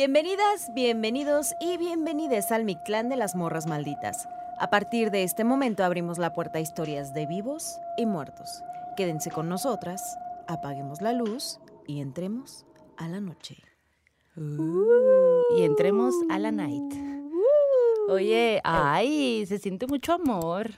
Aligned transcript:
Bienvenidas, 0.00 0.72
bienvenidos 0.72 1.52
y 1.60 1.76
bienvenides 1.76 2.52
al 2.52 2.64
Mictlán 2.64 3.10
de 3.10 3.16
las 3.16 3.36
Morras 3.36 3.66
Malditas. 3.66 4.26
A 4.58 4.70
partir 4.70 5.10
de 5.10 5.24
este 5.24 5.44
momento 5.44 5.84
abrimos 5.84 6.16
la 6.16 6.32
puerta 6.32 6.56
a 6.56 6.62
historias 6.62 7.12
de 7.12 7.26
vivos 7.26 7.76
y 7.98 8.06
muertos. 8.06 8.62
Quédense 8.96 9.30
con 9.30 9.50
nosotras, 9.50 10.16
apaguemos 10.48 11.02
la 11.02 11.12
luz 11.12 11.60
y 11.86 12.00
entremos 12.00 12.64
a 12.96 13.08
la 13.08 13.20
noche. 13.20 13.58
Uh, 14.38 15.58
y 15.58 15.64
entremos 15.64 16.14
a 16.30 16.38
la 16.38 16.50
night. 16.50 16.94
Oye, 18.08 18.62
ay, 18.64 19.44
se 19.44 19.58
siente 19.58 19.86
mucho 19.86 20.14
amor. 20.14 20.70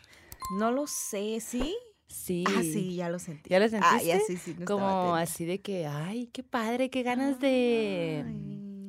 No 0.58 0.72
lo 0.72 0.88
sé, 0.88 1.38
¿sí? 1.38 1.76
Sí. 2.08 2.42
Ah, 2.48 2.62
sí, 2.62 2.96
ya 2.96 3.08
lo 3.08 3.20
sentí. 3.20 3.50
¿Ya 3.50 3.60
lo 3.60 3.68
sentiste? 3.68 3.94
Ah, 3.94 4.02
ya 4.02 4.18
sí, 4.18 4.36
sí. 4.36 4.56
no 4.58 4.64
Como 4.64 5.14
así 5.14 5.44
de 5.44 5.60
que, 5.60 5.86
ay, 5.86 6.26
qué 6.32 6.42
padre, 6.42 6.90
qué 6.90 7.04
ganas 7.04 7.38
de... 7.38 8.24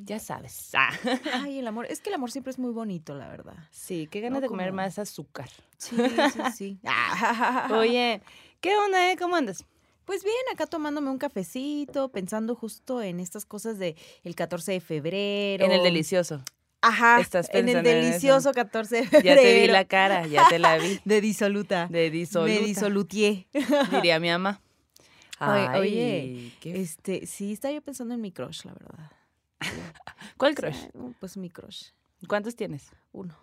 Ya 0.06 0.20
sabes. 0.20 0.70
Ah. 0.74 0.90
Ay, 1.34 1.60
el 1.60 1.68
amor. 1.68 1.86
Es 1.90 2.02
que 2.02 2.10
el 2.10 2.16
amor 2.16 2.32
siempre 2.32 2.52
es 2.52 2.60
muy 2.60 2.72
bonito, 2.72 3.16
la 3.16 3.28
verdad. 3.30 3.56
Sí, 3.72 4.08
qué 4.12 4.20
ganas 4.22 4.38
No, 4.38 4.42
de 4.42 4.48
comer 4.48 4.70
como- 4.70 4.78
más 4.82 5.00
azúcar. 5.00 5.50
Sí, 5.78 5.96
sí, 5.98 6.40
sí. 6.56 6.80
Ah. 6.86 7.70
Oye, 7.72 8.22
¿qué 8.62 8.76
onda, 8.76 9.12
eh? 9.12 9.16
¿Cómo 9.18 9.36
andas? 9.36 9.66
Pues 10.06 10.24
bien, 10.24 10.36
acá 10.54 10.66
tomándome 10.66 11.10
un 11.10 11.18
cafecito, 11.18 12.10
pensando 12.10 12.56
justo 12.56 13.02
en 13.02 13.20
estas 13.22 13.46
cosas 13.46 13.80
de 13.80 13.96
el 14.24 14.36
14 14.36 14.74
de 14.74 14.80
febrero. 14.82 15.64
En 15.64 15.72
el 15.72 15.82
delicioso. 15.84 16.44
Ajá. 16.82 17.22
Estás 17.22 17.50
en 17.54 17.60
el 17.60 17.66
pensando 17.76 17.90
en 17.90 17.98
eso. 17.98 18.08
delicioso 18.08 18.52
14 18.52 18.96
de 18.98 19.04
febrero. 19.08 19.36
Ya 19.36 19.42
te 19.42 19.62
vi 19.62 19.68
la 19.68 19.86
cara, 19.86 20.28
ya 20.28 20.50
te 20.50 20.60
la 20.60 20.78
vi. 20.78 21.00
De 21.06 21.22
disoluta. 21.22 21.88
De 21.90 22.10
disoluta. 22.12 22.60
Me 22.60 22.66
disolutié. 22.68 23.48
Diría 23.92 24.20
mi 24.20 24.28
mamá. 24.30 24.60
Oye, 25.40 25.68
Ay, 25.70 25.80
oye, 25.80 26.52
qué- 26.60 26.82
Este, 26.82 27.26
sí, 27.26 27.54
estaba 27.54 27.74
yo 27.74 27.82
pensando 27.82 28.14
en 28.14 28.20
mi 28.22 28.32
crush, 28.34 28.66
la 28.66 28.74
verdad. 28.74 29.10
¿Cuál 30.38 30.56
crush? 30.56 30.76
Sí, 30.76 30.90
Pues 31.20 31.38
mi 31.38 31.50
crush. 31.50 31.90
¿Cuántos 32.28 32.56
tienes? 32.56 32.90
Uno. 33.12 33.36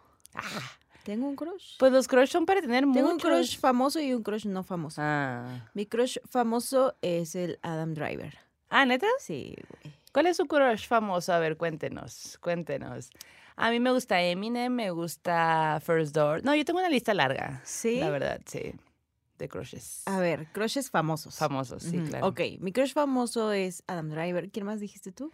Tengo 1.05 1.27
un 1.27 1.37
crush. 1.37 1.77
Pues 1.79 1.93
los 1.93 2.07
crush 2.09 2.31
son 2.31 2.47
para 2.47 2.61
tener 2.61 2.85
Tengo 2.93 3.11
un 3.11 3.19
crush 3.19 3.59
famoso 3.59 4.01
y 4.01 4.13
un 4.13 4.23
crush 4.23 4.47
no 4.47 4.63
famoso. 4.63 5.01
Ah. 5.03 5.71
Mi 5.75 5.87
crush 5.87 6.19
famoso 6.29 6.95
es 7.03 7.35
el 7.35 7.59
Adam 7.63 7.95
Driver. 7.95 8.39
Ah, 8.69 8.85
¿neta? 8.87 9.07
Sí. 9.19 9.57
¿Cuál 10.13 10.27
es 10.27 10.37
su 10.37 10.47
crush 10.47 10.87
famoso? 10.87 11.33
A 11.33 11.39
ver, 11.39 11.57
cuéntenos, 11.57 12.39
cuéntenos. 12.41 13.11
A 13.57 13.71
mí 13.71 13.81
me 13.81 13.93
gusta 13.93 14.23
Eminem, 14.23 14.73
me 14.73 14.91
gusta 14.91 15.81
First 15.85 16.15
Door. 16.15 16.45
No, 16.45 16.55
yo 16.55 16.65
tengo 16.65 16.79
una 16.79 16.89
lista 16.89 17.13
larga. 17.15 17.61
¿Sí? 17.65 17.98
La 18.01 18.11
verdad, 18.11 18.41
sí. 18.47 18.75
De 19.39 19.48
crushes. 19.48 20.03
A 20.07 20.19
ver, 20.21 20.48
crushes 20.53 20.91
famosos. 20.91 21.37
Famosos, 21.37 21.83
sí, 21.83 21.98
claro. 22.09 22.27
Ok, 22.27 22.41
mi 22.61 22.73
crush 22.73 22.93
famoso 22.93 23.53
es 23.53 23.83
Adam 23.86 24.11
Driver. 24.11 24.51
¿Quién 24.51 24.67
más 24.67 24.80
dijiste 24.80 25.13
tú? 25.13 25.33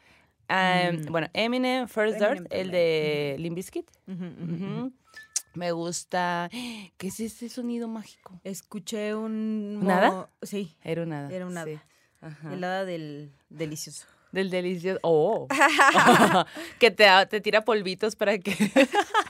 Mm. 0.49 1.07
Bueno, 1.11 1.29
Eminem, 1.33 1.89
First 1.89 2.21
Eminem 2.21 2.47
el 2.51 2.71
de 2.71 3.37
Limp 3.39 3.57
Bizkit. 3.57 3.91
Me 5.55 5.73
gusta. 5.73 6.49
¿Qué 6.99 7.09
es 7.09 7.21
ese 7.21 7.49
sonido 7.49 7.89
mágico? 7.89 8.41
Escuché 8.45 9.15
un... 9.15 9.79
Mo- 9.83 10.29
Sí, 10.43 10.77
Era 10.83 11.03
un 11.03 11.13
hada. 11.13 11.31
Era 11.33 11.47
un 11.47 11.53
sí. 11.53 11.59
hada. 11.59 11.85
Ajá. 12.21 12.53
el 12.53 12.65
hada 12.65 12.85
del 12.85 13.33
delicioso. 13.51 14.07
Del 14.33 14.51
delicioso. 14.51 14.99
Oh. 15.03 15.47
que 16.79 16.91
te, 16.91 17.07
te 17.31 17.41
tira 17.41 17.65
polvitos 17.65 18.17
para 18.17 18.39
que. 18.39 18.53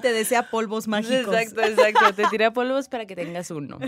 Te 0.00 0.12
desea 0.12 0.50
polvos 0.50 0.88
mágicos. 0.88 1.34
Exacto, 1.34 1.62
exacto. 1.62 2.14
Te 2.14 2.24
tira 2.30 2.52
polvos 2.52 2.88
para 2.88 3.06
que 3.06 3.16
tengas 3.16 3.50
uno. 3.50 3.78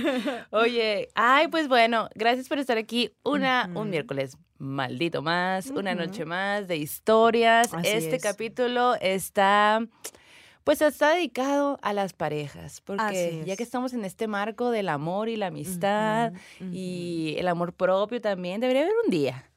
Oye, 0.50 1.08
ay, 1.14 1.48
pues 1.48 1.68
bueno, 1.68 2.08
gracias 2.14 2.48
por 2.48 2.58
estar 2.58 2.78
aquí 2.78 3.12
una, 3.22 3.70
un 3.74 3.90
miércoles 3.90 4.36
maldito 4.58 5.22
más, 5.22 5.70
una 5.70 5.94
noche 5.94 6.24
más 6.24 6.68
de 6.68 6.76
historias. 6.76 7.72
Así 7.72 7.88
este 7.88 8.16
es. 8.16 8.22
capítulo 8.22 8.94
está, 9.00 9.86
pues 10.64 10.80
está 10.80 11.14
dedicado 11.14 11.78
a 11.82 11.92
las 11.92 12.12
parejas, 12.12 12.80
porque 12.80 13.42
ya 13.46 13.56
que 13.56 13.62
estamos 13.62 13.92
en 13.92 14.04
este 14.04 14.26
marco 14.28 14.70
del 14.70 14.88
amor 14.88 15.28
y 15.28 15.36
la 15.36 15.48
amistad 15.48 16.32
y 16.72 17.34
el 17.38 17.48
amor 17.48 17.72
propio 17.72 18.20
también, 18.20 18.60
debería 18.60 18.82
haber 18.82 18.94
un 19.04 19.10
día, 19.10 19.50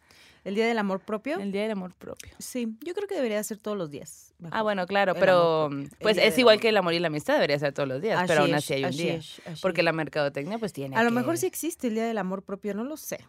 ¿El 0.45 0.55
día 0.55 0.67
del 0.67 0.77
amor 0.79 0.99
propio? 1.01 1.37
el 1.39 1.51
día 1.51 1.63
del 1.63 1.71
amor 1.71 1.93
propio. 1.95 2.31
Sí, 2.39 2.75
yo 2.83 2.93
creo 2.93 3.07
que 3.07 3.15
debería 3.15 3.43
ser 3.43 3.57
todos 3.57 3.77
los 3.77 3.89
días. 3.91 4.33
Ah, 4.51 4.61
bueno, 4.61 4.85
claro, 4.87 5.15
pero 5.15 5.69
pues 5.99 6.17
es 6.17 6.37
igual 6.37 6.53
amor 6.55 6.61
que 6.61 6.69
el 6.69 6.77
amor 6.77 6.93
y 6.93 6.99
la 6.99 7.07
amistad 7.07 7.33
debería 7.33 7.59
ser 7.59 7.73
todos 7.73 7.89
los 7.89 8.01
días, 8.01 8.23
pero 8.25 8.41
Así 8.43 8.51
aún 8.51 8.57
es, 8.57 8.63
así 8.63 8.73
hay 8.75 8.79
un 8.83 8.89
así 8.89 9.03
día. 9.03 9.13
es, 9.15 9.41
Porque 9.61 9.81
es. 9.81 9.85
la 9.85 9.91
mercadotecnia 9.91 10.57
pues 10.57 10.71
tiene 10.71 10.95
A 10.95 11.03
lo 11.03 11.11
mejor 11.11 11.37
sí 11.37 11.45
existe 11.45 11.87
el 11.87 11.95
día 11.95 12.05
del 12.05 12.17
amor 12.17 12.43
propio, 12.43 12.73
no 12.73 12.83
lo 12.85 12.95
sé. 12.95 13.19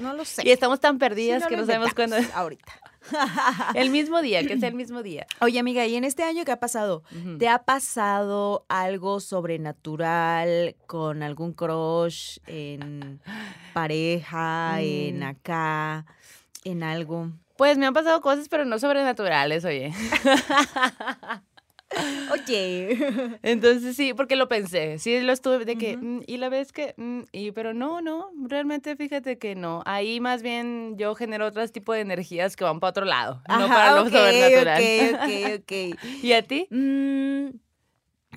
No 0.00 0.12
lo 0.12 0.24
sé. 0.24 0.42
Y 0.44 0.50
estamos 0.50 0.80
tan 0.80 0.96
Sí, 0.96 0.98
perdidas 0.98 1.42
no 1.42 1.48
que 1.48 1.56
no 1.56 1.64
sabemos 1.64 1.94
cuándo 1.94 2.16
es. 2.16 2.28
Ahorita. 2.34 2.72
El 3.74 3.90
mismo 3.90 4.20
día, 4.20 4.42
que 4.46 4.58
sea 4.58 4.68
el 4.68 4.74
mismo 4.74 5.02
día. 5.04 5.24
Oye, 5.40 5.58
amiga, 5.60 5.86
¿y 5.86 5.94
en 5.94 6.02
este 6.04 6.24
año 6.24 6.44
qué 6.44 6.50
ha 6.52 6.60
pasado? 6.60 7.04
¿Te 7.38 7.48
ha 7.48 7.60
pasado 7.60 8.66
algo 8.68 9.20
sobrenatural 9.20 10.76
con 10.86 11.22
algún 11.22 11.52
crush 11.52 12.38
en 12.46 13.20
pareja, 13.72 14.80
en 14.82 15.20
Mm. 15.20 15.22
acá, 15.22 16.06
en 16.68 16.82
algo? 16.82 17.30
Pues 17.56 17.76
me 17.76 17.86
han 17.86 17.94
pasado 17.94 18.20
cosas, 18.20 18.48
pero 18.48 18.64
no 18.64 18.78
sobrenaturales, 18.78 19.64
oye. 19.64 19.92
Oye. 22.30 23.38
Entonces 23.42 23.96
sí, 23.96 24.12
porque 24.14 24.36
lo 24.36 24.48
pensé. 24.48 24.98
Sí, 24.98 25.20
lo 25.20 25.32
estuve 25.32 25.64
de 25.64 25.76
que, 25.76 25.96
mm, 25.96 26.20
y 26.26 26.36
la 26.36 26.48
vez 26.48 26.72
que, 26.72 26.94
mm, 26.96 27.20
y 27.32 27.52
pero 27.52 27.72
no, 27.72 28.00
no, 28.00 28.30
realmente 28.46 28.94
fíjate 28.96 29.38
que 29.38 29.54
no. 29.54 29.82
Ahí 29.86 30.20
más 30.20 30.42
bien 30.42 30.96
yo 30.98 31.14
genero 31.14 31.46
otros 31.46 31.72
tipos 31.72 31.94
de 31.94 32.02
energías 32.02 32.56
que 32.56 32.64
van 32.64 32.80
para 32.80 32.90
otro 32.90 33.04
lado, 33.04 33.42
no 33.48 33.68
para 33.68 33.94
lo 33.94 34.02
ok, 34.02 34.10
sobrenatural. 34.10 34.82
Ok, 34.82 35.22
ok, 35.22 35.30
ok. 35.62 35.72
¿Y 36.22 36.32
a 36.32 36.42
ti? 36.42 36.68
Mm, 36.70 37.48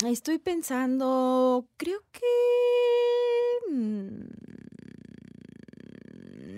estoy 0.08 0.40
pensando, 0.40 1.68
creo 1.78 2.00
que... 2.12 2.22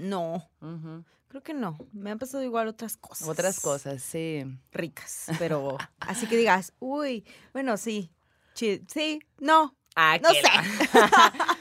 No, 0.04 0.48
Ujú. 0.62 1.04
Creo 1.34 1.42
que 1.44 1.54
no. 1.56 1.76
Me 1.94 2.12
han 2.12 2.20
pasado 2.20 2.44
igual 2.44 2.68
otras 2.68 2.96
cosas. 2.96 3.28
Otras 3.28 3.60
cosas, 3.60 4.02
sí. 4.04 4.44
Ricas, 4.72 5.26
pero 5.40 5.78
así 6.00 6.28
que 6.28 6.38
digas, 6.38 6.74
uy, 6.80 7.26
bueno, 7.54 7.76
sí, 7.78 8.12
sí, 8.54 9.20
no, 9.40 9.76
Ah, 9.96 10.18
no 10.22 10.30
sé. 10.30 10.42
la- 10.44 11.34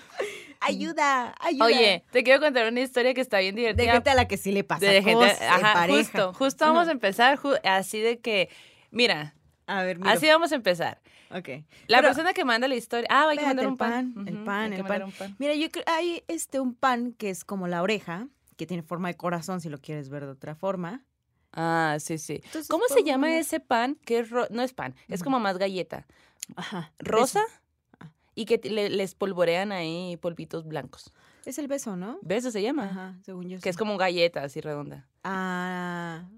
ayuda, 0.60 1.34
ayuda. 1.40 1.64
Oye, 1.66 2.04
te 2.10 2.22
quiero 2.22 2.40
contar 2.40 2.66
una 2.70 2.80
historia 2.80 3.14
que 3.14 3.20
está 3.20 3.38
bien 3.40 3.54
de 3.54 3.62
divertida. 3.62 3.92
gente 3.92 4.10
a 4.10 4.14
la 4.14 4.28
que 4.28 4.36
sí 4.36 4.52
le 4.52 4.64
pasa 4.64 4.86
de 4.86 5.02
gente, 5.02 5.12
cosas 5.14 5.40
en 5.40 5.48
ajá, 5.48 5.72
pareja. 5.74 5.98
justo, 5.98 6.32
justo 6.34 6.64
vamos 6.66 6.88
a 6.88 6.92
empezar 6.92 7.38
así 7.64 8.00
de 8.00 8.20
que, 8.20 8.48
mira, 8.90 9.34
A 9.66 9.82
ver, 9.82 9.98
mira. 9.98 10.12
así 10.12 10.26
vamos 10.28 10.52
a 10.52 10.54
empezar. 10.54 11.00
Ok. 11.30 11.48
La 11.88 11.98
Pero- 11.98 12.08
persona 12.08 12.32
que 12.34 12.44
manda 12.44 12.68
la 12.68 12.74
historia, 12.74 13.08
ah, 13.10 13.26
hay 13.30 13.38
que 13.38 13.46
mandar 13.46 13.66
un 13.66 13.76
pan, 13.76 14.12
pan, 14.14 14.28
el 14.28 14.44
pan, 14.44 14.72
el 14.72 14.84
pan. 14.84 15.36
Mira, 15.38 15.54
yo 15.54 15.70
creo 15.70 15.84
hay 15.86 16.22
este 16.28 16.60
un 16.60 16.74
pan 16.74 17.12
que 17.14 17.30
es 17.30 17.44
como 17.44 17.68
la 17.68 17.82
oreja, 17.82 18.28
que 18.62 18.66
tiene 18.66 18.82
forma 18.84 19.08
de 19.08 19.16
corazón 19.16 19.60
si 19.60 19.68
lo 19.68 19.78
quieres 19.78 20.08
ver 20.08 20.24
de 20.24 20.30
otra 20.32 20.54
forma. 20.54 21.04
Ah, 21.52 21.96
sí, 22.00 22.16
sí. 22.18 22.34
Entonces, 22.44 22.68
¿Cómo 22.68 22.84
se 22.88 23.02
llama 23.02 23.36
ese 23.36 23.58
pan 23.60 23.96
que 24.04 24.20
es 24.20 24.30
ro- 24.30 24.46
no 24.50 24.62
es 24.62 24.72
pan, 24.72 24.94
es 25.08 25.22
como 25.24 25.40
más 25.40 25.58
galleta, 25.58 26.06
Ajá. 26.56 26.92
rosa 26.98 27.40
beso. 27.40 27.60
Ah. 28.00 28.10
y 28.36 28.44
que 28.46 28.58
le- 28.70 28.88
les 28.88 29.14
polvorean 29.16 29.72
ahí 29.72 30.16
polvitos 30.18 30.64
blancos. 30.66 31.12
Es 31.44 31.58
el 31.58 31.66
beso, 31.66 31.96
¿no? 31.96 32.18
¿Ves? 32.22 32.44
Eso 32.44 32.52
se 32.52 32.62
llama. 32.62 32.84
Ajá, 32.84 33.18
según 33.24 33.48
yo. 33.48 33.58
Que 33.58 33.68
es 33.68 33.76
como 33.76 33.96
galleta 33.98 34.44
así 34.44 34.60
redonda. 34.60 35.08
Ah, 35.24 36.28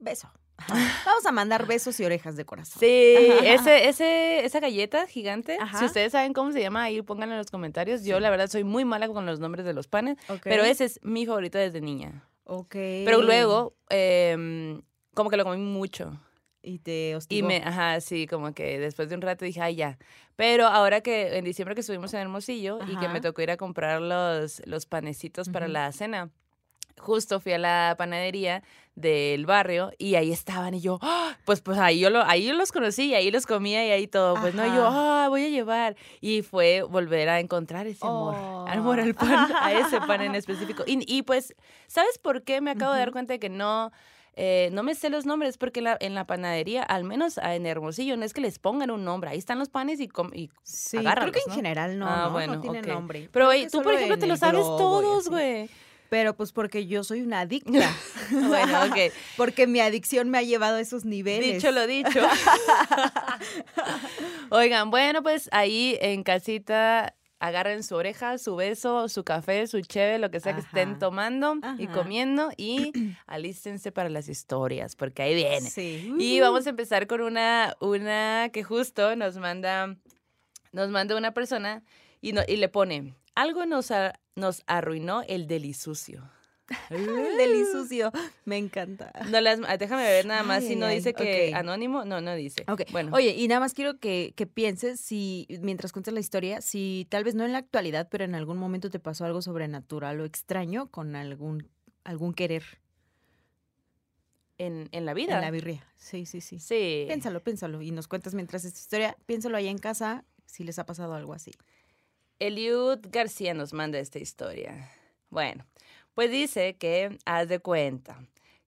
beso. 0.00 0.28
Vamos 1.06 1.24
a 1.26 1.32
mandar 1.32 1.66
besos 1.66 1.98
y 2.00 2.04
orejas 2.04 2.36
de 2.36 2.44
corazón. 2.44 2.80
Sí, 2.80 3.14
Ajá, 3.16 3.38
ajá. 3.38 3.54
ese, 3.54 3.88
ese, 3.88 4.44
esa 4.44 4.60
galleta 4.60 5.06
gigante, 5.06 5.56
Ajá. 5.60 5.78
si 5.78 5.84
ustedes 5.84 6.12
saben 6.12 6.32
cómo 6.32 6.52
se 6.52 6.60
llama, 6.60 6.82
ahí 6.84 7.00
pónganlo 7.02 7.34
en 7.34 7.38
los 7.38 7.50
comentarios. 7.50 8.04
Yo, 8.04 8.20
la 8.20 8.30
verdad, 8.30 8.48
soy 8.48 8.64
muy 8.64 8.84
mala 8.84 9.08
con 9.08 9.24
los 9.26 9.40
nombres 9.40 9.64
de 9.64 9.72
los 9.72 9.86
panes, 9.88 10.16
pero 10.42 10.64
ese 10.64 10.84
es 10.86 11.00
mi 11.02 11.26
favorito 11.26 11.58
desde 11.58 11.80
niña. 11.80 12.24
Ok. 12.44 12.72
Pero 12.72 13.22
luego, 13.22 13.74
em, 13.90 14.82
como 15.14 15.30
que 15.30 15.36
lo 15.36 15.44
comí 15.44 15.58
mucho. 15.62 16.18
Y 16.60 16.80
te 16.80 17.10
Y 17.10 17.14
hostigó. 17.14 17.46
me, 17.48 17.58
ajá, 17.58 18.00
sí, 18.00 18.26
como 18.26 18.52
que 18.52 18.78
después 18.78 19.08
de 19.08 19.14
un 19.14 19.22
rato 19.22 19.44
dije, 19.44 19.60
ay, 19.60 19.76
ya. 19.76 19.96
Pero 20.36 20.66
ahora 20.66 21.00
que 21.00 21.36
en 21.38 21.44
diciembre 21.44 21.74
que 21.74 21.80
estuvimos 21.82 22.12
en 22.14 22.20
Hermosillo 22.20 22.78
y 22.82 22.96
que 22.96 23.06
Ajá. 23.06 23.08
me 23.12 23.20
tocó 23.20 23.40
ir 23.42 23.50
a 23.52 23.56
comprar 23.56 24.00
los, 24.02 24.60
los 24.66 24.84
panecitos 24.86 25.48
para 25.48 25.68
la 25.68 25.90
cena, 25.92 26.30
justo 26.98 27.40
fui 27.40 27.52
a 27.52 27.58
la 27.58 27.94
panadería 27.98 28.62
del 28.94 29.46
barrio 29.46 29.92
y 29.96 30.16
ahí 30.16 30.32
estaban 30.32 30.74
y 30.74 30.80
yo, 30.80 30.98
¡ah! 31.02 31.36
pues 31.44 31.60
pues 31.60 31.78
ahí 31.78 32.00
yo, 32.00 32.10
lo, 32.10 32.22
ahí 32.24 32.44
yo 32.46 32.52
los 32.54 32.72
conocí 32.72 33.04
y 33.06 33.14
ahí 33.14 33.30
los 33.30 33.46
comía 33.46 33.86
y 33.86 33.90
ahí 33.92 34.08
todo. 34.08 34.34
Pues 34.40 34.54
no, 34.54 34.66
yo, 34.66 34.86
ah, 34.90 35.26
voy 35.28 35.44
a 35.44 35.48
llevar. 35.48 35.94
Y 36.20 36.42
fue 36.42 36.82
volver 36.82 37.28
a 37.28 37.38
encontrar 37.38 37.86
ese 37.86 38.04
amor, 38.04 38.34
Oh. 38.36 38.66
amor 38.68 38.98
al 39.00 39.14
pan, 39.14 39.52
a 39.60 39.72
ese 39.72 40.00
pan 40.00 40.22
en 40.22 40.34
específico. 40.34 40.82
Y, 40.86 40.98
y 41.06 41.22
pues, 41.22 41.54
¿sabes 41.86 42.18
por 42.18 42.42
qué? 42.42 42.60
Me 42.60 42.72
acabo 42.72 42.92
de 42.92 42.98
dar 42.98 43.12
cuenta 43.12 43.34
de 43.34 43.38
que 43.38 43.48
no... 43.48 43.92
eh, 44.34 44.68
no 44.72 44.82
me 44.82 44.94
sé 44.96 45.10
los 45.10 45.26
nombres 45.26 45.58
porque 45.58 45.80
la- 45.80 45.96
en 46.00 46.14
la 46.16 46.24
panadería, 46.26 46.82
al 46.82 47.04
menos 47.04 47.38
en 47.38 47.66
Hermosillo, 47.66 48.16
no 48.16 48.24
es 48.24 48.32
que 48.34 48.40
les 48.40 48.58
pongan 48.58 48.90
un 48.90 49.04
nombre. 49.04 49.30
Ahí 49.30 49.38
están 49.38 49.60
los 49.60 49.68
panes 49.68 50.00
y, 50.00 50.08
y 50.32 50.50
Sí, 50.64 50.98
creo 50.98 51.30
que 51.32 51.38
en 51.38 51.48
¿no? 51.48 51.54
general 51.54 51.98
no, 52.00 52.06
Ah, 52.08 52.24
¿no? 52.26 52.30
bueno, 52.32 52.54
no 52.56 52.60
tiene 52.60 52.80
ok. 52.80 52.86
nombre. 52.86 53.28
Pero 53.32 53.48
tú, 53.70 53.82
por 53.82 53.94
ejemplo, 53.94 54.18
te 54.18 54.26
lo 54.26 54.36
sabes 54.36 54.62
todos, 54.62 55.28
güey. 55.28 55.68
Pero 56.10 56.36
pues 56.36 56.52
porque 56.52 56.86
yo 56.86 57.04
soy 57.04 57.22
una 57.22 57.40
adicta. 57.40 57.70
Bueno, 58.30 58.84
ok. 58.84 59.10
Porque 59.38 59.66
mi 59.66 59.80
adicción 59.80 60.28
me 60.28 60.36
ha 60.36 60.42
llevado 60.42 60.76
a 60.76 60.80
esos 60.80 61.06
niveles. 61.06 61.54
Dicho 61.54 61.70
lo 61.72 61.86
dicho. 61.86 62.20
Oigan, 64.50 64.90
bueno, 64.90 65.22
pues 65.22 65.48
ahí 65.52 65.98
en 66.00 66.22
casita 66.22 67.14
agarren 67.40 67.82
su 67.84 67.94
oreja, 67.94 68.36
su 68.38 68.56
beso, 68.56 69.08
su 69.08 69.22
café, 69.24 69.66
su 69.66 69.80
cheve, 69.80 70.18
lo 70.18 70.30
que 70.30 70.40
sea 70.40 70.54
que 70.54 70.60
estén 70.60 70.90
Ajá. 70.90 70.98
tomando 70.98 71.54
y 71.78 71.86
comiendo 71.86 72.50
y 72.56 72.92
alístense 73.26 73.92
para 73.92 74.08
las 74.08 74.28
historias, 74.28 74.96
porque 74.96 75.22
ahí 75.22 75.34
viene. 75.34 75.70
Sí. 75.70 76.12
Y 76.18 76.40
vamos 76.40 76.66
a 76.66 76.70
empezar 76.70 77.06
con 77.06 77.20
una, 77.20 77.76
una 77.80 78.50
que 78.52 78.64
justo 78.64 79.14
nos 79.14 79.36
manda, 79.36 79.94
nos 80.72 80.88
manda 80.90 81.16
una 81.16 81.32
persona 81.32 81.82
y, 82.20 82.32
no- 82.32 82.42
y 82.48 82.56
le 82.56 82.68
pone, 82.68 83.14
algo 83.40 83.66
nos, 83.66 83.90
a- 83.90 84.18
nos 84.36 84.62
arruinó 84.66 85.22
el 85.28 85.46
delisucio. 85.46 86.28
El 86.90 87.06
delisucio. 87.38 88.12
Me 88.44 88.58
encanta. 88.58 89.10
No 89.30 89.40
las, 89.40 89.58
ah, 89.66 89.78
déjame 89.78 90.02
ver 90.02 90.26
nada 90.26 90.42
más 90.42 90.58
Ay, 90.62 90.68
si 90.68 90.76
no 90.76 90.84
ay, 90.84 90.96
dice 90.96 91.14
que 91.14 91.54
anónimo, 91.54 92.04
no, 92.04 92.20
no 92.20 92.34
dice. 92.34 92.64
Ok, 92.68 92.82
Bueno, 92.92 93.10
Oye, 93.14 93.30
y 93.34 93.48
nada 93.48 93.60
más 93.60 93.72
quiero 93.72 93.98
que, 93.98 94.34
que 94.36 94.46
pienses 94.46 95.00
si, 95.00 95.46
mientras 95.62 95.92
cuentas 95.92 96.12
la 96.12 96.20
historia, 96.20 96.60
si 96.60 97.06
tal 97.08 97.24
vez 97.24 97.34
no 97.34 97.46
en 97.46 97.52
la 97.52 97.58
actualidad, 97.58 98.08
pero 98.10 98.24
en 98.24 98.34
algún 98.34 98.58
momento 98.58 98.90
te 98.90 98.98
pasó 98.98 99.24
algo 99.24 99.40
sobrenatural 99.40 100.20
o 100.20 100.26
extraño 100.26 100.90
con 100.90 101.16
algún, 101.16 101.70
algún 102.04 102.34
querer 102.34 102.64
en, 104.58 104.88
en 104.92 105.06
la 105.06 105.14
vida. 105.14 105.36
en 105.36 105.40
la 105.40 105.50
birria. 105.50 105.86
Sí, 105.96 106.26
sí, 106.26 106.40
sí. 106.42 106.58
Sí. 106.58 107.04
Piénsalo, 107.06 107.42
piénsalo. 107.42 107.80
Y 107.80 107.92
nos 107.92 108.08
cuentas 108.08 108.34
mientras 108.34 108.64
esta 108.66 108.78
historia, 108.78 109.16
piénsalo 109.26 109.56
allá 109.56 109.70
en 109.70 109.78
casa 109.78 110.24
si 110.46 110.64
les 110.64 110.78
ha 110.78 110.84
pasado 110.86 111.14
algo 111.14 111.32
así. 111.32 111.52
Eliud 112.38 113.00
García 113.10 113.54
nos 113.54 113.72
manda 113.72 113.98
esta 113.98 114.18
historia. 114.18 114.90
Bueno, 115.30 115.66
pues 116.14 116.30
dice 116.30 116.76
que, 116.76 117.18
haz 117.24 117.48
de 117.48 117.58
cuenta, 117.58 118.18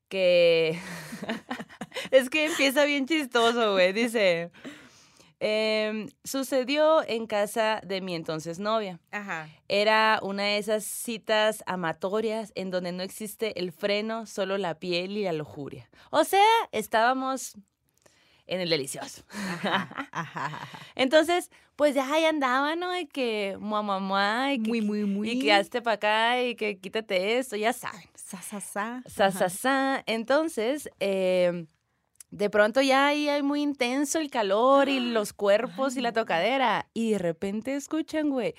que... 0.10 0.78
es 2.12 2.30
que 2.30 2.46
empieza 2.46 2.84
bien 2.86 3.06
chistoso, 3.06 3.74
güey. 3.74 3.94
Dice, 3.94 4.52
em, 5.40 6.10
sucedió 6.24 7.08
en 7.08 7.28
casa 7.28 7.82
de 7.86 8.02
mi 8.02 8.14
entonces 8.14 8.60
novia. 8.60 9.00
Ajá. 9.12 9.50
Era 9.70 10.20
una 10.22 10.44
de 10.44 10.58
esas 10.58 10.84
citas 10.84 11.64
amatorias 11.66 12.52
en 12.56 12.72
donde 12.72 12.92
no 12.92 13.04
existe 13.04 13.58
el 13.60 13.72
freno, 13.72 14.26
solo 14.26 14.58
la 14.58 14.80
piel 14.80 15.18
y 15.18 15.24
la 15.24 15.34
lujuria. 15.34 15.90
O 16.10 16.26
sea, 16.26 16.46
estábamos 16.72 17.58
en 18.52 18.60
el 18.60 18.70
delicioso. 18.70 19.24
Ajá. 19.32 20.10
ajá. 20.12 20.68
Entonces, 20.96 21.50
pues 21.78 21.96
ya 21.96 22.14
ahí 22.14 22.26
andaban, 22.26 22.80
¿no? 22.80 22.92
De 22.92 23.08
que 23.08 23.58
mamá, 23.60 24.54
y 24.54 24.62
que, 24.62 24.70
Muy, 24.70 24.82
muy, 24.82 25.06
muy. 25.06 25.30
y 25.32 25.40
que 25.40 25.54
hazte 25.54 25.82
para 25.82 25.96
acá 25.96 26.44
y 26.44 26.56
que 26.56 26.78
quítate 26.78 27.38
esto, 27.38 27.56
ya 27.56 27.72
saben. 27.72 28.04
Sa, 28.14 28.42
sa, 28.42 28.60
sa. 28.60 29.04
Sa, 29.08 29.32
sa, 29.32 29.50
sa. 29.50 30.04
Entonces, 30.06 30.90
eh, 31.00 31.66
de 32.30 32.50
pronto 32.50 32.82
ya 32.82 33.08
ahí 33.08 33.30
hay 33.30 33.42
muy 33.42 33.62
intenso 33.62 34.20
el 34.20 34.30
calor 34.30 34.90
y 34.90 35.00
los 35.12 35.32
cuerpos 35.32 35.96
y 35.96 36.02
la 36.02 36.12
tocadera. 36.12 36.90
Y 36.94 37.12
de 37.12 37.20
repente 37.20 37.74
escuchan, 37.76 38.30
güey. 38.30 38.54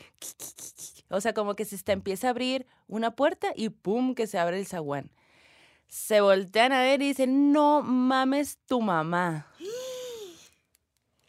O 1.10 1.20
sea, 1.20 1.34
como 1.34 1.54
que 1.54 1.66
se 1.66 1.76
está, 1.76 1.92
empieza 1.92 2.28
a 2.28 2.30
abrir 2.30 2.66
una 2.86 3.10
puerta 3.14 3.52
y 3.54 3.68
¡pum! 3.68 4.14
que 4.14 4.26
se 4.26 4.38
abre 4.38 4.58
el 4.58 4.66
zaguán. 4.66 5.10
Se 5.92 6.22
voltean 6.22 6.72
a 6.72 6.80
ver 6.80 7.02
y 7.02 7.08
dicen, 7.08 7.52
no 7.52 7.82
mames 7.82 8.56
tu 8.66 8.80
mamá. 8.80 9.46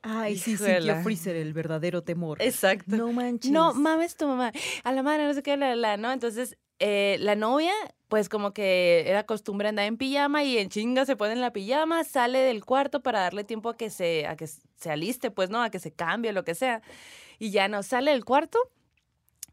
Ay, 0.02 0.38
sí, 0.38 0.56
sintió 0.56 0.96
Freezer 1.04 1.36
el 1.36 1.52
verdadero 1.52 2.02
temor. 2.02 2.42
Exacto. 2.42 2.96
No 2.96 3.12
manches. 3.12 3.52
No 3.52 3.74
mames 3.74 4.16
tu 4.16 4.26
mamá. 4.26 4.54
A 4.86 4.94
la 4.94 5.04
madre, 5.04 5.28
no 5.28 5.34
sé 5.34 5.44
qué, 5.44 5.58
la, 5.58 5.76
la, 5.76 5.98
¿no? 5.98 6.14
Entonces, 6.14 6.58
eh, 6.80 7.18
la 7.20 7.36
novia, 7.36 7.74
pues 8.08 8.30
como 8.30 8.54
que 8.54 9.04
era 9.06 9.26
costumbre 9.26 9.68
andar 9.68 9.84
en 9.84 9.98
pijama 9.98 10.46
y 10.46 10.58
en 10.58 10.70
chinga 10.70 11.06
se 11.06 11.18
pone 11.18 11.34
en 11.34 11.42
la 11.42 11.52
pijama, 11.52 12.06
sale 12.06 12.40
del 12.40 12.64
cuarto 12.64 13.04
para 13.04 13.20
darle 13.20 13.44
tiempo 13.44 13.68
a 13.68 13.76
que 13.76 13.90
se, 13.90 14.28
a 14.28 14.38
que 14.38 14.48
se 14.48 14.90
aliste, 14.90 15.30
pues, 15.30 15.50
¿no? 15.50 15.62
A 15.62 15.72
que 15.72 15.80
se 15.80 15.92
cambie, 15.92 16.32
lo 16.32 16.46
que 16.46 16.56
sea. 16.56 16.82
Y 17.38 17.52
ya 17.52 17.68
no, 17.68 17.84
sale 17.84 18.12
del 18.12 18.24
cuarto, 18.24 18.60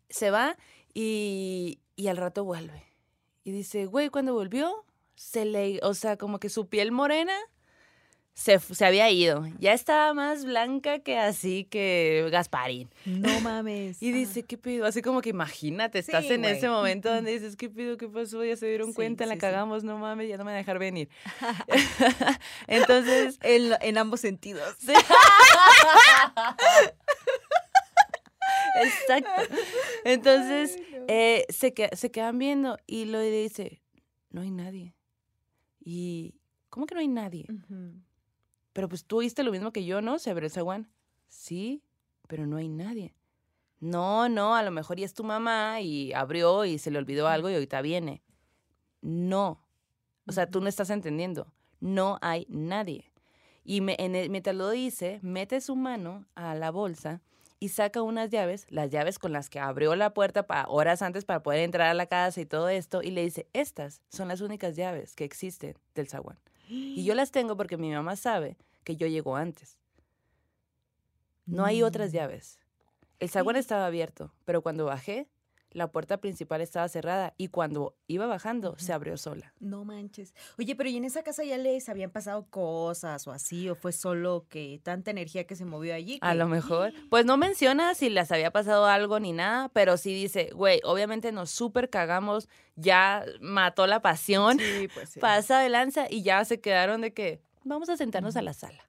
se 0.08 0.30
va 0.30 0.56
y, 0.94 1.80
y 1.96 2.06
al 2.06 2.16
rato 2.16 2.44
vuelve. 2.44 2.84
Y 3.42 3.50
dice, 3.50 3.86
güey, 3.86 4.08
cuando 4.08 4.34
volvió, 4.34 4.84
se 5.22 5.44
le, 5.44 5.80
o 5.82 5.92
sea, 5.92 6.16
como 6.16 6.38
que 6.40 6.48
su 6.48 6.66
piel 6.68 6.92
morena 6.92 7.34
se, 8.32 8.58
se 8.58 8.86
había 8.86 9.10
ido. 9.10 9.44
Ya 9.58 9.74
estaba 9.74 10.14
más 10.14 10.46
blanca 10.46 11.00
que 11.00 11.18
así 11.18 11.64
que 11.64 12.26
Gasparín. 12.32 12.88
No 13.04 13.28
mames. 13.42 14.02
Y 14.02 14.12
dice, 14.12 14.44
¿qué 14.44 14.56
pido? 14.56 14.86
Así 14.86 15.02
como 15.02 15.20
que 15.20 15.28
imagínate, 15.28 15.98
estás 15.98 16.24
Sí, 16.24 16.32
en 16.32 16.46
ese 16.46 16.70
momento 16.70 17.12
donde 17.14 17.32
dices, 17.32 17.54
¿qué 17.56 17.68
pido? 17.68 17.98
¿Qué 17.98 18.08
pasó? 18.08 18.42
Ya 18.42 18.56
se 18.56 18.66
dieron 18.66 18.88
Sí, 18.88 18.94
cuenta, 18.94 19.26
la 19.26 19.34
sí, 19.34 19.36
sí. 19.36 19.40
cagamos, 19.42 19.84
no 19.84 19.98
mames, 19.98 20.26
ya 20.26 20.38
no 20.38 20.44
me 20.44 20.52
van 20.52 20.54
a 20.54 20.58
dejar 20.58 20.78
venir. 20.78 21.10
Entonces, 22.66 23.38
En, 23.42 23.72
en 23.82 23.98
ambos 23.98 24.20
sentidos. 24.20 24.74
Exacto. 28.82 29.54
Entonces, 30.04 30.78
eh, 31.08 31.44
se, 31.50 31.74
que- 31.74 31.94
se 31.94 32.10
quedan 32.10 32.38
viendo 32.38 32.78
y 32.86 33.04
lo 33.04 33.20
dice, 33.20 33.82
no 34.30 34.40
hay 34.40 34.50
nadie. 34.50 34.94
Y, 35.80 36.40
¿cómo 36.68 36.86
que 36.86 36.94
no 36.94 37.00
hay 37.00 37.08
nadie? 37.08 37.46
Pero 38.72 38.88
pues 38.88 39.04
tú 39.04 39.18
oíste 39.18 39.42
lo 39.42 39.50
mismo 39.50 39.72
que 39.72 39.84
yo, 39.84 40.00
¿no? 40.00 40.18
Se 40.18 40.30
abrió 40.30 40.46
el 40.46 40.52
zaguán. 40.52 40.90
Sí, 41.26 41.82
pero 42.28 42.46
no 42.46 42.56
hay 42.56 42.68
nadie. 42.68 43.14
No, 43.80 44.28
no, 44.28 44.54
a 44.54 44.62
lo 44.62 44.70
mejor 44.70 44.98
ya 44.98 45.06
es 45.06 45.14
tu 45.14 45.24
mamá 45.24 45.80
y 45.80 46.12
abrió 46.12 46.66
y 46.66 46.78
se 46.78 46.90
le 46.90 46.98
olvidó 46.98 47.28
algo 47.28 47.48
y 47.48 47.54
ahorita 47.54 47.80
viene. 47.80 48.22
No. 49.00 49.64
O 50.26 50.32
sea, 50.32 50.50
tú 50.50 50.60
no 50.60 50.68
estás 50.68 50.90
entendiendo. 50.90 51.52
No 51.80 52.18
hay 52.20 52.46
nadie. 52.50 53.09
Y 53.64 53.80
me, 53.82 53.96
en 53.98 54.14
el- 54.16 54.30
mientras 54.30 54.56
lo 54.56 54.70
dice, 54.70 55.18
mete 55.22 55.60
su 55.60 55.76
mano 55.76 56.24
a 56.34 56.54
la 56.54 56.70
bolsa 56.70 57.20
y 57.58 57.68
saca 57.68 58.00
unas 58.02 58.30
llaves, 58.30 58.66
las 58.70 58.90
llaves 58.90 59.18
con 59.18 59.32
las 59.32 59.50
que 59.50 59.60
abrió 59.60 59.94
la 59.94 60.14
puerta 60.14 60.46
para 60.46 60.66
horas 60.68 61.02
antes 61.02 61.24
para 61.26 61.42
poder 61.42 61.60
entrar 61.60 61.88
a 61.88 61.94
la 61.94 62.06
casa 62.06 62.40
y 62.40 62.46
todo 62.46 62.70
esto, 62.70 63.02
y 63.02 63.10
le 63.10 63.22
dice, 63.22 63.46
estas 63.52 64.00
son 64.08 64.28
las 64.28 64.40
únicas 64.40 64.76
llaves 64.76 65.14
que 65.14 65.24
existen 65.24 65.76
del 65.94 66.08
zaguán. 66.08 66.38
Y 66.68 67.04
yo 67.04 67.14
las 67.14 67.30
tengo 67.32 67.56
porque 67.56 67.76
mi 67.76 67.90
mamá 67.90 68.16
sabe 68.16 68.56
que 68.82 68.96
yo 68.96 69.06
llego 69.06 69.36
antes. 69.36 69.76
No 71.46 71.64
hay 71.64 71.82
otras 71.82 72.10
Mm. 72.10 72.14
llaves. 72.14 72.58
El 73.18 73.28
zaguán 73.28 73.56
estaba 73.56 73.86
abierto, 73.86 74.32
pero 74.46 74.62
cuando 74.62 74.86
bajé, 74.86 75.26
la 75.72 75.90
puerta 75.92 76.16
principal 76.18 76.60
estaba 76.60 76.88
cerrada 76.88 77.34
y 77.36 77.48
cuando 77.48 77.94
iba 78.08 78.26
bajando, 78.26 78.74
se 78.78 78.92
abrió 78.92 79.16
sola. 79.16 79.52
No 79.60 79.84
manches. 79.84 80.34
Oye, 80.58 80.74
pero 80.74 80.88
¿y 80.88 80.96
en 80.96 81.04
esa 81.04 81.22
casa 81.22 81.44
ya 81.44 81.56
les 81.58 81.88
habían 81.88 82.10
pasado 82.10 82.46
cosas 82.50 83.26
o 83.26 83.32
así? 83.32 83.68
¿O 83.68 83.74
fue 83.74 83.92
solo 83.92 84.46
que 84.48 84.80
tanta 84.82 85.10
energía 85.10 85.44
que 85.46 85.54
se 85.56 85.64
movió 85.64 85.94
allí? 85.94 86.18
A 86.22 86.34
lo 86.34 86.48
mejor. 86.48 86.92
Pues 87.10 87.24
no 87.24 87.36
menciona 87.36 87.94
si 87.94 88.08
les 88.10 88.30
había 88.32 88.50
pasado 88.50 88.86
algo 88.86 89.20
ni 89.20 89.32
nada, 89.32 89.68
pero 89.72 89.96
sí 89.96 90.12
dice, 90.14 90.50
güey, 90.54 90.80
obviamente 90.84 91.32
nos 91.32 91.50
súper 91.50 91.90
cagamos, 91.90 92.48
ya 92.76 93.24
mató 93.40 93.86
la 93.86 94.00
pasión, 94.00 94.58
Sí, 94.58 94.88
pues 94.94 95.10
sí. 95.10 95.20
pasa 95.20 95.60
de 95.60 95.68
lanza 95.68 96.06
y 96.10 96.22
ya 96.22 96.44
se 96.44 96.60
quedaron 96.60 97.00
de 97.00 97.12
que 97.12 97.40
vamos 97.64 97.88
a 97.90 97.96
sentarnos 97.96 98.36
a 98.36 98.42
la 98.42 98.54
sala. 98.54 98.82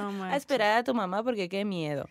No 0.00 0.24
A 0.24 0.36
esperar 0.36 0.78
a 0.78 0.84
tu 0.84 0.94
mamá 0.94 1.22
porque 1.22 1.48
qué 1.48 1.64
miedo. 1.64 2.06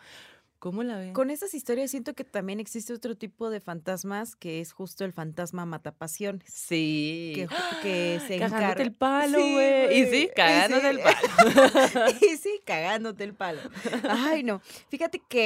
¿Cómo 0.60 0.84
la 0.84 0.98
ven? 0.98 1.14
Con 1.14 1.30
esas 1.30 1.54
historias 1.54 1.92
siento 1.92 2.14
que 2.14 2.24
también 2.24 2.60
existe 2.60 2.94
otro 2.94 3.16
tipo 3.16 3.50
de 3.50 3.60
fantasmas 3.60 4.36
que 4.36 4.62
es 4.62 4.72
justo 4.72 5.06
el 5.06 5.14
fantasma 5.14 5.66
matapasiones. 5.66 6.44
Sí. 6.52 7.34
Que, 7.36 7.48
que 7.84 8.22
se 8.28 8.40
Cagándote 8.40 8.84
el 8.84 8.94
palo, 8.94 9.38
Sí, 9.38 9.54
güey. 9.54 10.00
y 10.02 10.06
sí, 10.08 10.30
cagándote 10.36 10.82
sí. 10.82 10.88
el 10.88 11.00
palo. 11.00 12.06
y 12.22 12.38
sí, 12.38 12.62
cagándote 12.66 13.24
el 13.24 13.34
palo. 13.34 13.62
Ay, 14.10 14.44
no. 14.44 14.62
Fíjate 14.90 15.22
que 15.28 15.46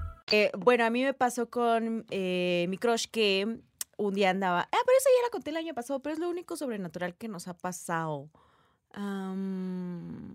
Eh, 0.31 0.51
bueno, 0.57 0.85
a 0.85 0.89
mí 0.89 1.03
me 1.03 1.13
pasó 1.13 1.49
con 1.49 2.05
eh, 2.09 2.65
mi 2.69 2.77
crush 2.77 3.05
que 3.11 3.59
un 3.97 4.13
día 4.13 4.29
andaba. 4.29 4.61
Ah, 4.61 4.77
pero 4.85 4.97
eso 4.97 5.09
ya 5.17 5.27
la 5.27 5.29
conté 5.29 5.51
el 5.51 5.57
año 5.57 5.73
pasado, 5.73 5.99
pero 5.99 6.13
es 6.13 6.19
lo 6.19 6.29
único 6.29 6.55
sobrenatural 6.55 7.15
que 7.15 7.27
nos 7.27 7.47
ha 7.47 7.53
pasado. 7.53 8.29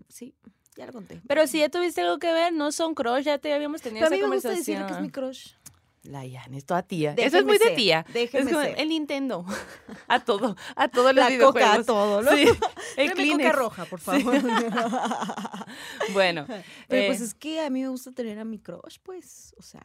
Sí, 0.09 0.35
ya 0.76 0.87
lo 0.87 0.93
conté. 0.93 1.21
Pero 1.26 1.47
si 1.47 1.59
ya 1.59 1.69
tuviste 1.69 2.03
algo 2.03 2.19
que 2.19 2.33
ver, 2.33 2.53
no 2.53 2.73
son 2.73 2.95
crush, 2.95 3.25
ya 3.25 3.38
te 3.38 3.53
habíamos 3.53 3.83
tenido 3.83 4.07
Pero 4.07 4.09
a 4.09 4.11
mí 4.11 4.19
esa 4.19 4.29
me 4.29 4.35
gusta 4.37 4.50
decir 4.50 4.87
que 4.87 4.93
es 4.93 5.00
mi 5.00 5.11
crush. 5.11 5.53
La 6.07 6.21
Jan, 6.29 6.55
es 6.55 6.65
toda 6.65 6.83
tía. 6.83 7.15
Eso 7.17 7.39
es 7.39 7.45
muy 7.45 7.59
de 7.59 7.71
tía. 7.71 8.05
déjenme 8.13 8.51
es 8.51 8.57
como 8.57 8.67
ser. 8.67 8.79
el 8.81 8.89
Nintendo. 8.89 9.45
A 10.09 10.21
todo, 10.25 10.57
a 10.77 10.89
todos 10.89 11.15
los 11.15 11.17
La 11.17 11.25
coca, 11.25 11.31
videojuegos. 11.61 11.79
a 11.79 11.85
todo, 11.85 12.23
¿no? 12.23 12.31
Sí, 12.33 12.45
el 12.97 13.31
coca 13.33 13.53
roja, 13.53 13.85
por 13.87 14.01
favor. 14.01 14.35
Bueno, 16.13 16.47
Pero 16.89 17.07
pues 17.09 17.21
eh, 17.21 17.25
es 17.25 17.35
que 17.35 17.61
a 17.61 17.71
mí 17.71 17.83
me 17.83 17.89
gusta 17.89 18.13
tener 18.13 18.39
a 18.39 18.45
mi 18.45 18.59
crush, 18.59 18.99
pues, 19.03 19.55
o 19.59 19.63
sea, 19.63 19.85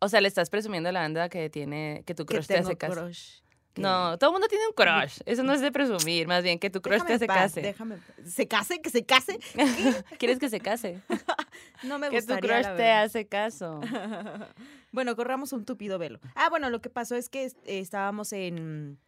o 0.00 0.08
sea, 0.08 0.20
le 0.20 0.28
estás 0.28 0.50
presumiendo 0.50 0.88
a 0.88 0.92
la 0.92 1.00
banda 1.00 1.28
que 1.28 1.48
tiene, 1.50 2.02
que 2.06 2.14
tu 2.14 2.24
que 2.26 2.34
crush 2.36 2.46
te 2.46 2.54
tengo 2.54 2.68
hace 2.68 2.76
caso. 2.78 2.94
crush. 2.94 3.41
No, 3.76 4.18
todo 4.18 4.30
el 4.30 4.32
mundo 4.34 4.48
tiene 4.48 4.66
un 4.66 4.74
crush. 4.74 5.20
Eso 5.24 5.42
no 5.42 5.52
es 5.52 5.60
de 5.60 5.72
presumir, 5.72 6.26
más 6.26 6.42
bien 6.42 6.58
que 6.58 6.68
tu 6.68 6.82
crush 6.82 7.00
Déjame 7.00 7.18
te 7.18 7.26
paz, 7.26 7.36
case. 7.36 7.62
Déjame. 7.62 7.96
¿Se 8.26 8.46
case? 8.46 8.80
¿Que 8.80 8.90
se 8.90 9.04
case? 9.04 9.38
¿Quieres 10.18 10.38
que 10.38 10.48
se 10.48 10.60
case? 10.60 11.00
No 11.82 11.98
me 11.98 12.08
que 12.08 12.22
tu 12.22 12.34
gustaría, 12.34 12.62
crush 12.62 12.76
te 12.76 12.90
hace 12.90 13.26
caso. 13.26 13.80
bueno, 14.92 15.16
corramos 15.16 15.52
un 15.52 15.64
tupido 15.64 15.98
velo. 15.98 16.18
Ah, 16.34 16.48
bueno, 16.48 16.70
lo 16.70 16.80
que 16.80 16.90
pasó 16.90 17.16
es 17.16 17.28
que 17.28 17.44
eh, 17.44 17.52
estábamos 17.64 18.32
en 18.32 18.98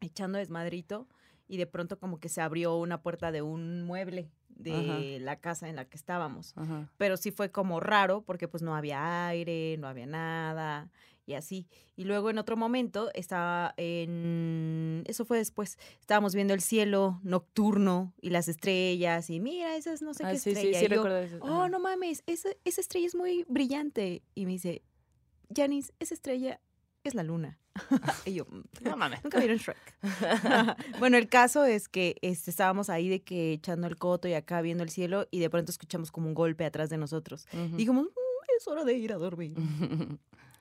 echando 0.00 0.38
desmadrito 0.38 1.06
y 1.46 1.58
de 1.58 1.66
pronto 1.66 1.98
como 1.98 2.18
que 2.18 2.28
se 2.28 2.40
abrió 2.40 2.76
una 2.76 3.02
puerta 3.02 3.30
de 3.30 3.42
un 3.42 3.82
mueble 3.82 4.30
de 4.48 5.18
la 5.20 5.36
casa 5.36 5.68
en 5.68 5.76
la 5.76 5.84
que 5.84 5.96
estábamos. 5.96 6.54
Ajá. 6.56 6.88
Pero 6.96 7.16
sí 7.16 7.30
fue 7.30 7.50
como 7.50 7.80
raro 7.80 8.22
porque 8.22 8.48
pues 8.48 8.62
no 8.62 8.74
había 8.74 9.26
aire, 9.28 9.76
no 9.78 9.86
había 9.86 10.06
nada 10.06 10.90
y 11.26 11.34
así. 11.34 11.68
Y 11.96 12.04
luego 12.04 12.30
en 12.30 12.38
otro 12.38 12.56
momento 12.56 13.10
estaba 13.14 13.74
en... 13.76 15.04
Eso 15.06 15.24
fue 15.24 15.38
después. 15.38 15.78
Estábamos 16.00 16.34
viendo 16.34 16.54
el 16.54 16.60
cielo 16.60 17.20
nocturno 17.22 18.12
y 18.20 18.30
las 18.30 18.48
estrellas 18.48 19.30
y 19.30 19.40
mira, 19.40 19.76
esas 19.76 20.02
no 20.02 20.14
sé 20.14 20.24
Ah, 20.24 20.32
qué 20.32 20.38
sí, 20.38 20.54
sí, 20.54 20.68
estrella. 20.72 20.78
sí 20.80 20.84
Y 20.86 20.88
yo, 20.88 21.16
eso. 21.18 21.38
oh, 21.42 21.68
no 21.68 21.78
mames, 21.78 22.22
esa, 22.26 22.48
esa 22.64 22.80
estrella 22.80 23.06
es 23.06 23.14
muy 23.14 23.44
brillante. 23.48 24.22
Y 24.34 24.46
me 24.46 24.52
dice, 24.52 24.82
Janice, 25.54 25.92
esa 26.00 26.14
estrella 26.14 26.60
es 27.04 27.14
la 27.14 27.22
luna. 27.22 27.58
y 28.26 28.34
yo, 28.34 28.44
"Mm, 28.44 28.62
No 28.84 28.96
mames. 28.96 29.22
Nunca 29.24 29.38
vieron 29.38 29.56
Shrek. 29.58 29.78
bueno, 30.98 31.16
el 31.16 31.28
caso 31.28 31.64
es 31.64 31.88
que 31.88 32.16
este, 32.22 32.50
estábamos 32.50 32.90
ahí 32.90 33.08
de 33.08 33.22
que 33.22 33.52
echando 33.54 33.86
el 33.86 33.96
coto 33.96 34.28
y 34.28 34.34
acá 34.34 34.60
viendo 34.60 34.84
el 34.84 34.90
cielo 34.90 35.26
y 35.30 35.38
de 35.40 35.48
pronto 35.50 35.70
escuchamos 35.72 36.10
como 36.12 36.26
un 36.28 36.34
golpe 36.34 36.64
atrás 36.64 36.90
de 36.90 36.98
nosotros. 36.98 37.46
Y 37.52 37.76
dijimos, 37.76 38.04
"Mm, 38.04 38.56
es 38.58 38.68
hora 38.68 38.84
de 38.84 38.94
ir 38.94 39.12
a 39.12 39.16
dormir. 39.16 39.54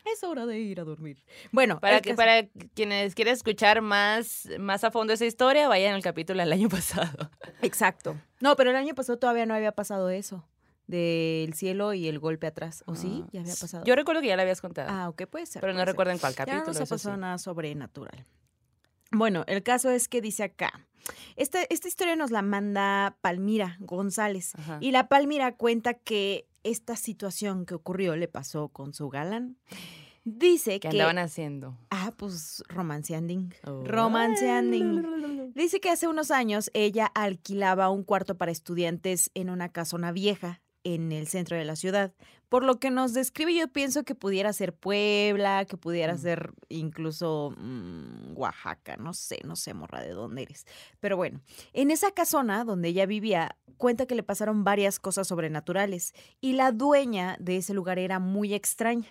Es 0.05 0.23
hora 0.23 0.45
de 0.45 0.59
ir 0.59 0.79
a 0.79 0.83
dormir. 0.83 1.23
Bueno, 1.51 1.79
Para, 1.79 2.01
que, 2.01 2.15
para 2.15 2.47
quienes 2.73 3.13
quieran 3.15 3.33
escuchar 3.35 3.81
más, 3.81 4.47
más 4.59 4.83
a 4.83 4.91
fondo 4.91 5.13
esa 5.13 5.25
historia, 5.25 5.67
vayan 5.67 5.93
al 5.93 6.01
capítulo 6.01 6.39
del 6.39 6.51
año 6.51 6.69
pasado. 6.69 7.29
Exacto. 7.61 8.17
No, 8.39 8.55
pero 8.55 8.71
el 8.71 8.75
año 8.75 8.95
pasado 8.95 9.19
todavía 9.19 9.45
no 9.45 9.53
había 9.53 9.71
pasado 9.73 10.09
eso. 10.09 10.47
Del 10.87 11.53
cielo 11.53 11.93
y 11.93 12.07
el 12.07 12.19
golpe 12.19 12.47
atrás. 12.47 12.83
¿O 12.87 12.95
sí? 12.95 13.21
Ah, 13.25 13.29
Ya 13.31 13.41
había 13.41 13.53
pasado. 13.55 13.83
Yo 13.85 13.95
recuerdo 13.95 14.21
que 14.21 14.27
ya 14.27 14.35
la 14.35 14.41
habías 14.41 14.59
contado, 14.61 14.89
Ah, 14.91 15.07
ok, 15.09 15.25
puede 15.27 15.45
ser. 15.45 15.61
pero 15.61 15.71
no 15.73 15.77
puede 15.77 15.85
recuerdo 15.85 16.11
en 16.13 16.19
cuál 16.19 16.33
Ya 16.33 16.37
capítulo. 16.45 16.63
no 16.63 16.69
ha 16.69 16.71
eso 16.71 16.85
sí. 16.85 16.89
pasado 16.89 17.17
nada 17.17 17.37
sobrenatural. 17.37 18.25
Bueno, 19.11 19.43
el 19.47 19.61
caso 19.63 19.89
es 19.89 20.07
que 20.07 20.21
dice 20.21 20.43
acá. 20.43 20.87
Esta, 21.35 21.63
esta 21.69 21.87
historia 21.87 22.15
nos 22.15 22.31
la 22.31 22.41
manda 22.41 23.17
Palmira 23.21 23.77
González. 23.79 24.53
Ajá. 24.55 24.77
Y 24.81 24.91
la 24.91 25.07
Palmira 25.07 25.55
cuenta 25.55 25.93
que 25.93 26.47
esta 26.63 26.95
situación 26.95 27.65
que 27.65 27.75
ocurrió 27.75 28.15
le 28.15 28.27
pasó 28.27 28.69
con 28.69 28.93
su 28.93 29.09
galán. 29.09 29.57
Dice 30.23 30.79
¿Qué 30.79 30.81
que. 30.81 30.87
andaban 30.89 31.17
haciendo? 31.17 31.77
Ah, 31.89 32.13
pues 32.15 32.63
romanceanding. 32.67 33.53
Oh. 33.65 33.83
Romanceanding. 33.85 35.51
Dice 35.55 35.79
que 35.79 35.89
hace 35.89 36.07
unos 36.07 36.31
años 36.31 36.69
ella 36.73 37.07
alquilaba 37.07 37.89
un 37.89 38.03
cuarto 38.03 38.37
para 38.37 38.51
estudiantes 38.51 39.31
en 39.33 39.49
una 39.49 39.69
casona 39.69 40.11
vieja 40.11 40.61
en 40.83 41.11
el 41.11 41.27
centro 41.27 41.57
de 41.57 41.65
la 41.65 41.75
ciudad. 41.75 42.13
Por 42.51 42.65
lo 42.65 42.79
que 42.79 42.91
nos 42.91 43.13
describe, 43.13 43.55
yo 43.55 43.69
pienso 43.69 44.03
que 44.03 44.13
pudiera 44.13 44.51
ser 44.51 44.73
Puebla, 44.73 45.63
que 45.63 45.77
pudiera 45.77 46.15
Mm. 46.15 46.17
ser 46.17 46.53
incluso 46.67 47.55
mm, 47.57 48.33
Oaxaca, 48.35 48.97
no 48.97 49.13
sé, 49.13 49.39
no 49.45 49.55
sé, 49.55 49.73
morra, 49.73 50.01
de 50.01 50.09
dónde 50.09 50.41
eres. 50.41 50.65
Pero 50.99 51.15
bueno, 51.15 51.39
en 51.71 51.91
esa 51.91 52.11
casona 52.11 52.65
donde 52.65 52.89
ella 52.89 53.05
vivía, 53.05 53.55
cuenta 53.77 54.05
que 54.05 54.15
le 54.15 54.23
pasaron 54.23 54.65
varias 54.65 54.99
cosas 54.99 55.29
sobrenaturales 55.29 56.13
y 56.41 56.51
la 56.51 56.73
dueña 56.73 57.37
de 57.39 57.55
ese 57.55 57.73
lugar 57.73 57.97
era 57.99 58.19
muy 58.19 58.53
extraña. 58.53 59.07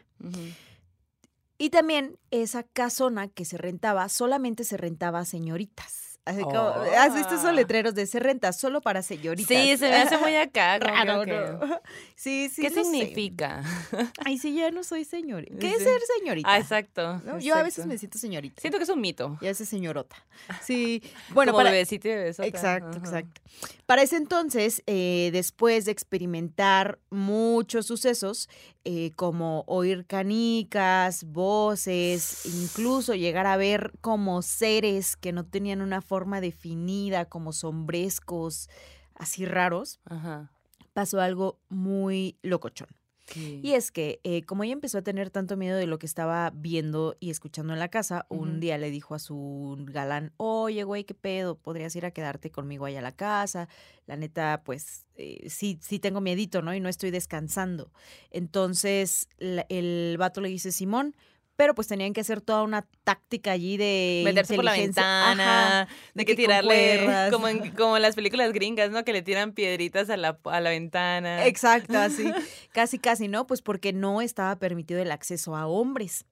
Y 1.57 1.71
también 1.71 2.19
esa 2.31 2.63
casona 2.63 3.29
que 3.29 3.47
se 3.47 3.57
rentaba 3.57 4.07
solamente 4.11 4.65
se 4.65 4.77
rentaba 4.77 5.21
a 5.21 5.25
señoritas. 5.25 6.10
Así 6.27 6.43
como, 6.43 6.59
¿Has 6.99 7.15
visto 7.15 7.35
esos 7.35 7.47
Oh. 7.47 7.53
letreros 7.53 7.95
de 7.95 8.07
se 8.07 8.21
renta 8.21 8.53
solo 8.53 8.81
para 8.83 9.03
señoritas? 9.03 9.49
Sí, 9.49 9.77
se 9.79 9.89
me 9.89 9.97
hace 9.97 10.19
muy 10.19 10.35
acá. 10.37 10.79
raro, 10.79 11.25
que- 11.25 11.33
¿no? 11.33 11.81
Sí, 12.15 12.51
sí. 12.51 12.61
¿Qué 12.63 12.69
no 12.71 12.85
sé. 12.85 12.91
significa? 12.91 13.63
Ay, 14.27 14.37
sí, 14.39 14.55
ya 14.55 14.71
no 14.71 14.85
soy 14.85 15.05
señorita. 15.07 15.57
¿Qué 15.59 15.71
es 15.73 15.83
ser 15.83 15.99
señorita? 16.19 16.49
Ah, 16.53 16.59
exacto. 16.59 17.19
¿no? 17.25 17.39
Yo 17.41 17.55
a 17.55 17.63
veces 17.63 17.87
me 17.87 17.97
siento 17.97 18.19
señorita. 18.19 18.61
Siento 18.61 18.77
que 18.79 18.85
es 18.85 18.91
un 18.91 19.01
mito. 19.01 19.39
Y 19.41 19.47
a 19.47 19.49
veces 19.49 19.69
señorota. 19.71 20.17
Sí. 20.63 21.03
Bueno, 21.31 21.53
Como 21.53 21.61
para... 21.61 21.71
bebecito 21.71 22.09
y 22.09 22.11
bebesota. 22.13 22.47
Exacto, 22.47 22.89
Ajá. 22.91 22.99
exacto. 22.99 23.41
Para 23.87 24.03
ese 24.03 24.17
entonces, 24.17 24.83
eh, 24.87 25.31
después 25.33 25.87
de 25.87 25.93
experimentar 25.93 26.99
muchos 27.09 27.87
sucesos, 27.87 28.49
eh, 28.85 29.11
como 29.17 29.65
oír 29.67 30.05
canicas, 30.07 31.25
voces, 31.25 32.45
incluso 32.47 33.15
llegar 33.15 33.47
a 33.47 33.57
ver 33.57 33.93
como 34.01 34.43
seres 34.43 35.17
que 35.17 35.33
no 35.33 35.45
tenían 35.47 35.81
una 35.81 36.03
forma 36.11 36.41
definida, 36.41 37.27
como 37.27 37.53
sombrescos, 37.53 38.69
así 39.15 39.45
raros, 39.45 40.01
Ajá. 40.07 40.51
pasó 40.93 41.21
algo 41.21 41.61
muy 41.69 42.37
locochón. 42.43 42.89
Sí. 43.33 43.61
Y 43.63 43.75
es 43.75 43.93
que, 43.93 44.19
eh, 44.25 44.43
como 44.43 44.65
ella 44.65 44.73
empezó 44.73 44.99
a 44.99 45.03
tener 45.03 45.31
tanto 45.31 45.57
miedo 45.57 45.77
de 45.77 45.87
lo 45.87 46.01
que 46.01 46.07
estaba 46.07 46.51
viendo 46.53 47.15
y 47.21 47.31
escuchando 47.31 47.73
en 47.73 47.79
la 47.79 47.87
casa, 47.89 48.27
un 48.29 48.59
día 48.59 48.77
le 48.77 48.91
dijo 48.91 49.15
a 49.15 49.21
su 49.21 49.77
galán, 49.87 50.33
oye, 50.37 50.83
güey, 50.83 51.05
¿qué 51.05 51.15
pedo? 51.15 51.55
¿Podrías 51.57 51.95
ir 51.95 52.05
a 52.07 52.11
quedarte 52.11 52.51
conmigo 52.51 52.87
allá 52.87 52.99
a 52.99 53.03
la 53.03 53.15
casa? 53.15 53.69
La 54.07 54.17
neta, 54.17 54.63
pues, 54.65 55.07
eh, 55.15 55.49
sí, 55.49 55.79
sí 55.81 56.01
tengo 56.01 56.21
miedito, 56.21 56.61
¿no? 56.61 56.75
Y 56.75 56.81
no 56.81 56.89
estoy 56.89 57.13
descansando. 57.13 57.93
Entonces, 58.33 59.29
la- 59.39 59.65
el 59.69 60.17
vato 60.19 60.41
le 60.41 60.49
dice, 60.49 60.73
Simón, 60.73 61.15
pero 61.61 61.75
pues 61.75 61.89
tenían 61.89 62.15
que 62.15 62.23
hacer 62.23 62.41
toda 62.41 62.63
una 62.63 62.87
táctica 63.05 63.51
allí 63.53 63.77
de 63.77 64.23
Meterse 64.25 64.55
por 64.57 64.65
la 64.65 64.73
ventana, 64.73 65.83
Ajá, 65.83 65.89
de 66.15 66.25
que 66.25 66.33
que 66.33 66.37
tirarle, 66.37 67.29
como 67.31 67.49
en, 67.49 67.73
como 67.73 67.97
en 67.97 68.03
las 68.03 68.15
películas 68.15 68.55
gringas, 68.55 68.91
¿no? 68.91 69.05
Que 69.05 69.13
le 69.13 69.21
tiran 69.21 69.53
piedritas 69.53 70.09
a 70.09 70.17
la, 70.17 70.39
a 70.45 70.61
la 70.63 70.71
ventana. 70.71 71.45
Exacto, 71.45 71.99
así. 71.99 72.33
casi, 72.73 72.99
casi, 72.99 73.29
¿no? 73.29 73.47
Pues 73.47 73.61
porque 73.61 73.93
no 73.93 74.23
estaba 74.23 74.57
permitido 74.59 75.03
el 75.03 75.13
acceso 75.13 75.55
a 75.55 75.67
hombres. 75.67 76.25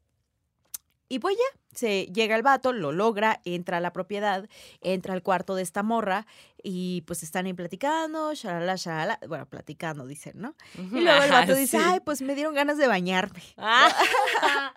Y 1.11 1.21
pues 1.21 1.37
ya, 1.37 1.59
se 1.75 2.05
llega 2.07 2.37
el 2.37 2.43
vato, 2.43 2.73
lo 2.73 2.93
logra, 2.93 3.41
entra 3.47 3.79
a 3.79 3.81
la 3.81 3.93
propiedad, 3.95 4.47
entra 4.83 5.15
al 5.15 5.23
cuarto 5.23 5.55
de 5.55 5.63
esta 5.63 5.83
morra 5.83 6.27
y 6.63 7.01
pues 7.07 7.23
están 7.23 7.47
ahí 7.47 7.55
platicando, 7.55 8.35
shalala, 8.35 8.77
shalala, 8.77 9.19
bueno, 9.27 9.47
platicando, 9.47 10.07
dicen, 10.07 10.35
¿no? 10.37 10.55
Y 10.77 11.01
luego 11.01 11.23
el 11.23 11.31
vato 11.31 11.55
dice, 11.55 11.79
Sí. 11.79 11.83
ay, 11.87 12.01
pues 12.01 12.21
me 12.21 12.35
dieron 12.35 12.55
ganas 12.55 12.77
de 12.79 12.87
bañarme. 12.89 13.43
Ah. 13.57 13.89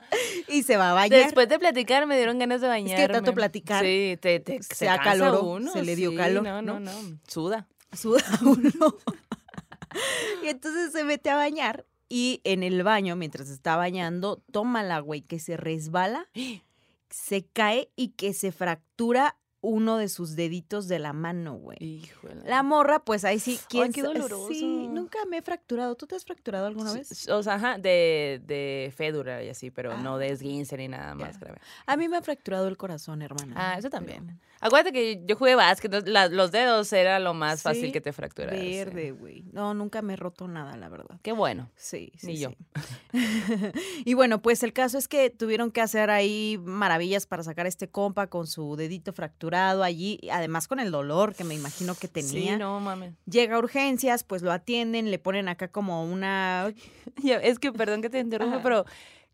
Y 0.47 0.63
se 0.63 0.75
va 0.77 0.91
a 0.91 0.93
bañar. 0.93 1.19
Después 1.23 1.47
de 1.50 1.57
platicar 1.59 2.05
me 2.07 2.15
dieron 2.17 2.38
ganas 2.39 2.61
de 2.61 2.67
bañarme. 2.67 3.07
tanto 3.09 3.33
platicar, 3.33 3.83
Sí, 3.83 4.17
te, 4.21 4.39
te 4.39 4.61
se 4.63 4.75
se, 4.75 4.89
acaloró, 4.89 5.43
uno, 5.43 5.71
se 5.71 5.83
le 5.83 5.95
dio 5.95 6.11
sí, 6.11 6.17
calor, 6.17 6.43
No, 6.43 6.61
¿no? 6.61 6.79
no, 6.79 6.91
no. 7.01 7.19
Suda. 7.27 7.67
suda 7.93 8.23
uno. 8.41 8.95
y 10.43 10.47
entonces 10.47 10.91
se 10.93 11.03
mete 11.03 11.29
a 11.29 11.35
bañar 11.35 11.85
y 12.13 12.41
en 12.44 12.62
el 12.63 12.84
baño, 12.84 13.15
mientras 13.15 13.50
está 13.50 13.77
bañando, 13.77 14.44
toma 14.51 14.84
la 14.84 15.00
güey 15.00 15.22
que 15.22 15.39
se 15.39 15.56
resbala, 15.56 16.27
se 17.10 17.46
cae 17.46 17.89
y 17.96 18.10
que 18.10 18.34
se 18.34 18.51
fractura 18.51 19.38
uno 19.63 19.98
de 19.98 20.10
sus 20.10 20.36
deditos 20.36 20.88
de 20.88 20.98
la 20.98 21.13
mano, 21.13 21.53
güey. 21.53 21.77
Híjole. 21.80 22.41
La 22.46 22.63
morra, 22.63 23.00
pues 23.06 23.24
ahí 23.25 23.38
sí, 23.38 23.60
¿quién 23.70 23.94
qué 23.94 24.01
sa- 24.01 24.08
doloroso. 24.08 24.48
Sí, 24.50 24.88
nunca 24.88 25.20
me 25.30 25.38
he 25.38 25.41
fracturado. 25.44 25.96
¿Tú 25.96 26.08
te 26.08 26.15
has 26.15 26.25
fracturado 26.25 26.65
alguna 26.65 26.91
vez? 26.94 27.30
O 27.30 27.44
sea, 27.44 27.53
ajá, 27.56 27.77
de, 27.77 28.41
de 28.46 28.91
fédula 28.96 29.44
y 29.44 29.50
así, 29.50 29.70
pero 29.70 29.96
no 30.00 30.15
Ah, 30.15 30.18
de 30.18 30.32
esguince 30.32 30.77
ni 30.77 30.88
nada 30.88 31.13
más 31.13 31.39
grave. 31.39 31.60
A 31.86 31.96
mí 31.96 32.10
me 32.10 32.18
ha 32.18 32.22
fracturado 32.24 32.68
el 32.68 32.75
corazón, 32.77 33.22
hermana. 33.22 33.53
Ah, 33.56 33.77
eso 33.77 33.89
pero- 33.91 34.00
también. 34.06 34.39
Acuérdate 34.62 34.94
que 34.94 35.22
yo 35.25 35.36
jugué 35.36 35.56
básquet, 35.56 36.08
la- 36.08 36.27
los 36.30 36.51
dedos 36.51 36.94
era 36.94 37.20
lo 37.20 37.34
más 37.34 37.63
fácil 37.63 37.91
que 37.91 38.00
te 38.00 38.13
fracturas. 38.13 38.58
sí. 38.58 38.72
Verde, 38.77 39.12
güey. 39.12 39.44
No, 39.51 39.74
nunca 39.74 40.01
me 40.01 40.13
he 40.13 40.15
roto 40.15 40.48
nada, 40.48 40.77
la 40.77 40.88
verdad. 40.88 41.18
Qué 41.24 41.32
bueno. 41.32 41.70
Sí, 41.75 42.12
sí. 42.18 42.27
Ni 42.27 42.38
yo. 42.38 42.51
y 44.06 44.13
bueno, 44.13 44.41
pues 44.41 44.63
el 44.63 44.74
caso 44.74 44.98
es 44.98 45.08
que 45.08 45.30
tuvieron 45.30 45.72
que 45.72 45.82
hacer 45.82 46.10
ahí 46.10 46.60
maravillas 46.63 47.25
para 47.25 47.44
sacar 47.44 47.65
a 47.65 47.70
este 47.70 47.89
compa 47.89 48.27
con 48.27 48.48
su 48.48 48.75
dedito 48.75 49.13
fracturado 49.13 49.84
allí, 49.84 50.20
además 50.32 50.68
con 50.68 50.80
el 50.80 50.91
dolor 50.91 51.34
que 51.36 51.44
me 51.44 51.56
imagino 51.56 51.96
que 51.96 52.08
tenía. 52.08 52.53
Sí, 52.53 52.58
no 52.60 52.80
mames. 52.80 53.13
Llega 53.25 53.56
a 53.56 53.60
urgencias, 53.60 54.24
pues 54.24 54.41
lo 54.41 54.51
atienden, 54.51 55.12
le 55.12 55.20
ponen 55.20 55.48
acá 55.48 55.68
como 55.70 56.06
una... 56.06 56.74
Es 57.41 57.60
que, 57.60 57.72
perdón 57.72 58.01
que 58.01 58.10
te 58.10 58.20
interrumpa, 58.20 58.62
pero 58.62 58.86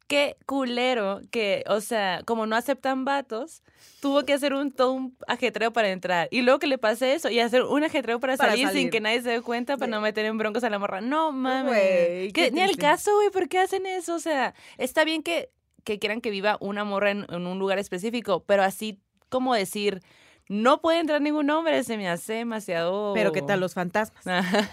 qué 0.07 0.37
culero 0.45 1.21
que, 1.31 1.63
o 1.67 1.81
sea, 1.81 2.21
como 2.25 2.45
no 2.47 2.55
aceptan 2.55 3.05
vatos, 3.05 3.61
tuvo 4.01 4.23
que 4.23 4.33
hacer 4.33 4.53
un 4.53 4.71
todo 4.71 4.93
un 4.93 5.17
ajetreo 5.27 5.71
para 5.73 5.89
entrar. 5.89 6.27
Y 6.31 6.41
luego 6.41 6.59
que 6.59 6.67
le 6.67 6.77
pase 6.77 7.13
eso 7.13 7.29
y 7.29 7.39
hacer 7.39 7.63
un 7.63 7.83
ajetreo 7.83 8.19
para, 8.19 8.37
Para 8.37 8.51
salir, 8.51 8.67
salir. 8.67 8.81
sin 8.81 8.89
que 8.89 9.01
nadie 9.01 9.21
se 9.21 9.29
dé 9.29 9.41
cuenta 9.41 9.77
para 9.77 9.91
no 9.91 10.01
meter 10.01 10.25
en 10.25 10.37
broncos 10.37 10.63
a 10.63 10.69
la 10.69 10.79
morra. 10.79 11.01
No 11.01 11.31
mames. 11.31 12.33
Ni 12.53 12.61
al 12.61 12.77
caso, 12.77 13.13
güey, 13.15 13.29
¿por 13.29 13.49
qué 13.49 13.59
hacen 13.59 13.85
eso? 13.85 14.15
O 14.15 14.19
sea, 14.19 14.53
está 14.77 15.03
bien 15.03 15.23
que, 15.23 15.49
que 15.83 15.99
quieran 15.99 16.21
que 16.21 16.29
viva 16.31 16.57
una 16.59 16.83
morra 16.83 17.11
en, 17.11 17.25
en 17.29 17.45
un 17.45 17.59
lugar 17.59 17.79
específico, 17.79 18.43
pero 18.45 18.63
así 18.63 18.99
como 19.29 19.53
decir, 19.53 20.01
no 20.49 20.81
puede 20.81 20.99
entrar 20.99 21.21
ningún 21.21 21.49
hombre, 21.49 21.83
se 21.83 21.97
me 21.97 22.07
hace 22.07 22.33
demasiado. 22.33 23.13
Pero 23.13 23.31
¿qué 23.31 23.41
tal 23.41 23.59
los 23.59 23.73
fantasmas? 23.73 24.25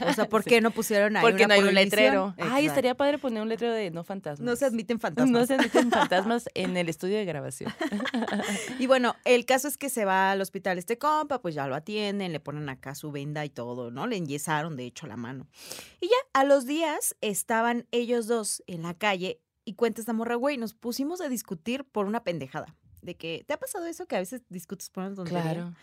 O 0.07 0.13
sea, 0.13 0.29
¿por 0.29 0.43
Sí. 0.45 0.51
qué 0.51 0.61
no 0.61 0.71
pusieron 0.71 1.17
ahí 1.17 1.23
Porque 1.23 1.45
una 1.45 1.57
no 1.57 1.63
hay 1.63 1.69
un 1.69 1.75
letrero. 1.75 2.35
Ay, 2.37 2.45
Exacto. 2.45 2.67
estaría 2.67 2.95
padre 2.97 3.19
poner 3.19 3.43
un 3.43 3.49
letrero 3.49 3.73
de 3.75 3.91
no 3.91 4.05
fantasmas. 4.05 4.45
No 4.45 4.57
se 4.57 4.67
admiten 4.67 5.01
fantasmas. 5.01 5.31
No 5.31 5.47
se 5.47 5.55
admiten 5.55 5.91
fantasmas 5.91 6.49
en 6.55 6.77
el 6.77 6.89
estudio 6.89 7.17
de 7.17 7.25
grabación. 7.25 7.73
Y 8.79 8.87
bueno, 8.87 9.15
el 9.25 9.45
caso 9.47 9.69
es 9.69 9.77
que 9.79 9.89
se 9.89 10.05
va 10.05 10.33
al 10.33 10.41
hospital 10.41 10.79
este 10.79 10.99
compa, 10.99 11.41
pues 11.41 11.55
ya 11.55 11.67
lo 11.67 11.75
atienden, 11.75 12.33
le 12.33 12.41
ponen 12.41 12.69
acá 12.69 12.95
su 12.95 13.13
venda 13.13 13.45
y 13.45 13.51
todo, 13.51 13.91
¿no? 13.91 14.07
Le 14.07 14.17
enyesaron, 14.17 14.77
de 14.77 14.85
hecho, 14.85 15.07
la 15.07 15.17
mano. 15.17 15.47
Y 16.01 16.07
ya, 16.07 16.17
a 16.33 16.45
los 16.45 16.67
días 16.67 17.17
estaban 17.21 17.87
ellos 17.91 18.27
dos 18.27 18.63
en 18.67 18.83
la 18.83 18.95
calle 18.95 19.41
y 19.65 19.75
cuenta 19.75 20.01
esta 20.01 20.13
morra, 20.13 20.35
güey, 20.35 20.57
nos 20.59 20.75
pusimos 20.75 21.21
a 21.21 21.29
discutir 21.29 21.85
por 21.85 22.07
una 22.07 22.23
pendejada. 22.25 22.75
De 23.05 23.15
que, 23.17 23.45
¿te 23.47 23.53
ha 23.53 23.59
pasado 23.59 23.85
eso 23.87 24.07
que 24.07 24.17
a 24.17 24.19
veces 24.19 24.41
discutes 24.49 24.89
por 24.89 25.05
una 25.05 25.15
tontería 25.15 25.75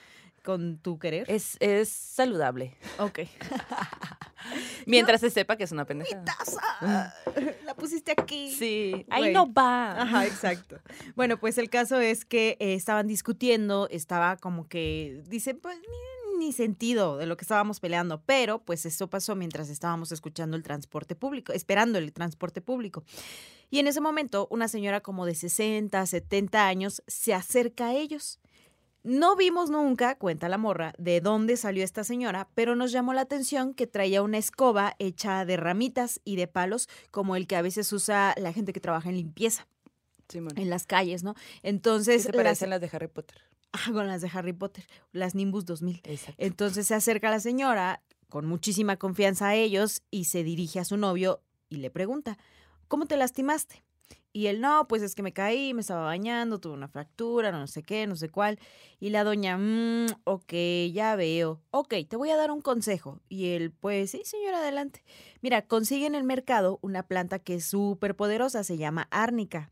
con 0.43 0.79
tu 0.79 0.97
querer? 0.97 1.29
Es, 1.29 1.55
es 1.59 1.87
saludable. 1.87 2.75
Ok. 2.97 3.19
Mientras 4.87 5.21
se 5.21 5.29
sepa 5.29 5.55
que 5.55 5.65
es 5.65 5.71
una 5.71 5.85
pendejada. 5.85 6.25
¡Taza! 6.25 7.13
La 7.65 7.75
pusiste 7.75 8.11
aquí. 8.17 8.51
Sí. 8.51 9.05
Ahí 9.11 9.31
no 9.31 9.53
va. 9.53 10.01
Ajá, 10.01 10.25
exacto. 10.25 10.79
Bueno, 11.15 11.37
pues 11.37 11.59
el 11.59 11.69
caso 11.69 11.99
es 11.99 12.25
que 12.25 12.57
eh, 12.59 12.73
estaban 12.73 13.05
discutiendo, 13.05 13.87
estaba 13.91 14.37
como 14.37 14.67
que, 14.67 15.21
dice, 15.27 15.53
pues 15.53 15.77
ni, 15.77 16.20
ni 16.41 16.51
sentido 16.51 17.15
de 17.17 17.25
lo 17.25 17.37
que 17.37 17.43
estábamos 17.45 17.79
peleando, 17.79 18.21
pero 18.25 18.59
pues 18.65 18.85
eso 18.85 19.09
pasó 19.09 19.35
mientras 19.35 19.69
estábamos 19.69 20.11
escuchando 20.11 20.57
el 20.57 20.63
transporte 20.63 21.15
público, 21.15 21.53
esperando 21.53 21.97
el 21.97 22.11
transporte 22.11 22.59
público. 22.61 23.03
Y 23.69 23.79
en 23.79 23.87
ese 23.87 24.01
momento, 24.01 24.47
una 24.51 24.67
señora 24.67 24.99
como 24.99 25.25
de 25.25 25.35
60, 25.35 26.05
70 26.05 26.67
años 26.67 27.01
se 27.07 27.33
acerca 27.33 27.87
a 27.87 27.93
ellos. 27.95 28.39
No 29.03 29.35
vimos 29.35 29.69
nunca, 29.71 30.15
cuenta 30.17 30.47
la 30.49 30.57
morra, 30.59 30.93
de 30.99 31.21
dónde 31.21 31.57
salió 31.57 31.83
esta 31.83 32.03
señora, 32.03 32.49
pero 32.53 32.75
nos 32.75 32.91
llamó 32.91 33.13
la 33.13 33.21
atención 33.21 33.73
que 33.73 33.87
traía 33.87 34.21
una 34.21 34.37
escoba 34.37 34.95
hecha 34.99 35.43
de 35.45 35.57
ramitas 35.57 36.19
y 36.23 36.35
de 36.35 36.47
palos, 36.47 36.87
como 37.09 37.35
el 37.35 37.47
que 37.47 37.55
a 37.55 37.61
veces 37.63 37.91
usa 37.93 38.35
la 38.37 38.53
gente 38.53 38.73
que 38.73 38.79
trabaja 38.79 39.09
en 39.09 39.15
limpieza 39.15 39.67
Simón. 40.29 40.53
en 40.55 40.69
las 40.69 40.85
calles, 40.85 41.23
¿no? 41.23 41.33
Sí, 41.35 41.59
Entonces, 41.63 42.23
se 42.23 42.29
las- 42.29 42.35
parecen 42.37 42.69
las 42.69 42.79
de 42.81 42.89
Harry 42.93 43.07
Potter. 43.07 43.41
Ah, 43.73 43.91
con 43.91 44.07
las 44.07 44.21
de 44.21 44.29
Harry 44.33 44.53
Potter, 44.53 44.85
las 45.13 45.33
Nimbus 45.35 45.65
2000. 45.65 46.01
Exacto. 46.03 46.43
Entonces 46.43 46.87
se 46.87 46.95
acerca 46.95 47.29
la 47.29 47.39
señora 47.39 48.01
con 48.29 48.45
muchísima 48.45 48.97
confianza 48.97 49.49
a 49.49 49.55
ellos 49.55 50.03
y 50.09 50.25
se 50.25 50.43
dirige 50.43 50.79
a 50.79 50.85
su 50.85 50.97
novio 50.97 51.41
y 51.69 51.77
le 51.77 51.89
pregunta, 51.89 52.37
¿cómo 52.87 53.05
te 53.05 53.17
lastimaste? 53.17 53.83
Y 54.33 54.47
él, 54.47 54.61
no, 54.61 54.87
pues 54.87 55.01
es 55.01 55.13
que 55.13 55.23
me 55.23 55.33
caí, 55.33 55.73
me 55.73 55.81
estaba 55.81 56.05
bañando, 56.05 56.59
tuve 56.59 56.73
una 56.73 56.87
fractura, 56.87 57.51
no 57.51 57.67
sé 57.67 57.83
qué, 57.83 58.07
no 58.07 58.15
sé 58.15 58.29
cuál. 58.29 58.59
Y 58.99 59.09
la 59.09 59.25
doña, 59.25 59.57
mmm, 59.57 60.07
ok, 60.23 60.53
ya 60.93 61.17
veo. 61.17 61.61
Ok, 61.71 61.95
te 62.07 62.15
voy 62.15 62.29
a 62.29 62.37
dar 62.37 62.51
un 62.51 62.61
consejo. 62.61 63.19
Y 63.27 63.49
él, 63.49 63.71
pues 63.71 64.11
sí, 64.11 64.21
señora, 64.23 64.59
adelante. 64.59 65.03
Mira, 65.41 65.63
consigue 65.63 66.05
en 66.05 66.15
el 66.15 66.23
mercado 66.23 66.79
una 66.81 67.03
planta 67.03 67.39
que 67.39 67.55
es 67.55 67.65
súper 67.65 68.15
poderosa, 68.15 68.63
se 68.63 68.77
llama 68.77 69.07
árnica. 69.11 69.69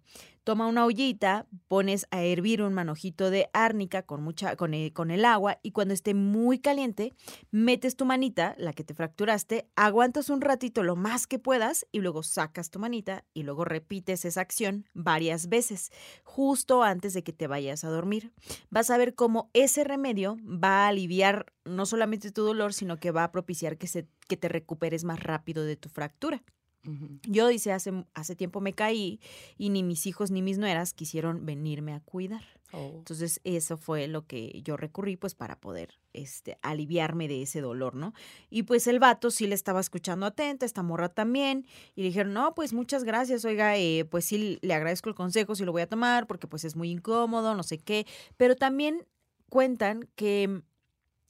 Toma 0.50 0.66
una 0.66 0.84
ollita, 0.84 1.46
pones 1.68 2.08
a 2.10 2.24
hervir 2.24 2.64
un 2.64 2.74
manojito 2.74 3.30
de 3.30 3.52
árnica 3.54 4.02
con, 4.02 4.24
mucha, 4.24 4.56
con, 4.56 4.74
el, 4.74 4.92
con 4.94 5.12
el 5.12 5.24
agua 5.24 5.60
y 5.62 5.74
cuando 5.74 5.94
esté 5.94 6.16
muy 6.16 6.58
caliente, 6.58 7.14
metes 7.52 7.96
tu 7.96 8.04
manita, 8.04 8.56
la 8.58 8.74
que 8.74 8.84
te 8.84 8.96
fracturaste, 8.96 9.70
aguantas 9.76 10.28
un 10.32 10.42
ratito 10.42 10.82
lo 10.82 10.96
más 10.96 11.28
que 11.28 11.38
puedas 11.38 11.86
y 11.92 12.00
luego 12.00 12.24
sacas 12.24 12.72
tu 12.72 12.80
manita 12.80 13.26
y 13.32 13.44
luego 13.44 13.64
repites 13.64 14.26
esa 14.26 14.42
acción 14.42 14.88
varias 14.96 15.50
veces, 15.50 15.92
justo 16.24 16.82
antes 16.82 17.14
de 17.14 17.24
que 17.24 17.32
te 17.32 17.46
vayas 17.46 17.84
a 17.84 17.90
dormir. 17.90 18.34
Vas 18.72 18.90
a 18.90 18.98
ver 18.98 19.14
cómo 19.14 19.52
ese 19.54 19.84
remedio 19.84 20.38
va 20.44 20.86
a 20.86 20.88
aliviar 20.88 21.54
no 21.64 21.86
solamente 21.86 22.32
tu 22.32 22.42
dolor, 22.42 22.74
sino 22.74 22.98
que 22.98 23.12
va 23.12 23.24
a 23.24 23.32
propiciar 23.32 23.78
que, 23.78 23.86
se, 23.86 24.08
que 24.28 24.36
te 24.36 24.50
recuperes 24.50 25.04
más 25.04 25.22
rápido 25.22 25.64
de 25.64 25.76
tu 25.76 25.90
fractura. 25.90 26.42
Yo, 27.24 27.48
dice, 27.48 27.72
hace, 27.72 28.06
hace 28.14 28.36
tiempo 28.36 28.62
me 28.62 28.74
caí 28.74 29.20
y 29.58 29.70
ni 29.70 29.84
mis 29.84 30.08
hijos 30.08 30.32
ni 30.32 30.42
mis 30.42 30.58
nueras 30.58 30.94
quisieron 30.94 31.46
venirme 31.46 31.94
a 31.94 32.00
cuidar. 32.00 32.44
Oh. 32.72 32.94
Entonces, 32.96 33.42
eso 33.44 33.78
fue 33.78 34.08
lo 34.08 34.26
que 34.26 34.62
yo 34.64 34.78
recurrí, 34.78 35.18
pues, 35.18 35.36
para 35.36 35.60
poder 35.60 36.00
este, 36.14 36.58
aliviarme 36.62 37.28
de 37.28 37.42
ese 37.42 37.62
dolor, 37.62 37.96
¿no? 37.96 38.14
Y 38.50 38.64
pues 38.64 38.88
el 38.88 39.00
vato 39.00 39.32
sí 39.32 39.48
le 39.48 39.56
estaba 39.56 39.80
escuchando 39.80 40.26
atenta, 40.26 40.66
esta 40.66 40.84
morra 40.84 41.10
también, 41.10 41.66
y 41.96 42.02
le 42.02 42.08
dijeron, 42.08 42.34
no, 42.34 42.54
pues 42.56 42.74
muchas 42.74 43.04
gracias, 43.04 43.44
oiga, 43.46 43.78
eh, 43.78 44.06
pues 44.06 44.26
sí 44.26 44.60
le 44.62 44.74
agradezco 44.74 45.10
el 45.10 45.16
consejo, 45.16 45.56
sí 45.56 45.66
lo 45.66 45.72
voy 45.72 45.82
a 45.82 45.90
tomar, 45.90 46.28
porque 46.28 46.48
pues 46.48 46.64
es 46.64 46.76
muy 46.76 46.92
incómodo, 46.92 47.56
no 47.56 47.64
sé 47.64 47.80
qué. 47.80 48.06
Pero 48.38 48.56
también 48.56 49.06
cuentan 49.50 50.08
que 50.16 50.62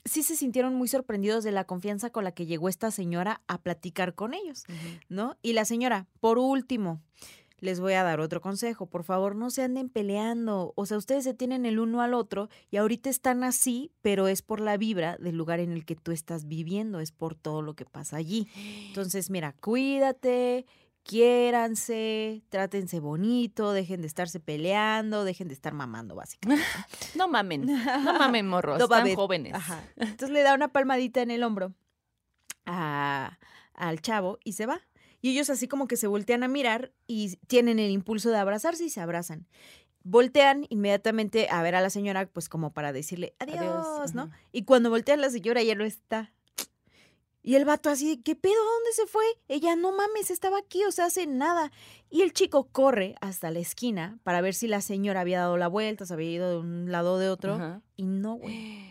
sí 0.05 0.23
se 0.23 0.35
sintieron 0.35 0.75
muy 0.75 0.87
sorprendidos 0.87 1.43
de 1.43 1.51
la 1.51 1.65
confianza 1.65 2.09
con 2.09 2.23
la 2.23 2.31
que 2.31 2.45
llegó 2.45 2.69
esta 2.69 2.91
señora 2.91 3.41
a 3.47 3.61
platicar 3.61 4.15
con 4.15 4.33
ellos. 4.33 4.65
¿no? 5.07 5.37
Y 5.41 5.53
la 5.53 5.65
señora, 5.65 6.07
por 6.19 6.37
último, 6.37 7.01
les 7.61 7.79
voy 7.79 7.93
a 7.93 8.03
dar 8.03 8.19
otro 8.19 8.41
consejo, 8.41 8.85
por 8.85 9.03
favor, 9.03 9.35
no 9.35 9.49
se 9.49 9.63
anden 9.63 9.89
peleando, 9.89 10.73
o 10.75 10.85
sea, 10.85 10.97
ustedes 10.97 11.23
se 11.23 11.33
tienen 11.33 11.65
el 11.65 11.79
uno 11.79 12.01
al 12.01 12.13
otro 12.13 12.49
y 12.71 12.77
ahorita 12.77 13.09
están 13.09 13.43
así, 13.43 13.91
pero 14.01 14.27
es 14.27 14.41
por 14.41 14.61
la 14.61 14.77
vibra 14.77 15.17
del 15.17 15.35
lugar 15.35 15.59
en 15.59 15.71
el 15.71 15.85
que 15.85 15.95
tú 15.95 16.11
estás 16.11 16.47
viviendo, 16.47 16.99
es 16.99 17.11
por 17.11 17.35
todo 17.35 17.61
lo 17.61 17.75
que 17.75 17.85
pasa 17.85 18.17
allí. 18.17 18.47
Entonces, 18.87 19.29
mira, 19.29 19.53
cuídate, 19.59 20.65
quiéranse, 21.09 22.43
trátense 22.49 22.99
bonito, 22.99 23.71
dejen 23.73 24.01
de 24.01 24.07
estarse 24.07 24.39
peleando, 24.39 25.23
dejen 25.23 25.47
de 25.47 25.53
estar 25.53 25.73
mamando, 25.73 26.15
básicamente. 26.15 26.63
No 27.15 27.27
mamen. 27.29 27.65
No 27.65 28.13
mamen, 28.19 28.47
morros. 28.47 28.77
No 28.79 28.85
Están 28.85 29.15
jóvenes. 29.15 29.53
Ajá. 29.53 29.83
Entonces 29.97 30.29
le 30.29 30.41
da 30.43 30.53
una 30.53 30.67
palmadita 30.69 31.21
en 31.21 31.31
el 31.31 31.43
hombro 31.43 31.73
a- 32.65 33.37
al 33.73 34.01
chavo 34.01 34.37
y 34.43 34.53
se 34.53 34.65
va. 34.65 34.81
Y 35.21 35.31
ellos 35.31 35.49
así 35.49 35.67
como 35.67 35.87
que 35.87 35.97
se 35.97 36.07
voltean 36.07 36.43
a 36.43 36.47
mirar 36.47 36.93
y 37.07 37.35
tienen 37.47 37.79
el 37.79 37.91
impulso 37.91 38.29
de 38.29 38.37
abrazarse 38.37 38.85
y 38.85 38.89
se 38.89 39.01
abrazan. 39.01 39.47
Voltean 40.03 40.65
inmediatamente 40.69 41.47
a 41.49 41.61
ver 41.61 41.75
a 41.75 41.81
la 41.81 41.89
señora, 41.89 42.25
pues 42.27 42.47
como 42.47 42.71
para 42.71 42.93
decirle 42.93 43.33
adiós, 43.39 43.59
Adiós, 43.59 44.13
¿no? 44.13 44.23
ajá. 44.23 44.37
Y 44.53 44.63
cuando 44.63 44.89
voltean 44.89 45.19
la 45.19 45.29
señora 45.29 45.61
ya 45.61 45.75
no 45.75 45.83
está. 45.83 46.31
Y 47.41 47.55
el 47.55 47.65
vato 47.65 47.89
así, 47.89 48.17
¿qué 48.17 48.35
pedo? 48.35 48.53
¿Dónde 48.53 48.91
se 48.93 49.07
fue? 49.07 49.23
Ella, 49.47 49.75
no 49.75 49.91
mames, 49.91 50.29
estaba 50.29 50.57
aquí, 50.59 50.83
o 50.83 50.91
sea, 50.91 51.05
hace 51.05 51.25
nada. 51.25 51.71
Y 52.09 52.21
el 52.21 52.33
chico 52.33 52.67
corre 52.71 53.15
hasta 53.21 53.49
la 53.51 53.59
esquina 53.59 54.19
para 54.23 54.41
ver 54.41 54.53
si 54.53 54.67
la 54.67 54.81
señora 54.81 55.21
había 55.21 55.39
dado 55.39 55.57
la 55.57 55.67
vuelta, 55.67 56.05
se 56.05 56.13
había 56.13 56.31
ido 56.31 56.49
de 56.49 56.57
un 56.57 56.91
lado 56.91 57.13
o 57.13 57.17
de 57.17 57.29
otro. 57.29 57.55
Ajá. 57.55 57.81
Y 57.95 58.05
no, 58.05 58.35
güey. 58.35 58.88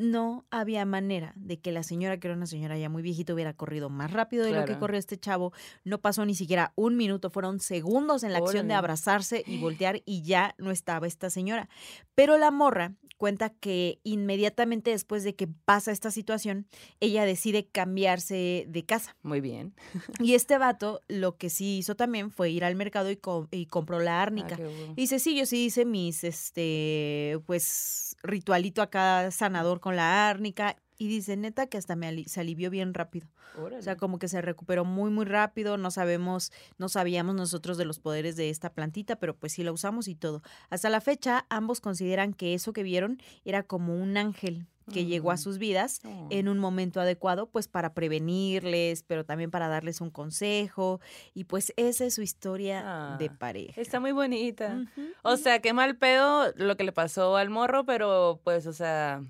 No 0.00 0.46
había 0.50 0.84
manera 0.84 1.32
de 1.36 1.60
que 1.60 1.72
la 1.72 1.82
señora, 1.82 2.18
que 2.18 2.26
era 2.28 2.36
una 2.36 2.46
señora 2.46 2.78
ya 2.78 2.88
muy 2.88 3.02
viejita, 3.02 3.34
hubiera 3.34 3.52
corrido 3.54 3.90
más 3.90 4.12
rápido 4.12 4.44
de 4.44 4.52
lo 4.52 4.64
que 4.64 4.72
corrió 4.78 4.98
este 4.98 5.18
chavo. 5.18 5.52
No 5.84 6.00
pasó 6.00 6.24
ni 6.24 6.34
siquiera 6.34 6.72
un 6.74 6.96
minuto, 6.96 7.30
fueron 7.30 7.60
segundos 7.60 8.22
en 8.24 8.32
la 8.32 8.38
acción 8.38 8.66
de 8.68 8.74
abrazarse 8.74 9.44
y 9.46 9.56
voltear 9.60 10.02
y 10.06 10.22
ya 10.22 10.54
no 10.58 10.70
estaba 10.70 11.06
esta 11.06 11.28
señora. 11.30 11.68
Pero 12.14 12.38
la 12.38 12.50
morra 12.50 12.94
cuenta 13.18 13.50
que 13.50 14.00
inmediatamente 14.02 14.92
después 14.92 15.22
de 15.24 15.34
que 15.34 15.46
pasa 15.46 15.92
esta 15.92 16.10
situación, 16.10 16.66
ella 17.00 17.26
decide 17.26 17.66
cambiarse 17.66 18.64
de 18.66 18.84
casa. 18.86 19.14
Muy 19.22 19.42
bien. 19.42 19.74
Y 20.20 20.34
este 20.34 20.56
vato 20.56 21.02
lo 21.08 21.36
que 21.36 21.50
sí 21.50 21.78
hizo 21.78 21.94
también 21.96 22.30
fue 22.30 22.48
ir 22.50 22.64
al 22.64 22.76
mercado 22.76 23.10
y, 23.10 23.16
co- 23.16 23.48
y 23.50 23.66
compró 23.66 23.98
la 24.00 24.20
Ah, 24.20 24.22
árnica. 24.22 24.56
qué 24.56 24.64
bueno. 24.66 24.92
Y 24.96 25.02
dice, 25.02 25.18
sí, 25.18 25.36
yo 25.36 25.44
sí 25.44 25.66
hice 25.66 25.84
mis, 25.84 26.24
este, 26.24 27.38
pues, 27.46 28.16
ritualito 28.22 28.82
acá 28.82 29.30
sanador 29.30 29.80
con 29.80 29.89
la 29.92 30.28
árnica. 30.28 30.76
Y 30.98 31.08
dice, 31.08 31.34
neta, 31.38 31.66
que 31.66 31.78
hasta 31.78 31.96
me 31.96 32.06
ali- 32.08 32.24
se 32.28 32.40
alivió 32.40 32.68
bien 32.68 32.92
rápido. 32.92 33.26
O 33.56 33.80
sea, 33.82 33.96
como 33.96 34.18
que 34.18 34.28
se 34.28 34.42
recuperó 34.42 34.84
muy, 34.84 35.10
muy 35.10 35.24
rápido. 35.24 35.78
No 35.78 35.90
sabemos, 35.90 36.52
no 36.76 36.90
sabíamos 36.90 37.34
nosotros 37.34 37.78
de 37.78 37.86
los 37.86 37.98
poderes 38.00 38.36
de 38.36 38.50
esta 38.50 38.70
plantita, 38.74 39.16
pero 39.16 39.34
pues 39.34 39.52
sí 39.54 39.64
la 39.64 39.72
usamos 39.72 40.08
y 40.08 40.14
todo. 40.14 40.42
Hasta 40.68 40.90
la 40.90 41.00
fecha, 41.00 41.46
ambos 41.48 41.80
consideran 41.80 42.34
que 42.34 42.52
eso 42.52 42.74
que 42.74 42.82
vieron 42.82 43.18
era 43.46 43.62
como 43.62 43.94
un 43.96 44.16
ángel 44.18 44.66
que 44.92 45.04
llegó 45.06 45.30
a 45.30 45.34
Mm. 45.34 45.38
sus 45.38 45.58
vidas 45.58 46.00
Oh. 46.04 46.26
en 46.30 46.48
un 46.48 46.58
momento 46.58 47.00
adecuado, 47.00 47.48
pues 47.48 47.66
para 47.68 47.94
prevenirles, 47.94 49.02
pero 49.04 49.24
también 49.24 49.50
para 49.50 49.68
darles 49.68 50.00
un 50.00 50.10
consejo. 50.10 51.00
Y 51.34 51.44
pues 51.44 51.72
esa 51.76 52.04
es 52.04 52.14
su 52.14 52.22
historia 52.22 53.16
de 53.18 53.26
Ah, 53.30 53.36
pareja. 53.38 53.80
Está 53.80 54.00
muy 54.00 54.12
bonita. 54.12 54.84
O 55.22 55.36
sea, 55.36 55.60
qué 55.60 55.72
mal 55.72 55.96
pedo 55.96 56.52
lo 56.56 56.76
que 56.76 56.84
le 56.84 56.92
pasó 56.92 57.36
al 57.36 57.50
morro, 57.50 57.84
pero 57.86 58.40
pues, 58.44 58.66
o 58.66 58.72
sea, 58.72 59.22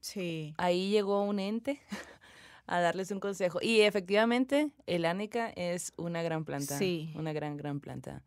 Sí. 0.00 0.54
ahí 0.56 0.90
llegó 0.90 1.22
un 1.22 1.38
ente 1.38 1.80
a 2.66 2.80
darles 2.80 3.10
un 3.10 3.20
consejo. 3.20 3.58
Y 3.62 3.80
efectivamente, 3.82 4.70
el 4.86 5.04
ánica 5.04 5.50
es 5.50 5.92
una 5.96 6.22
gran 6.22 6.44
planta. 6.44 6.78
Sí. 6.78 7.12
Una 7.16 7.32
gran, 7.32 7.56
gran 7.56 7.80
planta. 7.80 8.22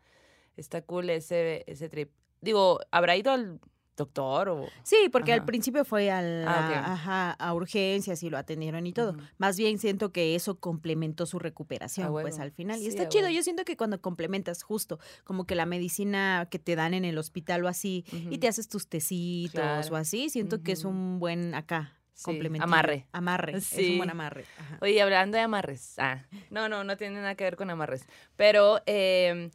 Está 0.57 0.81
cool 0.81 1.09
ese, 1.09 1.63
ese 1.67 1.89
trip. 1.89 2.11
Digo, 2.41 2.79
¿habrá 2.91 3.15
ido 3.15 3.31
al 3.31 3.59
doctor 3.95 4.49
o...? 4.49 4.67
Sí, 4.83 5.09
porque 5.11 5.33
al 5.33 5.45
principio 5.45 5.85
fue 5.85 6.09
al- 6.11 6.47
Ah, 6.47 6.67
a, 6.67 6.69
ok. 6.69 6.75
ajá, 6.87 7.31
a 7.31 7.53
urgencias 7.53 8.23
y 8.23 8.29
lo 8.29 8.37
atendieron 8.37 8.85
y 8.87 8.93
todo. 8.93 9.15
Más 9.37 9.57
bien 9.57 9.77
siento 9.77 10.11
que 10.11 10.35
eso 10.35 10.59
complementó 10.59 11.25
su 11.25 11.39
recuperación, 11.39 12.07
A 12.07 12.11
pues 12.11 12.39
al 12.39 12.51
final. 12.51 12.79
Y 12.81 12.87
está 12.87 13.03
a 13.03 13.09
chido. 13.09 13.29
Yo 13.29 13.43
siento 13.43 13.65
que 13.65 13.77
cuando 13.77 14.01
complementas 14.01 14.63
justo, 14.63 14.99
como 15.23 15.45
que 15.45 15.55
la 15.55 15.65
medicina 15.65 16.47
que 16.49 16.59
te 16.59 16.75
dan 16.75 16.93
en 16.93 17.05
el 17.05 17.17
hospital 17.17 17.63
o 17.65 17.67
así, 17.67 18.05
y 18.11 18.37
te 18.39 18.47
haces 18.47 18.67
tus 18.67 18.87
tecitos 18.87 19.51
Claro. 19.53 19.87
o 19.93 19.95
así, 19.95 20.29
siento 20.29 20.63
que 20.63 20.71
es 20.71 20.83
un 20.85 21.19
buen 21.19 21.53
acá. 21.55 21.97
Sí, 22.15 22.25
complemento. 22.25 22.63
amarre. 22.65 23.07
Amarre. 23.11 23.57
Es 23.57 23.63
Sí. 23.65 23.93
un 23.93 23.97
buen 23.97 24.09
amarre. 24.11 24.45
Ajá. 24.59 24.77
Oye, 24.81 25.01
hablando 25.01 25.35
de 25.35 25.43
amarres. 25.43 25.95
Ah, 25.97 26.23
no, 26.51 26.69
no, 26.69 26.83
no 26.83 26.95
tiene 26.95 27.15
nada 27.15 27.33
que 27.33 27.43
ver 27.43 27.55
con 27.55 27.71
amarres. 27.71 28.05
Pero 28.35 28.81
eh, 28.85 29.49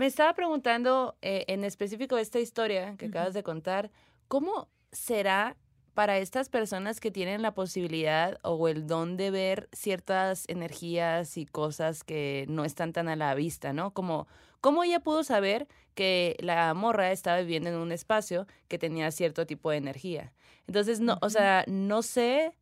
me 0.00 0.06
estaba 0.06 0.32
preguntando 0.32 1.18
eh, 1.20 1.44
en 1.48 1.62
específico 1.62 2.16
esta 2.16 2.40
historia 2.40 2.96
que 2.96 3.04
acabas 3.04 3.34
de 3.34 3.42
contar, 3.42 3.90
¿cómo 4.28 4.70
será 4.92 5.58
para 5.92 6.16
estas 6.16 6.48
personas 6.48 7.00
que 7.00 7.10
tienen 7.10 7.42
la 7.42 7.52
posibilidad 7.52 8.38
o 8.42 8.66
el 8.68 8.86
don 8.86 9.18
de 9.18 9.30
ver 9.30 9.68
ciertas 9.72 10.46
energías 10.48 11.36
y 11.36 11.44
cosas 11.44 12.02
que 12.02 12.46
no 12.48 12.64
están 12.64 12.94
tan 12.94 13.08
a 13.08 13.16
la 13.16 13.34
vista, 13.34 13.74
¿no? 13.74 13.92
Como, 13.92 14.26
¿cómo 14.62 14.84
ella 14.84 15.00
pudo 15.00 15.22
saber 15.22 15.68
que 15.94 16.34
la 16.40 16.72
morra 16.72 17.12
estaba 17.12 17.38
viviendo 17.40 17.68
en 17.68 17.76
un 17.76 17.92
espacio 17.92 18.46
que 18.68 18.78
tenía 18.78 19.10
cierto 19.10 19.44
tipo 19.44 19.70
de 19.70 19.76
energía? 19.76 20.32
Entonces, 20.66 21.00
no, 21.00 21.18
o 21.20 21.28
sea, 21.28 21.66
no 21.66 22.00
sé 22.00 22.54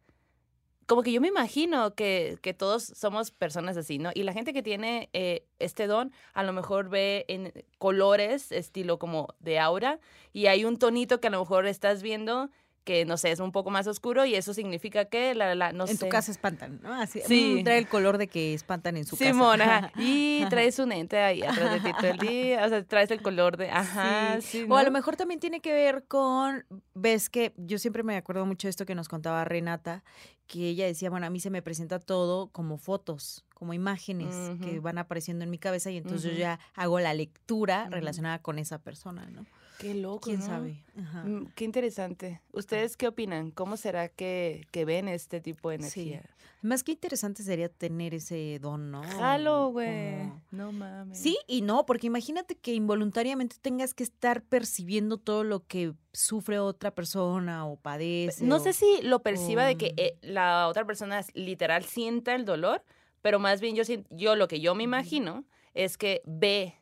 como 0.88 1.02
que 1.02 1.12
yo 1.12 1.20
me 1.20 1.28
imagino 1.28 1.94
que, 1.94 2.38
que 2.40 2.54
todos 2.54 2.82
somos 2.82 3.30
personas 3.30 3.76
así, 3.76 3.98
¿no? 3.98 4.10
Y 4.14 4.22
la 4.22 4.32
gente 4.32 4.54
que 4.54 4.62
tiene 4.62 5.10
eh, 5.12 5.44
este 5.58 5.86
don 5.86 6.12
a 6.32 6.42
lo 6.42 6.54
mejor 6.54 6.88
ve 6.88 7.26
en 7.28 7.52
colores, 7.76 8.50
estilo 8.52 8.98
como 8.98 9.28
de 9.38 9.58
aura, 9.58 10.00
y 10.32 10.46
hay 10.46 10.64
un 10.64 10.78
tonito 10.78 11.20
que 11.20 11.26
a 11.26 11.30
lo 11.30 11.40
mejor 11.40 11.66
estás 11.66 12.02
viendo 12.02 12.48
que, 12.84 13.04
no 13.04 13.16
sé, 13.18 13.30
es 13.30 13.40
un 13.40 13.52
poco 13.52 13.68
más 13.70 13.86
oscuro 13.86 14.24
y 14.24 14.34
eso 14.34 14.54
significa 14.54 15.04
que, 15.04 15.34
la, 15.34 15.54
la, 15.54 15.72
no 15.72 15.86
en 15.86 15.96
sé. 15.96 16.04
tu 16.06 16.08
casa 16.10 16.30
espantan, 16.32 16.80
¿no? 16.82 16.94
Así, 16.94 17.20
Sí. 17.26 17.60
trae 17.62 17.76
el 17.78 17.86
color 17.86 18.16
de 18.16 18.28
que 18.28 18.54
espantan 18.54 18.96
en 18.96 19.04
su 19.04 19.16
casa. 19.16 19.28
ajá. 19.64 19.92
Y 19.98 20.44
traes 20.48 20.78
un 20.78 20.92
ente 20.92 21.18
ahí 21.18 21.42
atrás 21.42 21.70
de 21.72 21.80
ti 21.80 21.90
todo 22.00 22.10
el 22.10 22.18
día, 22.18 22.64
o 22.64 22.68
sea, 22.68 22.82
traes 22.84 23.10
el 23.10 23.20
color 23.20 23.56
de, 23.58 23.70
ajá, 23.70 24.40
Sí. 24.40 24.60
sí, 24.62 24.66
O 24.68 24.76
a 24.76 24.82
lo 24.82 24.90
mejor 24.90 25.16
también 25.16 25.38
tiene 25.40 25.60
que 25.60 25.72
ver 25.72 26.04
con, 26.08 26.64
ves 26.94 27.28
que 27.28 27.52
yo 27.58 27.78
siempre 27.78 28.02
me 28.02 28.16
acuerdo 28.16 28.46
mucho 28.46 28.68
de 28.68 28.70
esto 28.70 28.86
que 28.86 28.94
nos 28.94 29.08
contaba 29.08 29.44
Renata, 29.44 30.02
que 30.46 30.68
ella 30.70 30.86
decía, 30.86 31.10
bueno, 31.10 31.26
a 31.26 31.30
mí 31.30 31.40
se 31.40 31.50
me 31.50 31.60
presenta 31.60 31.98
todo 31.98 32.48
como 32.48 32.78
fotos, 32.78 33.44
como 33.52 33.74
imágenes 33.74 34.34
que 34.62 34.80
van 34.80 34.96
apareciendo 34.96 35.44
en 35.44 35.50
mi 35.50 35.58
cabeza 35.58 35.90
y 35.90 35.98
entonces 35.98 36.32
yo 36.32 36.38
ya 36.38 36.58
hago 36.74 37.00
la 37.00 37.12
lectura 37.12 37.88
relacionada 37.90 38.38
con 38.40 38.58
esa 38.58 38.78
persona, 38.78 39.26
¿no? 39.30 39.44
Qué 39.78 39.94
loco, 39.94 40.20
¿Quién 40.24 40.40
¿no? 40.40 40.46
sabe? 40.46 40.84
Ajá. 40.98 41.24
Mm, 41.24 41.46
Qué 41.54 41.64
interesante. 41.64 42.40
¿Ustedes 42.52 42.96
qué 42.96 43.06
opinan? 43.08 43.50
¿Cómo 43.52 43.76
será 43.76 44.08
que, 44.08 44.66
que 44.72 44.84
ven 44.84 45.08
este 45.08 45.40
tipo 45.40 45.70
de 45.70 45.78
Sí. 45.82 46.00
energía? 46.10 46.30
Más 46.60 46.82
que 46.82 46.90
interesante 46.90 47.44
sería 47.44 47.68
tener 47.68 48.14
ese 48.14 48.58
don, 48.60 48.90
¿no? 48.90 49.04
Jalo, 49.04 49.68
güey. 49.70 50.18
Como- 50.18 50.42
No 50.50 50.72
mames. 50.72 51.16
Sí 51.16 51.38
y 51.46 51.62
no, 51.62 51.86
porque 51.86 52.08
imagínate 52.08 52.56
que 52.56 52.74
involuntariamente 52.74 53.54
tengas 53.62 53.94
que 53.94 54.02
estar 54.02 54.42
percibiendo 54.42 55.18
todo 55.18 55.44
lo 55.44 55.64
que 55.64 55.92
sufre 56.12 56.58
otra 56.58 56.90
persona 56.92 57.64
o 57.64 57.76
padece. 57.76 58.44
No 58.44 58.56
o- 58.56 58.58
sé 58.58 58.72
si 58.72 59.02
lo 59.02 59.22
perciba 59.22 59.64
de 59.64 59.76
que 59.76 59.94
eh, 59.96 60.18
la 60.22 60.66
otra 60.66 60.84
persona 60.84 61.24
literal 61.34 61.84
sienta 61.84 62.34
el 62.34 62.44
dolor, 62.44 62.82
pero 63.22 63.38
más 63.38 63.60
bien 63.60 63.76
yo, 63.76 63.84
yo 64.10 64.34
lo 64.34 64.48
que 64.48 64.58
yo 64.58 64.74
me 64.74 64.82
imagino 64.82 65.44
es 65.74 65.96
que 65.96 66.22
ve 66.26 66.74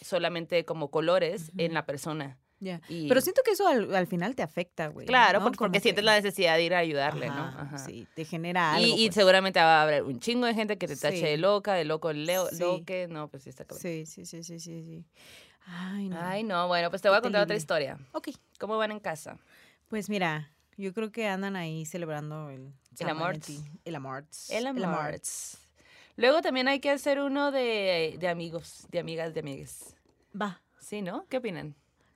solamente 0.00 0.64
como 0.64 0.92
colores 0.92 1.50
en 1.56 1.74
la 1.74 1.86
persona. 1.86 2.38
Y, 2.88 3.08
Pero 3.08 3.20
siento 3.20 3.42
que 3.44 3.50
eso 3.50 3.66
al, 3.68 3.94
al 3.94 4.06
final 4.06 4.34
te 4.34 4.42
afecta, 4.42 4.86
güey. 4.88 5.06
claro, 5.06 5.40
¿no? 5.40 5.52
porque, 5.52 5.80
sientes 5.80 6.02
la 6.04 6.14
necesidad 6.14 6.56
de 6.56 6.62
ir 6.64 6.74
a 6.74 6.78
ayudarle, 6.78 7.26
Ajá, 7.26 7.36
¿no? 7.50 7.60
Ajá. 7.60 7.78
Sí, 7.78 8.06
te 8.14 8.24
genera 8.24 8.74
algo. 8.74 8.86
y 8.96 9.06
pues. 9.06 9.14
seguramente 9.14 9.60
va 9.60 9.80
a 9.80 9.82
haber 9.82 10.02
un 10.04 10.18
chingo 10.18 10.46
de 10.46 10.54
gente 10.54 10.78
que 10.78 10.86
te 10.88 10.96
tache 10.96 11.18
Sí. 11.18 11.22
de 11.24 11.36
loca, 11.36 11.74
de 11.74 11.84
loco, 11.84 12.12
leo, 12.12 12.46
Sí. 12.48 12.60
loque. 12.60 13.06
No, 13.10 13.28
pues 13.28 13.42
sí 13.42 13.50
está 13.50 13.64
cabrón. 13.64 13.82
Sí, 13.82 14.06
sí, 14.06 14.24
sí, 14.24 14.42
sí, 14.42 14.58
sí, 14.60 14.82
sí. 14.82 15.04
Ay, 15.66 16.08
no. 16.08 16.18
Ay, 16.20 16.42
no, 16.42 16.68
bueno, 16.68 16.88
pues 16.90 17.02
te 17.02 17.08
voy 17.08 17.18
a 17.18 17.20
contar 17.20 17.42
otra 17.42 17.56
historia. 17.56 17.98
Ok, 18.12 18.28
¿Cómo 18.58 18.78
van 18.78 18.92
en 18.92 19.00
casa? 19.00 19.36
pues 19.88 20.08
mira, 20.08 20.50
yo 20.76 20.92
creo 20.94 21.12
que 21.12 21.26
andan 21.28 21.56
ahí 21.56 21.84
celebrando 21.84 22.50
el... 22.50 22.72
Amorts. 23.00 23.48
Valentín. 23.48 23.80
El 23.84 23.94
amorts. 23.96 24.50
El 24.50 24.66
amorts. 24.66 25.58
Luego 26.16 26.40
también 26.42 26.68
hay 26.68 26.80
que 26.80 26.90
hacer 26.90 27.20
uno 27.20 27.50
de, 27.50 28.16
de 28.18 28.28
amigos, 28.28 28.86
de 28.90 29.00
amigas, 29.00 29.34
de 29.34 29.40
amigues. 29.40 29.94
Va. 30.40 30.62
Sí, 30.80 31.02
¿no? 31.02 31.26
¿Qué 31.28 31.38
opinan? 31.38 31.74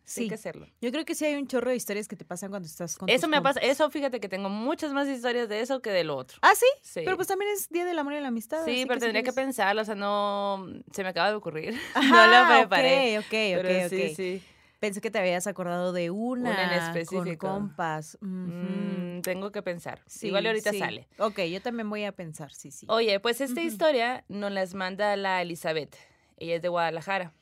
Sí. 0.08 0.22
Hay 0.22 0.28
que 0.28 0.36
hacerlo. 0.36 0.66
Yo 0.80 0.90
creo 0.90 1.04
que 1.04 1.14
sí 1.14 1.26
hay 1.26 1.34
un 1.34 1.46
chorro 1.46 1.68
de 1.68 1.76
historias 1.76 2.08
que 2.08 2.16
te 2.16 2.24
pasan 2.24 2.48
cuando 2.48 2.66
estás 2.66 2.96
con 2.96 3.10
Eso 3.10 3.22
tus 3.22 3.28
me 3.28 3.42
pasa, 3.42 3.60
eso 3.60 3.90
fíjate 3.90 4.20
que 4.20 4.28
tengo 4.30 4.48
muchas 4.48 4.94
más 4.94 5.06
historias 5.06 5.50
de 5.50 5.60
eso 5.60 5.82
que 5.82 5.90
de 5.90 6.02
lo 6.02 6.16
otro. 6.16 6.38
Ah, 6.40 6.54
sí. 6.54 6.64
Sí. 6.80 7.02
Pero 7.04 7.16
pues 7.16 7.28
también 7.28 7.50
es 7.52 7.68
Día 7.68 7.84
del 7.84 7.98
Amor 7.98 8.14
y 8.14 8.20
la 8.20 8.28
Amistad. 8.28 8.64
sí, 8.64 8.84
pero 8.88 9.00
tendría 9.00 9.22
que 9.22 9.34
pensarlo, 9.34 9.82
o 9.82 9.84
sea, 9.84 9.94
no 9.94 10.66
se 10.92 11.02
me 11.02 11.10
acaba 11.10 11.28
de 11.28 11.34
ocurrir. 11.34 11.72
no 11.94 12.00
Ajá, 12.00 12.26
la 12.26 12.58
preparé. 12.60 13.18
Ok, 13.18 13.24
ok, 13.26 13.30
pero 13.30 13.68
ok, 13.68 13.90
sí, 13.90 14.02
ok. 14.06 14.16
sí. 14.16 14.42
Pensé 14.80 15.00
que 15.00 15.10
te 15.10 15.18
habías 15.18 15.46
acordado 15.46 15.92
de 15.92 16.10
una, 16.10 16.50
Una 16.52 16.94
en 16.96 17.06
con 17.06 17.36
compas. 17.36 18.16
Mm, 18.20 19.20
tengo 19.22 19.50
que 19.50 19.60
pensar. 19.60 20.02
Sí, 20.06 20.28
Igual 20.28 20.46
ahorita 20.46 20.70
sí. 20.70 20.78
sale. 20.78 21.08
Ok, 21.18 21.40
yo 21.42 21.60
también 21.60 21.90
voy 21.90 22.04
a 22.04 22.12
pensar, 22.12 22.52
sí, 22.54 22.70
sí. 22.70 22.86
Oye, 22.88 23.18
pues 23.20 23.40
esta 23.40 23.60
historia 23.60 24.24
nos 24.28 24.52
las 24.52 24.74
manda 24.74 25.16
la 25.16 25.42
Elizabeth. 25.42 25.96
Ella 26.36 26.54
es 26.56 26.62
de 26.62 26.68
Guadalajara. 26.68 27.34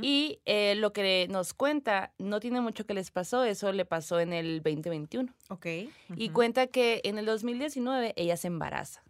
Y 0.00 0.40
eh, 0.44 0.74
lo 0.76 0.92
que 0.92 1.26
nos 1.28 1.52
cuenta, 1.52 2.12
no 2.18 2.38
tiene 2.40 2.60
mucho 2.60 2.86
que 2.86 2.94
les 2.94 3.10
pasó, 3.10 3.44
eso 3.44 3.72
le 3.72 3.84
pasó 3.84 4.20
en 4.20 4.32
el 4.32 4.62
2021. 4.62 5.32
Ok. 5.48 5.66
Y 6.16 6.26
ujú. 6.26 6.32
cuenta 6.32 6.68
que 6.68 7.00
en 7.04 7.18
el 7.18 7.26
2019 7.26 8.14
ella 8.16 8.36
se 8.36 8.46
embaraza. 8.46 9.02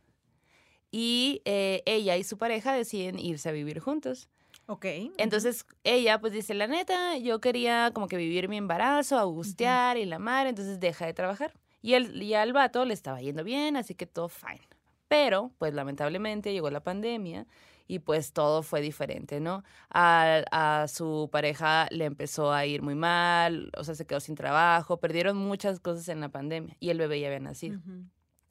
Y 0.90 1.42
eh, 1.44 1.82
ella 1.84 2.16
y 2.16 2.24
su 2.24 2.38
pareja 2.38 2.72
deciden 2.72 3.18
irse 3.18 3.48
a 3.48 3.52
vivir 3.52 3.80
juntos. 3.80 4.28
Ok. 4.66 4.86
Entonces 5.18 5.66
ella 5.84 6.20
pues 6.20 6.32
dice, 6.32 6.54
la 6.54 6.66
neta, 6.66 7.18
yo 7.18 7.40
quería 7.40 7.90
como 7.92 8.08
que 8.08 8.16
vivir 8.16 8.48
mi 8.48 8.56
embarazo, 8.56 9.18
augustear 9.18 9.96
y 9.96 10.06
la 10.06 10.18
madre, 10.18 10.50
entonces 10.50 10.80
deja 10.80 11.06
de 11.06 11.14
trabajar. 11.14 11.52
Y, 11.82 11.94
el, 11.94 12.20
y 12.22 12.34
al 12.34 12.52
vato 12.52 12.84
le 12.84 12.94
estaba 12.94 13.20
yendo 13.20 13.44
bien, 13.44 13.76
así 13.76 13.94
que 13.94 14.06
todo 14.06 14.28
fine. 14.28 14.66
Pero 15.08 15.52
pues 15.58 15.72
lamentablemente 15.74 16.52
llegó 16.52 16.70
la 16.70 16.80
pandemia 16.80 17.46
y 17.86 18.00
pues 18.00 18.32
todo 18.32 18.62
fue 18.62 18.80
diferente, 18.80 19.40
¿no? 19.40 19.62
A, 19.90 20.42
a 20.50 20.88
su 20.88 21.28
pareja 21.30 21.88
le 21.90 22.04
empezó 22.04 22.52
a 22.52 22.66
ir 22.66 22.82
muy 22.82 22.94
mal, 22.94 23.70
o 23.76 23.84
sea, 23.84 23.94
se 23.94 24.06
quedó 24.06 24.20
sin 24.20 24.34
trabajo, 24.34 24.98
perdieron 24.98 25.36
muchas 25.36 25.80
cosas 25.80 26.08
en 26.08 26.20
la 26.20 26.28
pandemia 26.28 26.76
y 26.80 26.90
el 26.90 26.98
bebé 26.98 27.20
ya 27.20 27.28
había 27.28 27.40
nacido. 27.40 27.78
Ujú. 27.78 28.04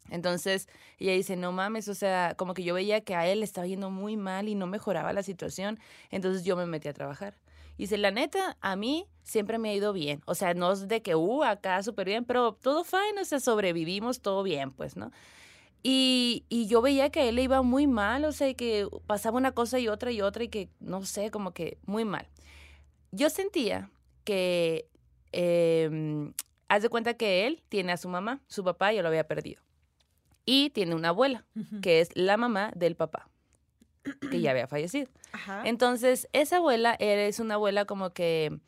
Entonces 0.10 0.67
ella 0.98 1.13
dice, 1.13 1.36
no 1.36 1.52
mames, 1.52 1.88
o 1.88 1.95
sea, 1.95 2.36
como 2.38 2.54
que 2.54 2.63
yo 2.63 2.74
veía 2.74 3.02
que 3.02 3.15
a 3.15 3.28
él 3.28 3.39
le 3.39 3.45
estaba 3.45 3.67
yendo 3.67 3.89
muy 3.89 4.17
mal 4.17 4.48
y 4.48 4.56
no 4.56 4.67
mejoraba 4.67 5.13
la 5.13 5.24
situación, 5.24 5.80
entonces 6.12 6.43
yo 6.43 6.56
me 6.56 6.65
metí 6.65 6.88
a 6.88 6.93
trabajar. 6.93 7.38
Y 7.78 7.84
dice, 7.84 7.98
la 7.98 8.12
neta, 8.12 8.58
a 8.62 8.76
mí 8.76 9.08
siempre 9.24 9.58
me 9.58 9.69
ha 9.69 9.74
ido 9.74 9.91
bien. 9.91 10.21
O 10.26 10.36
sea, 10.36 10.54
no 10.54 10.71
es 10.71 10.88
de 10.88 11.02
que, 11.02 11.15
uh, 11.15 11.43
acá 11.43 11.84
súper 11.84 12.08
bien, 12.08 12.24
pero 12.24 12.54
todo 12.54 12.86
fine, 12.86 13.19
o 13.19 13.26
sea, 13.26 13.39
sobrevivimos 13.39 14.21
todo 14.21 14.43
bien, 14.43 14.71
pues, 14.71 14.95
¿no? 14.95 15.12
Y, 15.88 16.45
y 16.50 16.65
yo 16.65 16.82
veía 16.82 17.12
que 17.12 17.19
a 17.19 17.26
él 17.26 17.36
le 17.36 17.43
iba 17.43 17.62
muy 17.62 17.86
mal, 17.86 18.26
o 18.26 18.32
sea, 18.32 18.52
que 18.56 18.88
pasaba 19.06 19.38
una 19.38 19.52
cosa 19.52 19.78
y 19.78 19.88
otra 19.88 20.12
y 20.12 20.19
otra 20.19 20.43
y 20.43 20.48
que, 20.48 20.67
no 20.80 21.06
sé, 21.06 21.30
como 21.30 21.54
que 21.54 21.78
muy 21.86 22.06
mal. 22.06 22.28
Yo 23.12 23.30
sentía 23.30 23.91
que, 24.24 24.89
em, 25.32 26.34
haz 26.69 26.82
de 26.82 26.89
cuenta 26.89 27.13
que 27.13 27.45
él 27.45 27.62
tiene 27.69 27.91
a 27.91 27.98
su 27.98 28.10
mamá, 28.10 28.41
su 28.48 28.63
papá 28.63 28.93
ya 28.93 29.04
lo 29.04 29.10
había 29.10 29.28
perdido. 29.28 29.62
Y 30.43 30.71
tiene 30.71 30.95
una 30.95 31.10
abuela, 31.10 31.45
que 31.84 32.00
es 32.00 32.10
la 32.15 32.36
mamá 32.36 32.71
del 32.76 32.95
papá, 32.95 33.30
que 34.32 34.41
ya 34.41 34.50
había 34.50 34.65
fallecido. 34.65 35.08
Ajá. 35.34 35.62
Entonces, 35.65 36.28
esa 36.34 36.58
abuela 36.58 36.95
es 36.95 37.39
una 37.39 37.54
abuela 37.54 37.86
como 37.86 38.10
que 38.10 38.60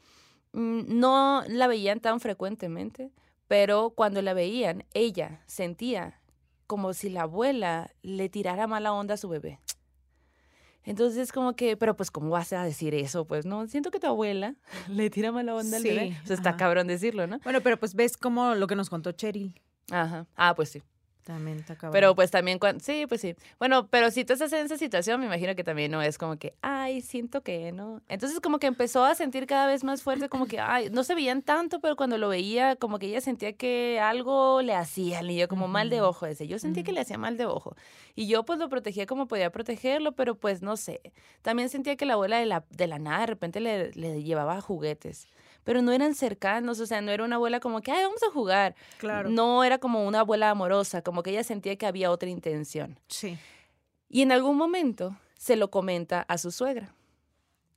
mm, 0.51 0.99
no 0.99 1.43
la 1.47 1.65
veían 1.65 1.99
tan 1.99 2.19
frecuentemente, 2.19 3.09
pero 3.47 3.89
cuando 3.89 4.21
la 4.21 4.35
veían, 4.35 4.85
ella 4.93 5.41
sentía 5.47 6.21
como 6.67 6.93
si 6.93 7.09
la 7.09 7.23
abuela 7.23 7.91
le 8.03 8.29
tirara 8.29 8.67
mala 8.67 8.93
onda 8.93 9.15
a 9.15 9.17
su 9.17 9.29
bebé. 9.29 9.59
Entonces, 10.83 11.33
como 11.33 11.53
que, 11.55 11.75
pero 11.75 11.97
pues, 11.97 12.11
¿cómo 12.11 12.29
vas 12.29 12.53
a 12.53 12.63
decir 12.63 12.93
eso? 12.95 13.25
Pues 13.25 13.45
no, 13.45 13.67
siento 13.67 13.91
que 13.91 13.99
tu 13.99 14.07
abuela 14.07 14.55
le 14.89 15.09
tira 15.09 15.31
mala 15.31 15.53
onda 15.55 15.77
al 15.77 15.83
Sí, 15.83 15.89
bebé. 15.89 16.17
O 16.23 16.27
sea, 16.27 16.35
está 16.35 16.55
cabrón 16.55 16.87
decirlo, 16.87 17.27
¿no? 17.27 17.39
Bueno, 17.39 17.61
pero 17.61 17.77
pues 17.77 17.93
ves 17.93 18.15
como 18.15 18.55
lo 18.55 18.67
que 18.67 18.75
nos 18.75 18.89
contó 18.89 19.11
Cheryl. 19.11 19.59
Ajá. 19.91 20.27
Ah, 20.35 20.53
pues 20.55 20.69
sí. 20.69 20.83
También. 21.27 21.65
Pero 21.91 22.15
pues 22.15 22.31
también 22.31 22.57
cuando... 22.57 22.81
Sí, 22.81 23.05
pues 23.05 23.19
sí. 23.19 23.35
Bueno, 23.59 23.87
pero 23.87 24.11
si 24.11 24.23
tú 24.23 24.31
estás 24.31 24.53
en 24.53 24.65
esa 24.65 24.77
situación, 24.77 25.19
me 25.19 25.25
imagino 25.25 25.55
que 25.55 25.63
también 25.65 25.91
no 25.91 26.01
es 26.01 26.17
como 26.17 26.37
que, 26.37 26.53
ay, 26.61 27.01
siento 27.01 27.41
que, 27.41 27.73
¿no? 27.73 28.01
Entonces 28.07 28.39
como 28.39 28.59
que 28.59 28.67
empezó 28.67 29.03
a 29.03 29.13
sentir 29.13 29.45
cada 29.45 29.67
vez 29.67 29.83
más 29.83 30.01
fuerte, 30.03 30.29
como 30.29 30.45
que, 30.45 30.61
ay, 30.61 30.89
no 30.89 31.03
se 31.03 31.15
veían 31.15 31.41
tanto, 31.41 31.81
pero 31.81 31.97
cuando 31.97 32.17
lo 32.17 32.29
veía, 32.29 32.77
como 32.77 32.97
que 32.97 33.07
ella 33.07 33.19
sentía 33.19 33.51
que 33.51 33.99
algo 33.99 34.61
le 34.61 34.73
hacían, 34.73 35.29
y 35.29 35.37
yo 35.37 35.49
como 35.49 35.67
mal 35.67 35.89
de 35.89 35.99
ojo 35.99 36.25
ese. 36.27 36.47
Yo 36.47 36.59
sentía 36.59 36.83
que 36.83 36.93
le 36.93 37.01
hacía 37.01 37.17
mal 37.17 37.35
de 37.35 37.45
ojo. 37.45 37.75
Y 38.15 38.27
yo 38.27 38.45
pues 38.45 38.57
lo 38.57 38.69
protegía 38.69 39.05
como 39.05 39.27
podía 39.27 39.49
protegerlo, 39.49 40.13
pero 40.13 40.35
pues 40.35 40.61
no 40.61 40.77
sé. 40.77 41.01
También 41.41 41.67
sentía 41.67 41.97
que 41.97 42.05
la 42.05 42.13
abuela 42.13 42.37
de 42.39 42.45
la, 42.45 42.63
de 42.69 42.87
la 42.87 42.99
nada 42.99 43.19
de 43.19 43.25
repente 43.25 43.59
le, 43.59 43.91
le 43.91 44.23
llevaba 44.23 44.61
juguetes. 44.61 45.27
Pero 45.67 45.81
no 45.81 45.91
eran 45.91 46.15
cercanos, 46.15 46.79
o 46.79 46.85
sea, 46.85 47.01
no 47.01 47.11
era 47.11 47.25
una 47.25 47.35
abuela 47.35 47.59
como 47.59 47.81
que, 47.81 47.91
ay, 47.91 48.01
vamos 48.01 48.23
a 48.23 48.31
jugar. 48.31 48.73
Claro. 48.99 49.29
No 49.29 49.65
era 49.65 49.79
como 49.79 50.07
una 50.07 50.21
abuela 50.21 50.49
amorosa, 50.49 51.01
como 51.01 51.23
que 51.23 51.31
ella 51.31 51.43
sentía 51.43 51.75
que 51.75 51.85
había 51.85 52.09
otra 52.09 52.29
intención. 52.29 52.97
Sí. 53.09 53.37
Y 54.07 54.21
en 54.21 54.31
algún 54.31 54.55
momento 54.55 55.17
se 55.37 55.57
lo 55.57 55.69
comenta 55.69 56.21
a 56.21 56.37
su 56.37 56.51
suegra. 56.51 56.95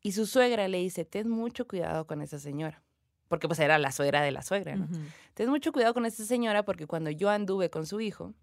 Y 0.02 0.12
su 0.12 0.26
suegra 0.26 0.68
le 0.68 0.78
dice, 0.78 1.04
ten 1.04 1.28
mucho 1.28 1.66
cuidado 1.66 2.06
con 2.06 2.22
esa 2.22 2.38
señora. 2.38 2.80
Porque 3.26 3.48
pues 3.48 3.58
era 3.58 3.76
la 3.76 3.90
suegra 3.90 4.22
de 4.22 4.30
la 4.30 4.42
suegra, 4.42 4.76
¿no? 4.76 4.84
Ujú. 4.84 5.00
Ten 5.34 5.50
mucho 5.50 5.72
cuidado 5.72 5.92
con 5.92 6.06
esa 6.06 6.24
señora 6.24 6.64
porque 6.64 6.86
cuando 6.86 7.10
yo 7.10 7.28
anduve 7.28 7.70
con 7.70 7.86
su 7.86 8.00
hijo, 8.00 8.34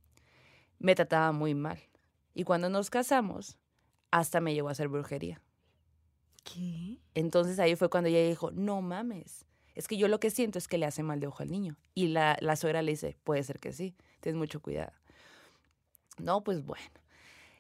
me 0.78 0.94
trataba 0.94 1.32
muy 1.32 1.56
mal. 1.56 1.80
Y 2.34 2.44
cuando 2.44 2.68
nos 2.68 2.90
casamos, 2.90 3.58
hasta 4.12 4.42
me 4.42 4.54
llevó 4.54 4.68
a 4.68 4.74
hacer 4.74 4.90
brujería. 4.90 5.40
¿Qué? 6.54 6.98
Entonces 7.14 7.60
ahí 7.60 7.76
fue 7.76 7.90
cuando 7.90 8.10
ella 8.10 8.28
dijo, 8.28 8.52
no 8.52 8.82
mames, 8.82 9.46
es 9.76 9.88
que 9.88 9.98
yo 9.98 10.08
lo 10.08 10.20
que 10.20 10.30
siento 10.32 10.58
es 10.58 10.68
que 10.68 10.78
le 10.78 10.86
hace 10.86 11.04
mal 11.04 11.20
de 11.20 11.28
ojo 11.28 11.44
al 11.44 11.50
niño. 11.52 11.78
Y 11.94 12.08
la, 12.08 12.38
la 12.42 12.56
suegra 12.56 12.82
le 12.82 12.92
dice, 12.92 13.18
puede 13.24 13.44
ser 13.44 13.60
que 13.60 13.74
sí, 13.74 13.96
ten 14.22 14.38
mucho 14.38 14.62
cuidado. 14.62 14.92
No, 16.18 16.44
pues 16.44 16.64
bueno. 16.66 16.86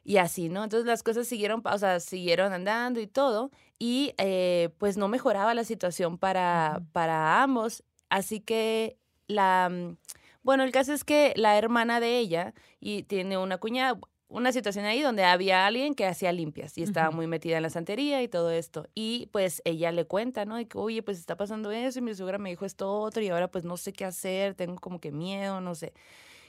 Y 0.03 0.17
así, 0.17 0.49
¿no? 0.49 0.63
Entonces 0.63 0.87
las 0.87 1.03
cosas 1.03 1.27
siguieron, 1.27 1.61
o 1.65 1.77
sea, 1.77 1.99
siguieron 1.99 2.53
andando 2.53 2.99
y 3.01 3.07
todo. 3.07 3.51
Y 3.79 4.13
eh, 4.17 4.69
pues 4.77 4.97
no 4.97 5.07
mejoraba 5.09 5.53
la 5.53 5.63
situación 5.65 6.17
para, 6.17 6.81
para 6.93 7.43
ambos. 7.43 7.83
Así 8.09 8.39
que 8.39 8.97
la... 9.27 9.69
mm, 9.69 9.97
Bueno, 10.43 10.63
el 10.63 10.71
caso 10.71 10.93
es 10.93 11.03
que 11.03 11.33
la 11.35 11.57
hermana 11.57 11.99
de 11.99 12.17
ella 12.19 12.53
y 12.79 13.03
tiene 13.03 13.37
una 13.37 13.57
cuñada, 13.59 13.99
una 14.29 14.51
situación 14.51 14.85
ahí 14.85 15.01
donde 15.01 15.23
había 15.23 15.65
alguien 15.65 15.95
que 15.95 16.05
hacía 16.05 16.31
limpias 16.31 16.77
y 16.77 16.83
estaba 16.83 17.11
muy 17.11 17.27
metida 17.27 17.57
en 17.57 17.63
la 17.63 17.69
santería 17.69 18.21
y 18.21 18.27
todo 18.27 18.51
esto. 18.51 18.87
Y 18.93 19.29
pues 19.31 19.61
ella 19.65 19.91
le 19.91 20.05
cuenta, 20.05 20.45
¿no? 20.45 20.57
De 20.57 20.67
que, 20.67 20.77
oye, 20.77 21.01
pues 21.03 21.17
está 21.19 21.37
pasando 21.37 21.71
eso 21.71 21.99
y 21.99 22.01
mi 22.01 22.13
suegra 22.13 22.37
me 22.37 22.49
dijo 22.49 22.65
esto 22.65 22.91
otro 22.99 23.23
y 23.23 23.29
ahora 23.29 23.49
pues 23.49 23.63
no 23.63 23.77
sé 23.77 23.93
qué 23.93 24.05
hacer, 24.05 24.53
tengo 24.55 24.75
como 24.77 24.99
que 24.99 25.11
miedo, 25.11 25.61
no 25.61 25.75
sé. 25.75 25.93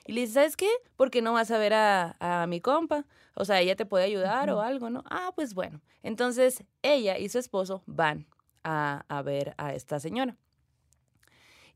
Y 0.06 0.12
le 0.12 0.22
dice, 0.22 0.34
¿sabes 0.34 0.56
qué? 0.56 0.68
¿Por 0.96 1.10
qué 1.10 1.22
no 1.22 1.34
vas 1.34 1.50
a 1.50 1.58
ver 1.58 1.74
a, 1.74 2.16
a 2.20 2.46
mi 2.46 2.60
compa? 2.60 3.06
O 3.34 3.44
sea, 3.44 3.60
ella 3.60 3.76
te 3.76 3.86
puede 3.86 4.04
ayudar 4.04 4.50
o 4.50 4.60
algo, 4.60 4.90
¿no? 4.90 5.04
Ah, 5.10 5.32
pues 5.36 5.54
bueno. 5.54 5.80
Entonces 6.02 6.64
ella 6.82 7.18
y 7.18 7.28
su 7.28 7.38
esposo 7.38 7.82
van 7.86 8.26
a, 8.64 9.04
a 9.08 9.22
ver 9.22 9.54
a 9.58 9.74
esta 9.74 10.00
señora. 10.00 10.36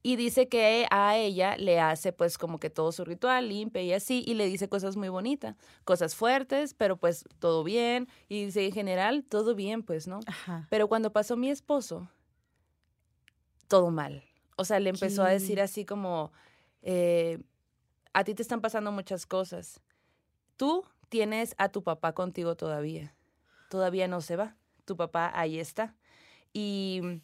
Y 0.05 0.17
dice 0.17 0.49
que 0.49 0.87
a 0.91 1.17
ella 1.17 1.57
le 1.57 1.79
hace 1.79 2.13
pues 2.13 2.37
como 2.37 2.59
que 2.59 2.71
todo 2.71 2.91
su 2.91 3.05
ritual, 3.05 3.49
limpia 3.49 3.83
y 3.83 3.93
así, 3.93 4.25
y 4.27 4.35
le 4.35 4.47
dice 4.47 4.69
cosas 4.69 4.97
muy 4.97 5.09
bonitas, 5.09 5.57
cosas 5.85 6.17
fuertes, 6.17 6.75
pero 6.75 6.97
pues 6.97 7.25
todo 7.39 7.63
bien. 7.63 8.09
Y 8.29 8.47
dice, 8.47 8.67
en 8.67 8.73
general, 8.73 9.25
todo 9.29 9.55
bien, 9.55 9.85
pues, 9.85 10.09
¿no? 10.09 10.19
Ajá. 10.27 10.67
Pero 10.71 10.89
cuando 10.89 11.13
pasó 11.13 11.37
mi 11.37 11.51
esposo, 11.51 12.09
todo 13.69 13.91
mal. 13.91 14.25
O 14.57 14.65
sea, 14.65 14.81
le 14.81 14.91
empezó 14.91 15.23
a 15.23 15.29
decir 15.29 15.61
así 15.61 15.85
como, 15.85 16.33
eh, 16.83 17.39
a 18.13 18.25
ti 18.25 18.35
te 18.35 18.43
están 18.43 18.61
pasando 18.61 18.91
muchas 18.93 19.25
cosas. 19.25 19.81
Tú 20.57 20.85
tienes 21.09 21.55
a 21.59 21.69
tu 21.69 21.83
papá 21.83 22.13
contigo 22.13 22.57
todavía. 22.57 23.15
Todavía 23.71 24.09
no 24.09 24.21
se 24.21 24.37
va. 24.37 24.57
Tu 24.85 24.97
papá 24.97 25.31
ahí 25.35 25.59
está. 25.59 25.95
Y 26.53 27.23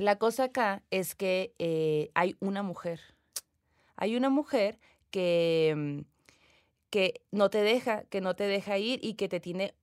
la 0.00 0.16
cosa 0.16 0.44
acá 0.44 0.82
es 0.90 1.14
que 1.14 1.54
eh, 1.58 2.10
hay 2.14 2.34
una 2.40 2.62
mujer. 2.62 3.00
Hay 3.96 4.16
una 4.16 4.30
mujer 4.30 4.78
que, 5.10 5.74
mm, 5.76 6.00
que 6.88 7.20
no 7.30 7.50
te 7.50 7.58
deja, 7.58 8.04
que 8.04 8.22
no 8.22 8.34
te 8.34 8.44
deja 8.44 8.78
ir 8.78 9.04
y 9.04 9.14
que 9.14 9.28
te 9.28 9.40
tiene 9.40 9.74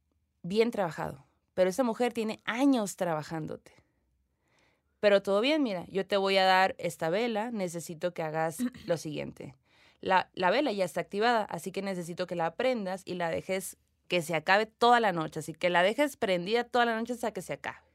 bien 0.42 0.72
trabajado. 0.72 1.28
Pero 1.54 1.70
esa 1.70 1.84
mujer 1.84 2.14
tiene 2.14 2.40
años 2.46 2.96
trabajándote. 2.96 3.72
Pero 5.00 5.22
todo 5.22 5.40
bien, 5.40 5.62
mira, 5.62 5.86
yo 5.88 6.08
te 6.08 6.18
voy 6.18 6.38
a 6.38 6.46
dar 6.46 6.76
esta 6.80 7.12
vela, 7.12 7.52
necesito 7.52 8.16
que 8.16 8.24
hagas 8.24 8.58
lo 8.88 8.98
siguiente. 8.98 9.54
La, 10.02 10.32
la 10.34 10.50
vela 10.50 10.72
ya 10.72 10.86
está 10.86 11.00
activada, 11.00 11.44
así 11.44 11.72
que 11.72 11.84
necesito 11.84 12.26
que 12.26 12.36
la 12.36 12.56
prendas 12.56 13.04
y 13.06 13.14
la 13.14 13.30
dejes 13.30 13.78
que 14.08 14.24
se 14.24 14.34
acabe 14.34 14.66
toda 14.66 15.00
la 15.00 15.12
noche, 15.12 15.42
así 15.42 15.54
que 15.54 15.70
la 15.70 15.84
dejes 15.84 16.18
prendida 16.18 16.64
toda 16.64 16.86
la 16.86 16.98
noche 16.98 17.14
hasta 17.14 17.34
que 17.34 17.44
se 17.44 17.54
acabe. 17.54 17.86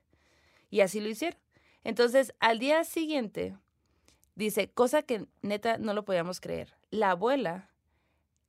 Y 0.70 0.82
así 0.82 1.00
lo 1.00 1.08
hicieron. 1.08 1.42
Entonces, 1.84 2.34
al 2.40 2.58
día 2.58 2.84
siguiente, 2.84 3.56
dice, 4.34 4.70
cosa 4.70 5.02
que 5.02 5.26
neta 5.42 5.78
no 5.78 5.94
lo 5.94 6.04
podíamos 6.04 6.40
creer. 6.40 6.74
La 6.90 7.10
abuela 7.10 7.68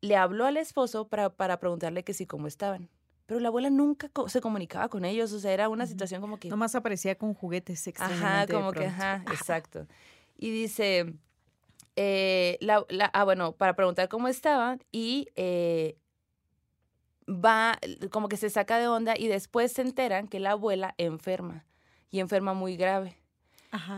le 0.01 0.15
habló 0.17 0.45
al 0.45 0.57
esposo 0.57 1.07
para, 1.07 1.29
para 1.29 1.59
preguntarle 1.59 2.03
que 2.03 2.13
sí, 2.13 2.25
cómo 2.25 2.47
estaban. 2.47 2.89
Pero 3.25 3.39
la 3.39 3.47
abuela 3.47 3.69
nunca 3.69 4.09
co- 4.09 4.27
se 4.27 4.41
comunicaba 4.41 4.89
con 4.89 5.05
ellos, 5.05 5.31
o 5.31 5.39
sea, 5.39 5.53
era 5.53 5.69
una 5.69 5.87
situación 5.87 6.19
como 6.21 6.39
que... 6.39 6.49
Nomás 6.49 6.75
aparecía 6.75 7.15
con 7.15 7.33
juguetes 7.33 7.87
Ajá, 7.97 8.45
como 8.47 8.73
que, 8.73 8.85
ajá, 8.85 9.23
exacto. 9.31 9.87
Y 10.37 10.51
dice, 10.51 11.13
eh, 11.95 12.57
la, 12.59 12.85
la- 12.89 13.05
ah, 13.13 13.23
bueno, 13.23 13.53
para 13.53 13.75
preguntar 13.75 14.09
cómo 14.09 14.27
estaban 14.27 14.83
y 14.91 15.29
eh, 15.37 15.95
va, 17.27 17.79
como 18.11 18.27
que 18.27 18.37
se 18.37 18.49
saca 18.49 18.77
de 18.77 18.87
onda 18.87 19.13
y 19.17 19.27
después 19.27 19.71
se 19.71 19.81
enteran 19.83 20.27
que 20.27 20.39
la 20.39 20.51
abuela 20.51 20.95
enferma 20.97 21.65
y 22.11 22.19
enferma 22.19 22.53
muy 22.53 22.75
grave. 22.75 23.17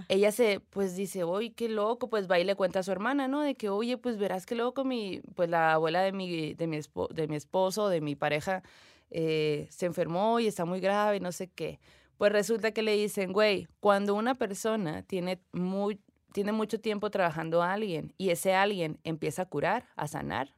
Ella 0.07 0.31
se, 0.31 0.59
pues 0.59 0.95
dice, 0.95 1.23
oye, 1.23 1.53
qué 1.53 1.67
loco, 1.67 2.09
pues 2.09 2.29
va 2.29 2.39
y 2.39 2.43
le 2.43 2.55
cuenta 2.55 2.79
a 2.79 2.83
su 2.83 2.91
hermana, 2.91 3.27
¿no? 3.27 3.41
De 3.41 3.55
que, 3.55 3.69
oye, 3.69 3.97
pues 3.97 4.17
verás 4.17 4.45
qué 4.45 4.55
loco, 4.55 4.83
mi, 4.83 5.21
pues 5.35 5.49
la 5.49 5.73
abuela 5.73 6.01
de 6.01 6.11
mi, 6.11 6.53
de 6.53 6.67
mi, 6.67 6.77
espo- 6.77 7.09
de 7.09 7.27
mi 7.27 7.35
esposo, 7.35 7.89
de 7.89 8.01
mi 8.01 8.15
pareja, 8.15 8.61
eh, 9.09 9.67
se 9.71 9.85
enfermó 9.87 10.39
y 10.39 10.47
está 10.47 10.65
muy 10.65 10.79
grave, 10.79 11.19
no 11.19 11.31
sé 11.31 11.47
qué. 11.49 11.79
Pues 12.17 12.31
resulta 12.31 12.71
que 12.71 12.81
le 12.83 12.93
dicen, 12.95 13.33
güey, 13.33 13.67
cuando 13.79 14.15
una 14.15 14.35
persona 14.35 15.03
tiene, 15.03 15.39
muy, 15.51 15.99
tiene 16.33 16.51
mucho 16.51 16.79
tiempo 16.79 17.09
trabajando 17.09 17.61
a 17.63 17.73
alguien 17.73 18.13
y 18.17 18.29
ese 18.29 18.53
alguien 18.53 18.99
empieza 19.03 19.43
a 19.43 19.45
curar, 19.49 19.87
a 19.95 20.07
sanar, 20.07 20.53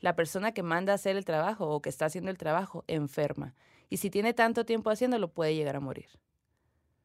la 0.00 0.14
persona 0.16 0.52
que 0.52 0.62
manda 0.62 0.92
a 0.92 0.96
hacer 0.96 1.16
el 1.16 1.24
trabajo 1.24 1.68
o 1.68 1.82
que 1.82 1.88
está 1.90 2.06
haciendo 2.06 2.30
el 2.30 2.38
trabajo 2.38 2.84
enferma. 2.86 3.54
Y 3.88 3.96
si 3.98 4.10
tiene 4.10 4.34
tanto 4.34 4.64
tiempo 4.64 4.90
haciéndolo, 4.90 5.28
puede 5.32 5.54
llegar 5.54 5.76
a 5.76 5.80
morir. 5.80 6.08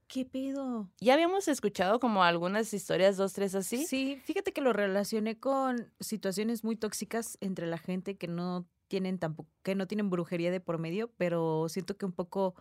¿Qué 0.08 0.26
pedo? 0.26 0.90
Ya 1.00 1.14
habíamos 1.16 1.48
escuchado 1.48 2.00
como 2.00 2.24
algunas 2.24 2.74
historias, 2.74 3.18
dos, 3.18 3.34
tres 3.34 3.56
así. 3.56 3.86
Sí, 3.86 4.22
fíjate 4.24 4.54
que 4.54 4.62
lo 4.62 4.72
relacioné 4.72 5.40
con 5.40 5.92
situaciones 6.00 6.64
muy 6.64 6.76
tóxicas 6.76 7.38
entre 7.42 7.66
la 7.68 7.78
gente 7.78 8.16
que 8.16 8.28
no 8.28 8.66
tienen 8.88 9.18
tampoco, 9.18 9.50
que 9.64 9.74
no 9.76 9.88
tienen 9.88 10.10
brujería 10.10 10.52
de 10.52 10.60
por 10.60 10.78
medio, 10.78 11.12
pero 11.18 11.68
siento 11.70 11.98
que 11.98 12.06
un 12.06 12.12
poco 12.12 12.56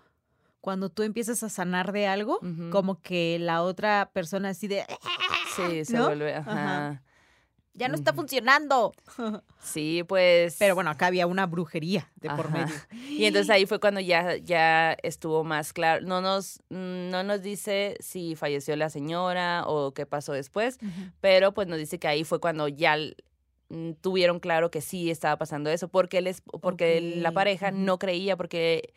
cuando 0.61 0.89
tú 0.89 1.03
empiezas 1.03 1.43
a 1.43 1.51
sanar 1.51 1.93
de 1.93 2.07
algo, 2.07 2.41
como 2.71 3.03
que 3.03 3.39
la 3.39 3.63
otra 3.63 4.11
persona 4.15 4.49
así 4.51 4.67
de 4.67 4.85
Sí, 5.55 5.85
se 5.85 5.99
¿No? 5.99 6.07
vuelve, 6.07 6.35
ajá. 6.35 6.51
Ajá. 6.53 7.03
Ya 7.75 7.89
no 7.89 7.95
está 7.95 8.13
funcionando. 8.13 8.93
Sí, 9.65 10.05
pues. 10.07 10.57
Pero 10.59 10.75
bueno, 10.75 10.91
acá 10.91 11.07
había 11.07 11.27
una 11.27 11.47
brujería 11.47 12.11
de 12.17 12.29
por 12.29 12.49
Ajá. 12.49 12.67
medio. 12.67 12.75
Y 13.09 13.25
entonces 13.25 13.49
ahí 13.49 13.65
fue 13.65 13.81
cuando 13.81 13.99
ya, 13.99 14.37
ya 14.37 14.93
estuvo 15.03 15.43
más 15.43 15.73
claro. 15.73 16.05
No 16.05 16.21
nos, 16.21 16.61
no 16.69 17.23
nos 17.23 17.41
dice 17.41 17.97
si 17.99 18.37
falleció 18.37 18.77
la 18.77 18.91
señora 18.91 19.65
o 19.67 19.95
qué 19.95 20.05
pasó 20.05 20.35
después, 20.35 20.79
pero 21.23 21.55
pues 21.55 21.67
nos 21.67 21.79
dice 21.79 21.99
que 21.99 22.09
ahí 22.09 22.25
fue 22.25 22.41
cuando 22.41 22.69
ya 22.69 22.99
mm, 23.71 23.93
tuvieron 24.03 24.39
claro 24.39 24.71
que 24.71 24.83
sí 24.83 25.11
estaba 25.11 25.39
pasando 25.39 25.71
eso, 25.71 25.89
porque 25.89 26.19
él 26.19 26.27
es, 26.27 26.43
porque 26.43 27.01
la 27.01 27.33
pareja 27.33 27.71
no 27.71 27.99
creía, 27.99 28.37
porque 28.37 28.93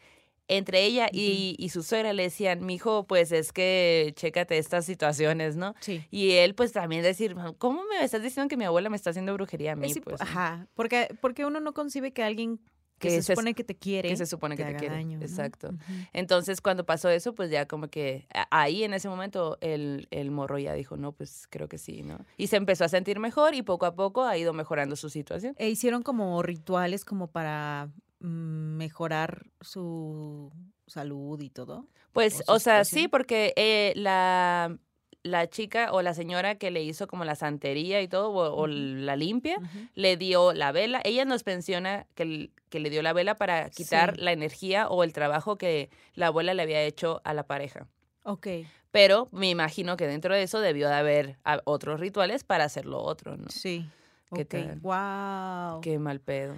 entre 0.47 0.85
ella 0.85 1.09
y, 1.11 1.55
y 1.57 1.69
su 1.69 1.83
suegra 1.83 2.13
le 2.13 2.23
decían, 2.23 2.65
mijo, 2.65 3.05
pues 3.05 3.31
es 3.31 3.51
que 3.51 4.13
chécate 4.15 4.57
estas 4.57 4.85
situaciones, 4.85 5.55
¿no? 5.55 5.75
Sí. 5.79 6.05
Y 6.09 6.31
él 6.31 6.55
pues 6.55 6.71
también 6.71 7.03
decir, 7.03 7.35
¿cómo 7.57 7.83
me 7.85 8.03
estás 8.03 8.23
diciendo 8.23 8.47
que 8.49 8.57
mi 8.57 8.65
abuela 8.65 8.89
me 8.89 8.95
está 8.95 9.09
haciendo 9.09 9.33
brujería 9.33 9.73
a 9.73 9.75
mí? 9.75 9.91
Es 9.91 9.99
Pues, 9.99 10.21
Ajá, 10.21 10.67
porque, 10.73 11.09
porque 11.21 11.45
uno 11.45 11.59
no 11.59 11.73
concibe 11.73 12.11
que 12.11 12.23
alguien 12.23 12.59
que, 12.99 13.09
Que 13.09 13.21
se 13.21 13.33
supone 13.33 13.53
que 13.53 13.63
te 13.63 13.75
quiere, 13.75 14.09
que 14.09 14.17
se 14.17 14.25
supone 14.25 14.55
que 14.55 14.63
te 14.63 14.69
haga 14.69 14.79
quiere. 14.79 14.95
daño, 14.95 15.19
¿no? 15.19 15.23
Exacto. 15.23 15.69
Entonces, 16.13 16.61
cuando 16.61 16.83
pasó 16.83 17.09
eso, 17.09 17.35
pues 17.35 17.51
ya 17.51 17.67
como 17.67 17.89
que 17.89 18.25
ahí 18.49 18.83
en 18.83 18.95
ese 18.95 19.07
momento 19.07 19.59
el, 19.61 20.07
el 20.09 20.31
morro 20.31 20.57
ya 20.57 20.73
dijo, 20.73 20.97
no, 20.97 21.11
pues 21.11 21.45
creo 21.51 21.67
que 21.67 21.77
sí, 21.77 22.01
¿no? 22.01 22.25
Y 22.37 22.47
se 22.47 22.55
empezó 22.55 22.85
a 22.85 22.89
sentir 22.89 23.19
mejor 23.19 23.53
y 23.53 23.61
poco 23.61 23.85
a 23.85 23.93
poco 23.93 24.23
ha 24.23 24.35
ido 24.35 24.51
mejorando 24.51 24.95
su 24.95 25.11
situación. 25.11 25.53
E 25.59 25.69
hicieron 25.69 26.01
como 26.01 26.41
rituales 26.41 27.05
como 27.05 27.27
para 27.27 27.89
mejorar 28.19 29.47
su 29.61 30.51
salud 30.87 31.39
y 31.41 31.49
todo. 31.49 31.87
Pues, 32.13 32.43
¿O 32.47 32.59
sea, 32.59 32.83
sí, 32.83 33.07
porque 33.07 33.53
eh, 33.55 33.93
la, 33.95 34.75
la 35.23 35.47
chica 35.47 35.91
o 35.91 36.01
la 36.01 36.13
señora 36.13 36.55
que 36.55 36.71
le 36.71 36.81
hizo 36.83 37.07
como 37.07 37.25
la 37.25 37.35
santería 37.35 38.01
y 38.01 38.07
todo, 38.07 38.31
o, 38.31 38.67
la 38.67 39.15
limpia, 39.15 39.57
le 39.93 40.17
dio 40.17 40.53
la 40.53 40.71
vela. 40.71 41.01
Ella 41.03 41.25
nos 41.25 41.45
menciona 41.45 42.07
que, 42.15 42.49
que 42.69 42.79
le 42.79 42.89
dio 42.89 43.01
la 43.01 43.13
vela 43.13 43.35
para 43.35 43.69
quitar 43.69 44.15
Sí. 44.15 44.21
la 44.21 44.31
energía 44.31 44.87
o 44.89 45.03
el 45.03 45.13
trabajo 45.13 45.57
que 45.57 45.89
la 46.15 46.27
abuela 46.27 46.53
le 46.53 46.63
había 46.63 46.81
hecho 46.83 47.21
a 47.23 47.33
la 47.33 47.43
pareja. 47.45 47.87
Ok. 48.23 48.47
Pero 48.91 49.27
me 49.31 49.49
imagino 49.49 49.95
que 49.95 50.07
dentro 50.07 50.33
de 50.33 50.41
eso 50.43 50.59
debió 50.59 50.87
de 50.87 50.95
haber 50.95 51.37
ah, 51.45 51.61
otros 51.65 51.99
rituales 51.99 52.43
para 52.43 52.63
hacer 52.63 52.85
lo 52.85 52.99
otro, 53.03 53.37
¿no? 53.37 53.45
Sí. 53.49 53.87
¿Qué 54.33 54.41
ok. 54.41 54.47
tal? 54.49 54.79
Wow. 54.79 55.81
Qué 55.81 55.99
mal 55.99 56.19
pedo. 56.19 56.57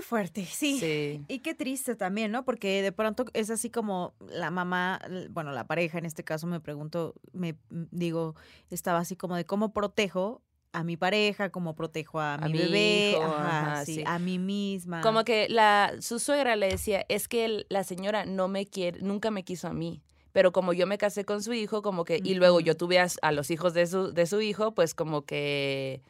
Fuerte, 0.00 0.46
sí. 0.46 0.78
Sí. 0.80 1.22
Y 1.28 1.40
qué 1.40 1.54
triste 1.54 1.96
también, 1.96 2.32
¿no? 2.32 2.44
Porque 2.44 2.80
de 2.80 2.92
pronto 2.92 3.26
es 3.34 3.50
así 3.50 3.68
como 3.68 4.14
la 4.20 4.50
mamá, 4.50 5.00
bueno, 5.30 5.52
la 5.52 5.66
pareja 5.66 5.98
en 5.98 6.06
este 6.06 6.24
caso 6.24 6.46
me 6.46 6.60
pregunto, 6.60 7.14
me 7.32 7.52
mm, 7.68 7.82
digo, 7.90 8.34
estaba 8.70 9.00
así 9.00 9.16
como 9.16 9.36
de 9.36 9.44
cómo 9.44 9.72
protejo 9.74 10.40
a 10.72 10.84
mi 10.84 10.96
pareja, 10.96 11.50
cómo 11.50 11.74
protejo 11.74 12.18
a, 12.20 12.34
A 12.36 12.48
mi 12.48 12.52
bebé, 12.58 13.10
hijo, 13.10 13.22
ajá, 13.24 13.72
ajá, 13.74 13.84
sí, 13.84 13.96
sí. 13.96 14.04
a 14.06 14.18
mí 14.18 14.38
misma. 14.38 15.02
Como 15.02 15.24
que 15.24 15.48
la, 15.50 15.92
su 16.00 16.18
suegra 16.18 16.56
le 16.56 16.68
decía, 16.68 17.04
es 17.10 17.28
que 17.28 17.66
la 17.68 17.84
señora 17.84 18.24
no 18.24 18.48
me 18.48 18.64
quiere, 18.64 19.02
nunca 19.02 19.30
me 19.30 19.42
quiso 19.44 19.68
a 19.68 19.74
mí. 19.74 20.00
Pero 20.32 20.50
como 20.50 20.72
yo 20.72 20.86
me 20.86 20.96
casé 20.96 21.26
con 21.26 21.42
su 21.42 21.52
hijo, 21.52 21.82
como 21.82 22.06
que, 22.06 22.18
y 22.24 22.34
luego 22.36 22.60
yo 22.60 22.74
tuve 22.74 22.98
a, 22.98 23.32
los 23.32 23.50
hijos 23.50 23.74
de 23.74 23.86
su, 23.86 24.12
de 24.14 24.24
su 24.24 24.40
hijo, 24.40 24.72
pues 24.74 24.94
como 24.94 25.26
que, 25.26 26.00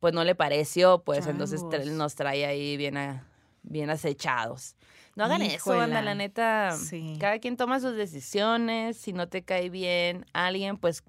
pues 0.00 0.12
no 0.12 0.22
le 0.22 0.34
pareció, 0.34 1.02
pues 1.02 1.26
entonces 1.26 1.62
tra- 1.62 1.90
nos 1.90 2.14
trae 2.14 2.44
ahí 2.44 2.76
bien, 2.76 2.98
a- 2.98 3.26
bien 3.62 3.90
acechados. 3.90 4.76
No 5.16 5.24
hagan 5.24 5.42
eso, 5.42 5.78
anda, 5.78 6.02
la 6.02 6.14
neta. 6.14 6.76
Sí. 6.76 7.16
Cada 7.20 7.38
quien 7.40 7.56
toma 7.56 7.80
sus 7.80 7.94
decisiones. 7.94 8.96
Si 8.96 9.12
no 9.12 9.28
te 9.28 9.42
cae 9.42 9.68
bien 9.68 10.24
alguien, 10.32 10.76
pues 10.76 11.02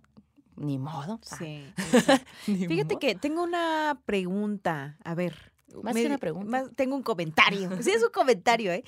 ni 0.55 0.77
modo. 0.77 1.19
Sí. 1.23 1.65
ni 2.47 2.67
Fíjate 2.67 2.95
modo. 2.95 2.99
que 2.99 3.15
tengo 3.15 3.43
una 3.43 3.99
pregunta, 4.05 4.97
a 5.03 5.15
ver. 5.15 5.50
Más 5.83 5.95
que 5.95 6.05
una 6.05 6.17
pregunta. 6.17 6.49
más- 6.49 6.69
tengo 6.75 6.95
un 6.95 7.03
comentario. 7.03 7.69
Sí, 7.81 7.91
es 7.91 8.03
un 8.03 8.11
comentario, 8.11 8.71
¿eh? 8.71 8.83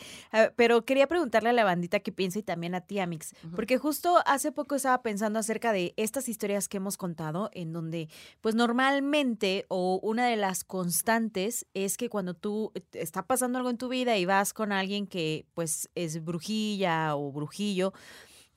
Pero 0.55 0.83
quería 0.85 1.07
preguntarle 1.07 1.49
a 1.49 1.53
la 1.53 1.63
bandita 1.63 1.99
qué 1.99 2.11
piensa 2.11 2.39
y 2.39 2.43
también 2.43 2.75
a 2.75 2.81
ti, 2.81 2.99
Amix. 2.99 3.33
Porque 3.55 3.77
justo 3.77 4.17
hace 4.25 4.51
poco 4.51 4.75
estaba 4.75 5.01
pensando 5.01 5.39
acerca 5.39 5.71
de 5.71 5.93
estas 5.97 6.27
historias 6.29 6.67
que 6.67 6.77
hemos 6.77 6.97
contado, 6.97 7.49
en 7.53 7.73
donde, 7.73 8.09
pues 8.41 8.55
normalmente, 8.55 9.65
o 9.69 9.99
una 10.03 10.27
de 10.27 10.35
las 10.35 10.63
constantes 10.63 11.65
es 11.73 11.97
que 11.97 12.09
cuando 12.09 12.33
tú 12.33 12.71
está 12.93 13.25
pasando 13.25 13.57
algo 13.57 13.69
en 13.69 13.77
tu 13.77 13.89
vida 13.89 14.17
y 14.17 14.25
vas 14.25 14.53
con 14.53 14.71
alguien 14.71 15.07
que, 15.07 15.45
pues, 15.53 15.89
es 15.95 16.23
brujilla 16.23 17.15
o 17.15 17.31
brujillo, 17.31 17.93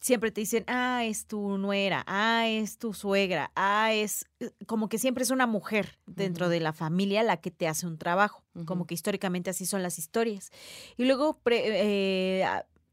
siempre 0.07 0.31
te 0.31 0.41
dicen, 0.41 0.63
ah, 0.69 1.05
es 1.05 1.27
tu 1.27 1.59
nuera, 1.59 2.05
ah, 2.07 2.47
es 2.47 2.79
tu 2.79 2.95
suegra, 2.95 3.51
ah, 3.57 3.93
es 3.93 4.25
eh, 4.39 4.51
como 4.67 4.89
que 4.89 4.99
siempre 4.99 5.25
es 5.25 5.31
una 5.31 5.49
mujer 5.49 5.99
dentro 6.07 6.49
de 6.49 6.61
la 6.61 6.73
familia 6.73 7.25
la 7.25 7.39
que 7.39 7.51
te 7.51 7.67
hace 7.67 7.89
un 7.89 7.99
trabajo, 7.99 8.45
como 8.67 8.87
que 8.87 8.95
históricamente 8.95 9.51
así 9.51 9.67
son 9.67 9.83
las 9.83 9.99
historias. 9.99 10.53
Y 10.97 11.07
luego 11.07 11.39
pre- 11.41 12.41
eh, 12.41 12.47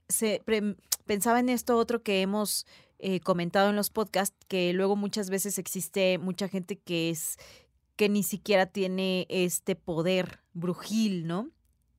se, 0.10 0.42
pre- 0.44 0.76
pensaba 1.06 1.40
en 1.40 1.50
esto 1.50 1.78
otro 1.78 2.02
que 2.02 2.22
hemos 2.22 2.66
eh, 2.98 3.20
comentado 3.20 3.70
en 3.70 3.76
los 3.76 3.92
podcasts, 3.92 4.36
que 4.48 4.74
luego 4.74 4.96
muchas 4.96 5.30
veces 5.30 5.60
existe 5.60 6.18
mucha 6.18 6.48
gente 6.48 6.78
que 6.80 7.12
es 7.12 7.38
que 7.96 8.10
ni 8.10 8.24
siquiera 8.24 8.66
tiene 8.66 9.28
este 9.30 9.76
poder 9.76 10.40
brujil, 10.54 11.28
¿no? 11.28 11.52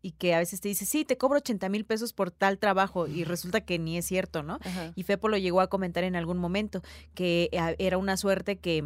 Y 0.05 0.13
que 0.13 0.35
a 0.35 0.39
veces 0.39 0.61
te 0.61 0.69
dice, 0.69 0.85
sí, 0.85 1.07
te 1.07 1.17
cobro 1.17 1.39
80 1.39 1.71
mil 1.71 1.87
pesos 1.87 2.13
por 2.13 2.31
tal 2.31 2.59
trabajo 2.59 3.07
y 3.07 3.25
resulta 3.25 3.63
que 3.63 3.79
ni 3.79 3.97
es 3.97 4.05
cierto, 4.05 4.43
¿no? 4.43 4.59
Ajá. 4.63 4.93
Y 4.95 5.03
Fepo 5.05 5.31
lo 5.31 5.39
llegó 5.39 5.63
a 5.63 5.69
comentar 5.69 6.05
en 6.05 6.15
algún 6.15 6.37
momento, 6.37 6.83
que 7.15 7.49
eh, 7.53 7.77
era 7.79 7.97
una 7.97 8.19
suerte 8.19 8.57
que 8.57 8.85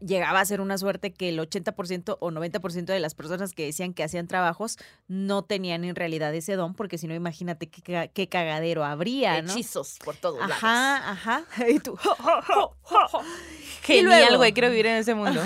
llegaba 0.00 0.40
a 0.40 0.44
ser 0.44 0.60
una 0.60 0.78
suerte 0.78 1.12
que 1.12 1.28
el 1.28 1.38
80% 1.38 2.16
o 2.20 2.30
90% 2.30 2.84
de 2.86 3.00
las 3.00 3.14
personas 3.14 3.52
que 3.52 3.64
decían 3.64 3.94
que 3.94 4.02
hacían 4.04 4.26
trabajos 4.26 4.78
no 5.08 5.42
tenían 5.44 5.84
en 5.84 5.94
realidad 5.96 6.34
ese 6.34 6.54
don, 6.56 6.74
porque 6.74 6.98
si 6.98 7.06
no, 7.06 7.14
imagínate 7.14 7.68
qué, 7.68 8.10
qué 8.12 8.28
cagadero 8.28 8.84
habría, 8.84 9.42
¿no? 9.42 9.52
Hechizos 9.52 9.98
por 10.04 10.16
todos 10.16 10.38
lados. 10.40 10.56
Ajá, 10.62 11.10
ajá. 11.12 11.44
Y 11.68 11.78
tú, 11.80 11.96
Genial, 13.82 14.20
luego- 14.20 14.36
güey, 14.38 14.52
quiero 14.52 14.68
vivir 14.70 14.86
en 14.86 14.96
ese 14.96 15.14
mundo. 15.14 15.40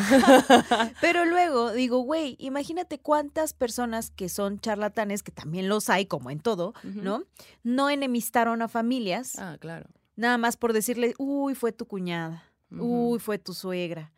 Pero 1.00 1.24
luego 1.24 1.72
digo, 1.72 1.98
güey, 1.98 2.36
imagínate 2.38 2.98
cuántas 2.98 3.52
personas 3.52 4.10
que 4.10 4.28
son 4.28 4.60
charlatanes, 4.60 5.22
que 5.22 5.32
también 5.32 5.68
los 5.68 5.90
hay, 5.90 6.06
como 6.06 6.30
en 6.30 6.40
todo. 6.40 6.74
¿no? 6.82 7.24
No 7.62 7.90
enemistaron 7.90 8.62
a 8.62 8.68
familias, 8.68 9.38
ah, 9.38 9.56
claro. 9.60 9.86
nada 10.16 10.38
más 10.38 10.56
por 10.56 10.72
decirle, 10.72 11.14
uy, 11.18 11.54
fue 11.54 11.72
tu 11.72 11.86
cuñada, 11.86 12.44
uy, 12.70 13.18
fue 13.18 13.38
tu 13.38 13.52
suegra. 13.54 14.10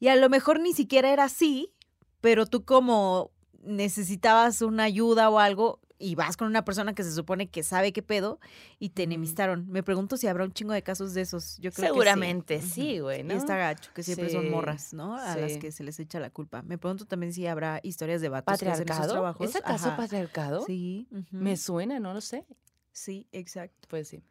Y 0.00 0.08
a 0.08 0.16
lo 0.16 0.28
mejor 0.28 0.58
ni 0.60 0.72
siquiera 0.72 1.12
era 1.12 1.24
así, 1.24 1.72
pero 2.20 2.46
tú 2.46 2.64
como 2.64 3.30
necesitabas 3.62 4.62
una 4.62 4.84
ayuda 4.84 5.30
o 5.30 5.38
algo 5.38 5.80
y 6.02 6.14
vas 6.14 6.38
con 6.38 6.46
una 6.48 6.64
persona 6.64 6.94
que 6.94 7.04
se 7.04 7.12
supone 7.12 7.50
que 7.50 7.62
sabe 7.62 7.92
qué 7.92 8.02
pedo 8.02 8.40
y 8.78 8.88
te 8.88 9.02
enemistaron. 9.02 9.68
Me 9.68 9.82
pregunto 9.82 10.16
si 10.16 10.26
habrá 10.28 10.44
un 10.44 10.52
chingo 10.52 10.72
de 10.72 10.82
casos 10.82 11.12
de 11.12 11.20
esos. 11.20 11.58
Yo 11.58 11.70
creo 11.72 11.88
Seguramente 11.88 12.56
que 12.56 12.62
sí. 12.62 12.68
sí, 12.70 12.98
güey, 13.00 13.22
¿no? 13.22 13.34
Y 13.34 13.36
está 13.36 13.58
gacho, 13.58 13.90
que 13.94 14.02
siempre 14.02 14.30
son 14.30 14.50
morras, 14.50 14.94
¿no? 14.94 15.16
A 15.16 15.36
las 15.36 15.58
que 15.58 15.70
se 15.70 15.84
les 15.84 16.00
echa 16.00 16.18
la 16.18 16.30
culpa. 16.30 16.62
Me 16.62 16.78
pregunto 16.78 17.04
también 17.04 17.34
si 17.34 17.46
habrá 17.46 17.80
historias 17.82 18.22
de 18.22 18.30
vatos 18.30 18.58
que 18.58 18.66
hacen 18.66 18.70
esos 18.70 18.86
¿Patriarcado? 18.86 19.12
trabajos. 19.12 19.46
¿Es 19.50 19.56
acaso 19.56 19.88
Ajá. 19.88 19.96
patriarcado? 19.98 20.64
Sí. 20.64 21.06
Me 21.30 21.58
suena, 21.58 22.00
no 22.00 22.14
lo 22.14 22.22
sé. 22.22 22.46
Sí, 22.92 23.26
exacto. 23.32 23.86
Pues 23.88 24.08
sí. 24.08 24.22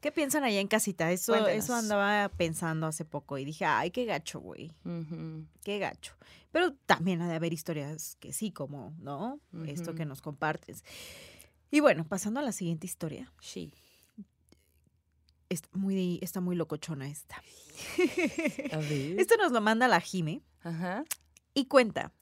¿Qué 0.00 0.12
piensan 0.12 0.44
allá 0.44 0.60
en 0.60 0.68
casita? 0.68 1.10
Eso, 1.10 1.32
Cuéntanos. 1.32 1.64
eso 1.64 1.74
andaba 1.74 2.28
pensando 2.28 2.86
hace 2.86 3.04
poco 3.04 3.38
y 3.38 3.44
dije, 3.44 3.64
ay, 3.64 3.90
qué 3.90 4.04
gacho, 4.04 4.38
güey. 4.40 4.72
Qué 5.64 5.78
gacho. 5.78 6.14
Pero 6.52 6.72
también 6.86 7.22
ha 7.22 7.28
de 7.28 7.34
haber 7.34 7.52
historias 7.52 8.16
que 8.20 8.32
sí, 8.32 8.52
como, 8.52 8.94
¿no? 8.98 9.40
Esto 9.66 9.94
que 9.94 10.04
nos 10.04 10.20
compartes. 10.22 10.84
Y 11.70 11.80
bueno, 11.80 12.06
pasando 12.06 12.38
a 12.40 12.42
la 12.42 12.52
siguiente 12.52 12.86
historia. 12.86 13.32
Sí. 13.40 13.72
Está 15.48 15.68
muy, 15.72 16.18
está 16.22 16.40
muy 16.40 16.56
locochona 16.56 17.08
esta. 17.08 17.36
A 18.72 18.78
ver. 18.78 19.18
Esto 19.20 19.36
nos 19.36 19.52
lo 19.52 19.60
manda 19.60 19.86
la 19.88 20.00
Jime 20.00 20.42
Ajá. 20.62 21.04
y 21.54 21.66
cuenta. 21.66 22.12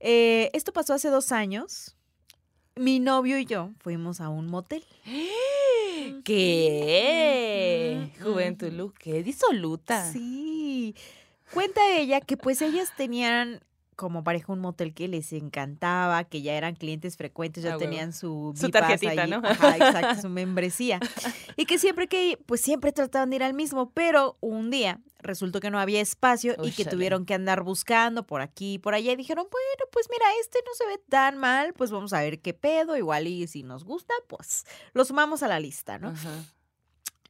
eh, 0.00 0.50
esto 0.52 0.72
pasó 0.72 0.94
hace 0.94 1.08
dos 1.08 1.32
años. 1.32 1.95
Mi 2.78 3.00
novio 3.00 3.38
y 3.38 3.46
yo 3.46 3.70
fuimos 3.78 4.20
a 4.20 4.28
un 4.28 4.48
motel. 4.48 4.84
¿Qué? 6.24 8.10
Juventud, 8.22 8.92
qué 8.98 9.22
disoluta. 9.22 10.12
Sí. 10.12 10.94
Cuenta 11.54 11.80
ella 11.96 12.20
que 12.20 12.36
pues 12.36 12.60
ellas 12.60 12.92
tenían 12.94 13.60
como 13.96 14.22
pareja 14.22 14.52
un 14.52 14.60
motel 14.60 14.92
que 14.94 15.08
les 15.08 15.32
encantaba, 15.32 16.22
que 16.24 16.42
ya 16.42 16.54
eran 16.54 16.76
clientes 16.76 17.16
frecuentes, 17.16 17.64
ya 17.64 17.74
Ah, 17.74 17.78
tenían 17.78 18.12
su, 18.12 18.52
Su 18.54 18.68
tarjetita, 18.68 19.22
ahí. 19.22 19.30
¿no? 19.30 19.40
Ajá, 19.42 19.76
exacto, 19.76 20.20
su 20.22 20.28
membresía. 20.28 21.00
Y 21.56 21.64
que 21.64 21.78
siempre 21.78 22.06
que, 22.06 22.38
pues 22.46 22.60
siempre 22.60 22.92
trataban 22.92 23.30
de 23.30 23.36
ir 23.36 23.42
al 23.42 23.54
mismo, 23.54 23.90
pero 23.90 24.36
un 24.40 24.70
día 24.70 25.00
resultó 25.20 25.60
que 25.60 25.70
no 25.70 25.80
había 25.80 26.00
espacio 26.00 26.54
y 26.62 26.70
que 26.70 26.84
tuvieron 26.84 27.24
que 27.24 27.34
andar 27.34 27.62
buscando 27.62 28.26
por 28.26 28.42
aquí 28.42 28.74
y 28.74 28.78
por 28.78 28.94
allá 28.94 29.12
y 29.12 29.16
dijeron, 29.16 29.46
bueno, 29.50 29.90
pues 29.90 30.06
mira, 30.10 30.24
este 30.40 30.60
no 30.64 30.72
se 30.74 30.86
ve 30.86 31.02
tan 31.08 31.38
mal, 31.38 31.72
pues 31.72 31.90
vamos 31.90 32.12
a 32.12 32.20
ver 32.20 32.40
qué 32.40 32.54
pedo, 32.54 32.96
igual 32.96 33.26
y 33.26 33.46
si 33.48 33.62
nos 33.62 33.82
gusta, 33.84 34.14
pues 34.28 34.64
lo 34.92 35.04
sumamos 35.04 35.42
a 35.42 35.48
la 35.48 35.58
lista, 35.58 35.98
¿no? 35.98 36.10
Ajá. 36.10 36.44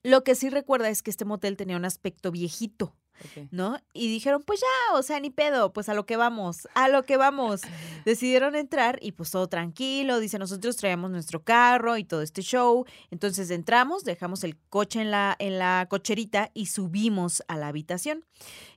Lo 0.03 0.25
que 0.25 0.35
sí 0.35 0.51
recuerda 0.51 0.89
es 0.89 1.03
que 1.03 1.11
este 1.11 1.25
motel 1.25 1.57
tenía 1.57 1.77
un 1.77 1.85
aspecto 1.85 2.31
viejito. 2.31 2.95
¿No? 3.51 3.79
Y 3.93 4.09
dijeron, 4.09 4.43
pues 4.43 4.61
ya, 4.61 4.95
o 4.95 5.03
sea, 5.03 5.21
ni 5.21 5.31
pedo, 5.31 5.73
pues 5.73 5.89
a 5.89 5.95
lo 5.95 6.07
que 6.07 6.17
vamos, 6.17 6.69
a 6.75 6.89
lo 6.89 7.05
que 7.05 7.17
vamos. 7.17 7.63
Decidieron 8.05 8.55
entrar 8.55 8.99
y 9.03 9.13
pues 9.13 9.31
todo 9.31 9.49
tranquilo, 9.49 10.21
dice, 10.21 10.39
nosotros 10.39 10.77
traíamos 10.77 11.11
nuestro 11.11 11.43
carro 11.43 11.97
y 11.97 12.05
todo 12.05 12.23
este 12.23 12.43
show. 12.43 12.85
Entonces 13.11 13.51
entramos, 13.51 14.05
dejamos 14.05 14.45
el 14.45 14.57
coche 14.69 15.01
en 15.01 15.11
la, 15.11 15.37
en 15.39 15.59
la 15.59 15.87
cocherita 15.89 16.51
y 16.55 16.67
subimos 16.67 17.43
a 17.49 17.57
la 17.57 17.69
habitación. 17.69 18.25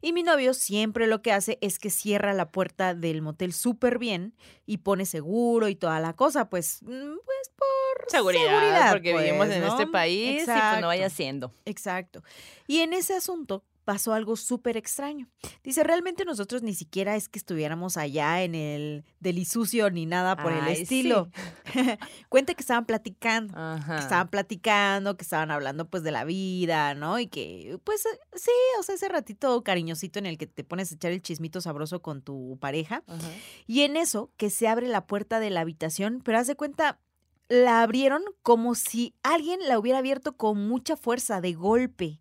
Y 0.02 0.13
mi 0.13 0.23
novio 0.23 0.54
siempre 0.54 1.08
lo 1.08 1.21
que 1.21 1.34
hace 1.34 1.58
es 1.62 1.80
que 1.80 1.89
cierra 1.89 2.34
la 2.34 2.49
puerta 2.49 2.93
del 2.95 3.21
motel 3.21 3.54
súper 3.54 4.00
bien 4.00 4.35
y 4.65 4.77
pone 4.77 5.06
seguro 5.06 5.67
y 5.67 5.75
toda 5.75 6.00
la 6.00 6.13
cosa, 6.13 6.50
pues, 6.50 6.81
mm, 6.83 7.15
pues 7.25 7.52
por 7.56 8.10
Seguridad, 8.10 8.92
porque 8.92 9.12
pues, 9.12 9.25
vivimos 9.25 9.48
en 9.50 9.62
¿no? 9.62 9.67
este 9.67 9.87
país 9.87 10.44
y 10.44 10.46
pues 10.46 10.81
no 10.81 10.87
vaya 10.87 11.04
Exacto. 11.04 11.15
siendo. 11.15 11.54
Exacto. 11.65 12.23
Y 12.67 12.79
en 12.79 12.94
ese 12.94 13.15
asunto 13.15 13.63
pasó 13.90 14.13
algo 14.13 14.35
súper 14.35 14.77
extraño. 14.77 15.27
Dice, 15.63 15.83
realmente 15.83 16.23
nosotros 16.23 16.62
ni 16.62 16.75
siquiera 16.75 17.15
es 17.15 17.27
que 17.27 17.40
estuviéramos 17.40 17.98
allá 17.98 18.44
en 18.44 18.54
el 18.54 19.04
delisucio 19.19 19.90
ni 19.90 20.06
nada 20.06 20.37
por 20.37 20.52
el 20.52 20.63
sí. 20.75 20.83
estilo. 20.83 21.31
Cuenta 22.29 22.54
que 22.54 22.62
estaban 22.62 22.85
platicando. 22.85 23.52
Que 23.87 23.98
estaban 23.98 24.27
platicando, 24.27 25.17
que 25.17 25.23
estaban 25.23 25.50
hablando 25.50 25.90
pues 25.90 26.04
de 26.04 26.12
la 26.12 26.23
vida, 26.23 26.94
¿no? 26.94 27.17
Y 27.17 27.25
que 27.25 27.79
pues 27.83 28.04
sí, 28.35 28.52
o 28.79 28.83
sea, 28.83 28.94
ese 28.94 29.10
ratito 29.10 29.63
cariñosito 29.63 30.19
en 30.19 30.27
el 30.27 30.37
que 30.37 30.46
te 30.46 30.63
pones 30.63 30.92
a 30.92 30.94
echar 30.94 31.12
el 31.12 31.23
chismito 31.23 31.60
sabroso 31.60 32.04
con 32.04 32.21
tu 32.21 32.60
pareja. 32.62 33.04
Ajá. 33.08 33.27
Y 33.65 33.81
en 33.81 33.98
eso 33.98 34.29
que 34.37 34.52
se 34.52 34.67
abre 34.67 34.87
la 34.87 35.08
puerta 35.08 35.40
de 35.40 35.50
la 35.50 35.62
habitación, 35.62 36.21
pero 36.23 36.37
haz 36.37 36.46
de 36.46 36.56
cuenta, 36.56 37.00
la 37.48 37.81
abrieron 37.81 38.21
como 38.44 38.75
si 38.75 39.15
alguien 39.23 39.60
la 39.67 39.79
hubiera 39.79 39.98
abierto 39.98 40.37
con 40.37 40.67
mucha 40.67 40.96
fuerza, 40.96 41.42
de 41.42 41.54
golpe. 41.54 42.19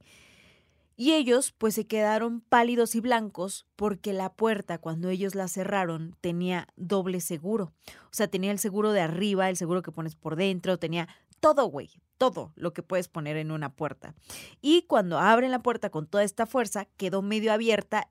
Y 1.00 1.12
ellos 1.12 1.54
pues 1.56 1.76
se 1.76 1.86
quedaron 1.86 2.40
pálidos 2.40 2.96
y 2.96 3.00
blancos 3.00 3.66
porque 3.76 4.12
la 4.12 4.32
puerta 4.32 4.78
cuando 4.78 5.10
ellos 5.10 5.36
la 5.36 5.46
cerraron 5.46 6.16
tenía 6.20 6.66
doble 6.74 7.20
seguro. 7.20 7.72
O 7.86 8.10
sea, 8.10 8.26
tenía 8.26 8.50
el 8.50 8.58
seguro 8.58 8.90
de 8.90 9.00
arriba, 9.00 9.48
el 9.48 9.56
seguro 9.56 9.80
que 9.80 9.92
pones 9.92 10.16
por 10.16 10.34
dentro, 10.34 10.76
tenía 10.76 11.08
todo, 11.38 11.66
güey, 11.66 11.90
todo 12.16 12.52
lo 12.56 12.72
que 12.72 12.82
puedes 12.82 13.06
poner 13.06 13.36
en 13.36 13.52
una 13.52 13.76
puerta. 13.76 14.16
Y 14.60 14.82
cuando 14.88 15.20
abren 15.20 15.52
la 15.52 15.62
puerta 15.62 15.88
con 15.90 16.08
toda 16.08 16.24
esta 16.24 16.46
fuerza, 16.46 16.86
quedó 16.96 17.22
medio 17.22 17.52
abierta 17.52 18.10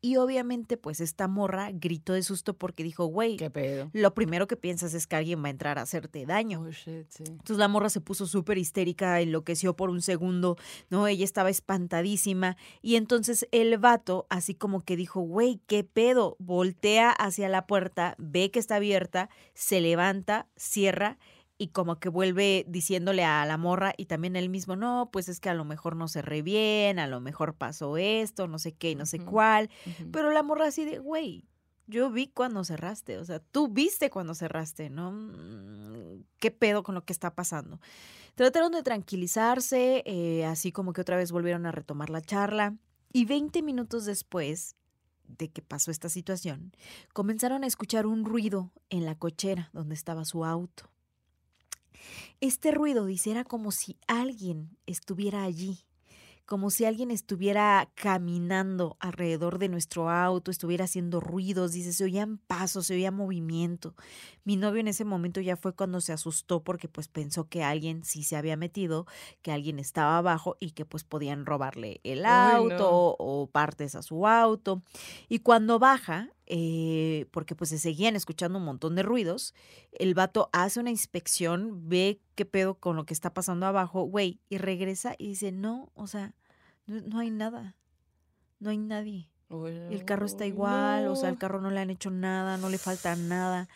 y 0.00 0.16
obviamente 0.16 0.76
pues 0.76 1.00
esta 1.00 1.26
morra 1.26 1.70
gritó 1.72 2.12
de 2.12 2.22
susto 2.22 2.56
porque 2.56 2.84
dijo, 2.84 3.06
güey, 3.06 3.36
lo 3.92 4.14
primero 4.14 4.46
que 4.46 4.56
piensas 4.56 4.94
es 4.94 5.06
que 5.06 5.16
alguien 5.16 5.42
va 5.42 5.48
a 5.48 5.50
entrar 5.50 5.78
a 5.78 5.82
hacerte 5.82 6.24
daño. 6.24 6.60
Oh, 6.60 6.70
shit, 6.70 7.08
sí. 7.08 7.24
Entonces 7.26 7.58
la 7.58 7.68
morra 7.68 7.90
se 7.90 8.00
puso 8.00 8.26
súper 8.26 8.58
histérica, 8.58 9.20
enloqueció 9.20 9.74
por 9.74 9.90
un 9.90 10.00
segundo, 10.00 10.56
¿no? 10.88 11.08
Ella 11.08 11.24
estaba 11.24 11.50
espantadísima. 11.50 12.56
Y 12.80 12.96
entonces 12.96 13.48
el 13.50 13.76
vato, 13.78 14.26
así 14.30 14.54
como 14.54 14.82
que 14.82 14.96
dijo, 14.96 15.20
güey, 15.20 15.60
¿qué 15.66 15.82
pedo? 15.82 16.36
Voltea 16.38 17.10
hacia 17.10 17.48
la 17.48 17.66
puerta, 17.66 18.14
ve 18.18 18.50
que 18.50 18.60
está 18.60 18.76
abierta, 18.76 19.30
se 19.54 19.80
levanta, 19.80 20.46
cierra 20.56 21.18
y 21.58 21.68
como 21.68 21.98
que 21.98 22.08
vuelve 22.08 22.64
diciéndole 22.68 23.24
a 23.24 23.44
la 23.44 23.56
morra 23.56 23.92
y 23.96 24.06
también 24.06 24.36
él 24.36 24.48
mismo, 24.48 24.76
no, 24.76 25.10
pues 25.12 25.28
es 25.28 25.40
que 25.40 25.50
a 25.50 25.54
lo 25.54 25.64
mejor 25.64 25.96
no 25.96 26.06
cerré 26.06 26.40
bien, 26.40 27.00
a 27.00 27.08
lo 27.08 27.20
mejor 27.20 27.54
pasó 27.54 27.96
esto, 27.96 28.46
no 28.46 28.60
sé 28.60 28.72
qué, 28.72 28.92
y 28.92 28.94
no 28.94 29.06
sé 29.06 29.18
cuál. 29.18 29.68
Pero 30.12 30.30
la 30.30 30.44
morra 30.44 30.68
así 30.68 30.84
de, 30.84 30.98
güey, 30.98 31.44
yo 31.88 32.10
vi 32.10 32.28
cuando 32.28 32.62
cerraste, 32.62 33.18
o 33.18 33.24
sea, 33.24 33.40
tú 33.40 33.68
viste 33.68 34.08
cuando 34.08 34.34
cerraste, 34.34 34.88
¿no? 34.88 35.10
Mm, 35.10 36.22
¿Qué 36.38 36.52
pedo 36.52 36.84
con 36.84 36.94
lo 36.94 37.04
que 37.04 37.12
está 37.12 37.34
pasando? 37.34 37.80
Trataron 38.36 38.70
de 38.70 38.84
tranquilizarse, 38.84 40.04
eh, 40.06 40.44
así 40.44 40.70
como 40.70 40.92
que 40.92 41.00
otra 41.00 41.16
vez 41.16 41.32
volvieron 41.32 41.66
a 41.66 41.72
retomar 41.72 42.08
la 42.08 42.20
charla. 42.20 42.76
Y 43.12 43.24
20 43.24 43.62
minutos 43.62 44.04
después 44.04 44.76
de 45.26 45.48
que 45.48 45.62
pasó 45.62 45.90
esta 45.90 46.08
situación, 46.08 46.72
comenzaron 47.12 47.64
a 47.64 47.66
escuchar 47.66 48.06
un 48.06 48.24
ruido 48.24 48.70
en 48.90 49.04
la 49.04 49.14
cochera 49.14 49.70
donde 49.72 49.94
estaba 49.94 50.24
su 50.24 50.44
auto. 50.44 50.90
Este 52.40 52.70
ruido, 52.70 53.06
dice, 53.06 53.30
era 53.30 53.44
como 53.44 53.72
si 53.72 53.98
alguien 54.06 54.76
estuviera 54.86 55.42
allí, 55.42 55.84
como 56.46 56.70
si 56.70 56.86
alguien 56.86 57.10
estuviera 57.10 57.90
caminando 57.94 58.96
alrededor 59.00 59.58
de 59.58 59.68
nuestro 59.68 60.08
auto, 60.08 60.50
estuviera 60.50 60.86
haciendo 60.86 61.20
ruidos, 61.20 61.72
dice, 61.72 61.92
se 61.92 62.04
oían 62.04 62.38
pasos, 62.38 62.86
se 62.86 62.94
oía 62.94 63.10
movimiento. 63.10 63.94
Mi 64.44 64.56
novio 64.56 64.80
en 64.80 64.88
ese 64.88 65.04
momento 65.04 65.42
ya 65.42 65.56
fue 65.56 65.74
cuando 65.74 66.00
se 66.00 66.14
asustó 66.14 66.64
porque 66.64 66.88
pues 66.88 67.08
pensó 67.08 67.48
que 67.50 67.62
alguien 67.62 68.02
sí 68.02 68.22
se 68.22 68.36
había 68.36 68.56
metido, 68.56 69.06
que 69.42 69.52
alguien 69.52 69.78
estaba 69.78 70.16
abajo 70.16 70.56
y 70.58 70.70
que 70.70 70.86
pues 70.86 71.04
podían 71.04 71.44
robarle 71.44 72.00
el 72.02 72.24
Ay, 72.24 72.64
auto 72.64 72.76
no. 72.78 73.16
o 73.18 73.50
partes 73.50 73.94
a 73.94 74.02
su 74.02 74.26
auto. 74.26 74.82
Y 75.28 75.40
cuando 75.40 75.78
baja, 75.78 76.30
eh, 76.48 77.26
porque 77.30 77.54
pues 77.54 77.70
se 77.70 77.78
seguían 77.78 78.16
escuchando 78.16 78.58
un 78.58 78.64
montón 78.64 78.94
de 78.94 79.02
ruidos, 79.02 79.54
el 79.92 80.14
vato 80.14 80.48
hace 80.52 80.80
una 80.80 80.90
inspección, 80.90 81.88
ve 81.88 82.20
qué 82.34 82.44
pedo 82.44 82.74
con 82.74 82.96
lo 82.96 83.04
que 83.04 83.14
está 83.14 83.32
pasando 83.34 83.66
abajo, 83.66 84.02
güey, 84.02 84.40
y 84.48 84.58
regresa 84.58 85.14
y 85.18 85.28
dice, 85.28 85.52
no, 85.52 85.90
o 85.94 86.06
sea, 86.06 86.34
no, 86.86 87.00
no 87.02 87.18
hay 87.18 87.30
nada, 87.30 87.76
no 88.60 88.70
hay 88.70 88.78
nadie. 88.78 89.28
El 89.90 90.04
carro 90.04 90.26
está 90.26 90.44
igual, 90.46 91.06
o 91.08 91.16
sea, 91.16 91.28
el 91.30 91.38
carro 91.38 91.60
no 91.60 91.70
le 91.70 91.80
han 91.80 91.90
hecho 91.90 92.10
nada, 92.10 92.56
no 92.58 92.68
le 92.68 92.78
falta 92.78 93.14
nada. 93.16 93.68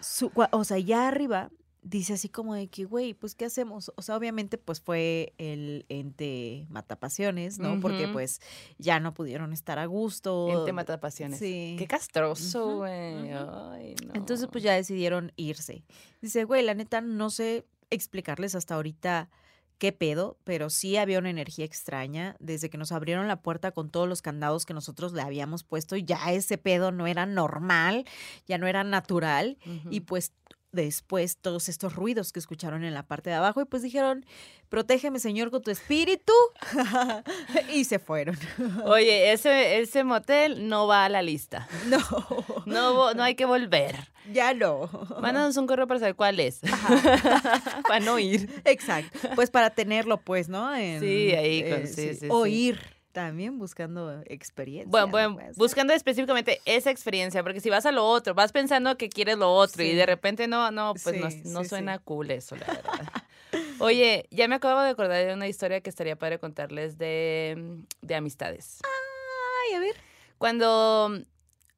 Su- 0.00 0.32
o 0.50 0.64
sea, 0.64 0.78
ya 0.78 1.08
arriba 1.08 1.50
dice 1.84 2.14
así 2.14 2.28
como 2.28 2.54
de 2.54 2.66
que, 2.66 2.84
güey, 2.84 3.14
pues, 3.14 3.34
¿qué 3.34 3.44
hacemos? 3.44 3.92
O 3.94 4.02
sea, 4.02 4.16
obviamente, 4.16 4.58
pues 4.58 4.80
fue 4.80 5.34
el 5.38 5.84
ente 5.88 6.66
matapasiones, 6.70 7.58
¿no? 7.58 7.78
Porque, 7.78 8.08
pues, 8.08 8.40
ya 8.78 8.98
no 8.98 9.14
pudieron 9.14 9.52
estar 9.52 9.78
a 9.78 9.86
gusto. 9.86 10.48
Ente 10.50 10.72
mata 10.72 10.98
pasiones. 10.98 11.38
Sí. 11.38 11.76
Qué 11.78 11.86
castroso, 11.86 12.78
güey. 12.78 13.30
Ay, 13.30 13.94
no. 14.04 14.14
Entonces, 14.14 14.48
pues 14.50 14.64
ya 14.64 14.72
decidieron 14.72 15.32
irse. 15.36 15.84
Dice, 16.20 16.44
güey, 16.44 16.64
la 16.64 16.74
neta, 16.74 17.00
no 17.00 17.30
sé 17.30 17.66
explicarles 17.90 18.54
hasta 18.54 18.74
ahorita 18.74 19.30
qué 19.76 19.92
pedo, 19.92 20.38
pero 20.44 20.70
sí 20.70 20.96
había 20.96 21.18
una 21.18 21.30
energía 21.30 21.66
extraña. 21.66 22.36
Desde 22.40 22.70
que 22.70 22.78
nos 22.78 22.92
abrieron 22.92 23.28
la 23.28 23.42
puerta 23.42 23.72
con 23.72 23.90
todos 23.90 24.08
los 24.08 24.22
candados 24.22 24.64
que 24.64 24.72
nosotros 24.72 25.12
le 25.12 25.20
habíamos 25.20 25.64
puesto, 25.64 25.96
ya 25.96 26.32
ese 26.32 26.56
pedo 26.56 26.92
no 26.92 27.06
era 27.06 27.26
normal, 27.26 28.06
ya 28.46 28.56
no 28.56 28.66
era 28.66 28.84
natural. 28.84 29.58
Y 29.90 30.00
pues 30.00 30.32
después 30.74 31.36
todos 31.38 31.68
estos 31.68 31.94
ruidos 31.94 32.32
que 32.32 32.38
escucharon 32.40 32.84
en 32.84 32.92
la 32.94 33.02
parte 33.04 33.30
de 33.30 33.36
abajo 33.36 33.60
y 33.60 33.64
pues 33.64 33.82
dijeron, 33.82 34.24
protégeme 34.68 35.18
Señor 35.20 35.50
con 35.50 35.62
tu 35.62 35.70
espíritu. 35.70 36.32
y 37.72 37.84
se 37.84 37.98
fueron. 37.98 38.36
Oye, 38.84 39.32
ese, 39.32 39.80
ese 39.80 40.04
motel 40.04 40.68
no 40.68 40.86
va 40.86 41.04
a 41.04 41.08
la 41.08 41.22
lista. 41.22 41.68
No, 41.86 41.98
No, 42.66 43.14
no 43.14 43.22
hay 43.22 43.34
que 43.34 43.44
volver. 43.44 43.96
ya 44.32 44.54
no. 44.54 44.88
Mándanos 45.20 45.56
un 45.56 45.66
correo 45.66 45.86
para 45.86 46.00
saber 46.00 46.14
cuál 46.16 46.40
es. 46.40 46.60
para 47.88 48.00
no 48.00 48.18
ir. 48.18 48.48
Exacto. 48.64 49.18
Pues 49.34 49.50
para 49.50 49.70
tenerlo, 49.70 50.20
pues, 50.20 50.48
¿no? 50.48 50.74
En- 50.74 51.00
Sí, 51.00 51.32
ahí 51.32 51.70
con- 51.70 51.86
sí, 51.86 52.14
sí, 52.14 52.26
O 52.30 52.44
sí. 52.44 52.52
ir 52.52 52.93
también 53.14 53.58
buscando 53.58 54.20
experiencia. 54.26 54.90
Bueno, 54.90 55.10
bueno, 55.12 55.34
pues. 55.36 55.56
buscando 55.56 55.92
específicamente 55.94 56.60
esa 56.64 56.90
experiencia, 56.90 57.44
porque 57.44 57.60
si 57.60 57.70
vas 57.70 57.86
a 57.86 57.92
lo 57.92 58.04
otro, 58.04 58.34
vas 58.34 58.50
pensando 58.50 58.98
que 58.98 59.08
quieres 59.08 59.38
lo 59.38 59.54
otro 59.54 59.84
y 59.84 59.94
de 59.94 60.04
repente 60.04 60.48
no, 60.48 60.72
no, 60.72 60.94
pues 61.00 61.14
no, 61.14 61.30
Sí, 61.30 61.42
no 61.44 61.62
sí, 61.62 61.68
suena 61.68 62.00
cool 62.00 62.32
eso, 62.32 62.56
la 62.56 62.66
verdad. 62.66 63.08
Oye, 63.78 64.26
ya 64.32 64.48
me 64.48 64.56
acabo 64.56 64.80
de 64.80 64.90
acordar 64.90 65.24
de 65.24 65.32
una 65.32 65.46
historia 65.46 65.80
que 65.80 65.90
estaría 65.90 66.16
padre 66.16 66.40
contarles 66.40 66.98
de, 66.98 67.84
de 68.02 68.14
amistades. 68.16 68.80
Ay, 68.82 69.76
a 69.76 69.78
ver. 69.78 69.94
Cuando, 70.38 71.16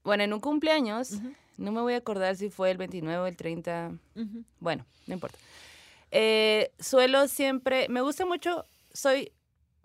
bueno, 0.05 0.25
en 0.25 0.33
un 0.33 0.41
cumpleaños, 0.41 1.21
no 1.59 1.71
me 1.71 1.83
voy 1.83 1.93
a 1.93 1.99
acordar 1.99 2.35
si 2.37 2.49
fue 2.49 2.71
el 2.71 2.79
29 2.79 3.19
o 3.19 3.27
el 3.27 3.37
30, 3.37 3.93
Ujú. 4.15 4.43
bueno, 4.59 4.87
no 5.07 5.13
importa. 5.13 5.37
Eh, 6.11 6.73
suelo 6.81 7.29
siempre, 7.29 7.91
me 7.91 8.01
gusta 8.01 8.25
mucho, 8.25 8.65
soy, 8.95 9.33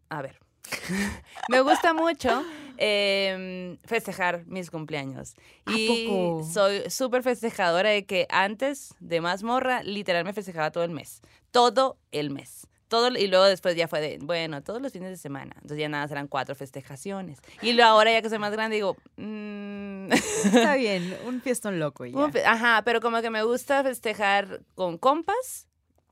a 0.07 0.21
ver, 0.21 0.40
me 1.49 1.61
gusta 1.61 1.93
mucho 1.93 2.43
em, 2.77 3.77
festejar 3.85 4.45
mis 4.47 4.69
cumpleaños. 4.71 5.33
¿A 5.65 5.71
Y 5.73 6.07
poco? 6.07 6.43
soy 6.51 6.89
súper 6.89 7.23
festejadora 7.23 7.89
de 7.89 8.05
que 8.05 8.27
antes 8.29 8.95
de 8.99 9.21
más 9.21 9.43
morra, 9.43 9.83
literal 9.83 10.23
me 10.25 10.33
festejaba 10.33 10.71
todo 10.71 10.83
el 10.83 10.91
mes. 10.91 11.21
Todo 11.51 11.97
el 12.11 12.29
mes. 12.31 12.67
Todo, 12.87 13.07
y 13.17 13.27
luego 13.27 13.45
después 13.45 13.77
ya 13.77 13.87
fue 13.87 14.01
de, 14.01 14.17
bueno, 14.21 14.61
todos 14.63 14.81
los 14.81 14.91
fines 14.91 15.09
de 15.11 15.15
semana. 15.17 15.53
Entonces 15.55 15.77
ya 15.77 15.87
nada, 15.87 16.05
serán 16.09 16.27
cuatro 16.27 16.55
festejaciones. 16.55 17.39
Y 17.61 17.71
luego 17.71 17.89
ahora 17.91 18.11
ya 18.11 18.21
que 18.21 18.29
soy 18.29 18.37
más 18.37 18.51
grande, 18.51 18.75
digo, 18.75 18.97
mm, 19.15 20.11
Está 20.43 20.75
bien, 20.77 21.17
un 21.25 21.41
fiestón 21.41 21.79
loco 21.79 22.05
ya. 22.05 22.29
Ajá, 22.45 22.81
pero 22.83 22.99
como 22.99 23.21
que 23.21 23.29
me 23.29 23.43
gusta 23.43 23.81
festejar 23.83 24.61
con 24.75 24.97
compas, 24.97 25.67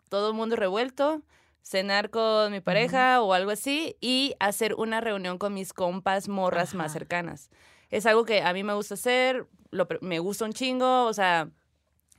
todo 0.07 0.29
el 0.29 0.35
mundo 0.35 0.55
revuelto, 0.55 1.21
cenar 1.61 2.09
con 2.09 2.51
mi 2.51 2.61
pareja 2.61 3.21
o 3.21 3.33
algo 3.33 3.51
así 3.51 3.95
y 4.01 4.35
hacer 4.39 4.73
una 4.75 5.01
reunión 5.01 5.37
con 5.37 5.53
mis 5.53 5.73
compas 5.73 6.27
morras 6.27 6.73
más 6.73 6.93
cercanas. 6.93 7.49
Es 7.89 8.05
algo 8.05 8.25
que 8.25 8.41
a 8.41 8.53
mí 8.53 8.63
me 8.63 8.73
gusta 8.73 8.93
hacer, 8.95 9.47
lo 9.71 9.87
me 10.01 10.19
gusta 10.19 10.45
un 10.45 10.53
chingo, 10.53 11.05
o 11.05 11.13
sea, 11.13 11.49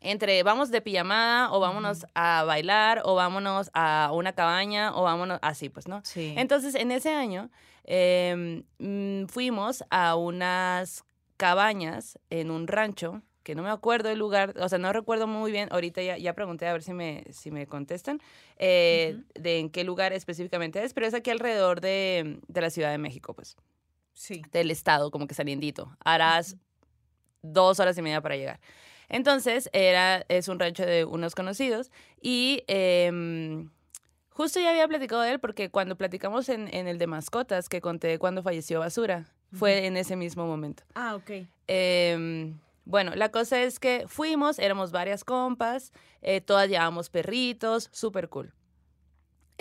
entre 0.01 0.43
vamos 0.43 0.71
de 0.71 0.81
pijamada 0.81 1.53
o 1.53 1.61
vámonos 1.61 2.07
a 2.15 2.45
bailar 2.45 3.03
o 3.05 3.15
vámonos 3.15 3.71
a 3.75 4.11
una 4.13 4.33
cabaña 4.33 4.95
o 4.97 5.03
vámonos 5.03 5.39
así, 5.43 5.69
pues, 5.69 5.87
¿no? 5.89 6.01
Sí. 6.05 6.35
Entonces, 6.37 6.75
en 6.75 6.91
ese 6.91 7.11
año 7.11 7.51
em, 7.85 8.65
mm, 8.79 9.27
fuimos 9.27 9.85
a 9.91 10.17
unas 10.17 11.05
cabañas 11.37 12.19
en 12.31 12.51
un 12.51 12.67
rancho, 12.67 13.23
que 13.43 13.55
no 13.55 13.63
me 13.63 13.71
acuerdo 13.71 14.11
el 14.11 14.19
lugar, 14.19 14.55
o 14.59 14.69
sea, 14.69 14.79
no 14.79 14.93
recuerdo 14.93 15.27
muy 15.27 15.51
bien, 15.51 15.69
ahorita 15.71 16.03
ya, 16.03 16.19
ya 16.19 16.35
pregunté 16.35 16.67
a 16.67 16.73
ver 16.73 16.83
si 16.83 16.93
me, 16.93 17.25
si 17.31 17.51
me 17.51 17.67
contestan, 17.67 18.21
eh, 18.57 19.19
de 19.35 19.59
en 19.59 19.71
qué 19.71 19.85
lugar 19.85 20.13
específicamente 20.13 20.83
es, 20.85 20.93
pero 20.93 21.07
es 21.07 21.15
aquí 21.15 21.31
alrededor 21.31 21.81
de, 21.81 22.41
de 22.47 22.61
la 22.61 22.71
Ciudad 22.71 22.91
de 22.91 22.99
México, 22.99 23.35
pues, 23.35 23.57
sí. 24.13 24.43
del 24.53 24.71
estado, 24.71 25.11
como 25.11 25.27
que 25.27 25.35
saliendito. 25.35 25.97
Harás 26.05 26.57
dos 27.43 27.81
horas 27.81 27.97
y 27.97 28.03
media 28.03 28.21
para 28.21 28.37
llegar. 28.37 28.61
Entonces, 29.09 29.69
era, 29.73 30.25
es 30.29 30.49
un 30.49 30.59
rancho 30.59 30.85
de 30.87 31.05
unos 31.05 31.35
conocidos 31.35 31.91
y 32.21 32.63
em, 32.69 33.71
justo 34.29 34.61
ya 34.61 34.71
había 34.71 34.87
platicado 34.87 35.23
de 35.23 35.33
él 35.33 35.41
porque 35.41 35.69
cuando 35.69 35.97
platicamos 35.97 36.49
en, 36.49 36.73
en 36.73 36.87
el 36.87 36.99
de 36.99 37.07
mascotas 37.09 37.69
que 37.69 37.81
conté 37.81 38.19
cuando 38.19 38.43
falleció 38.43 38.79
Basura, 38.81 39.27
fue 39.53 39.87
en 39.87 39.97
ese 39.97 40.15
mismo 40.15 40.47
momento. 40.47 40.85
Ah, 40.95 41.17
ok. 41.17 41.47
Em, 41.67 42.59
bueno, 42.85 43.15
la 43.15 43.31
cosa 43.31 43.63
es 43.63 43.79
que 43.79 44.05
fuimos, 44.07 44.59
éramos 44.59 44.91
varias 44.91 45.25
compas, 45.25 45.93
eh, 46.23 46.41
todas 46.41 46.69
llevábamos 46.69 47.11
perritos, 47.11 47.89
súper 47.93 48.29
cool. 48.29 48.53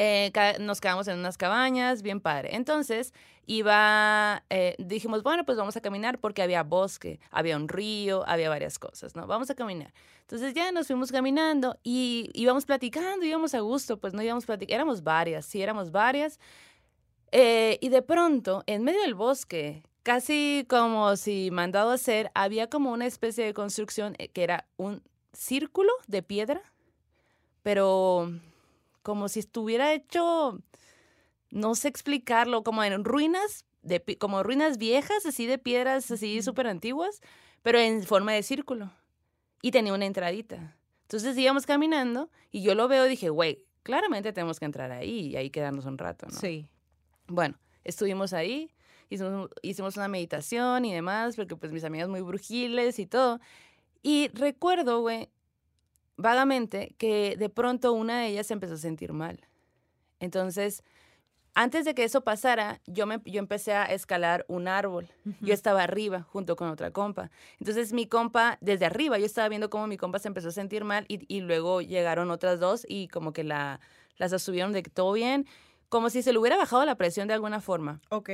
Eh, 0.02 0.32
nos 0.62 0.80
quedamos 0.80 1.10
en 1.10 1.20
unas 1.20 1.38
cabañas, 1.38 2.02
bien 2.04 2.22
padre. 2.22 2.56
Entonces, 2.56 3.14
iba, 3.46 4.46
eh, 4.50 4.76
dijimos, 4.78 5.24
bueno, 5.24 5.44
pues 5.44 5.58
vamos 5.58 5.76
a 5.76 5.82
caminar 5.82 6.20
porque 6.20 6.42
había 6.42 6.64
bosque, 6.64 7.20
había 7.32 7.58
un 7.58 7.68
río, 7.68 8.24
había 8.26 8.48
varias 8.48 8.80
cosas, 8.80 9.16
¿no? 9.16 9.28
Vamos 9.28 9.50
a 9.50 9.56
caminar. 9.56 9.92
Entonces 10.22 10.54
ya 10.54 10.72
nos 10.72 10.88
fuimos 10.88 11.12
caminando 11.12 11.78
y 11.84 12.30
íbamos 12.34 12.66
platicando, 12.66 13.26
íbamos 13.26 13.54
a 13.56 13.60
gusto, 13.60 14.00
pues 14.00 14.14
no 14.14 14.22
íbamos 14.22 14.46
platicando, 14.46 14.76
éramos 14.76 15.04
varias, 15.04 15.46
sí, 15.46 15.62
éramos 15.62 15.92
varias. 15.92 16.40
Eh, 17.32 17.78
y 17.82 17.90
de 17.90 18.02
pronto, 18.02 18.64
en 18.68 18.84
medio 18.84 19.02
del 19.02 19.16
bosque, 19.16 19.84
casi 20.10 20.66
como 20.68 21.16
si 21.18 21.52
mandado 21.52 21.92
a 21.92 21.94
hacer, 21.94 22.32
había 22.34 22.68
como 22.68 22.92
una 22.92 23.06
especie 23.06 23.46
de 23.46 23.54
construcción 23.54 24.16
eh, 24.18 24.30
que 24.30 24.42
era 24.42 24.66
un 24.76 25.04
círculo 25.34 25.92
de 26.08 26.24
piedra, 26.24 26.64
pero 27.62 28.34
como 29.04 29.30
si 29.30 29.40
estuviera 29.40 29.94
hecho, 29.94 30.64
no 31.52 31.76
sé 31.76 31.90
explicarlo, 31.90 32.64
como 32.64 32.84
en 32.84 33.06
ruinas, 33.06 33.66
de, 33.84 34.04
como 34.18 34.42
ruinas 34.42 34.80
viejas, 34.80 35.28
así 35.28 35.46
de 35.46 35.60
piedras 35.60 36.10
así 36.10 36.42
súper 36.42 36.66
antiguas, 36.66 37.22
pero 37.62 37.78
en 37.78 38.02
forma 38.02 38.34
de 38.34 38.42
círculo. 38.42 38.92
Y 39.62 39.70
tenía 39.70 39.94
una 39.94 40.08
entradita. 40.08 40.76
Entonces 41.04 41.38
íbamos 41.38 41.68
caminando 41.68 42.32
y 42.50 42.64
yo 42.64 42.74
lo 42.74 42.88
veo 42.88 43.06
y 43.06 43.10
dije, 43.10 43.30
güey, 43.30 43.64
claramente 43.84 44.34
tenemos 44.34 44.58
que 44.60 44.66
entrar 44.66 44.92
ahí 44.92 45.28
y 45.28 45.36
ahí 45.36 45.52
quedarnos 45.52 45.86
un 45.86 46.00
rato, 46.00 46.26
¿no? 46.26 46.40
Sí. 46.40 46.68
Bueno, 47.28 47.60
estuvimos 47.84 48.34
ahí, 48.34 48.72
hicimos, 49.10 49.50
hicimos 49.62 49.98
una 49.98 50.08
meditación 50.08 50.86
y 50.86 50.94
demás, 50.94 51.36
porque 51.36 51.56
pues 51.56 51.72
mis 51.72 51.84
amigas 51.84 52.10
muy 52.10 52.22
brujiles 52.22 53.00
y 53.00 53.06
todo. 53.06 53.40
Y 54.02 54.30
recuerdo, 54.34 55.02
güey, 55.02 55.30
vagamente, 56.18 56.96
que 56.98 57.36
de 57.38 57.50
pronto 57.50 57.94
una 57.94 58.22
de 58.22 58.28
ellas 58.28 58.48
se 58.48 58.54
empezó 58.54 58.76
a 58.76 58.78
sentir 58.78 59.14
mal. 59.14 59.40
Entonces, 60.20 60.84
antes 61.56 61.84
de 61.86 61.94
que 61.94 62.04
eso 62.04 62.22
pasara, 62.22 62.82
yo, 62.86 63.06
me, 63.06 63.20
yo 63.26 63.40
empecé 63.40 63.74
a 63.74 63.86
escalar 63.86 64.46
un 64.48 64.68
árbol. 64.68 65.10
Yo 65.42 65.54
estaba 65.54 65.84
arriba 65.84 66.22
junto 66.22 66.56
con 66.56 66.70
otra 66.70 66.92
compa. 66.92 67.32
Entonces 67.60 67.92
mi 67.92 68.08
compa, 68.08 68.58
desde 68.62 68.86
arriba, 68.86 69.18
yo 69.18 69.26
estaba 69.26 69.50
viendo 69.50 69.70
cómo 69.70 69.88
mi 69.88 69.98
compa 69.98 70.20
se 70.20 70.28
empezó 70.28 70.50
a 70.50 70.52
sentir 70.52 70.84
mal 70.84 71.06
y, 71.08 71.26
y 71.34 71.42
luego 71.42 71.82
llegaron 71.82 72.32
otras 72.32 72.60
dos 72.60 72.86
y 72.88 73.08
como 73.08 73.34
que 73.34 73.44
la, 73.44 73.80
las 74.18 74.32
sostuvieron 74.32 74.72
de 74.72 74.84
que 74.84 74.90
todo 74.90 75.12
bien, 75.12 75.48
como 75.90 76.10
si 76.10 76.22
se 76.22 76.32
le 76.32 76.40
hubiera 76.40 76.56
bajado 76.56 76.86
la 76.86 76.96
presión 76.96 77.28
de 77.28 77.34
alguna 77.34 77.60
forma. 77.62 78.00
Ok. 78.10 78.30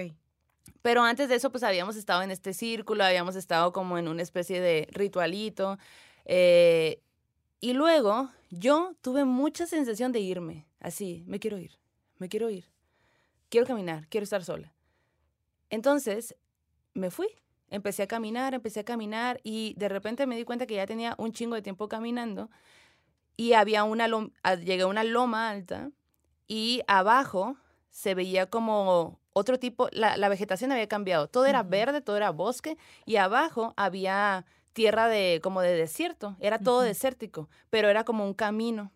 Pero 0.82 1.04
antes 1.04 1.30
de 1.30 1.36
eso, 1.36 1.52
pues 1.52 1.64
habíamos 1.64 1.96
estado 1.96 2.22
en 2.22 2.32
este 2.32 2.54
círculo, 2.54 3.04
habíamos 3.04 3.36
estado 3.36 3.72
como 3.72 3.98
en 3.98 4.08
una 4.08 4.22
especie 4.22 4.62
de 4.62 4.88
ritualito. 4.92 5.78
eh, 6.26 7.02
y 7.62 7.74
luego 7.74 8.30
yo 8.52 8.94
tuve 9.02 9.26
mucha 9.26 9.66
sensación 9.66 10.12
de 10.12 10.20
irme, 10.20 10.68
así, 10.80 11.24
me 11.28 11.40
quiero 11.40 11.58
ir, 11.58 11.80
me 12.18 12.30
quiero 12.30 12.50
ir, 12.50 12.66
quiero 13.50 13.66
caminar, 13.66 14.08
quiero 14.10 14.24
estar 14.24 14.44
sola. 14.44 14.74
Entonces 15.70 16.36
me 16.94 17.12
fui, 17.12 17.28
empecé 17.70 18.04
a 18.04 18.08
caminar, 18.08 18.54
empecé 18.54 18.82
a 18.82 18.86
caminar 18.86 19.40
y 19.44 19.74
de 19.78 19.90
repente 19.90 20.28
me 20.28 20.38
di 20.38 20.44
cuenta 20.44 20.68
que 20.68 20.76
ya 20.76 20.86
tenía 20.86 21.16
un 21.18 21.32
chingo 21.34 21.56
de 21.56 21.62
tiempo 21.62 21.88
caminando 21.88 22.50
y 23.38 23.54
había 23.54 23.84
una, 23.84 24.08
lom- 24.08 24.34
a- 24.44 24.56
llegué 24.56 24.84
a 24.84 24.88
una 24.88 25.04
loma 25.04 25.50
alta 25.50 25.92
y 26.48 26.82
abajo 26.88 27.58
se 27.92 28.16
veía 28.16 28.50
como 28.50 29.20
otro 29.38 29.60
tipo, 29.60 29.90
la, 29.92 30.16
la 30.16 30.30
vegetación 30.30 30.72
había 30.72 30.88
cambiado, 30.88 31.28
todo 31.28 31.46
era 31.46 31.62
verde, 31.62 32.00
todo 32.00 32.16
era 32.16 32.30
bosque 32.30 32.78
y 33.06 33.18
abajo 33.18 33.74
había 33.76 34.46
tierra 34.72 35.10
de 35.10 35.42
como 35.44 35.60
de 35.62 35.76
desierto, 35.76 36.38
era 36.40 36.58
todo 36.58 36.82
desértico, 36.82 37.50
pero 37.70 37.90
era 37.90 38.06
como 38.06 38.26
un 38.26 38.34
camino. 38.34 38.94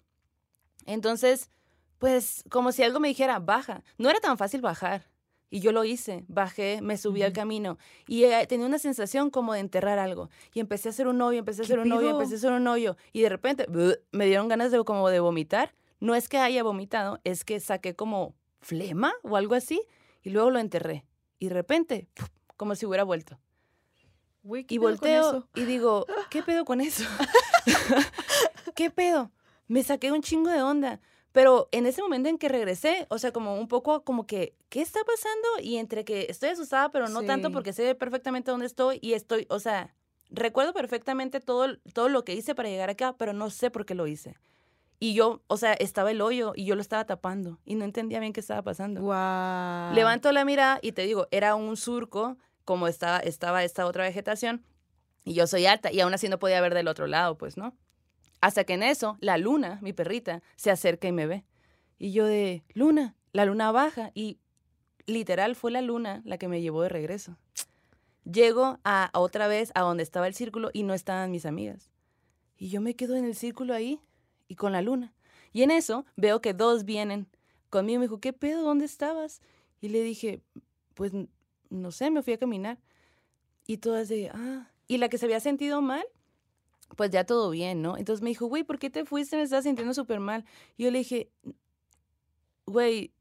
Entonces, 0.85 1.51
pues 1.97 2.45
como 2.49 2.71
si 2.71 2.83
algo 2.83 3.01
me 3.01 3.09
dijera, 3.09 3.39
baja, 3.39 3.83
no 3.97 4.09
era 4.09 4.21
tan 4.21 4.37
fácil 4.37 4.61
bajar. 4.61 5.09
Y 5.49 5.59
yo 5.59 5.73
lo 5.73 5.83
hice, 5.83 6.23
bajé, 6.29 6.79
me 6.81 6.97
subí 6.97 7.21
al 7.21 7.33
camino 7.33 7.77
y 8.07 8.23
eh, 8.23 8.45
tenía 8.47 8.65
una 8.65 8.79
sensación 8.79 9.31
como 9.31 9.53
de 9.53 9.59
enterrar 9.59 9.99
algo. 9.99 10.29
Y 10.53 10.61
empecé 10.61 10.87
a 10.87 10.91
hacer 10.91 11.07
un 11.09 11.21
hoyo, 11.21 11.39
empecé 11.39 11.63
a 11.63 11.65
¿Qué 11.65 11.73
hacer 11.73 11.79
un 11.79 11.91
hoyo, 11.91 12.11
empecé 12.11 12.35
a 12.35 12.37
hacer 12.37 12.51
un 12.53 12.67
hoyo. 12.67 12.95
Y 13.11 13.23
de 13.23 13.29
repente 13.29 13.65
¡buh! 13.67 13.95
me 14.13 14.25
dieron 14.25 14.47
ganas 14.47 14.71
de 14.71 14.81
como 14.85 15.09
de 15.09 15.19
vomitar. 15.19 15.75
No 15.99 16.15
es 16.15 16.29
que 16.29 16.37
haya 16.37 16.63
vomitado, 16.63 17.19
es 17.25 17.43
que 17.43 17.59
saqué 17.59 17.93
como 17.93 18.35
flema 18.61 19.11
o 19.23 19.35
algo 19.35 19.55
así 19.55 19.81
y 20.21 20.29
luego 20.29 20.49
lo 20.49 20.59
enterré. 20.59 21.05
Y 21.39 21.47
de 21.47 21.53
repente, 21.53 22.09
como 22.57 22.75
si 22.75 22.85
hubiera 22.85 23.03
vuelto. 23.03 23.39
Güey, 24.43 24.65
¿qué 24.65 24.75
Y 24.75 24.77
volteo 24.77 25.47
y 25.55 25.63
digo, 25.63 26.05
¿qué 26.29 26.43
pedo 26.43 26.65
con 26.65 26.81
eso? 26.81 27.03
¿Qué 28.75 28.89
pedo? 28.89 29.31
Me 29.67 29.83
saqué 29.83 30.11
un 30.11 30.21
chingo 30.21 30.49
de 30.49 30.61
onda. 30.61 31.01
Pero 31.31 31.69
en 31.71 31.85
ese 31.85 32.01
momento 32.01 32.27
en 32.27 32.37
que 32.37 32.49
regresé, 32.49 33.05
o 33.09 33.19
sea, 33.19 33.31
como 33.31 33.55
un 33.55 33.67
poco 33.67 34.03
como 34.03 34.25
que, 34.25 34.55
¿qué 34.69 34.81
está 34.81 34.99
pasando? 35.03 35.47
Y 35.61 35.77
entre 35.77 36.03
que 36.03 36.25
estoy 36.27 36.49
asustada, 36.49 36.89
pero 36.89 37.07
no 37.07 37.23
tanto 37.23 37.51
porque 37.51 37.71
sé 37.71 37.93
perfectamente 37.93 38.49
dónde 38.49 38.65
estoy 38.65 38.97
y 39.01 39.13
estoy, 39.13 39.45
o 39.49 39.59
sea, 39.59 39.93
recuerdo 40.31 40.73
perfectamente 40.73 41.39
todo, 41.39 41.77
todo 41.93 42.09
lo 42.09 42.25
que 42.25 42.33
hice 42.33 42.55
para 42.55 42.69
llegar 42.69 42.89
acá, 42.89 43.15
pero 43.17 43.33
no 43.33 43.51
sé 43.51 43.69
por 43.69 43.85
qué 43.85 43.93
lo 43.93 44.07
hice. 44.07 44.37
Y 44.99 45.13
yo, 45.13 45.41
o 45.47 45.55
sea, 45.55 45.73
estaba 45.73 46.11
el 46.11 46.19
hoyo 46.19 46.51
y 46.55 46.65
yo 46.65 46.75
lo 46.75 46.81
estaba 46.81 47.05
tapando 47.05 47.59
y 47.63 47.75
no 47.75 47.85
entendía 47.85 48.19
bien 48.19 48.33
qué 48.33 48.41
estaba 48.41 48.61
pasando. 48.61 49.01
Guau. 49.01 49.93
Levanto 49.93 50.31
la 50.33 50.43
mirada 50.43 50.79
y 50.81 50.91
te 50.91 51.03
digo, 51.03 51.27
era 51.31 51.55
un 51.55 51.77
surco, 51.77 52.37
como 52.65 52.87
estaba, 52.87 53.19
estaba 53.19 53.63
esta 53.63 53.85
otra 53.85 54.03
vegetación, 54.03 54.63
y 55.23 55.33
yo 55.33 55.47
soy 55.47 55.65
alta, 55.65 55.91
y 55.91 55.99
aún 56.01 56.13
así 56.13 56.29
no 56.29 56.39
podía 56.39 56.61
ver 56.61 56.73
del 56.73 56.87
otro 56.87 57.07
lado, 57.07 57.37
pues, 57.37 57.57
¿no? 57.57 57.75
Hasta 58.41 58.63
que 58.63 58.73
en 58.73 58.83
eso, 58.83 59.17
la 59.21 59.37
luna, 59.37 59.79
mi 59.81 59.93
perrita, 59.93 60.41
se 60.55 60.71
acerca 60.71 61.07
y 61.07 61.11
me 61.11 61.27
ve. 61.27 61.45
Y 61.97 62.11
yo 62.11 62.25
de, 62.25 62.63
luna, 62.73 63.15
la 63.31 63.45
luna 63.45 63.71
baja, 63.71 64.11
y 64.13 64.39
literal 65.05 65.55
fue 65.55 65.71
la 65.71 65.81
luna 65.81 66.21
la 66.25 66.37
que 66.37 66.47
me 66.47 66.61
llevó 66.61 66.83
de 66.83 66.89
regreso. 66.89 67.37
Llego 68.23 68.79
a, 68.83 69.05
a 69.05 69.19
otra 69.19 69.47
vez 69.47 69.71
a 69.75 69.81
donde 69.81 70.03
estaba 70.03 70.27
el 70.27 70.35
círculo 70.35 70.69
y 70.73 70.83
no 70.83 70.93
estaban 70.93 71.31
mis 71.31 71.45
amigas. 71.45 71.89
Y 72.57 72.69
yo 72.69 72.81
me 72.81 72.95
quedo 72.95 73.15
en 73.15 73.25
el 73.25 73.35
círculo 73.35 73.73
ahí 73.73 73.99
y 74.49 74.55
con 74.55 74.73
la 74.73 74.81
luna. 74.81 75.13
Y 75.53 75.63
en 75.63 75.71
eso 75.71 76.05
veo 76.17 76.41
que 76.41 76.53
dos 76.53 76.83
vienen 76.83 77.29
conmigo 77.69 77.99
me 77.99 78.05
dijo, 78.05 78.19
¿qué 78.19 78.33
pedo? 78.33 78.63
¿Dónde 78.63 78.85
estabas? 78.85 79.41
Y 79.79 79.89
le 79.89 80.01
dije, 80.03 80.41
pues 80.95 81.13
no 81.69 81.91
sé, 81.91 82.11
me 82.11 82.21
fui 82.23 82.33
a 82.33 82.37
caminar. 82.37 82.79
Y 83.67 83.77
todas 83.77 84.09
de, 84.09 84.29
ah. 84.33 84.71
Y 84.87 84.97
la 84.97 85.07
que 85.09 85.17
se 85.19 85.25
había 85.25 85.39
sentido 85.39 85.81
mal, 85.81 86.03
pues 86.97 87.11
ya 87.11 87.25
todo 87.25 87.51
bien, 87.51 87.81
¿no? 87.83 87.97
Entonces 87.97 88.23
me 88.23 88.29
dijo, 88.29 88.47
güey, 88.47 88.63
¿por 88.63 88.79
qué 88.79 88.89
te 88.89 89.05
fuiste? 89.05 89.37
Me 89.37 89.43
estás 89.43 89.63
sintiendo 89.65 89.93
súper 89.93 90.19
mal. 90.19 90.45
Y 90.77 90.85
yo 90.85 90.91
le 90.91 90.99
dije, 90.99 91.29
güey, 92.65 93.13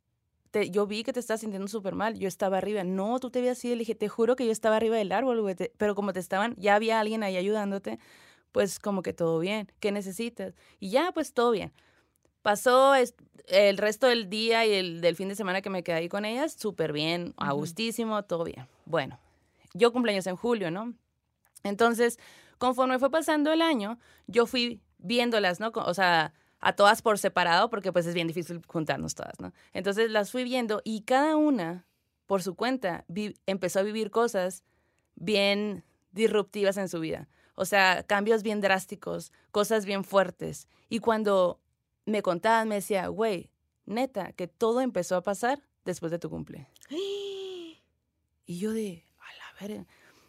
te- 0.51 0.71
yo 0.71 0.87
vi 0.87 1.05
que 1.05 1.13
te 1.13 1.21
estabas 1.21 1.41
sintiendo 1.41 1.69
súper 1.69 1.95
mal. 1.95 2.19
Yo 2.19 2.29
estaba 2.29 2.59
arriba. 2.59 2.85
No, 2.85 3.19
tú 3.21 3.31
te 3.31 3.41
veías 3.41 3.59
así. 3.59 3.69
Le 3.71 3.77
dije, 3.79 3.95
te 3.95 4.09
juro 4.09 4.37
que 4.37 4.47
yo 4.47 4.53
estaba 4.53 4.77
arriba 4.77 4.97
del 4.97 5.13
árbol, 5.13 5.41
güey. 5.43 5.57
Pero 5.77 5.95
como 5.95 6.13
te 6.13 6.21
estaban, 6.21 6.55
ya 6.57 6.75
había 6.75 7.01
alguien 7.01 7.23
ahí 7.23 7.37
ayudándote, 7.37 7.99
pues 8.53 8.79
como 8.79 9.03
que 9.03 9.13
todo 9.13 9.39
bien. 9.39 9.71
¿Qué 9.81 9.93
necesitas? 9.93 10.55
Y 10.81 10.91
ya, 10.91 11.13
pues 11.13 11.33
todo 11.33 11.51
bien. 11.51 11.73
Pasó 12.43 12.95
el 13.47 13.79
resto 13.79 14.07
del 14.07 14.31
día 14.31 14.65
y 14.65 14.73
el 14.73 15.01
del 15.01 15.17
fin 15.17 15.29
de 15.29 15.35
semana 15.35 15.61
que 15.61 15.71
me 15.71 15.83
quedé 15.83 15.97
ahí 15.97 16.09
con 16.09 16.25
ellas, 16.25 16.55
súper 16.55 16.93
bien, 16.93 17.35
a 17.37 17.53
gustísimo, 17.53 18.23
todo 18.25 18.45
bien. 18.45 18.67
Bueno, 18.87 19.19
yo 19.75 19.93
cumpleaños 19.93 20.27
en 20.27 20.37
julio, 20.37 20.71
¿no? 20.71 20.95
Entonces, 21.65 22.19
conforme 22.59 22.99
fue 22.99 23.11
pasando 23.11 23.53
el 23.53 23.61
año, 23.61 23.99
yo 24.27 24.47
fui 24.47 24.81
viéndolas, 24.99 25.61
¿no? 25.61 25.73
O 25.75 25.95
sea, 25.95 26.33
a 26.61 26.73
todas 26.73 27.03
por 27.03 27.19
separado, 27.19 27.71
porque 27.71 27.93
pues 27.93 28.07
es 28.07 28.15
bien 28.15 28.29
difícil 28.29 28.63
juntarnos 28.67 29.15
todas, 29.15 29.39
¿no? 29.41 29.53
Entonces 29.73 30.11
las 30.11 30.31
fui 30.31 30.45
viendo 30.45 30.81
y 30.85 31.03
cada 31.03 31.37
una, 31.37 31.87
por 32.27 32.43
su 32.43 32.55
cuenta, 32.55 33.05
empezó 33.47 33.81
a 33.81 33.83
vivir 33.83 34.11
cosas 34.11 34.65
bien 35.17 35.85
disruptivas 36.13 36.77
en 36.77 36.89
su 36.89 37.01
vida. 37.01 37.29
O 37.61 37.65
sea, 37.65 38.05
cambios 38.05 38.45
bien 38.45 38.61
drásticos, 38.61 39.33
cosas 39.51 39.85
bien 39.85 40.05
fuertes. 40.05 40.69
Y 40.89 41.01
cuando 41.01 41.61
me 42.07 42.23
contaban, 42.23 42.69
me 42.69 42.77
decía, 42.77 43.09
güey, 43.09 43.51
neta, 43.85 44.33
que 44.33 44.47
todo 44.47 44.81
empezó 44.81 45.17
a 45.17 45.23
pasar 45.23 45.61
después 45.85 46.13
de 46.13 46.21
tu 46.21 46.31
cumple. 46.31 46.69
Y 48.47 48.59
yo 48.61 48.73
de, 48.73 49.05
a 49.19 49.37
la 49.37 49.67
verga. 49.69 49.87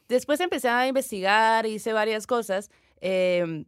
Después 0.08 0.40
empecé 0.40 0.70
a 0.70 0.88
investigar, 0.88 1.66
hice 1.66 1.94
varias 1.94 2.26
cosas. 2.28 2.70
em, 3.00 3.66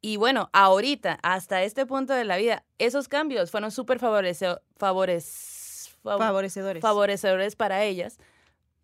y 0.00 0.16
bueno, 0.16 0.48
ahorita, 0.52 1.18
hasta 1.22 1.62
este 1.64 1.84
punto 1.84 2.12
de 2.14 2.24
la 2.24 2.36
vida, 2.36 2.64
esos 2.78 3.08
cambios 3.08 3.50
fueron 3.50 3.70
súper 3.70 3.98
favorece- 3.98 4.58
fav- 4.78 6.18
Favorecedores. 6.18 6.80
favorecedores 6.80 7.56
para 7.56 7.82
ellas. 7.84 8.18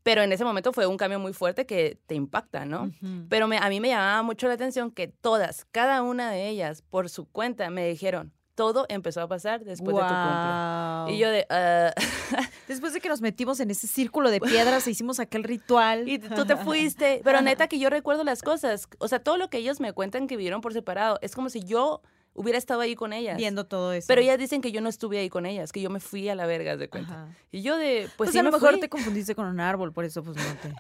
Pero 0.03 0.23
en 0.23 0.33
ese 0.33 0.45
momento 0.45 0.73
fue 0.73 0.87
un 0.87 0.97
cambio 0.97 1.19
muy 1.21 1.33
fuerte 1.33 1.65
que 1.67 1.99
te 2.07 2.15
impacta, 2.15 2.65
¿no? 2.65 2.91
Pero 3.29 3.47
me- 3.49 3.59
a 3.59 3.69
mí 3.69 3.81
me 3.81 3.89
llamaba 3.89 4.23
mucho 4.23 4.49
la 4.49 4.55
atención 4.55 4.91
que 4.91 5.09
todas, 5.09 5.65
cada 5.71 6.03
una 6.03 6.31
de 6.31 6.49
ellas, 6.49 6.83
por 6.83 7.09
su 7.09 7.27
cuenta, 7.27 7.71
me 7.71 7.87
dijeron, 7.89 8.33
todo 8.55 8.85
empezó 8.91 9.23
a 9.23 9.29
pasar 9.29 9.65
después 9.65 9.97
de 9.97 10.03
tu 10.03 10.09
cumple. 10.09 11.15
Y 11.15 11.19
yo 11.19 11.31
de, 11.31 11.47
"Ah". 11.49 11.93
Después 12.69 12.93
de 12.93 13.01
que 13.01 13.09
nos 13.09 13.21
metimos 13.21 13.61
en 13.61 13.71
ese 13.71 13.87
círculo 13.87 14.31
de 14.31 14.41
piedras, 14.41 14.87
e 14.87 14.91
hicimos 14.91 15.21
aquel 15.21 15.43
ritual. 15.45 16.09
y 16.09 16.19
tú 16.19 16.45
te 16.47 16.57
fuiste. 16.57 17.21
Pero 17.25 17.41
neta 17.43 17.67
que 17.69 17.79
yo 17.79 17.89
recuerdo 17.91 18.25
las 18.25 18.43
cosas. 18.43 18.89
O 18.99 19.09
sea, 19.09 19.21
todo 19.21 19.37
lo 19.39 19.49
que 19.49 19.59
ellos 19.59 19.81
me 19.81 19.93
cuentan 19.93 20.27
que 20.27 20.37
vivieron 20.37 20.61
por 20.61 20.73
separado, 20.75 21.19
es 21.23 21.35
como 21.35 21.49
si 21.49 21.61
yo 21.65 22.03
hubiera 22.35 22.59
estado 22.59 22.81
ahí 22.81 22.95
con 22.95 23.13
ellas. 23.13 23.37
Viendo 23.37 23.65
todo 23.67 23.93
eso. 23.93 24.07
Pero 24.09 24.21
ellas 24.23 24.39
dicen 24.39 24.61
que 24.61 24.73
yo 24.73 24.81
no 24.81 24.89
estuve 24.89 25.19
ahí 25.19 25.29
con 25.29 25.47
ellas, 25.47 25.73
que 25.73 25.81
yo 25.81 25.91
me 25.91 26.01
fui 26.01 26.29
a 26.29 26.35
la 26.35 26.47
verga, 26.47 26.77
de 26.77 26.89
cuenta. 26.89 27.25
Ajá. 27.25 27.37
Y 27.51 27.63
yo 27.63 27.77
de, 27.77 28.03
pues, 28.03 28.13
Pues, 28.17 28.31
sí 28.33 28.39
a 28.39 28.43
lo 28.43 28.51
me 28.51 28.57
mejor 28.57 28.73
fui. 28.73 28.81
te 28.81 28.89
confundiste 28.89 29.35
con 29.35 29.47
un 29.47 29.61
árbol, 29.61 29.93
por 29.93 30.05
eso 30.05 30.23
pues 30.23 30.37
no 30.37 30.43
te... 30.61 30.73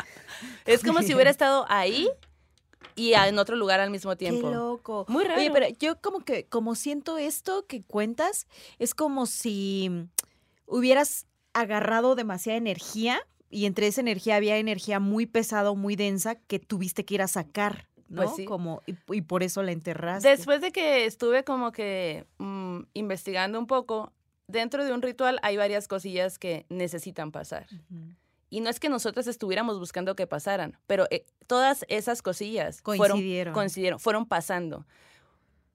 Es 0.73 0.83
como 0.83 1.03
si 1.03 1.15
hubiera 1.15 1.31
estado 1.37 1.67
ahí 1.69 2.09
y 2.95 3.15
en 3.15 3.39
otro 3.39 3.57
lugar 3.57 3.81
al 3.81 3.91
mismo 3.91 4.17
tiempo. 4.17 4.49
Qué 4.49 4.55
loco. 4.55 5.07
Muy 5.09 5.25
Oye, 5.25 5.49
raro. 5.49 5.53
pero 5.55 5.67
yo 5.79 6.01
como 6.01 6.21
que, 6.21 6.45
como 6.47 6.75
siento 6.75 7.19
esto 7.19 7.67
que 7.67 7.83
cuentas, 7.83 8.47
es 8.79 8.95
como 8.95 9.27
si 9.27 9.91
hubieras 10.67 11.27
agarrado 11.53 12.15
demasiada 12.15 12.57
energía 12.57 13.21
y 13.51 13.67
entre 13.67 13.87
esa 13.87 14.01
energía 14.01 14.37
había 14.37 14.57
energía 14.57 15.01
muy 15.01 15.27
pesada 15.27 15.73
muy 15.75 15.97
densa 15.97 16.37
que 16.37 16.59
tuviste 16.59 17.05
que 17.05 17.15
ir 17.15 17.23
a 17.23 17.29
sacar, 17.29 17.89
¿no? 18.13 18.23
Pues 18.23 18.37
sí. 18.37 18.45
Como, 18.45 18.83
y, 18.87 18.95
y 19.11 19.23
por 19.23 19.43
eso 19.43 19.63
la 19.63 19.73
enterraste. 19.73 20.29
Después 20.29 20.61
de 20.61 20.71
que 20.71 21.07
estuve 21.07 21.45
como 21.45 21.73
que 21.73 22.27
mm, 22.39 22.81
investigando 22.93 23.59
un 23.59 23.67
poco, 23.67 24.13
dentro 24.47 24.85
de 24.85 24.93
un 24.93 25.03
ritual 25.03 25.39
hay 25.43 25.57
varias 25.57 25.89
cosillas 25.89 26.39
que 26.39 26.67
necesitan 26.69 27.33
pasar. 27.33 27.67
Y 28.51 28.61
no 28.61 28.69
es 28.69 28.79
que 28.79 28.91
nosotros 28.91 29.27
estuviéramos 29.27 29.79
buscando 29.79 30.15
que 30.15 30.27
pasaran, 30.27 30.79
pero 30.87 31.07
eh, 31.11 31.25
todas 31.47 31.87
esas 31.89 32.21
cosillas 32.21 32.83
Coincidieron. 32.83 33.19
Fueron, 33.19 33.55
coincidieron, 33.55 33.99
fueron 33.99 34.27
pasando. 34.27 34.87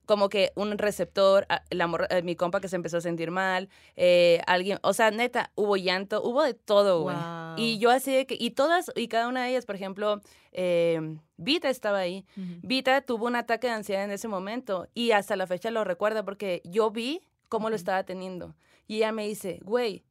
Como 0.08 0.30
que 0.30 0.52
un 0.54 0.78
receptor, 0.78 1.44
a- 1.50 1.62
la 1.68 1.86
morra- 1.86 2.06
eh, 2.08 2.22
mi 2.22 2.34
compa 2.34 2.62
que 2.62 2.68
se 2.68 2.76
empezó 2.76 2.96
a 2.96 3.00
sentir 3.02 3.30
mal, 3.30 3.68
eh, 3.94 4.40
alguien, 4.46 4.78
o 4.82 4.94
sea, 4.94 5.10
neta, 5.10 5.52
hubo 5.54 5.76
llanto, 5.76 6.22
hubo 6.22 6.42
de 6.44 6.54
todo, 6.54 7.02
güey. 7.02 7.14
Y 7.58 7.78
yo 7.78 7.90
así 7.90 8.14
de 8.14 8.26
que, 8.26 8.34
y 8.40 8.52
todas, 8.52 8.90
y 8.96 9.08
cada 9.08 9.28
una 9.28 9.44
de 9.44 9.50
ellas, 9.50 9.66
por 9.66 9.74
ejemplo, 9.74 10.22
eh, 10.52 11.18
Vita 11.36 11.68
estaba 11.68 11.98
ahí. 11.98 12.24
Ujú. 12.38 12.46
Vita 12.62 13.02
tuvo 13.02 13.26
un 13.26 13.36
ataque 13.36 13.66
de 13.66 13.74
ansiedad 13.74 14.02
en 14.04 14.10
ese 14.10 14.28
momento 14.28 14.88
y 14.94 15.10
hasta 15.10 15.36
la 15.36 15.46
fecha 15.46 15.70
lo 15.70 15.84
recuerda 15.84 16.24
porque 16.24 16.62
yo 16.64 16.90
vi 16.90 17.20
cómo 17.50 17.68
lo 17.68 17.76
estaba 17.76 18.02
teniendo. 18.04 18.54
Y 18.86 18.96
ella 18.96 19.12
me 19.12 19.26
dice, 19.28 19.60
güey, 19.62 20.04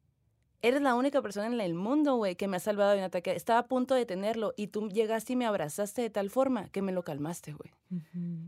eres 0.62 0.82
la 0.82 0.94
única 0.94 1.22
persona 1.22 1.46
en 1.46 1.60
el 1.60 1.74
mundo, 1.74 2.16
güey, 2.16 2.34
que 2.36 2.48
me 2.48 2.56
ha 2.56 2.60
salvado 2.60 2.90
de 2.92 2.98
un 2.98 3.04
ataque. 3.04 3.32
Estaba 3.32 3.60
a 3.60 3.66
punto 3.66 3.94
de 3.94 4.06
tenerlo 4.06 4.54
y 4.56 4.68
tú 4.68 4.88
llegaste 4.88 5.34
y 5.34 5.36
me 5.36 5.46
abrazaste 5.46 6.02
de 6.02 6.10
tal 6.10 6.30
forma 6.30 6.68
que 6.70 6.82
me 6.82 6.92
lo 6.92 7.02
calmaste, 7.04 7.52
güey. 7.52 7.70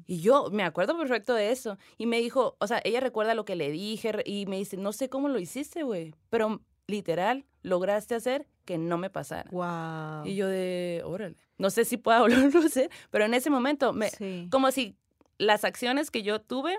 Y 0.06 0.20
yo 0.20 0.48
me 0.50 0.64
acuerdo 0.64 0.98
perfecto 0.98 1.34
de 1.34 1.50
eso. 1.52 1.78
Y 1.98 2.06
me 2.06 2.18
dijo, 2.20 2.56
o 2.58 2.66
sea, 2.66 2.80
ella 2.84 3.00
recuerda 3.00 3.34
lo 3.34 3.44
que 3.44 3.54
le 3.56 3.70
dije 3.70 4.12
y 4.24 4.46
me 4.46 4.56
dice, 4.56 4.76
no 4.76 4.92
sé 4.92 5.08
cómo 5.08 5.28
lo 5.28 5.38
hiciste, 5.38 5.82
güey, 5.84 6.14
pero 6.30 6.60
literal 6.86 7.46
lograste 7.62 8.14
hacer 8.16 8.46
que 8.64 8.76
no 8.78 8.98
me 8.98 9.10
pasara. 9.10 9.48
Guau. 9.50 10.26
Y 10.26 10.34
yo 10.34 10.48
de, 10.48 11.02
órale. 11.04 11.36
No 11.58 11.70
sé 11.70 11.84
si 11.84 11.96
pueda 11.96 12.20
volverlo 12.20 12.60
a 12.60 12.64
hacer, 12.66 12.90
pero 13.10 13.24
en 13.24 13.34
ese 13.34 13.50
momento, 13.50 13.92
me, 13.92 14.08
Sí. 14.10 14.48
como 14.50 14.70
si 14.72 14.96
las 15.38 15.64
acciones 15.64 16.10
que 16.10 16.22
yo 16.22 16.40
tuve 16.40 16.78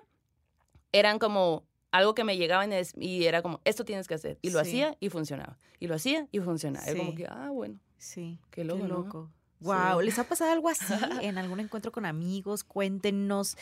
eran 0.92 1.20
como 1.20 1.64
algo 1.92 2.16
que 2.16 2.24
me 2.24 2.38
llegaba 2.38 2.66
y 2.98 3.26
era 3.26 3.42
como, 3.42 3.60
esto 3.66 3.86
tienes 3.86 4.08
que 4.08 4.14
hacer. 4.16 4.38
Y 4.42 4.50
lo 4.52 4.64
Sí. 4.64 4.70
hacía 4.70 4.98
y 5.00 5.10
funcionaba. 5.10 5.58
Y 5.80 5.88
lo 5.88 5.96
hacía 5.96 6.28
y 6.32 6.40
funcionaba. 6.40 6.86
Era 6.86 6.98
como 6.98 7.12
Sí. 7.12 7.18
que, 7.18 7.28
ah, 7.28 7.50
bueno. 7.52 7.80
Sí. 7.98 8.40
Qué 8.50 8.64
loco, 8.64 8.88
¿no? 8.88 9.30
Wow, 9.64 10.00
Sí. 10.00 10.06
¿les 10.06 10.18
ha 10.18 10.24
pasado 10.24 10.52
algo 10.52 10.70
así 10.70 10.82
en 11.22 11.38
algún 11.38 11.60
encuentro 11.60 11.92
con 11.92 12.08
amigos? 12.08 12.64
Cuéntenos 12.64 13.58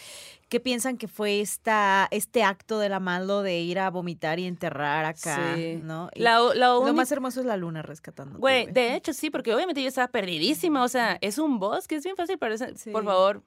qué 0.48 0.62
piensan 0.62 0.98
que 0.98 1.10
fue 1.10 1.42
esta, 1.42 2.08
este 2.12 2.42
acto 2.44 2.80
de 2.80 2.88
la 2.88 3.02
malo 3.02 3.42
de 3.42 3.60
ir 3.60 3.80
a 3.80 3.90
vomitar 3.90 4.40
y 4.40 4.46
enterrar 4.46 5.04
acá, 5.04 5.56
Sí. 5.58 5.82
¿no? 5.84 6.10
Y 6.16 6.22
La, 6.22 6.40
la 6.56 6.68
lo 6.68 6.94
más 6.94 7.12
hermoso 7.12 7.42
es 7.42 7.46
la 7.46 7.58
luna 7.58 7.82
rescatando. 7.82 8.40
Güey, 8.40 8.68
de 8.72 8.96
hecho 8.96 9.12
sí, 9.12 9.30
porque 9.30 9.54
obviamente 9.54 9.82
yo 9.82 9.90
estaba 9.90 10.08
perdidísima. 10.08 10.86
O 10.86 10.88
sea, 10.88 11.18
es 11.20 11.38
un 11.38 11.60
bosque, 11.60 11.96
es 11.96 12.04
bien 12.06 12.16
fácil 12.16 12.40
Sí. 12.78 12.92
Por 12.92 13.04
favor, 13.04 13.44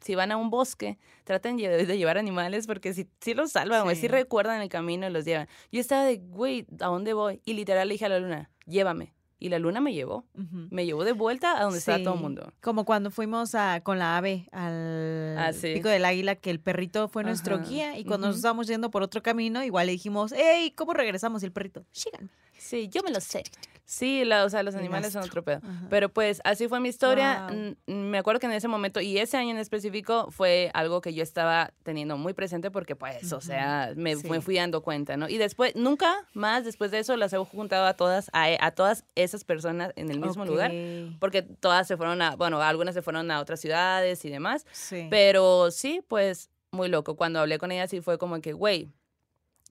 si 0.00 0.14
van 0.14 0.30
a 0.32 0.36
un 0.36 0.50
bosque, 0.50 0.98
traten 1.24 1.56
de 1.56 1.98
llevar 1.98 2.18
animales 2.18 2.66
porque 2.66 2.92
si, 2.94 3.06
si 3.20 3.34
los 3.34 3.52
salvan, 3.52 3.84
güey, 3.84 3.96
Sí. 3.96 4.02
si 4.02 4.08
recuerdan 4.08 4.60
el 4.62 4.68
camino 4.68 5.06
y 5.06 5.10
los 5.10 5.24
llevan. 5.24 5.48
Yo 5.72 5.80
estaba 5.80 6.04
de, 6.04 6.18
güey, 6.18 6.66
¿a 6.80 6.86
dónde 6.86 7.12
voy? 7.12 7.40
Y 7.44 7.54
literal 7.54 7.88
le 7.88 7.94
dije 7.94 8.04
a 8.06 8.08
la 8.08 8.18
luna, 8.18 8.50
llévame. 8.66 9.14
Y 9.40 9.50
la 9.50 9.60
luna 9.60 9.80
me 9.80 9.94
llevó. 9.94 10.24
Me 10.68 10.84
llevó 10.84 11.04
de 11.04 11.12
vuelta 11.12 11.56
a 11.60 11.62
donde 11.62 11.78
estaba 11.78 12.02
todo 12.02 12.14
el 12.14 12.20
mundo. 12.20 12.52
Como 12.60 12.84
cuando 12.84 13.12
fuimos 13.12 13.54
a, 13.54 13.80
con 13.84 13.96
la 14.00 14.16
ave 14.16 14.48
al 14.50 15.36
Ah, 15.38 15.52
sí. 15.52 15.74
Pico 15.74 15.88
del 15.88 16.04
Águila, 16.04 16.34
que 16.34 16.50
el 16.50 16.58
perrito 16.58 17.06
fue 17.06 17.22
nuestro 17.22 17.54
Ajá. 17.54 17.64
guía 17.64 17.96
y 17.98 18.04
cuando 18.04 18.26
nos 18.26 18.34
estábamos 18.34 18.66
yendo 18.66 18.90
por 18.90 19.04
otro 19.04 19.22
camino, 19.22 19.62
igual 19.62 19.86
le 19.86 19.92
dijimos, 19.92 20.34
hey, 20.36 20.72
¿cómo 20.74 20.92
regresamos? 20.92 21.42
Y 21.44 21.46
el 21.46 21.52
perrito, 21.52 21.84
síganme. 21.92 22.30
Sí, 22.56 22.88
yo 22.88 23.02
me 23.04 23.12
lo 23.12 23.20
sé. 23.20 23.44
Sí, 23.90 24.22
la- 24.26 24.44
o 24.44 24.50
sea, 24.50 24.62
los 24.62 24.74
animales 24.74 25.14
son 25.14 25.22
otro 25.24 25.42
pedo. 25.42 25.60
Ajá. 25.64 25.86
Pero 25.88 26.10
pues 26.10 26.42
así 26.44 26.68
fue 26.68 26.78
mi 26.78 26.90
historia. 26.90 27.46
N- 27.50 27.74
Me 27.86 28.18
acuerdo 28.18 28.38
que 28.38 28.44
en 28.44 28.52
ese 28.52 28.68
momento 28.68 29.00
y 29.00 29.16
ese 29.16 29.38
año 29.38 29.52
en 29.52 29.56
específico 29.56 30.30
fue 30.30 30.70
algo 30.74 31.00
que 31.00 31.14
yo 31.14 31.22
estaba 31.22 31.72
teniendo 31.84 32.18
muy 32.18 32.34
presente 32.34 32.70
porque 32.70 32.96
pues, 32.96 33.32
o 33.32 33.40
sea, 33.40 33.94
me, 33.96 34.14
Sí. 34.16 34.28
me 34.28 34.42
fui 34.42 34.56
dando 34.56 34.82
cuenta, 34.82 35.16
¿no? 35.16 35.26
Y 35.30 35.38
después, 35.38 35.74
nunca 35.74 36.14
más 36.34 36.66
después 36.66 36.90
de 36.90 36.98
eso 36.98 37.16
las 37.16 37.32
he 37.32 37.38
juntado 37.38 37.86
a 37.86 37.94
todas, 37.94 38.28
a, 38.34 38.48
a 38.60 38.70
todas 38.72 39.06
esas 39.14 39.44
personas 39.44 39.94
en 39.96 40.10
el 40.10 40.20
mismo 40.20 40.44
lugar. 40.44 40.70
Ok. 40.70 41.16
Porque 41.18 41.40
todas 41.40 41.88
se 41.88 41.96
fueron 41.96 42.20
a, 42.20 42.36
bueno, 42.36 42.60
algunas 42.60 42.94
se 42.94 43.00
fueron 43.00 43.30
a 43.30 43.40
otras 43.40 43.58
ciudades 43.58 44.22
y 44.26 44.28
demás. 44.28 44.66
Sí. 44.70 45.06
Pero 45.08 45.70
sí, 45.70 46.02
pues 46.08 46.50
muy 46.72 46.88
loco. 46.90 47.16
Cuando 47.16 47.40
hablé 47.40 47.56
con 47.56 47.72
ella 47.72 47.88
sí 47.88 48.02
fue 48.02 48.18
como 48.18 48.38
que, 48.42 48.52
güey, 48.52 48.90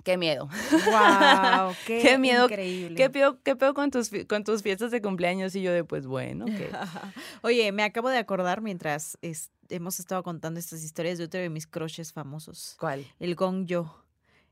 qué 0.07 0.17
miedo. 0.17 0.47
Wow, 0.71 1.73
qué, 1.85 1.99
Qué 2.01 2.17
miedo, 2.17 2.45
increíble. 2.45 2.95
¿Qué 2.95 3.09
peor, 3.09 3.39
qué 3.43 3.55
peor 3.57 3.73
con, 3.73 3.91
tus, 3.91 4.09
con 4.27 4.43
tus 4.45 4.63
fiestas 4.63 4.89
de 4.91 5.01
cumpleaños? 5.01 5.53
Y 5.55 5.61
yo 5.61 5.71
de, 5.73 5.83
pues 5.83 6.07
bueno, 6.07 6.45
Oye, 7.41 7.71
me 7.73 7.83
acabo 7.83 8.09
de 8.09 8.17
acordar 8.17 8.61
mientras 8.61 9.17
es- 9.21 9.51
hemos 9.69 9.99
estado 9.99 10.23
contando 10.23 10.59
estas 10.59 10.81
historias 10.83 11.17
de 11.17 11.25
otro 11.25 11.39
de 11.41 11.49
mis 11.49 11.67
crushes 11.67 12.13
famosos, 12.13 12.75
¿Cuál? 12.79 13.05
el 13.19 13.35
Gong 13.35 13.65
Yo. 13.65 14.03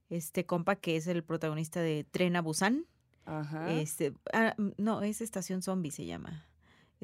Este 0.09 0.45
compa 0.45 0.75
que 0.75 0.97
es 0.97 1.07
el 1.07 1.23
protagonista 1.23 1.79
de 1.81 2.05
Tren 2.11 2.35
a 2.35 2.41
Busan. 2.41 2.85
Ajá. 3.25 3.71
Este, 3.71 4.13
ah, 4.33 4.53
no, 4.77 5.01
es 5.01 5.21
Estación 5.21 5.61
Zombie 5.63 5.89
se 5.91 6.05
llama. 6.05 6.45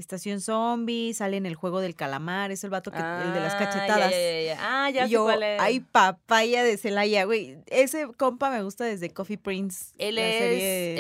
Estación 0.02 0.41
Zombie, 0.41 1.14
sale 1.14 1.38
en 1.38 1.45
el 1.45 1.56
juego 1.56 1.80
del 1.80 1.95
calamar, 1.95 2.52
es 2.52 2.64
el 2.66 2.70
vato 2.70 2.91
que, 2.91 2.97
el 2.97 3.34
de 3.34 3.39
las 3.39 3.54
Ah, 3.54 3.58
cachetadas. 3.58 4.12
ya, 4.12 4.20
ya, 4.20 4.41
ya. 4.41 4.58
Ah, 4.60 4.89
ya 4.89 5.04
Y 5.04 5.08
sé 5.08 5.12
yo, 5.14 5.24
cuál 5.24 5.43
es. 5.43 5.62
hay 5.62 5.80
papaya 5.80 6.64
de 6.64 6.76
Celaya, 6.78 7.24
güey. 7.24 7.58
Ese 7.68 8.08
compa 8.18 8.49
me 8.52 8.62
gusta 8.64 8.84
desde 8.84 9.10
Coffee 9.12 9.38
Prince. 9.38 9.93
Él 9.97 10.16
la 10.16 10.28
es 10.28 10.38
serie, 10.38 10.95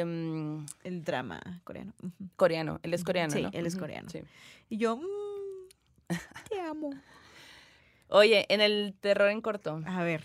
eh, 0.00 0.04
mm, 0.06 0.66
el 0.84 1.04
drama 1.04 1.40
coreano. 1.64 1.92
Coreano. 2.36 2.80
Él 2.82 2.94
es 2.94 3.04
coreano, 3.04 3.32
sí, 3.34 3.42
¿no? 3.42 3.50
él 3.52 3.66
es 3.66 3.76
coreano. 3.76 4.08
sí. 4.10 4.22
Y 4.70 4.78
yo, 4.78 4.96
mm, 4.96 6.14
te 6.48 6.60
amo. 6.60 6.90
Oye, 8.08 8.46
en 8.48 8.60
el 8.60 8.94
terror 9.00 9.30
en 9.30 9.40
corto, 9.40 9.82
A 9.86 10.04
ver. 10.04 10.22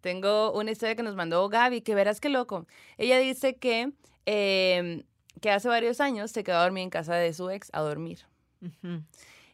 tengo 0.00 0.52
una 0.52 0.70
historia 0.70 0.94
que 0.96 1.02
nos 1.02 1.14
mandó 1.16 1.48
Gaby, 1.48 1.82
que 1.82 1.94
verás 1.94 2.20
qué 2.20 2.28
loco. 2.28 2.66
Ella 2.96 3.18
dice 3.18 3.56
que, 3.56 3.92
eh, 4.26 5.04
que 5.40 5.50
hace 5.50 5.68
varios 5.68 6.00
años 6.00 6.30
se 6.30 6.42
quedó 6.44 6.56
a 6.58 6.62
dormir 6.62 6.84
en 6.84 6.90
casa 6.90 7.14
de 7.14 7.32
su 7.32 7.50
ex 7.50 7.68
a 7.72 7.80
dormir. 7.80 8.20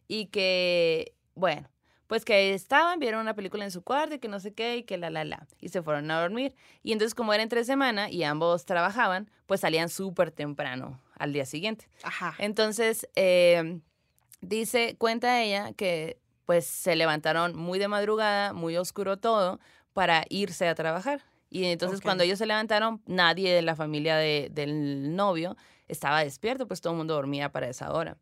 Y 0.08 0.26
que, 0.26 1.14
bueno, 1.34 1.68
pues 2.06 2.24
que 2.24 2.52
estaban, 2.54 2.98
vieron 2.98 3.20
una 3.20 3.34
película 3.34 3.64
en 3.64 3.70
su 3.70 3.82
cuarto 3.82 4.14
y 4.14 4.18
que 4.18 4.28
no 4.28 4.38
sé 4.40 4.52
qué 4.52 4.76
y 4.78 4.82
que 4.82 4.98
la, 4.98 5.10
la, 5.10 5.24
la, 5.24 5.46
y 5.60 5.68
se 5.70 5.82
fueron 5.82 6.10
a 6.10 6.20
dormir. 6.20 6.54
Y 6.82 6.92
entonces 6.92 7.14
como 7.14 7.32
era 7.32 7.42
entre 7.42 7.64
semana 7.64 8.10
y 8.10 8.22
ambos 8.24 8.64
trabajaban, 8.66 9.30
pues 9.46 9.60
salían 9.60 9.88
súper 9.88 10.30
temprano 10.30 11.00
al 11.18 11.32
día 11.32 11.46
siguiente. 11.46 11.88
Ajá. 12.02 12.34
Entonces, 12.38 13.08
eh, 13.16 13.80
dice, 14.40 14.96
cuenta 14.98 15.42
ella 15.42 15.72
que 15.72 16.18
pues 16.44 16.66
se 16.66 16.94
levantaron 16.94 17.56
muy 17.56 17.78
de 17.78 17.88
madrugada, 17.88 18.52
muy 18.52 18.76
oscuro 18.76 19.16
todo, 19.16 19.58
para 19.94 20.24
irse 20.28 20.68
a 20.68 20.74
trabajar. 20.74 21.22
Y 21.48 21.64
entonces 21.66 22.00
cuando 22.00 22.24
ellos 22.24 22.38
se 22.38 22.46
levantaron, 22.46 23.00
nadie 23.06 23.54
de 23.54 23.62
la 23.62 23.76
familia 23.76 24.16
de- 24.16 24.48
del 24.52 25.14
novio 25.16 25.56
estaba 25.94 26.22
despierto, 26.22 26.68
pues 26.68 26.80
todo 26.80 26.92
el 26.92 26.98
mundo 26.98 27.14
dormía 27.14 27.50
para 27.50 27.68
esa 27.68 27.92
hora. 27.92 28.18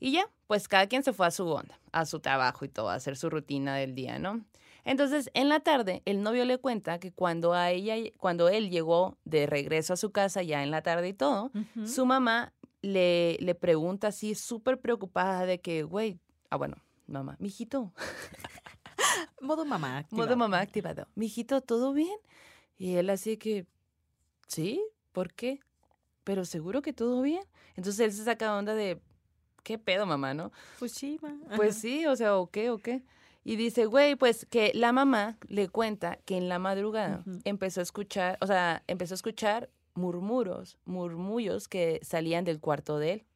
Y 0.00 0.12
ya, 0.12 0.30
pues 0.46 0.68
cada 0.68 0.86
quien 0.86 1.02
se 1.02 1.12
fue 1.12 1.26
a 1.26 1.30
su 1.30 1.46
onda, 1.48 1.78
a 1.92 2.06
su 2.06 2.20
trabajo 2.20 2.64
y 2.64 2.68
todo, 2.68 2.88
a 2.88 2.94
hacer 2.94 3.16
su 3.16 3.28
rutina 3.28 3.76
del 3.76 3.94
día, 3.94 4.18
¿no? 4.18 4.44
Entonces, 4.84 5.28
en 5.34 5.48
la 5.50 5.60
tarde, 5.60 6.02
el 6.06 6.22
novio 6.22 6.44
le 6.46 6.56
cuenta 6.58 6.98
que 6.98 7.12
cuando 7.12 7.52
a 7.52 7.70
ella, 7.70 7.94
cuando 8.16 8.48
él 8.48 8.70
llegó 8.70 9.18
de 9.24 9.46
regreso 9.46 9.92
a 9.92 9.96
su 9.96 10.12
casa, 10.12 10.42
ya 10.42 10.62
en 10.62 10.70
la 10.70 10.82
tarde 10.82 11.08
y 11.08 11.12
todo, 11.12 11.50
su 11.84 12.06
mamá 12.06 12.54
le, 12.80 13.36
le 13.40 13.54
pregunta 13.54 14.06
así, 14.08 14.34
súper 14.34 14.80
preocupada 14.80 15.44
de 15.46 15.60
que, 15.60 15.82
güey, 15.82 16.18
ah, 16.48 16.56
bueno, 16.56 16.76
mamá, 17.06 17.36
mijito, 17.40 17.92
Modo 19.40 19.64
mamá. 19.64 19.98
activado. 19.98 20.26
modo 20.26 20.36
mamá 20.36 20.60
activado, 20.60 21.06
mijito, 21.14 21.60
¿todo 21.60 21.92
bien? 21.92 22.16
Y 22.76 22.94
él 22.96 23.10
así 23.10 23.36
que, 23.36 23.66
sí, 24.46 24.80
¿por 25.12 25.32
qué? 25.34 25.60
Pero 26.28 26.44
seguro 26.44 26.82
que 26.82 26.92
todo 26.92 27.22
bien. 27.22 27.42
Entonces 27.74 28.00
él 28.00 28.12
se 28.12 28.22
saca 28.22 28.54
onda 28.54 28.74
de, 28.74 29.00
¿qué 29.62 29.78
pedo, 29.78 30.04
mamá, 30.04 30.34
no? 30.34 30.52
Pues 30.78 30.92
sí. 30.92 31.18
Pues 31.56 31.76
sí, 31.76 32.04
o 32.04 32.14
sea, 32.16 32.36
¿o 32.36 32.50
qué, 32.50 32.68
o 32.68 32.76
qué? 32.76 33.02
Y 33.44 33.56
dice, 33.56 33.86
güey, 33.86 34.14
pues 34.14 34.44
que 34.44 34.72
la 34.74 34.92
mamá 34.92 35.38
le 35.46 35.70
cuenta 35.70 36.18
que 36.26 36.36
en 36.36 36.50
la 36.50 36.58
madrugada 36.58 37.24
empezó 37.44 37.80
a 37.80 37.82
escuchar, 37.82 38.36
o 38.42 38.46
sea, 38.46 38.82
empezó 38.88 39.14
a 39.14 39.16
escuchar 39.16 39.70
murmuros, 39.94 40.76
murmullos 40.84 41.66
que 41.66 41.98
salían 42.02 42.44
del 42.44 42.60
cuarto 42.60 42.98
de 42.98 43.12
él. 43.12 43.26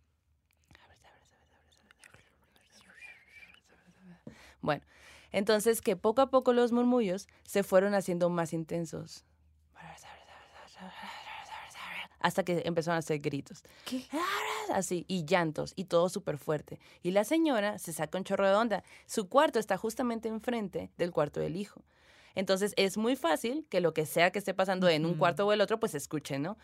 Bueno, 4.61 4.85
entonces 5.31 5.81
que 5.81 5.97
poco 5.97 6.21
a 6.21 6.29
poco 6.29 6.53
los 6.53 6.73
murmullos 6.73 7.27
se 7.45 7.63
fueron 7.63 7.95
haciendo 7.95 8.29
más 8.29 8.53
intensos. 8.53 9.25
Hasta 12.23 12.45
que 12.45 12.63
empezaron 12.65 12.97
a 12.97 12.99
hacer 12.99 13.19
gritos. 13.21 13.63
¿Qué? 13.85 14.05
Así, 14.73 15.05
y 15.09 15.25
llantos, 15.25 15.73
y 15.77 15.85
todo 15.85 16.09
súper 16.09 16.39
fuerte. 16.39 16.79
Y 17.03 17.11
la 17.11 17.25
señora 17.25 17.79
se 17.79 17.93
saca 17.93 18.19
un 18.19 18.25
chorro 18.25 18.49
de 18.49 18.55
onda. 18.55 18.85
Su 19.07 19.29
cuarto 19.29 19.59
está 19.59 19.77
justamente 19.77 20.29
enfrente 20.29 20.91
del 20.97 21.11
cuarto 21.11 21.41
del 21.41 21.57
hijo. 21.57 21.83
Entonces 22.35 22.73
es 22.77 22.97
muy 22.97 23.17
fácil 23.17 23.67
que 23.69 23.81
lo 23.81 23.93
que 23.93 24.07
sea 24.07 24.31
que 24.31 24.39
esté 24.39 24.55
pasando 24.55 24.89
en 24.89 25.05
un 25.05 25.15
cuarto 25.15 25.47
o 25.47 25.53
el 25.53 25.61
otro, 25.61 25.79
pues 25.79 25.93
se 25.93 25.99
escuche, 25.99 26.39
¿no? 26.39 26.57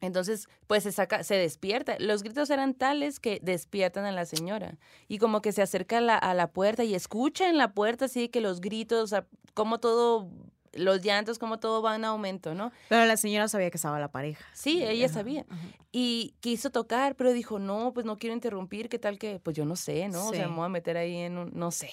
Entonces, 0.00 0.48
pues 0.66 0.82
se 0.82 0.92
saca, 0.92 1.24
se 1.24 1.36
despierta. 1.36 1.96
Los 1.98 2.22
gritos 2.22 2.50
eran 2.50 2.74
tales 2.74 3.20
que 3.20 3.40
despiertan 3.42 4.04
a 4.04 4.12
la 4.12 4.26
señora. 4.26 4.76
Y 5.08 5.18
como 5.18 5.40
que 5.40 5.52
se 5.52 5.62
acerca 5.62 5.98
a 5.98 6.00
la, 6.02 6.18
a 6.18 6.34
la 6.34 6.52
puerta 6.52 6.84
y 6.84 6.94
escucha 6.94 7.48
en 7.48 7.56
la 7.56 7.72
puerta 7.72 8.04
así 8.04 8.28
que 8.28 8.42
los 8.42 8.60
gritos, 8.60 9.14
como 9.54 9.80
todo, 9.80 10.28
los 10.76 11.02
llantos, 11.02 11.38
como 11.38 11.58
todo 11.58 11.82
va 11.82 11.94
en 11.96 12.04
aumento, 12.04 12.54
¿no? 12.54 12.72
Pero 12.88 13.04
la 13.06 13.16
señora 13.16 13.48
sabía 13.48 13.70
que 13.70 13.76
estaba 13.76 13.98
la 14.00 14.10
pareja. 14.10 14.44
Sí, 14.54 14.82
ella 14.84 15.06
Ajá, 15.06 15.14
sabía. 15.14 15.46
ajá. 15.48 15.66
Y 15.92 16.34
quiso 16.40 16.70
tocar, 16.70 17.14
pero 17.16 17.32
dijo, 17.32 17.58
no, 17.58 17.92
pues 17.92 18.04
no 18.06 18.18
quiero 18.18 18.34
interrumpir, 18.34 18.88
¿qué 18.88 18.98
tal 18.98 19.18
que? 19.18 19.40
Pues 19.40 19.56
yo 19.56 19.64
no 19.64 19.76
sé, 19.76 20.08
¿no? 20.08 20.28
O 20.28 20.32
sea, 20.32 20.44
Sí. 20.44 20.50
me 20.50 20.56
voy 20.56 20.66
a 20.66 20.68
meter 20.68 20.96
ahí 20.96 21.16
en 21.16 21.38
un, 21.38 21.50
no 21.54 21.70
sé. 21.70 21.90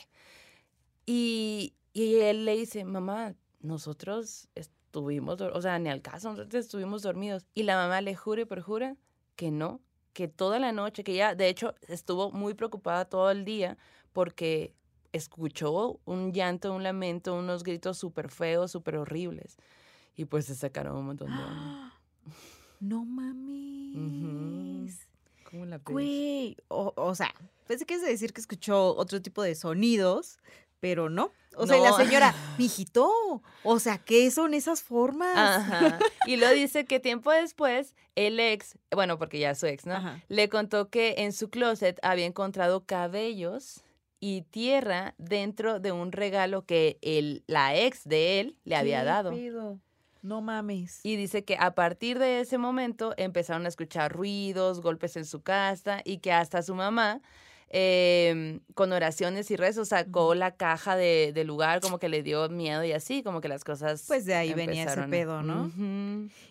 Y, 1.05 1.73
y 1.93 2.15
él 2.15 2.45
le 2.45 2.55
dice, 2.57 2.84
mamá, 2.86 3.34
nosotros 3.59 4.47
estuvimos, 4.55 5.39
o 5.41 5.61
sea, 5.61 5.79
ni 5.79 5.89
al 5.89 6.01
caso, 6.01 6.29
nosotros 6.32 6.65
estuvimos 6.65 7.01
dormidos. 7.01 7.45
Y 7.53 7.63
la 7.63 7.75
mamá 7.75 8.01
le 8.01 8.15
jura 8.15 8.41
y 8.41 8.45
perjura 8.45 8.95
que 9.36 9.51
no, 9.51 9.82
que 10.13 10.27
toda 10.27 10.59
la 10.59 10.71
noche, 10.71 11.03
que 11.03 11.13
ella, 11.13 11.36
de 11.36 11.47
hecho, 11.49 11.75
estuvo 11.88 12.32
muy 12.32 12.53
preocupada 12.53 13.05
todo 13.05 13.32
el 13.32 13.45
día 13.45 13.77
porque 14.13 14.73
escuchó 15.12 15.99
un 16.05 16.34
llanto, 16.34 16.74
un 16.74 16.84
lamento, 16.84 17.36
unos 17.36 17.64
gritos 17.64 17.97
súper 17.97 18.30
feos, 18.30 18.72
súper 18.72 18.97
horribles. 18.97 19.57
Y 20.16 20.26
pues 20.26 20.45
se 20.45 20.55
sacaron 20.55 20.97
un 20.97 21.05
montón 21.05 21.36
de 21.36 21.43
onda. 21.43 21.93
No 22.80 23.05
mames. 23.05 25.07
¿Cómo 25.49 25.66
la? 25.66 25.78
Güey. 25.78 26.57
O, 26.68 26.93
o 26.95 27.16
sea, 27.16 27.34
pensé 27.68 27.86
que 27.86 27.95
a 27.95 27.99
decir 27.99 28.34
que 28.34 28.41
escuchó 28.41 28.95
otro 28.95 29.22
tipo 29.22 29.43
de 29.43 29.55
sonidos, 29.55 30.39
pero 30.80 31.09
no. 31.09 31.32
O 31.55 31.68
sea, 31.68 31.78
y 31.78 31.82
la 31.82 31.93
señora, 31.93 32.34
mijito, 32.57 33.41
o 33.64 33.80
sea, 33.80 33.97
¿qué 33.97 34.32
son 34.32 34.53
esas 34.53 34.84
formas? 34.84 35.38
Ajá. 35.38 35.99
Y 36.26 36.38
lo 36.38 36.49
dice 36.49 36.86
que 36.86 36.99
tiempo 36.99 37.32
después, 37.32 37.93
el 38.16 38.39
ex, 38.39 38.78
bueno, 38.89 39.18
porque 39.18 39.39
ya 39.39 39.51
es 39.51 39.59
su 39.59 39.66
ex, 39.66 39.86
¿no? 39.86 39.95
Ajá. 39.95 40.22
Le 40.30 40.49
contó 40.49 40.89
que 40.89 41.16
en 41.18 41.34
su 41.34 41.49
closet 41.49 41.99
había 42.03 42.26
encontrado 42.26 42.86
cabellos 42.86 43.82
y 44.22 44.43
tierra 44.43 45.15
dentro 45.17 45.80
de 45.80 45.91
un 45.91 46.11
regalo 46.13 46.63
que 46.63 46.99
el, 47.01 47.43
la 47.47 47.76
ex 47.76 48.07
de 48.07 48.39
él 48.39 48.55
le 48.63 48.76
había 48.78 48.99
¿Qué 48.99 49.05
dado. 49.05 49.80
No 50.22 50.41
mames. 50.41 50.99
Y 51.03 51.15
dice 51.15 51.43
que 51.43 51.57
a 51.59 51.74
partir 51.74 52.19
de 52.19 52.39
ese 52.39 52.59
momento 52.59 53.15
empezaron 53.17 53.65
a 53.65 53.69
escuchar 53.69 54.13
ruidos, 54.13 54.80
golpes 54.80 55.17
en 55.17 55.26
su 55.26 55.41
casa 55.41 56.01
y 56.05 56.19
que 56.19 56.32
hasta 56.32 56.61
su 56.61 56.76
mamá, 56.76 57.22
eh, 57.69 58.59
con 58.76 58.91
oraciones 58.91 59.49
y 59.49 59.55
rezos, 59.55 59.88
sacó 59.88 60.36
la 60.36 60.55
caja 60.55 60.95
de, 60.95 61.32
del 61.34 61.47
lugar, 61.47 61.82
como 61.82 61.97
que 61.97 62.07
le 62.07 62.22
dio 62.22 62.47
miedo 62.49 62.84
y 62.84 62.91
así, 62.91 63.24
como 63.24 63.41
que 63.41 63.47
las 63.47 63.63
cosas. 63.63 64.05
Pues 64.07 64.26
de 64.26 64.36
ahí 64.36 64.53
venía 64.53 64.84
ese 64.84 65.01
pedo, 65.07 65.41
¿no? 65.41 65.72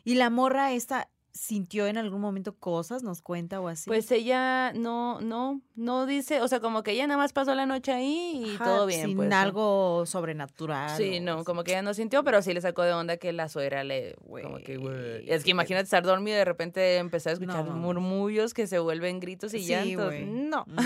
¿Y 0.03 0.17
la 0.17 0.31
morra 0.31 0.73
esta 0.73 1.09
sintió 1.33 1.87
en 1.87 1.97
algún 1.99 2.21
momento 2.21 2.55
cosas, 2.55 3.03
nos 3.03 3.23
cuenta 3.23 3.61
o 3.61 3.69
así? 3.69 3.89
Pues 3.89 4.11
ella 4.11 4.73
no, 4.73 5.21
no, 5.21 5.61
no 5.77 6.07
dice, 6.07 6.41
o 6.43 6.49
sea, 6.49 6.61
como 6.61 6.83
que 6.83 6.91
ella 6.93 7.07
nada 7.07 7.19
más 7.19 7.33
pasó 7.33 7.55
la 7.55 7.67
noche 7.67 7.93
ahí 7.93 8.43
y 8.45 8.55
Ajá, 8.57 8.65
todo 8.65 8.87
bien. 8.87 9.07
Sin 9.07 9.17
pues, 9.17 9.29
¿no? 9.29 9.37
algo 9.37 10.07
sobrenatural. 10.07 10.97
Sí, 10.97 11.21
no, 11.21 11.45
como 11.45 11.65
que 11.65 11.71
ella 11.73 11.83
no 11.83 11.95
sintió, 11.95 12.25
pero 12.25 12.43
sí 12.43 12.53
le 12.53 12.61
sacó 12.61 12.83
de 12.83 12.93
onda 12.93 13.17
que 13.17 13.33
la 13.33 13.49
suegra 13.49 13.85
le, 13.85 14.17
como 14.27 14.59
que, 14.59 14.77
güey. 14.77 15.31
Es 15.31 15.45
que 15.45 15.51
imagínate 15.51 15.85
estar 15.85 16.03
dormido 16.03 16.37
y 16.37 16.39
de 16.39 16.45
repente 16.45 16.97
empezar 16.97 17.31
a 17.31 17.35
escuchar 17.35 17.65
No. 17.65 17.73
murmullos 17.73 18.55
que 18.55 18.67
se 18.67 18.79
vuelven 18.79 19.21
gritos 19.21 19.55
y 19.55 19.61
Sí, 19.61 19.67
llantos. 19.69 20.07
güey. 20.07 20.25
No. 20.27 20.65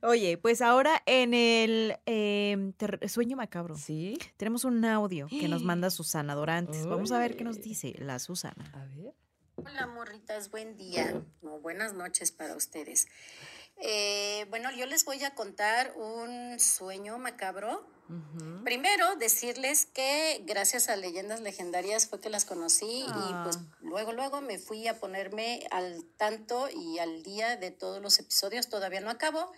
Oye, 0.03 0.39
pues 0.39 0.61
ahora 0.61 1.03
en 1.07 1.35
el 1.35 1.97
em, 2.07 2.73
sueño 3.09 3.37
macabro 3.37 3.77
¿Sí? 3.77 4.19
tenemos 4.37 4.65
un 4.65 4.85
audio 4.85 5.27
que 5.29 5.49
nos 5.49 5.63
manda 5.65 5.91
Susana 5.91 6.35
Dorantes. 6.35 6.87
Vamos 6.87 7.13
a 7.13 7.19
ver 7.19 7.37
qué 7.37 7.45
nos 7.45 7.61
dice 7.61 7.95
la 7.99 8.19
Susana. 8.19 8.71
A 8.75 8.85
ver. 8.85 9.15
Hola 9.57 9.87
morritas, 9.87 10.51
buen 10.51 10.77
día 10.77 11.23
o 11.43 11.61
buenas 11.61 11.95
noches 11.95 12.31
para 12.31 12.55
ustedes. 12.55 13.09
Eh, 13.79 14.47
bueno, 14.49 14.71
yo 14.71 14.87
les 14.87 15.05
voy 15.05 15.23
a 15.25 15.35
contar 15.35 15.93
un 15.97 16.59
sueño 16.61 17.19
macabro. 17.19 17.87
Primero, 18.63 19.17
decirles 19.17 19.87
que 19.87 20.41
gracias 20.47 20.89
a 20.89 20.95
leyendas 20.95 21.41
legendarias 21.41 22.07
fue 22.07 22.21
que 22.21 22.31
las 22.31 22.45
conocí 22.45 23.05
y 23.05 23.35
pues 23.43 23.59
luego, 23.81 24.13
luego 24.13 24.41
me 24.41 24.59
fui 24.59 24.87
a 24.87 25.01
ponerme 25.01 25.67
al 25.73 26.05
tanto 26.17 26.69
y 26.71 27.01
al 27.01 27.25
día 27.25 27.57
de 27.57 27.73
todos 27.73 28.01
los 28.01 28.21
episodios. 28.21 28.69
Todavía 28.69 29.01
no 29.01 29.11
acabo, 29.11 29.51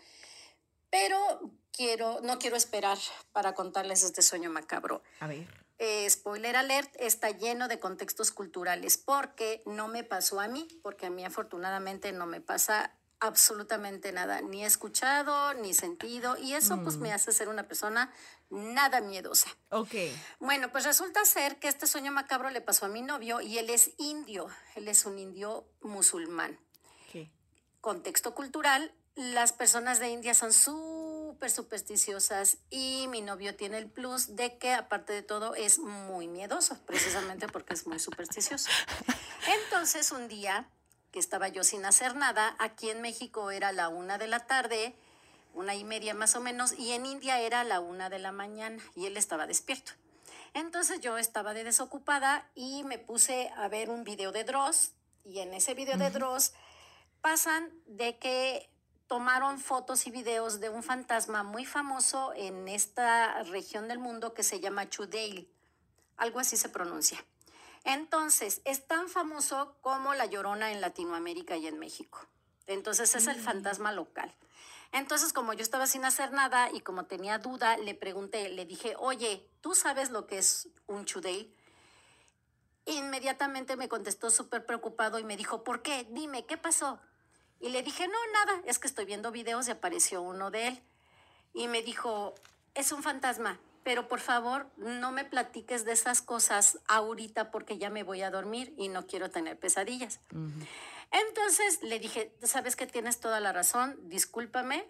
pero 0.90 1.52
quiero, 1.72 2.20
no 2.22 2.38
quiero 2.38 2.56
esperar 2.56 2.98
para 3.32 3.54
contarles 3.54 4.02
este 4.02 4.22
sueño 4.22 4.50
macabro. 4.50 5.02
A 5.20 5.26
ver. 5.26 5.46
Eh, 5.78 6.10
spoiler 6.10 6.56
alert, 6.56 6.92
está 6.98 7.30
lleno 7.30 7.68
de 7.68 7.78
contextos 7.78 8.32
culturales 8.32 8.98
porque 8.98 9.62
no 9.64 9.86
me 9.86 10.02
pasó 10.02 10.40
a 10.40 10.48
mí, 10.48 10.66
porque 10.82 11.06
a 11.06 11.10
mí 11.10 11.24
afortunadamente 11.24 12.10
no 12.10 12.26
me 12.26 12.40
pasa 12.40 12.98
absolutamente 13.20 14.12
nada, 14.12 14.40
ni 14.40 14.64
escuchado, 14.64 15.54
ni 15.54 15.74
sentido, 15.74 16.36
y 16.36 16.54
eso 16.54 16.80
pues 16.82 16.96
me 16.96 17.12
hace 17.12 17.32
ser 17.32 17.48
una 17.48 17.66
persona 17.66 18.12
nada 18.50 19.00
miedosa. 19.00 19.48
Ok. 19.70 19.94
Bueno, 20.38 20.70
pues 20.70 20.84
resulta 20.84 21.24
ser 21.24 21.58
que 21.58 21.68
este 21.68 21.86
sueño 21.86 22.12
macabro 22.12 22.50
le 22.50 22.60
pasó 22.60 22.86
a 22.86 22.88
mi 22.88 23.02
novio 23.02 23.40
y 23.40 23.58
él 23.58 23.70
es 23.70 23.92
indio, 23.98 24.48
él 24.76 24.88
es 24.88 25.04
un 25.04 25.18
indio 25.18 25.68
musulmán 25.80 26.58
¿Qué? 27.10 27.30
contexto 27.80 28.34
cultural, 28.34 28.94
las 29.18 29.52
personas 29.52 29.98
de 29.98 30.10
India 30.10 30.32
son 30.32 30.52
súper 30.52 31.50
supersticiosas 31.50 32.58
y 32.70 33.06
mi 33.08 33.20
novio 33.20 33.56
tiene 33.56 33.78
el 33.78 33.90
plus 33.90 34.36
de 34.36 34.58
que 34.58 34.72
aparte 34.72 35.12
de 35.12 35.22
todo 35.22 35.56
es 35.56 35.80
muy 35.80 36.28
miedoso, 36.28 36.78
precisamente 36.86 37.48
porque 37.48 37.74
es 37.74 37.88
muy 37.88 37.98
supersticioso. 37.98 38.70
Entonces 39.64 40.12
un 40.12 40.28
día 40.28 40.70
que 41.10 41.18
estaba 41.18 41.48
yo 41.48 41.64
sin 41.64 41.84
hacer 41.84 42.14
nada, 42.14 42.54
aquí 42.60 42.90
en 42.90 43.02
México 43.02 43.50
era 43.50 43.72
la 43.72 43.88
una 43.88 44.18
de 44.18 44.28
la 44.28 44.46
tarde, 44.46 44.94
una 45.52 45.74
y 45.74 45.82
media 45.82 46.14
más 46.14 46.36
o 46.36 46.40
menos, 46.40 46.78
y 46.78 46.92
en 46.92 47.04
India 47.04 47.40
era 47.40 47.64
la 47.64 47.80
una 47.80 48.10
de 48.10 48.20
la 48.20 48.30
mañana 48.30 48.80
y 48.94 49.06
él 49.06 49.16
estaba 49.16 49.48
despierto. 49.48 49.92
Entonces 50.54 51.00
yo 51.00 51.18
estaba 51.18 51.54
de 51.54 51.64
desocupada 51.64 52.48
y 52.54 52.84
me 52.84 52.98
puse 52.98 53.50
a 53.56 53.66
ver 53.66 53.90
un 53.90 54.04
video 54.04 54.30
de 54.30 54.44
Dross 54.44 54.92
y 55.24 55.40
en 55.40 55.54
ese 55.54 55.74
video 55.74 55.96
de 55.96 56.10
Dross 56.10 56.52
pasan 57.20 57.72
de 57.86 58.16
que 58.18 58.70
tomaron 59.08 59.58
fotos 59.58 60.06
y 60.06 60.10
videos 60.10 60.60
de 60.60 60.68
un 60.68 60.82
fantasma 60.82 61.42
muy 61.42 61.64
famoso 61.64 62.32
en 62.36 62.68
esta 62.68 63.42
región 63.44 63.88
del 63.88 63.98
mundo 63.98 64.34
que 64.34 64.42
se 64.42 64.60
llama 64.60 64.88
Chudeil. 64.88 65.50
Algo 66.18 66.40
así 66.40 66.56
se 66.56 66.68
pronuncia. 66.68 67.24
Entonces, 67.84 68.60
es 68.64 68.86
tan 68.86 69.08
famoso 69.08 69.76
como 69.80 70.12
la 70.12 70.26
Llorona 70.26 70.72
en 70.72 70.82
Latinoamérica 70.82 71.56
y 71.56 71.66
en 71.66 71.78
México. 71.78 72.20
Entonces, 72.66 73.14
es 73.14 73.26
el 73.28 73.40
fantasma 73.40 73.92
local. 73.92 74.34
Entonces, 74.92 75.32
como 75.32 75.54
yo 75.54 75.62
estaba 75.62 75.86
sin 75.86 76.04
hacer 76.04 76.32
nada 76.32 76.70
y 76.70 76.80
como 76.80 77.06
tenía 77.06 77.38
duda, 77.38 77.78
le 77.78 77.94
pregunté, 77.94 78.50
le 78.50 78.66
dije, 78.66 78.94
oye, 78.98 79.48
¿tú 79.62 79.74
sabes 79.74 80.10
lo 80.10 80.26
que 80.26 80.38
es 80.38 80.68
un 80.86 81.06
Chudeil? 81.06 81.54
Inmediatamente 82.84 83.76
me 83.76 83.88
contestó 83.88 84.30
súper 84.30 84.66
preocupado 84.66 85.18
y 85.18 85.24
me 85.24 85.36
dijo, 85.36 85.64
¿por 85.64 85.82
qué? 85.82 86.06
Dime, 86.10 86.44
¿qué 86.44 86.58
pasó? 86.58 87.00
Y 87.60 87.70
le 87.70 87.82
dije, 87.82 88.06
no, 88.06 88.18
nada, 88.32 88.62
es 88.66 88.78
que 88.78 88.86
estoy 88.86 89.04
viendo 89.04 89.32
videos 89.32 89.68
y 89.68 89.72
apareció 89.72 90.22
uno 90.22 90.50
de 90.50 90.68
él. 90.68 90.82
Y 91.54 91.68
me 91.68 91.82
dijo, 91.82 92.34
es 92.74 92.92
un 92.92 93.02
fantasma, 93.02 93.58
pero 93.82 94.06
por 94.06 94.20
favor 94.20 94.70
no 94.76 95.10
me 95.12 95.24
platiques 95.24 95.84
de 95.84 95.92
esas 95.92 96.22
cosas 96.22 96.78
ahorita 96.86 97.50
porque 97.50 97.78
ya 97.78 97.90
me 97.90 98.02
voy 98.02 98.22
a 98.22 98.30
dormir 98.30 98.74
y 98.76 98.88
no 98.88 99.06
quiero 99.06 99.30
tener 99.30 99.58
pesadillas. 99.58 100.20
Entonces 101.10 101.82
le 101.82 101.98
dije, 101.98 102.34
sabes 102.42 102.76
que 102.76 102.86
tienes 102.86 103.18
toda 103.18 103.40
la 103.40 103.52
razón, 103.52 103.98
discúlpame, 104.08 104.86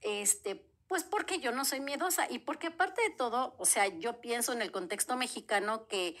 este, 0.00 0.64
pues 0.86 1.04
porque 1.04 1.40
yo 1.40 1.52
no 1.52 1.64
soy 1.64 1.80
miedosa 1.80 2.30
y 2.30 2.38
porque 2.38 2.68
aparte 2.68 3.02
de 3.02 3.10
todo, 3.10 3.54
o 3.58 3.66
sea, 3.66 3.88
yo 3.88 4.20
pienso 4.20 4.52
en 4.52 4.62
el 4.62 4.70
contexto 4.70 5.16
mexicano 5.16 5.86
que 5.86 6.16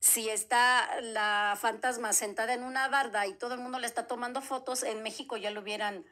si 0.00 0.28
está 0.28 1.00
la 1.00 1.56
fantasma 1.60 2.12
sentada 2.12 2.54
en 2.54 2.62
una 2.62 2.88
barda 2.88 3.26
y 3.26 3.34
todo 3.34 3.54
el 3.54 3.60
mundo 3.60 3.78
le 3.78 3.86
está 3.86 4.06
tomando 4.06 4.40
fotos, 4.40 4.82
en 4.82 5.02
México 5.02 5.36
ya 5.36 5.50
lo 5.50 5.60
hubieran 5.60 6.04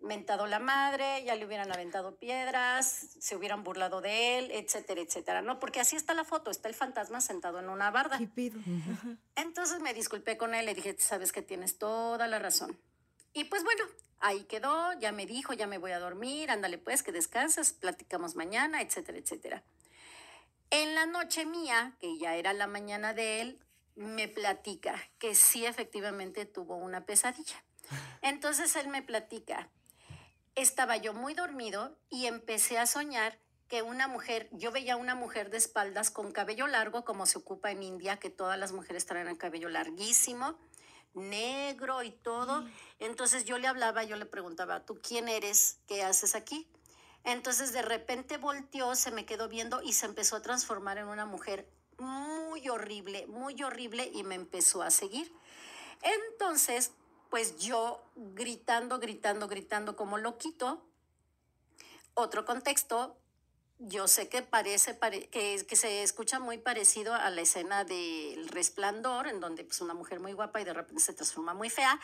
mentado 0.00 0.46
la 0.46 0.58
madre, 0.60 1.24
ya 1.24 1.34
le 1.34 1.44
hubieran 1.44 1.72
aventado 1.72 2.16
piedras, 2.16 3.16
se 3.18 3.36
hubieran 3.36 3.64
burlado 3.64 4.00
de 4.00 4.38
él, 4.38 4.50
etcétera, 4.52 5.00
etcétera, 5.00 5.42
¿no? 5.42 5.58
Porque 5.58 5.80
así 5.80 5.96
está 5.96 6.14
la 6.14 6.24
foto, 6.24 6.50
está 6.50 6.68
el 6.68 6.74
fantasma 6.74 7.20
sentado 7.20 7.58
en 7.58 7.68
una 7.68 7.90
barda. 7.90 8.18
¿Qué 8.18 8.28
pido? 8.28 8.60
Entonces 9.34 9.80
me 9.80 9.94
disculpé 9.94 10.36
con 10.36 10.54
él, 10.54 10.66
le 10.66 10.74
dije, 10.74 10.96
sabes 10.98 11.32
que 11.32 11.42
tienes 11.42 11.78
toda 11.78 12.28
la 12.28 12.38
razón. 12.38 12.78
Y 13.32 13.44
pues 13.44 13.64
bueno, 13.64 13.84
ahí 14.20 14.44
quedó, 14.44 14.92
ya 15.00 15.12
me 15.12 15.26
dijo, 15.26 15.52
ya 15.52 15.66
me 15.66 15.78
voy 15.78 15.92
a 15.92 15.98
dormir, 15.98 16.50
ándale 16.50 16.78
pues, 16.78 17.02
que 17.02 17.12
descanses, 17.12 17.72
platicamos 17.72 18.36
mañana, 18.36 18.80
etcétera, 18.80 19.18
etcétera. 19.18 19.62
En 20.70 20.94
la 20.94 21.06
noche 21.06 21.46
mía, 21.46 21.96
que 21.98 22.18
ya 22.18 22.36
era 22.36 22.52
la 22.52 22.66
mañana 22.66 23.14
de 23.14 23.40
él, 23.40 23.60
me 23.94 24.28
platica 24.28 24.94
que 25.18 25.34
sí 25.34 25.64
efectivamente 25.64 26.44
tuvo 26.44 26.76
una 26.76 27.06
pesadilla. 27.06 27.64
Entonces 28.20 28.76
él 28.76 28.88
me 28.88 29.02
platica, 29.02 29.70
estaba 30.54 30.96
yo 30.96 31.14
muy 31.14 31.34
dormido 31.34 31.96
y 32.10 32.26
empecé 32.26 32.78
a 32.78 32.86
soñar 32.86 33.38
que 33.68 33.82
una 33.82 34.08
mujer, 34.08 34.48
yo 34.52 34.72
veía 34.72 34.96
una 34.96 35.14
mujer 35.14 35.50
de 35.50 35.58
espaldas 35.58 36.10
con 36.10 36.32
cabello 36.32 36.66
largo, 36.66 37.04
como 37.04 37.26
se 37.26 37.38
ocupa 37.38 37.70
en 37.70 37.82
India, 37.82 38.18
que 38.18 38.30
todas 38.30 38.58
las 38.58 38.72
mujeres 38.72 39.06
traen 39.06 39.28
el 39.28 39.38
cabello 39.38 39.68
larguísimo, 39.68 40.58
negro 41.14 42.02
y 42.02 42.10
todo. 42.10 42.66
Entonces 42.98 43.44
yo 43.44 43.58
le 43.58 43.68
hablaba, 43.68 44.04
yo 44.04 44.16
le 44.16 44.26
preguntaba, 44.26 44.84
¿tú 44.84 45.00
quién 45.02 45.28
eres? 45.28 45.80
¿Qué 45.86 46.02
haces 46.02 46.34
aquí? 46.34 46.66
Entonces 47.24 47.72
de 47.72 47.82
repente 47.82 48.36
volteó, 48.38 48.94
se 48.94 49.10
me 49.10 49.26
quedó 49.26 49.48
viendo 49.48 49.82
y 49.82 49.92
se 49.92 50.06
empezó 50.06 50.36
a 50.36 50.42
transformar 50.42 50.98
en 50.98 51.08
una 51.08 51.26
mujer 51.26 51.68
muy 51.98 52.68
horrible, 52.68 53.26
muy 53.26 53.62
horrible 53.62 54.10
y 54.14 54.22
me 54.22 54.34
empezó 54.34 54.82
a 54.82 54.90
seguir. 54.90 55.32
Entonces, 56.02 56.92
pues 57.30 57.58
yo 57.58 58.02
gritando, 58.16 58.98
gritando, 58.98 59.48
gritando 59.48 59.96
como 59.96 60.16
loquito. 60.18 60.84
Otro 62.14 62.44
contexto, 62.44 63.16
yo 63.78 64.08
sé 64.08 64.28
que 64.28 64.42
parece 64.42 64.94
pare- 64.94 65.28
que, 65.28 65.64
que 65.66 65.76
se 65.76 66.02
escucha 66.02 66.40
muy 66.40 66.58
parecido 66.58 67.14
a 67.14 67.30
la 67.30 67.42
escena 67.42 67.84
del 67.84 68.48
resplandor, 68.48 69.28
en 69.28 69.40
donde 69.40 69.64
pues 69.64 69.80
una 69.80 69.94
mujer 69.94 70.18
muy 70.20 70.32
guapa 70.32 70.60
y 70.60 70.64
de 70.64 70.72
repente 70.72 71.02
se 71.02 71.12
transforma 71.12 71.54
muy 71.54 71.70
fea. 71.70 72.00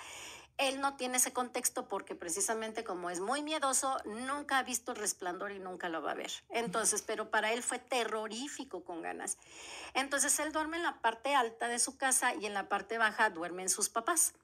Él 0.56 0.80
no 0.80 0.96
tiene 0.96 1.16
ese 1.16 1.32
contexto 1.32 1.88
porque 1.88 2.14
precisamente 2.14 2.84
como 2.84 3.10
es 3.10 3.18
muy 3.18 3.42
miedoso, 3.42 3.96
nunca 4.04 4.58
ha 4.58 4.62
visto 4.62 4.92
el 4.92 4.98
resplandor 4.98 5.50
y 5.50 5.58
nunca 5.58 5.88
lo 5.88 6.00
va 6.00 6.12
a 6.12 6.14
ver. 6.14 6.30
Entonces, 6.50 7.02
pero 7.02 7.30
para 7.30 7.52
él 7.52 7.62
fue 7.62 7.80
terrorífico 7.80 8.84
con 8.84 9.02
ganas. 9.02 9.36
Entonces, 9.94 10.38
él 10.38 10.52
duerme 10.52 10.76
en 10.76 10.84
la 10.84 11.00
parte 11.00 11.34
alta 11.34 11.66
de 11.66 11.80
su 11.80 11.96
casa 11.96 12.34
y 12.34 12.46
en 12.46 12.54
la 12.54 12.68
parte 12.68 12.98
baja 12.98 13.30
duermen 13.30 13.68
sus 13.68 13.88
papás. 13.88 14.34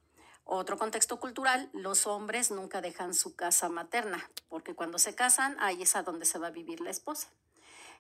Otro 0.45 0.77
contexto 0.77 1.21
cultural, 1.21 1.71
los 1.73 2.09
hombres 2.09 2.51
nunca 2.51 2.81
dejan 2.81 3.15
su 3.15 3.37
casa 3.37 3.69
materna, 3.69 4.29
porque 4.49 4.75
cuando 4.75 4.99
se 4.99 5.15
casan, 5.15 5.57
ahí 5.61 5.83
es 5.83 5.95
a 5.95 6.03
donde 6.03 6.27
se 6.27 6.41
va 6.41 6.49
a 6.49 6.51
vivir 6.51 6.81
la 6.81 6.91
esposa. 6.91 7.29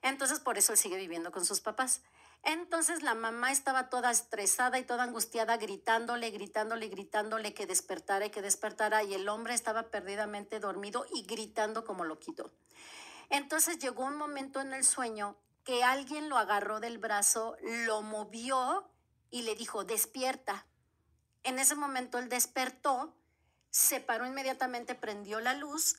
Entonces, 0.02 0.40
por 0.40 0.58
eso 0.58 0.72
él 0.72 0.78
sigue 0.78 0.96
viviendo 0.96 1.30
con 1.30 1.44
sus 1.44 1.60
papás. 1.60 2.02
Entonces, 2.42 3.02
la 3.02 3.14
mamá 3.14 3.52
estaba 3.52 3.90
toda 3.90 4.10
estresada 4.10 4.78
y 4.78 4.84
toda 4.84 5.04
angustiada, 5.04 5.56
gritándole, 5.58 6.30
gritándole, 6.30 6.88
gritándole 6.88 7.52
que 7.52 7.66
despertara 7.66 8.26
y 8.26 8.30
que 8.30 8.40
despertara, 8.40 9.02
y 9.02 9.14
el 9.14 9.28
hombre 9.28 9.54
estaba 9.54 9.90
perdidamente 9.90 10.58
dormido 10.58 11.04
y 11.12 11.22
gritando 11.22 11.84
como 11.84 12.04
loquito. 12.04 12.50
Entonces, 13.28 13.78
llegó 13.78 14.04
un 14.04 14.16
momento 14.16 14.60
en 14.60 14.72
el 14.72 14.84
sueño 14.84 15.36
que 15.64 15.84
alguien 15.84 16.28
lo 16.28 16.38
agarró 16.38 16.80
del 16.80 16.98
brazo, 16.98 17.56
lo 17.86 18.00
movió 18.00 18.88
y 19.30 19.42
le 19.42 19.54
dijo, 19.54 19.84
despierta. 19.84 20.66
En 21.42 21.58
ese 21.58 21.74
momento 21.74 22.18
él 22.18 22.28
despertó, 22.28 23.14
se 23.70 24.00
paró 24.00 24.26
inmediatamente, 24.26 24.94
prendió 24.94 25.40
la 25.40 25.54
luz 25.54 25.96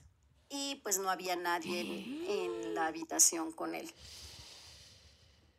y 0.49 0.75
pues 0.83 0.97
no 0.97 1.09
había 1.09 1.35
nadie 1.35 1.81
en, 1.81 2.25
en 2.27 2.75
la 2.75 2.87
habitación 2.87 3.51
con 3.51 3.75
él. 3.75 3.93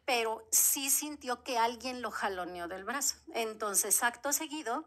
Pero 0.05 0.46
sí 0.50 0.90
sintió 0.90 1.42
que 1.44 1.59
alguien 1.59 2.03
lo 2.03 2.11
jaloneó 2.11 2.68
del 2.68 2.84
brazo. 2.84 3.16
Entonces, 3.34 4.03
acto 4.03 4.32
seguido, 4.32 4.84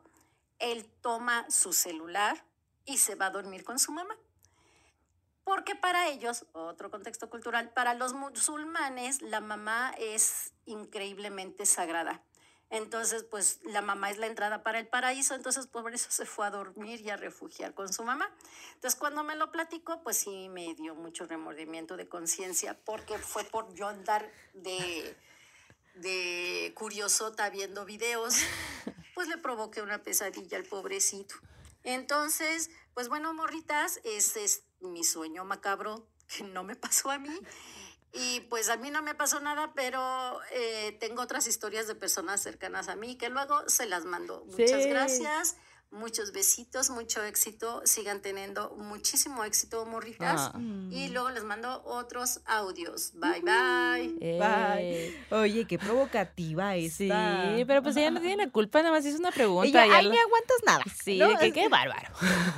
él 0.59 0.85
toma 1.01 1.45
su 1.49 1.73
celular 1.73 2.45
y 2.85 2.97
se 2.97 3.15
va 3.15 3.27
a 3.27 3.31
dormir 3.31 3.63
con 3.63 3.79
su 3.79 3.91
mamá. 3.91 4.15
Porque 5.43 5.75
para 5.75 6.07
ellos, 6.07 6.45
otro 6.53 6.89
contexto 6.89 7.29
cultural, 7.29 7.71
para 7.71 7.93
los 7.93 8.13
musulmanes 8.13 9.21
la 9.21 9.41
mamá 9.41 9.93
es 9.97 10.53
increíblemente 10.65 11.65
sagrada. 11.65 12.23
Entonces, 12.69 13.23
pues 13.23 13.59
la 13.63 13.81
mamá 13.81 14.09
es 14.09 14.17
la 14.17 14.27
entrada 14.27 14.63
para 14.63 14.79
el 14.79 14.87
paraíso, 14.87 15.35
entonces 15.35 15.67
por 15.67 15.93
eso 15.93 16.09
se 16.09 16.25
fue 16.25 16.47
a 16.47 16.51
dormir 16.51 16.99
y 17.01 17.09
a 17.09 17.15
refugiar 17.15 17.73
con 17.73 17.93
su 17.93 18.03
mamá. 18.03 18.29
Entonces, 18.73 18.99
cuando 18.99 19.23
me 19.23 19.35
lo 19.35 19.51
platicó, 19.51 20.01
pues 20.01 20.17
sí 20.17 20.49
me 20.49 20.73
dio 20.73 20.95
mucho 20.95 21.25
remordimiento 21.25 21.95
de 21.95 22.09
conciencia, 22.09 22.77
porque 22.83 23.17
fue 23.19 23.43
por 23.43 23.73
yo 23.75 23.87
andar 23.87 24.29
de, 24.53 25.15
de 25.95 26.73
curiosota 26.75 27.49
viendo 27.49 27.85
videos, 27.85 28.35
pues 29.15 29.27
le 29.27 29.37
provoqué 29.37 29.81
una 29.81 30.01
pesadilla 30.03 30.57
al 30.57 30.65
pobrecito. 30.65 31.35
Entonces, 31.83 32.71
pues 32.95 33.09
bueno, 33.09 33.33
morritas, 33.33 33.99
ese 34.03 34.43
es 34.43 34.63
mi 34.79 35.03
sueño 35.03 35.45
macabro 35.45 36.07
que 36.27 36.43
no 36.43 36.63
me 36.63 36.75
pasó 36.75 37.11
a 37.11 37.19
mí. 37.19 37.39
Y 38.17 38.39
pues 38.49 38.69
a 38.69 38.77
mí 38.77 38.91
no 38.91 39.01
me 39.01 39.13
pasó 39.13 39.39
nada, 39.41 39.73
pero 39.75 40.39
eh, 40.51 40.95
tengo 41.01 41.21
otras 41.21 41.47
historias 41.47 41.85
de 41.87 41.95
personas 41.95 42.41
cercanas 42.41 42.87
a 42.87 42.95
mí 42.95 43.17
que 43.17 43.29
luego 43.29 43.67
se 43.67 43.85
las 43.87 44.05
mando. 44.05 44.45
Muchas 44.45 44.83
Sí. 44.83 44.89
gracias, 44.89 45.57
muchos 45.91 46.31
besitos, 46.33 46.89
mucho 46.89 47.23
éxito. 47.23 47.81
Sigan 47.85 48.21
teniendo 48.21 48.75
muchísimo 48.77 49.43
éxito, 49.43 49.85
morritas. 49.85 50.51
Ah. 50.53 50.59
Y 50.91 51.09
luego 51.09 51.29
les 51.29 51.43
mando 51.43 51.81
otros 51.85 52.41
audios. 52.45 53.13
Bye, 53.15 53.41
bye. 53.41 54.15
Eh, 54.21 54.39
Bye. 55.29 55.37
Oye, 55.39 55.65
qué 55.65 55.77
provocativa 55.79 56.73
Sí, 56.89 57.09
pero 57.67 57.81
pues 57.81 57.95
ella 57.97 58.11
no 58.11 58.19
tiene 58.19 58.45
la 58.45 58.51
culpa, 58.51 58.79
nada 58.79 58.91
más 58.91 59.05
hizo 59.05 59.17
una 59.19 59.31
pregunta. 59.31 59.85
Ella, 59.85 59.97
ay, 59.97 60.05
lo- 60.05 60.11
ni 60.11 60.17
aguantas 60.17 60.57
nada. 60.65 60.83
Sí, 61.03 61.17
¿no? 61.17 61.37
que 61.39 61.51
qué 61.51 61.69
bárbaro. 61.69 62.09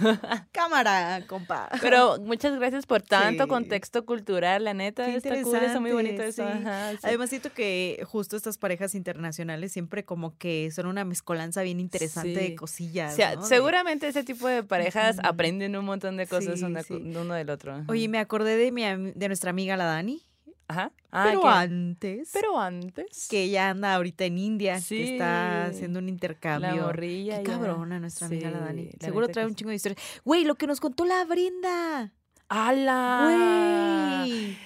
Cámara, 0.52 1.24
compa. 1.28 1.70
Pero 1.82 2.18
muchas 2.20 2.58
gracias 2.58 2.86
por 2.86 3.02
tanto 3.02 3.44
Sí. 3.44 3.50
contexto 3.50 4.06
cultural, 4.06 4.64
la 4.64 4.74
neta. 4.74 5.06
Qué 5.06 5.16
está 5.18 5.42
cool, 5.44 5.56
está 5.58 5.80
muy 5.80 5.92
bonito 5.92 6.14
interesante, 6.16 6.54
eso. 6.54 6.62
sí. 6.62 6.68
ajá, 6.68 6.92
sí. 6.94 6.98
Además 7.04 7.30
siento 7.30 7.54
que 7.54 8.04
justo 8.08 8.36
estas 8.36 8.58
parejas 8.58 8.96
internacionales 8.96 9.72
siempre 9.72 10.06
como 10.06 10.38
que 10.38 10.72
son 10.72 10.88
una 10.88 11.06
mezcolanza 11.06 11.62
bien 11.62 11.80
interesante 11.80 12.34
Sí. 12.34 12.50
de 12.50 12.56
cosillas. 12.56 13.16
O 13.38 13.42
sea, 13.42 13.42
seguramente 13.42 14.08
ese 14.08 14.24
tipo 14.24 14.48
de 14.48 14.64
parejas 14.64 15.18
aprenden 15.24 15.76
un 15.76 15.86
montón 15.86 16.18
de 16.18 16.28
cosas 16.28 16.60
Sí, 16.60 16.66
una- 16.66 16.84
sí. 16.84 17.00
de 17.00 17.20
uno 17.20 17.34
del 17.34 17.50
otro. 17.50 17.84
Oye, 17.88 18.08
me 18.08 18.20
acordé 18.20 18.56
de 18.58 18.72
mi 18.72 18.84
de 18.84 19.28
nuestra 19.28 19.50
amiga 19.50 19.76
la 19.78 19.86
Dani, 19.86 20.22
Ajá. 20.70 20.92
Ah, 21.14 21.24
pero 21.30 21.48
antes 21.48 22.30
Pero 22.34 22.60
antes. 22.60 23.28
que 23.30 23.44
ella 23.44 23.70
anda 23.70 23.96
ahorita 23.96 24.26
en 24.26 24.38
India, 24.38 24.82
Sí. 24.82 24.98
que 24.98 25.12
está 25.14 25.66
haciendo 25.68 26.00
un 26.00 26.06
La 26.08 26.12
intercambio. 26.12 26.76
morrilla. 26.84 27.38
Qué 27.38 27.44
cabrona 27.44 28.00
nuestra 28.02 28.28
amiga 28.28 28.52
la 28.52 28.60
Dani. 28.60 28.90
la 29.00 29.06
Seguro 29.08 29.30
trae 29.30 29.46
un 29.46 29.56
chingo 29.56 29.70
de 29.70 29.78
historias. 29.78 30.02
Güey, 30.26 30.44
lo 30.44 30.56
que 30.56 30.68
nos 30.68 30.82
contó 30.82 31.06
la 31.06 31.24
Brenda. 31.24 32.12
¡Hala! 32.50 34.24
Güey. 34.26 34.58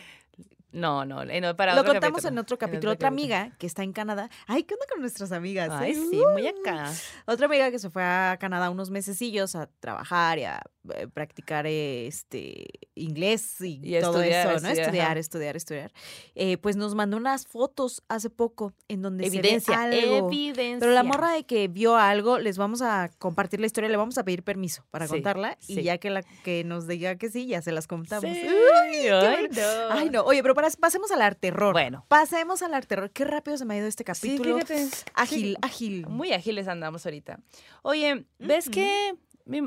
No, 0.72 1.06
no, 1.06 1.22
eh, 1.24 1.42
no, 1.42 1.56
para 1.56 1.76
Lo 1.76 1.82
otro 1.82 1.94
contamos 1.94 2.18
capítulo, 2.22 2.34
en 2.34 2.40
otro 2.40 2.58
capítulo. 2.58 2.92
Otra 2.94 3.10
capítulo. 3.10 3.36
amiga 3.36 3.56
que 3.58 3.68
está 3.68 3.84
en 3.84 3.92
Canadá. 3.94 4.30
Ay, 4.48 4.64
¿qué 4.64 4.74
onda 4.76 4.86
con 4.90 5.02
nuestras 5.02 5.32
amigas? 5.34 5.70
Ay, 5.72 5.92
eh? 5.92 5.96
sí, 5.96 6.22
muy 6.32 6.48
acá. 6.48 6.92
Otra 7.26 7.48
amiga 7.48 7.70
que 7.72 7.80
se 7.80 7.90
fue 7.90 8.04
a 8.04 8.38
Canadá 8.40 8.70
unos 8.70 8.90
mesecillos 8.90 9.56
a 9.56 9.68
trabajar 9.80 10.40
y 10.40 10.46
a 10.46 10.62
eh, 10.96 11.08
practicar 11.14 11.68
eh, 11.68 12.08
este 12.08 12.66
inglés 12.96 13.60
y, 13.62 13.80
Y 13.84 14.00
todo 14.00 14.22
estudiar, 14.22 14.48
eso, 14.56 14.62
¿no? 14.64 14.70
estudiar, 14.70 14.78
Estudiar, 14.88 15.18
estudiar, 15.18 15.56
estudiar. 15.58 15.92
Eh, 16.36 16.58
pues 16.58 16.76
nos 16.78 16.96
mandó 16.96 17.18
unas 17.18 17.48
fotos 17.48 18.02
hace 18.08 18.30
poco 18.30 18.74
en 18.88 19.02
donde 19.02 19.26
Evidencia, 19.28 19.76
se 19.84 19.90
ve 19.90 20.02
algo. 20.04 20.28
evidencia. 20.30 20.80
Pero 20.80 20.92
la 20.94 21.04
morra 21.04 21.34
de 21.34 21.44
que 21.44 21.68
vio 21.68 21.98
algo, 21.98 22.40
les 22.40 22.58
vamos 22.58 22.82
a 22.82 23.10
compartir 23.20 23.60
la 23.60 23.66
historia, 23.66 23.90
le 23.90 23.98
vamos 23.98 24.18
a 24.18 24.24
pedir 24.24 24.44
permiso 24.44 24.86
para 24.90 25.06
Sí, 25.08 25.12
contarla 25.14 25.58
y 25.68 25.76
sí. 25.76 25.84
ya 25.84 25.98
que 25.98 26.10
la 26.10 26.24
que 26.24 26.64
nos 26.64 26.88
diga 26.88 27.16
que 27.18 27.30
sí, 27.30 27.46
ya 27.48 27.62
se 27.62 27.72
las 27.74 27.88
contamos. 27.88 28.24
Sí, 28.32 28.42
Uy, 28.48 29.08
ay, 29.10 29.48
no. 29.52 29.62
Ay, 29.92 30.10
no. 30.10 30.22
Oye, 30.24 30.42
pero 30.42 30.56
para- 30.62 30.76
pasemos 30.80 31.12
al 31.12 31.22
arte 31.22 31.40
terror. 31.52 31.74
Bueno. 31.74 32.06
Pasemos 32.08 32.62
al 32.62 32.74
arte 32.74 32.88
terror. 32.88 33.12
Qué 33.12 33.26
rápido 33.26 33.58
se 33.58 33.66
me 33.66 33.74
ha 33.74 33.78
ido 33.78 33.88
este 33.88 34.04
Sí, 34.04 34.06
capítulo. 34.06 34.56
fíjate. 34.60 34.88
ágil, 35.14 35.42
Sí. 35.42 35.56
ágil. 35.62 36.08
Muy 36.08 36.34
ágiles 36.34 36.68
andamos 36.68 37.06
ahorita. 37.06 37.40
Oye, 37.82 38.26
¿ves 38.40 38.68
Ujú. 38.68 38.74
que 38.76 39.14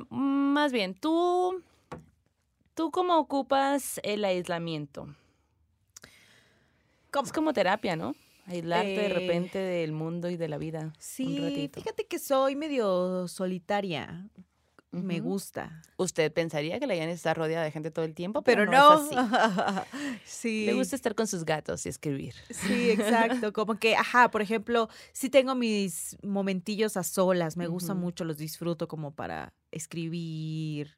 más 0.09 0.73
bien, 0.73 0.95
tú, 0.95 1.63
tú 2.75 2.91
cómo 2.91 3.19
ocupas 3.19 4.01
el 4.05 4.25
aislamiento. 4.25 5.09
¿Cómo? 7.11 7.27
Es 7.27 7.33
como 7.33 7.53
terapia, 7.53 7.97
¿no? 7.97 8.15
Aislarte 8.47 8.89
de 8.89 9.07
Eh, 9.07 9.09
repente 9.09 9.59
del 9.59 9.93
mundo 9.93 10.29
y 10.31 10.37
de 10.37 10.49
la 10.49 10.59
vida. 10.59 10.81
un 10.81 10.93
Sí, 10.99 11.39
ratito. 11.39 11.81
fíjate 11.81 12.07
que 12.07 12.19
soy 12.19 12.57
medio 12.57 13.27
solitaria. 13.29 14.29
Me 15.03 15.21
gusta. 15.21 15.83
Usted 15.97 16.33
pensaría 16.33 16.79
que 16.79 16.87
la 16.87 16.95
Yanis 16.95 17.17
está 17.17 17.35
rodeada 17.35 17.65
de 17.65 17.71
gente 17.71 17.91
todo 17.91 18.05
el 18.05 18.15
tiempo, 18.15 18.43
pero, 18.43 18.63
Pero 18.63 18.73
no. 18.73 19.03
no. 19.03 19.11
es 19.11 19.17
así. 19.17 20.21
sí. 20.25 20.67
Le 20.67 20.75
gusta 20.75 20.97
estar 20.97 21.15
con 21.15 21.27
sus 21.27 21.45
gatos 21.45 21.87
y 21.87 21.89
escribir. 21.89 22.35
Sí, 22.51 22.91
exacto. 22.91 23.53
Como 23.53 23.79
que, 23.79 23.97
ajá, 23.97 24.31
por 24.31 24.43
ejemplo, 24.43 24.89
sí 25.13 25.31
tengo 25.31 25.55
mis 25.55 26.17
momentillos 26.23 26.97
a 26.97 27.03
solas. 27.03 27.57
Me 27.57 27.67
gustan 27.67 27.97
Ujú. 27.97 28.07
mucho, 28.07 28.25
los 28.25 28.37
disfruto 28.37 28.89
como 28.89 29.13
para 29.15 29.53
escribir. 29.71 30.97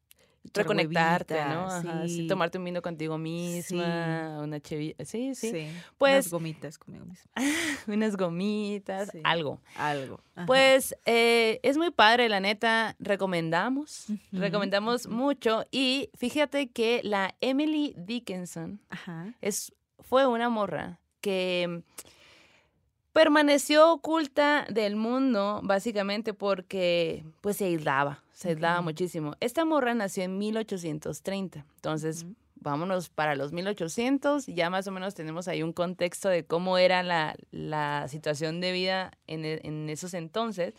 Reconectarte, 0.55 1.35
¿no? 1.45 1.67
Ajá, 1.67 2.03
sí, 2.07 2.17
sí. 2.17 2.27
tomarte 2.27 2.59
un 2.59 2.65
vino 2.65 2.83
contigo 2.83 3.19
misma, 3.19 4.39
una 4.43 4.61
chevita. 4.61 5.05
Sí, 5.05 5.35
sí. 5.35 5.69
Pues- 5.99 6.27
Unas 6.27 6.31
gomitas 6.31 6.79
conmigo 6.79 7.05
misma. 7.07 7.31
Unas 7.87 8.17
gomitas, 8.17 9.11
algo. 9.25 9.61
Algo. 9.77 10.21
ajá. 10.35 10.47
Pues 10.47 10.95
eh, 11.07 11.61
es 11.63 11.77
muy 11.77 11.91
padre, 11.91 12.29
la 12.29 12.41
neta. 12.41 12.97
Recomendamos. 12.99 14.07
Recomendamos 14.33 15.07
mucho. 15.07 15.65
Y 15.71 16.11
fíjate 16.17 16.69
que 16.69 17.01
la 17.05 17.35
Emily 17.41 17.95
Dickinson 17.97 18.81
Ajá. 18.91 19.35
es, 19.41 19.73
fue 20.01 20.27
una 20.27 20.49
morra 20.49 20.99
que 21.21 21.83
permaneció 23.13 23.93
oculta 23.93 24.67
del 24.69 24.95
mundo 24.97 25.61
básicamente 25.65 26.35
porque 26.35 27.25
pues 27.41 27.57
se 27.57 27.65
aislaba, 27.65 28.23
se 28.37 28.51
aislaba 28.51 28.83
muchísimo. 28.83 29.35
Esta 29.41 29.65
morra 29.65 29.95
nació 29.95 30.25
en 30.25 30.37
1830, 30.37 31.65
entonces 31.77 32.25
Ujú. 32.25 32.35
vámonos 32.57 33.09
para 33.09 33.35
los 33.35 33.51
1800, 33.53 34.45
ya 34.47 34.69
más 34.69 34.87
o 34.87 34.91
menos 34.93 35.15
tenemos 35.15 35.49
ahí 35.49 35.63
un 35.63 35.73
contexto 35.73 36.29
de 36.29 36.45
cómo 36.45 36.77
era 36.77 37.03
la, 37.03 37.35
la 37.51 38.07
situación 38.09 38.61
de 38.61 38.73
vida 38.73 39.13
en, 39.27 39.47
e- 39.47 39.61
en 39.65 39.89
esos 39.89 40.13
entonces. 40.13 40.75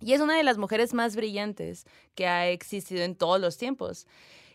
Y 0.00 0.14
es 0.14 0.20
una 0.20 0.36
de 0.36 0.42
las 0.42 0.58
mujeres 0.58 0.94
más 0.94 1.14
brillantes 1.14 1.86
que 2.16 2.26
ha 2.26 2.48
existido 2.48 3.02
en 3.04 3.14
todos 3.14 3.40
los 3.40 3.56
tiempos. 3.56 4.08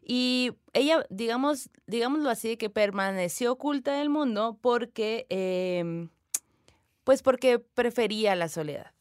Y 0.06 0.51
ella, 0.74 1.06
digamos, 1.10 1.70
digámoslo 1.88 2.30
así, 2.30 2.58
que 2.58 2.70
permaneció 2.70 3.54
oculta 3.54 3.93
del 3.93 4.10
mundo 4.10 4.58
porque, 4.60 5.26
em, 5.30 6.10
pues 7.06 7.22
porque 7.22 7.60
prefería 7.60 8.36
la 8.36 8.49
soledad. 8.49 8.91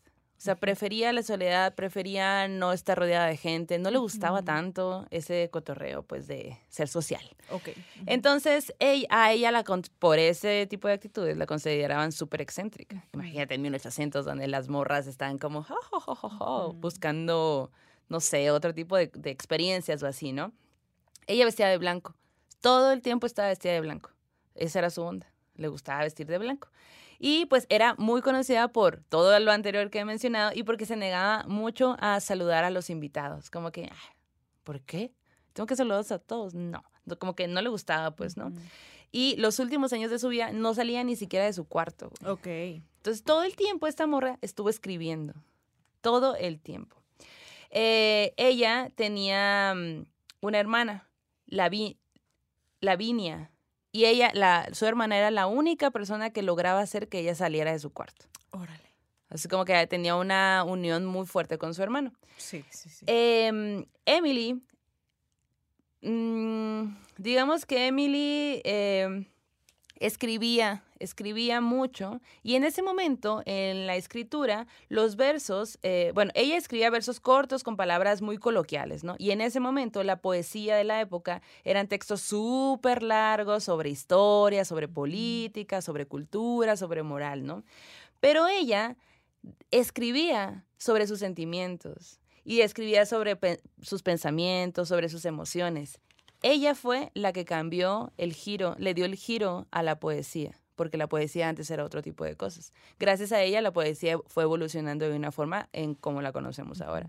O 0.42 0.44
sea, 0.44 0.56
prefería 0.56 1.12
la 1.12 1.22
soledad, 1.22 1.72
prefería 1.76 2.48
no 2.48 2.72
estar 2.72 2.98
rodeada 2.98 3.28
de 3.28 3.36
gente, 3.36 3.78
no 3.78 3.92
le 3.92 3.98
gustaba 3.98 4.42
tanto 4.42 5.06
ese 5.12 5.48
cotorreo, 5.52 6.02
pues, 6.02 6.26
de 6.26 6.58
ser 6.68 6.88
social. 6.88 7.22
Ok. 7.50 7.68
Entonces, 8.06 8.74
ella, 8.80 9.06
a 9.08 9.30
ella, 9.30 9.52
la, 9.52 9.62
por 10.00 10.18
ese 10.18 10.66
tipo 10.66 10.88
de 10.88 10.94
actitudes, 10.94 11.36
la 11.36 11.46
consideraban 11.46 12.10
súper 12.10 12.40
excéntrica. 12.40 13.06
Imagínate 13.12 13.54
en 13.54 13.62
1800, 13.62 14.24
donde 14.24 14.48
las 14.48 14.68
morras 14.68 15.06
están 15.06 15.38
como 15.38 15.64
buscando, 16.74 17.70
no 18.08 18.18
sé, 18.18 18.50
otro 18.50 18.74
tipo 18.74 18.96
de, 18.96 19.12
de 19.14 19.30
experiencias 19.30 20.02
o 20.02 20.08
así, 20.08 20.32
¿no? 20.32 20.52
Ella 21.28 21.44
vestía 21.44 21.68
de 21.68 21.78
blanco. 21.78 22.16
Todo 22.60 22.90
el 22.90 23.00
tiempo 23.00 23.28
estaba 23.28 23.46
vestida 23.46 23.74
de 23.74 23.80
blanco. 23.80 24.10
Esa 24.56 24.80
era 24.80 24.90
su 24.90 25.02
onda. 25.02 25.32
Le 25.54 25.68
gustaba 25.68 26.02
vestir 26.02 26.26
de 26.26 26.38
blanco. 26.38 26.68
Y 27.24 27.46
pues 27.46 27.66
era 27.68 27.94
muy 27.98 28.20
conocida 28.20 28.66
por 28.72 29.04
todo 29.08 29.38
lo 29.38 29.52
anterior 29.52 29.90
que 29.90 30.00
he 30.00 30.04
mencionado 30.04 30.50
y 30.52 30.64
porque 30.64 30.86
se 30.86 30.96
negaba 30.96 31.44
mucho 31.46 31.96
a 32.00 32.18
saludar 32.18 32.64
a 32.64 32.70
los 32.70 32.90
invitados. 32.90 33.48
Como 33.48 33.70
que, 33.70 33.84
"Ah, 33.92 34.14
¿por 34.64 34.80
qué? 34.80 35.12
Tengo 35.52 35.68
que 35.68 35.76
saludarlos 35.76 36.10
a 36.10 36.18
todos. 36.18 36.52
No, 36.54 36.82
como 37.20 37.36
que 37.36 37.46
no 37.46 37.62
le 37.62 37.68
gustaba, 37.68 38.16
pues, 38.16 38.36
¿no? 38.36 38.52
Y 39.12 39.36
los 39.36 39.60
últimos 39.60 39.92
años 39.92 40.10
de 40.10 40.18
su 40.18 40.30
vida 40.30 40.50
no 40.50 40.74
salía 40.74 41.04
ni 41.04 41.14
siquiera 41.14 41.44
de 41.44 41.52
su 41.52 41.64
cuarto. 41.68 42.10
güey. 42.20 42.32
Ok. 42.32 42.82
Entonces, 42.96 43.22
todo 43.22 43.44
el 43.44 43.54
tiempo 43.54 43.86
esta 43.86 44.08
morra 44.08 44.38
estuvo 44.40 44.68
escribiendo. 44.68 45.34
Todo 46.00 46.34
el 46.34 46.58
tiempo. 46.58 46.96
Eh, 47.70 48.34
ella 48.36 48.90
tenía 48.96 49.74
mm, 49.76 50.06
una 50.40 50.58
hermana, 50.58 51.08
Lavi- 51.46 51.98
Lavinia. 52.80 53.51
Y 53.92 54.06
ella, 54.06 54.30
la, 54.32 54.68
su 54.72 54.86
hermana 54.86 55.18
era 55.18 55.30
la 55.30 55.46
única 55.46 55.90
persona 55.90 56.30
que 56.30 56.42
lograba 56.42 56.80
hacer 56.80 57.08
que 57.08 57.18
ella 57.20 57.34
saliera 57.34 57.72
de 57.72 57.78
su 57.78 57.92
cuarto. 57.92 58.24
Órale. 58.50 58.80
Así 59.28 59.48
como 59.48 59.64
que 59.64 59.86
tenía 59.86 60.16
una 60.16 60.64
unión 60.64 61.06
muy 61.06 61.26
fuerte 61.26 61.58
con 61.58 61.74
su 61.74 61.82
hermano. 61.82 62.12
Sí, 62.36 62.64
sí, 62.70 62.88
sí. 62.88 63.04
Em, 63.06 63.84
Emily, 64.04 64.62
mm, 66.02 66.96
digamos 67.18 67.64
que 67.66 67.86
Emily 67.86 68.60
em, 68.64 69.26
escribía, 70.06 70.82
escribía 70.98 71.60
mucho 71.60 72.20
y 72.42 72.56
en 72.56 72.64
ese 72.64 72.82
momento 72.82 73.42
en 73.46 73.86
la 73.86 73.96
escritura 73.96 74.66
los 74.88 75.16
versos, 75.16 75.78
eh, 75.82 76.10
bueno, 76.14 76.32
ella 76.34 76.56
escribía 76.56 76.90
versos 76.90 77.20
cortos 77.20 77.62
con 77.62 77.76
palabras 77.76 78.20
muy 78.20 78.36
coloquiales, 78.36 79.04
¿no? 79.04 79.14
Y 79.18 79.30
en 79.30 79.40
ese 79.40 79.60
momento 79.60 80.02
la 80.02 80.20
poesía 80.20 80.76
de 80.76 80.84
la 80.84 81.00
época 81.00 81.40
eran 81.64 81.86
textos 81.86 82.20
súper 82.20 83.02
largos 83.02 83.64
sobre 83.64 83.90
historia, 83.90 84.64
sobre 84.64 84.88
política, 84.88 85.80
sobre 85.80 86.06
cultura, 86.06 86.76
sobre 86.76 87.02
moral, 87.02 87.46
¿no? 87.46 87.62
Pero 88.20 88.48
ella 88.48 88.96
escribía 89.70 90.64
sobre 90.78 91.06
sus 91.06 91.20
sentimientos 91.20 92.18
y 92.44 92.60
escribía 92.62 93.06
sobre 93.06 93.36
pe- 93.36 93.60
sus 93.80 94.02
pensamientos, 94.02 94.88
sobre 94.88 95.08
sus 95.08 95.24
emociones. 95.24 96.00
Ella 96.42 96.74
fue 96.74 97.10
la 97.14 97.32
que 97.32 97.44
cambió 97.44 98.12
el 98.16 98.32
giro, 98.32 98.74
le 98.78 98.94
dio 98.94 99.04
el 99.04 99.14
giro 99.14 99.66
a 99.70 99.82
la 99.82 99.98
poesía, 100.00 100.58
porque 100.74 100.96
la 100.96 101.06
poesía 101.08 101.48
antes 101.48 101.70
era 101.70 101.84
otro 101.84 102.02
tipo 102.02 102.24
de 102.24 102.36
cosas. 102.36 102.72
Gracias 102.98 103.30
a 103.32 103.42
ella 103.42 103.60
la 103.60 103.72
poesía 103.72 104.16
fue 104.26 104.42
evolucionando 104.42 105.08
de 105.08 105.16
una 105.16 105.30
forma 105.32 105.68
en 105.72 105.94
como 105.94 106.20
la 106.20 106.32
conocemos 106.32 106.80
ahora. 106.80 107.08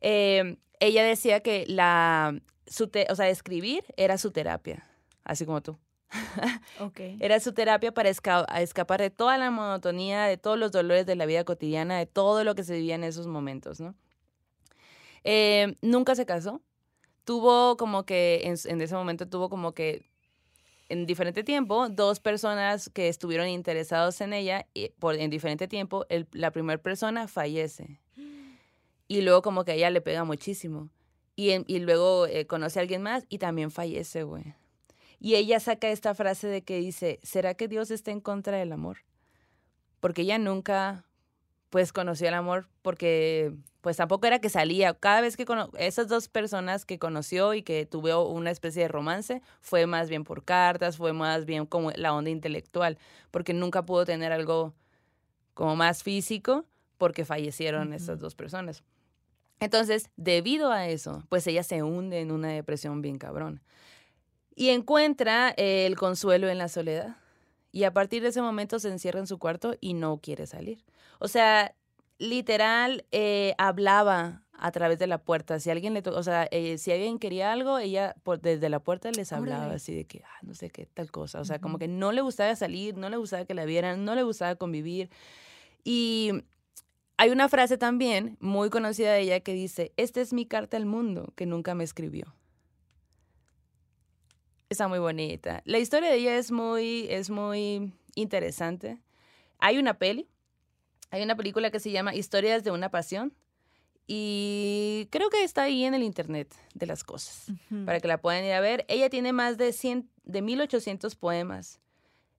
Eh, 0.00 0.58
ella 0.80 1.02
decía 1.02 1.40
que 1.40 1.64
la, 1.66 2.38
su 2.66 2.88
te- 2.88 3.06
o 3.10 3.16
sea, 3.16 3.28
escribir 3.30 3.84
era 3.96 4.18
su 4.18 4.30
terapia, 4.30 4.86
así 5.24 5.44
como 5.46 5.62
tú. 5.62 5.78
Ok. 6.80 7.00
Era 7.20 7.40
su 7.40 7.52
terapia 7.52 7.92
para 7.92 8.08
esca- 8.10 8.46
escapar 8.60 9.00
de 9.00 9.10
toda 9.10 9.36
la 9.38 9.50
monotonía, 9.50 10.24
de 10.24 10.36
todos 10.36 10.58
los 10.58 10.70
dolores 10.72 11.04
de 11.06 11.16
la 11.16 11.26
vida 11.26 11.44
cotidiana, 11.44 11.98
de 11.98 12.06
todo 12.06 12.44
lo 12.44 12.54
que 12.54 12.62
se 12.64 12.74
vivía 12.74 12.94
en 12.94 13.04
esos 13.04 13.26
momentos, 13.26 13.80
¿no? 13.80 13.94
Eh, 15.24 15.76
nunca 15.82 16.14
se 16.14 16.26
casó. 16.26 16.62
Tuvo 17.28 17.76
como 17.76 18.06
que, 18.06 18.40
en, 18.44 18.80
ese 18.80 18.94
momento 18.94 19.28
tuvo 19.28 19.50
como 19.50 19.74
que, 19.74 20.06
en 20.88 21.04
diferente 21.04 21.44
tiempo, 21.44 21.90
dos 21.90 22.20
personas 22.20 22.88
que 22.88 23.08
estuvieron 23.08 23.48
interesados 23.48 24.22
en 24.22 24.32
ella, 24.32 24.66
y 24.72 24.88
por, 24.98 25.14
en 25.14 25.28
diferente 25.28 25.68
tiempo, 25.68 26.06
la 26.32 26.52
primera 26.52 26.80
persona 26.80 27.28
fallece. 27.28 28.00
Y 29.08 29.20
luego 29.20 29.42
como 29.42 29.66
que 29.66 29.72
a 29.72 29.74
ella 29.74 29.90
le 29.90 30.00
pega 30.00 30.24
muchísimo. 30.24 30.88
Y 31.36 31.78
luego 31.80 32.26
eh, 32.26 32.46
conoce 32.46 32.78
a 32.78 32.82
alguien 32.82 33.02
más 33.02 33.26
y 33.28 33.36
también 33.36 33.70
fallece, 33.70 34.22
güey. 34.22 34.54
Y 35.20 35.34
ella 35.34 35.60
saca 35.60 35.90
esta 35.90 36.14
frase 36.14 36.46
de 36.46 36.62
que 36.62 36.78
dice, 36.78 37.20
¿será 37.22 37.52
que 37.52 37.68
Dios 37.68 37.90
está 37.90 38.10
en 38.10 38.22
contra 38.22 38.56
del 38.56 38.72
amor? 38.72 39.00
Porque 40.00 40.22
ella 40.22 40.38
nunca, 40.38 41.04
pues, 41.70 41.92
conoció 41.92 42.28
el 42.28 42.34
amor 42.34 42.66
porque, 42.82 43.52
pues, 43.80 43.96
tampoco 43.96 44.26
era 44.26 44.38
que 44.40 44.48
salía. 44.48 44.94
Cada 44.94 45.20
vez 45.20 45.36
que 45.36 45.44
cono- 45.44 45.70
esas 45.78 46.08
dos 46.08 46.28
personas 46.28 46.84
que 46.84 46.98
conoció 46.98 47.54
y 47.54 47.62
que 47.62 47.86
tuvo 47.86 48.28
una 48.28 48.50
especie 48.50 48.82
de 48.82 48.88
romance, 48.88 49.42
fue 49.60 49.86
más 49.86 50.08
bien 50.08 50.24
por 50.24 50.44
cartas, 50.44 50.96
fue 50.96 51.12
más 51.12 51.44
bien 51.44 51.66
como 51.66 51.90
la 51.92 52.14
onda 52.14 52.30
intelectual, 52.30 52.98
porque 53.30 53.52
nunca 53.52 53.84
pudo 53.84 54.04
tener 54.04 54.32
algo 54.32 54.74
como 55.54 55.76
más 55.76 56.02
físico 56.02 56.64
porque 56.98 57.24
fallecieron 57.24 57.92
estas 57.92 58.18
dos 58.18 58.34
personas. 58.34 58.82
Entonces, 59.60 60.10
debido 60.16 60.70
a 60.70 60.86
eso, 60.88 61.24
pues 61.28 61.46
ella 61.46 61.62
se 61.64 61.82
hunde 61.82 62.20
en 62.20 62.30
una 62.30 62.48
depresión 62.48 63.02
bien 63.02 63.18
cabrón 63.18 63.60
y 64.54 64.70
encuentra 64.70 65.50
el 65.56 65.96
consuelo 65.96 66.48
en 66.48 66.58
la 66.58 66.68
soledad. 66.68 67.16
Y 67.72 67.84
a 67.84 67.92
partir 67.92 68.22
de 68.22 68.28
ese 68.28 68.42
momento 68.42 68.78
se 68.78 68.88
encierra 68.88 69.20
en 69.20 69.26
su 69.26 69.38
cuarto 69.38 69.74
y 69.80 69.94
no 69.94 70.18
quiere 70.18 70.46
salir. 70.46 70.84
O 71.18 71.28
sea, 71.28 71.74
literal, 72.18 73.04
eh, 73.12 73.54
hablaba 73.58 74.42
a 74.52 74.72
través 74.72 74.98
de 74.98 75.06
la 75.06 75.18
puerta. 75.18 75.60
Si 75.60 75.70
alguien 75.70 75.94
le 75.94 76.02
o 76.04 76.22
sea, 76.22 76.48
eh, 76.50 76.78
si 76.78 76.90
alguien 76.90 77.18
quería 77.18 77.52
algo, 77.52 77.78
ella 77.78 78.14
por, 78.24 78.40
desde 78.40 78.68
la 78.68 78.80
puerta 78.80 79.10
les 79.12 79.32
hablaba 79.32 79.60
Órale. 79.62 79.76
así 79.76 79.94
de 79.94 80.04
que, 80.04 80.22
ah, 80.24 80.38
no 80.42 80.54
sé 80.54 80.70
qué, 80.70 80.86
tal 80.86 81.10
cosa. 81.10 81.40
O 81.40 81.44
sea, 81.44 81.60
como 81.60 81.78
que 81.78 81.88
no 81.88 82.12
le 82.12 82.20
gustaba 82.20 82.54
salir, 82.56 82.96
no 82.96 83.08
le 83.08 83.16
gustaba 83.16 83.44
que 83.44 83.54
la 83.54 83.64
vieran, 83.64 84.04
no 84.04 84.14
le 84.14 84.24
gustaba 84.24 84.56
convivir. 84.56 85.10
Y 85.84 86.32
hay 87.16 87.30
una 87.30 87.48
frase 87.48 87.78
también 87.78 88.36
muy 88.40 88.70
conocida 88.70 89.12
de 89.12 89.20
ella 89.20 89.40
que 89.40 89.52
dice, 89.52 89.92
esta 89.96 90.20
es 90.20 90.32
mi 90.32 90.46
carta 90.46 90.76
al 90.76 90.86
mundo 90.86 91.32
que 91.36 91.46
nunca 91.46 91.74
me 91.74 91.84
escribió. 91.84 92.34
Está 94.70 94.86
muy 94.86 94.98
bonita. 94.98 95.62
La 95.64 95.78
historia 95.78 96.10
de 96.10 96.16
ella 96.16 96.36
es 96.36 96.50
muy, 96.50 97.06
es 97.08 97.30
muy 97.30 97.94
interesante. 98.14 98.98
Hay 99.58 99.78
una 99.78 99.94
peli, 99.94 100.28
hay 101.10 101.22
una 101.22 101.36
película 101.36 101.70
que 101.70 101.80
se 101.80 101.90
llama 101.90 102.14
Historias 102.14 102.64
de 102.64 102.70
una 102.70 102.90
pasión 102.90 103.34
Y 104.06 105.08
creo 105.10 105.30
que 105.30 105.42
está 105.42 105.62
ahí 105.62 105.84
en 105.84 105.94
el 105.94 106.02
internet 106.02 106.54
de 106.74 106.86
las 106.86 107.02
cosas, 107.02 107.50
para 107.86 108.00
que 108.00 108.08
la 108.08 108.20
puedan 108.20 108.44
ir 108.44 108.52
a 108.52 108.60
ver. 108.60 108.84
Ella 108.88 109.08
tiene 109.08 109.32
más 109.32 109.56
de, 109.56 109.72
100, 109.72 110.10
de 110.24 110.42
1800 110.42 111.14
poemas. 111.16 111.80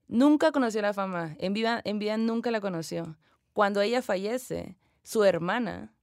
Nunca 0.08 0.52
conoció 0.52 0.82
la 0.82 0.94
fama, 0.94 1.36
en 1.40 1.54
vida, 1.54 1.82
en 1.84 1.98
vida 1.98 2.18
nunca 2.18 2.52
la 2.52 2.62
conoció. 2.62 3.18
Cuando 3.54 3.82
ella 3.82 4.02
fallece, 4.04 4.78
su 5.04 5.24
hermana 5.24 5.94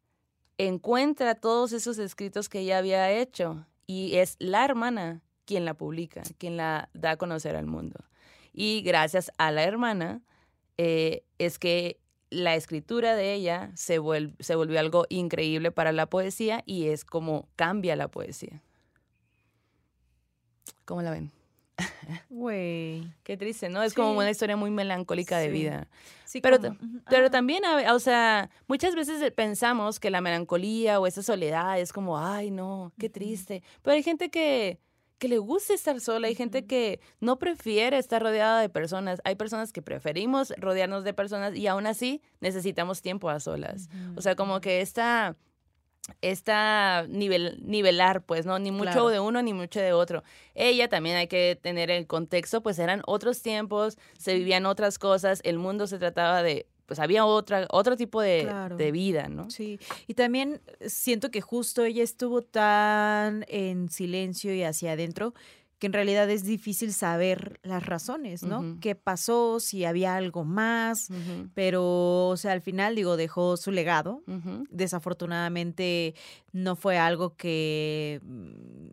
encuentra 0.58 1.36
todos 1.36 1.72
esos 1.72 1.98
escritos 1.98 2.48
que 2.48 2.60
ella 2.60 2.78
había 2.78 3.10
hecho 3.12 3.66
y 3.86 4.16
es 4.16 4.36
la 4.38 4.64
hermana 4.64 5.22
quien 5.46 5.64
la 5.64 5.74
publica, 5.74 6.22
quien 6.38 6.56
la 6.58 6.90
da 6.92 7.12
a 7.12 7.16
conocer 7.16 7.56
al 7.56 7.66
mundo. 7.66 7.98
Y 8.52 8.82
gracias 8.82 9.30
a 9.38 9.50
la 9.50 9.62
hermana 9.64 10.20
eh, 10.76 11.22
es 11.38 11.58
que 11.58 11.98
la 12.28 12.54
escritura 12.56 13.14
de 13.14 13.32
ella 13.34 13.70
se, 13.76 14.00
se 14.40 14.54
volvió 14.56 14.80
algo 14.80 15.06
increíble 15.08 15.70
para 15.70 15.92
la 15.92 16.06
poesía 16.06 16.62
y 16.66 16.88
es 16.88 17.04
como 17.04 17.48
cambia 17.56 17.96
la 17.96 18.08
poesía. 18.08 18.62
¿Cómo 20.84 21.02
la 21.02 21.10
ven? 21.10 21.30
Güey. 22.30 23.12
Qué 23.22 23.36
triste, 23.36 23.68
¿no? 23.68 23.82
Es 23.82 23.92
como 23.94 24.12
una 24.16 24.30
historia 24.30 24.56
muy 24.56 24.70
melancólica 24.70 25.38
de 25.38 25.50
vida. 25.50 25.88
Sí, 26.24 26.40
Pero, 26.40 26.58
como- 26.60 26.76
pero 27.08 27.30
también, 27.30 27.62
o 27.92 27.98
sea, 27.98 28.50
muchas 28.66 28.94
veces 28.94 29.30
pensamos 29.32 30.00
que 30.00 30.10
la 30.10 30.20
melancolía 30.20 30.98
o 31.00 31.06
esa 31.06 31.22
soledad 31.22 31.78
es 31.78 31.92
como, 31.92 32.18
ay, 32.18 32.50
no, 32.50 32.92
qué 32.98 33.08
triste. 33.10 33.62
Pero 33.82 33.94
hay 33.94 34.02
gente 34.02 34.30
que, 34.30 34.78
que 35.18 35.28
le 35.28 35.38
gusta 35.38 35.72
estar 35.74 35.98
sola, 36.00 36.28
hay 36.28 36.34
gente 36.34 36.66
que 36.66 37.00
no 37.20 37.38
prefiere 37.38 37.96
estar 37.98 38.22
rodeada 38.22 38.60
de 38.60 38.68
personas. 38.68 39.20
Hay 39.24 39.34
personas 39.34 39.72
que 39.72 39.80
preferimos 39.82 40.52
rodearnos 40.58 41.04
de 41.04 41.14
personas 41.14 41.54
y 41.56 41.66
aún 41.66 41.86
así 41.86 42.20
necesitamos 42.40 43.00
tiempo 43.02 43.30
a 43.30 43.40
solas. 43.40 43.88
O 44.16 44.20
sea, 44.20 44.36
como 44.36 44.60
que 44.60 44.82
esta, 44.82 45.36
esta 46.20 47.06
nivel, 47.08 47.58
nivelar, 47.66 48.22
pues, 48.24 48.46
¿no? 48.46 48.58
Ni 48.58 48.70
mucho 48.70 48.92
Claro. 48.92 49.08
de 49.08 49.20
uno 49.20 49.42
ni 49.42 49.52
mucho 49.52 49.80
de 49.80 49.92
otro. 49.92 50.22
Ella 50.54 50.88
también 50.88 51.16
hay 51.16 51.28
que 51.28 51.58
tener 51.60 51.90
el 51.90 52.06
contexto, 52.06 52.62
pues 52.62 52.78
eran 52.78 53.02
otros 53.06 53.42
tiempos, 53.42 53.96
se 54.18 54.34
vivían 54.34 54.66
otras 54.66 54.98
cosas, 54.98 55.40
el 55.44 55.58
mundo 55.58 55.86
se 55.86 55.98
trataba 55.98 56.42
de, 56.42 56.66
pues 56.86 56.98
había 57.00 57.24
otra, 57.26 57.66
otro 57.70 57.96
tipo 57.96 58.20
de, 58.20 58.42
Claro. 58.44 58.76
de 58.76 58.92
vida, 58.92 59.28
¿no? 59.28 59.50
Sí, 59.50 59.78
y 60.06 60.14
también 60.14 60.60
siento 60.86 61.30
que 61.30 61.40
justo 61.40 61.84
ella 61.84 62.02
estuvo 62.02 62.42
tan 62.42 63.44
en 63.48 63.88
silencio 63.90 64.54
y 64.54 64.62
hacia 64.62 64.92
adentro 64.92 65.34
que 65.78 65.88
en 65.88 65.92
realidad 65.92 66.30
es 66.30 66.44
difícil 66.44 66.94
saber 66.94 67.60
las 67.62 67.84
razones, 67.84 68.42
¿no? 68.42 68.78
¿Qué 68.80 68.94
pasó? 68.94 69.60
Si 69.60 69.84
había 69.84 70.16
algo 70.16 70.42
más, 70.42 71.08
pero, 71.52 72.28
o 72.28 72.36
sea, 72.38 72.52
al 72.52 72.62
final, 72.62 72.94
digo, 72.94 73.18
dejó 73.18 73.58
su 73.58 73.72
legado. 73.72 74.22
Desafortunadamente 74.70 76.14
no 76.52 76.76
fue 76.76 76.96
algo 76.98 77.36
que, 77.36 78.20
mm, 78.22 78.88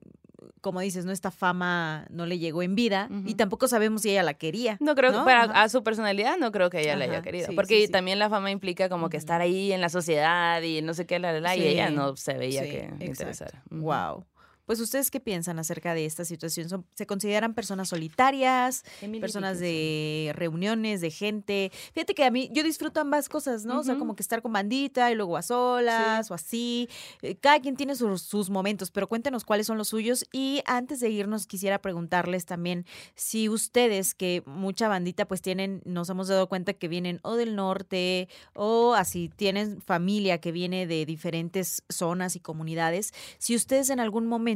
como 0.62 0.80
dices, 0.80 1.06
¿no? 1.06 1.12
Esta 1.12 1.32
fama 1.32 2.06
no 2.10 2.26
le 2.26 2.40
llegó 2.40 2.64
en 2.64 2.76
vida 2.76 3.10
y 3.26 3.36
tampoco 3.36 3.68
sabemos 3.68 4.02
si 4.02 4.12
ella 4.12 4.24
la 4.24 4.34
quería. 4.34 4.78
No 4.80 4.96
creo 4.96 5.12
que 5.12 5.18
¿no? 5.18 5.26
para 5.26 5.44
a 5.44 5.70
su 5.70 5.84
personalidad 5.84 6.38
no 6.38 6.52
creo 6.52 6.70
que 6.70 6.82
ella 6.82 6.96
la 6.96 7.06
haya 7.06 7.22
querido, 7.22 7.48
sí, 7.48 7.56
porque 7.56 7.80
sí, 7.80 7.86
sí. 7.88 7.92
también 7.92 8.20
la 8.20 8.30
fama 8.30 8.52
implica 8.52 8.90
como 8.90 9.10
que 9.10 9.18
estar 9.18 9.42
ahí 9.42 9.72
en 9.72 9.82
la 9.82 9.90
sociedad 9.90 10.62
y 10.62 10.82
no 10.82 10.94
sé 10.94 11.06
qué 11.06 11.20
la 11.20 11.34
la, 11.34 11.40
la, 11.40 11.56
y 11.56 11.68
ella 11.68 11.90
no 11.90 12.16
se 12.16 12.34
veía 12.34 12.64
que 12.64 12.90
interesara. 13.00 13.64
Wow. 13.70 14.26
Pues 14.66 14.80
ustedes 14.80 15.12
qué 15.12 15.20
piensan 15.20 15.60
acerca 15.60 15.94
de 15.94 16.06
esta 16.06 16.24
situación? 16.26 16.70
¿Son- 16.70 16.86
¿Se 16.96 17.06
consideran 17.06 17.54
personas 17.54 17.90
solitarias, 17.90 18.84
Emily 19.02 19.20
personas 19.20 19.60
Dickinson. 19.60 19.74
de 19.74 20.32
reuniones, 20.36 21.02
de 21.02 21.12
gente? 21.12 21.72
Fíjate 21.94 22.16
que 22.16 22.24
a 22.24 22.32
mí 22.32 22.50
yo 22.54 22.64
disfruto 22.64 23.00
ambas 23.02 23.28
cosas, 23.28 23.66
¿no? 23.66 23.80
O 23.80 23.84
sea, 23.84 23.98
como 23.98 24.16
que 24.16 24.24
estar 24.24 24.42
con 24.42 24.54
bandita 24.54 25.12
y 25.12 25.16
luego 25.16 25.36
a 25.38 25.42
solas 25.42 26.32
o 26.32 26.34
así. 26.34 26.88
Eh, 27.22 27.36
Cada 27.36 27.60
quien 27.60 27.76
tiene 27.76 27.96
sus, 27.96 28.22
sus 28.22 28.50
momentos, 28.50 28.90
pero 28.92 29.10
cuéntenos 29.10 29.44
cuáles 29.44 29.68
son 29.68 29.78
los 29.78 29.90
suyos. 29.90 30.26
Y 30.32 30.62
antes 30.66 31.00
de 31.02 31.10
irnos 31.10 31.46
quisiera 31.46 31.80
preguntarles 31.82 32.46
también 32.46 32.86
si 33.16 33.50
ustedes, 33.50 34.14
que 34.16 34.44
mucha 34.46 34.88
bandita 34.88 35.26
pues 35.28 35.42
tienen, 35.42 35.82
nos 35.86 36.10
hemos 36.10 36.28
dado 36.30 36.48
cuenta 36.48 36.74
que 36.74 36.88
vienen 36.88 37.20
o 37.24 37.36
del 37.36 37.56
norte 37.56 38.30
o 38.54 38.94
así 38.96 39.30
tienen 39.36 39.82
familia 39.82 40.40
que 40.40 40.52
viene 40.52 40.88
de 40.88 41.06
diferentes 41.06 41.84
zonas 41.90 42.36
y 42.36 42.40
comunidades, 42.40 43.14
si 43.40 43.56
ustedes 43.56 43.90
en 43.90 44.00
algún 44.00 44.26
momento 44.28 44.53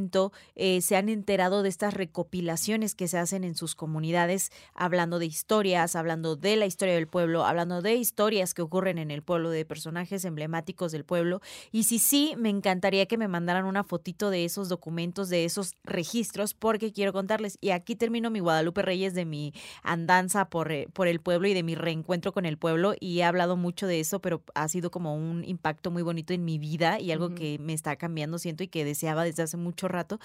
eh, 0.56 0.82
se 0.82 0.96
han 0.96 1.10
enterado 1.10 1.64
de 1.64 1.70
estas 1.70 1.94
recopilaciones 1.94 2.96
que 2.96 3.08
se 3.08 3.18
hacen 3.18 3.44
en 3.44 3.56
sus 3.56 3.76
comunidades, 3.76 4.52
hablando 4.74 5.20
de 5.20 5.26
historias, 5.26 5.96
hablando 5.96 6.36
de 6.36 6.56
la 6.56 6.66
historia 6.66 6.96
del 6.96 7.08
pueblo, 7.08 7.46
hablando 7.46 7.82
de 7.82 7.96
historias 7.96 8.54
que 8.54 8.62
ocurren 8.62 8.98
en 8.98 9.12
el 9.12 9.24
pueblo, 9.24 9.50
de 9.50 9.66
personajes 9.66 10.26
emblemáticos 10.26 10.92
del 10.92 11.04
pueblo. 11.04 11.42
Y 11.72 11.84
si 11.84 12.00
sí, 12.00 12.36
me 12.38 12.50
encantaría 12.50 13.06
que 13.06 13.18
me 13.18 13.28
mandaran 13.28 13.66
una 13.66 13.84
fotito 13.84 14.30
de 14.30 14.46
esos 14.46 14.70
documentos, 14.70 15.30
de 15.30 15.46
esos 15.46 15.74
registros, 15.84 16.54
porque 16.54 16.92
quiero 16.92 17.14
contarles. 17.14 17.58
Y 17.62 17.72
aquí 17.72 17.96
termino 17.96 18.30
mi 18.30 18.40
Guadalupe 18.40 18.82
Reyes 18.82 19.14
de 19.14 19.26
mi 19.26 19.54
andanza 19.84 20.50
por, 20.50 20.72
eh, 20.72 20.88
por 20.94 21.08
el 21.08 21.20
pueblo 21.20 21.48
y 21.48 21.54
de 21.54 21.64
mi 21.64 21.76
reencuentro 21.76 22.32
con 22.32 22.46
el 22.46 22.58
pueblo. 22.58 22.94
Y 23.00 23.20
he 23.20 23.24
hablado 23.24 23.58
mucho 23.58 23.88
de 23.88 24.00
eso, 24.00 24.20
pero 24.20 24.44
ha 24.56 24.68
sido 24.68 24.92
como 24.92 25.16
un 25.16 25.44
impacto 25.44 25.92
muy 25.92 26.04
bonito 26.04 26.34
en 26.34 26.46
mi 26.46 26.58
vida 26.58 27.00
y 27.00 27.12
algo 27.12 27.34
que 27.36 27.60
me 27.60 27.74
está 27.74 27.96
cambiando, 27.96 28.40
siento, 28.40 28.64
y 28.64 28.68
que 28.68 28.86
deseaba 28.86 29.24
desde 29.24 29.44
hace 29.44 29.58
mucho 29.58 29.87
rato. 29.88 30.20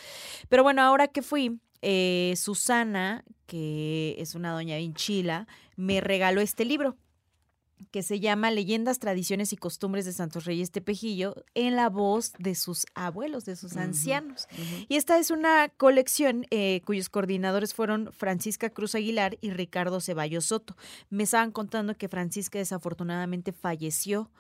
Pero 0.48 0.62
bueno, 0.62 0.82
ahora 0.82 1.08
que 1.08 1.22
fui, 1.22 1.60
eh, 1.82 2.34
Susana, 2.36 3.24
que 3.46 4.14
es 4.18 4.34
una 4.34 4.52
doña 4.52 4.76
bien 4.76 4.94
chila, 4.94 5.46
me 5.76 6.00
regaló 6.00 6.40
este 6.40 6.64
libro 6.64 6.96
que 7.90 8.02
se 8.02 8.20
llama 8.20 8.50
Leyendas, 8.50 8.98
Tradiciones 8.98 9.52
y 9.52 9.56
Costumbres 9.56 10.04
de 10.04 10.12
Santos 10.12 10.44
Reyes 10.44 10.70
Tepejillo 10.70 11.34
en 11.54 11.76
la 11.76 11.88
voz 11.88 12.32
de 12.38 12.54
sus 12.54 12.86
abuelos, 12.94 13.44
de 13.44 13.56
sus 13.56 13.76
ancianos. 13.76 14.46
Y 14.88 14.96
esta 14.96 15.18
es 15.18 15.30
una 15.30 15.68
colección 15.68 16.46
eh, 16.50 16.80
cuyos 16.84 17.08
coordinadores 17.08 17.74
fueron 17.74 18.12
Francisca 18.12 18.70
Cruz 18.70 18.94
Aguilar 18.94 19.36
y 19.40 19.50
Ricardo 19.50 20.00
Ceballos 20.00 20.46
Soto. 20.46 20.76
Me 21.10 21.24
estaban 21.24 21.50
contando 21.50 21.96
que 21.96 22.08
Francisca 22.08 22.58
desafortunadamente 22.58 23.52
falleció 23.52 24.30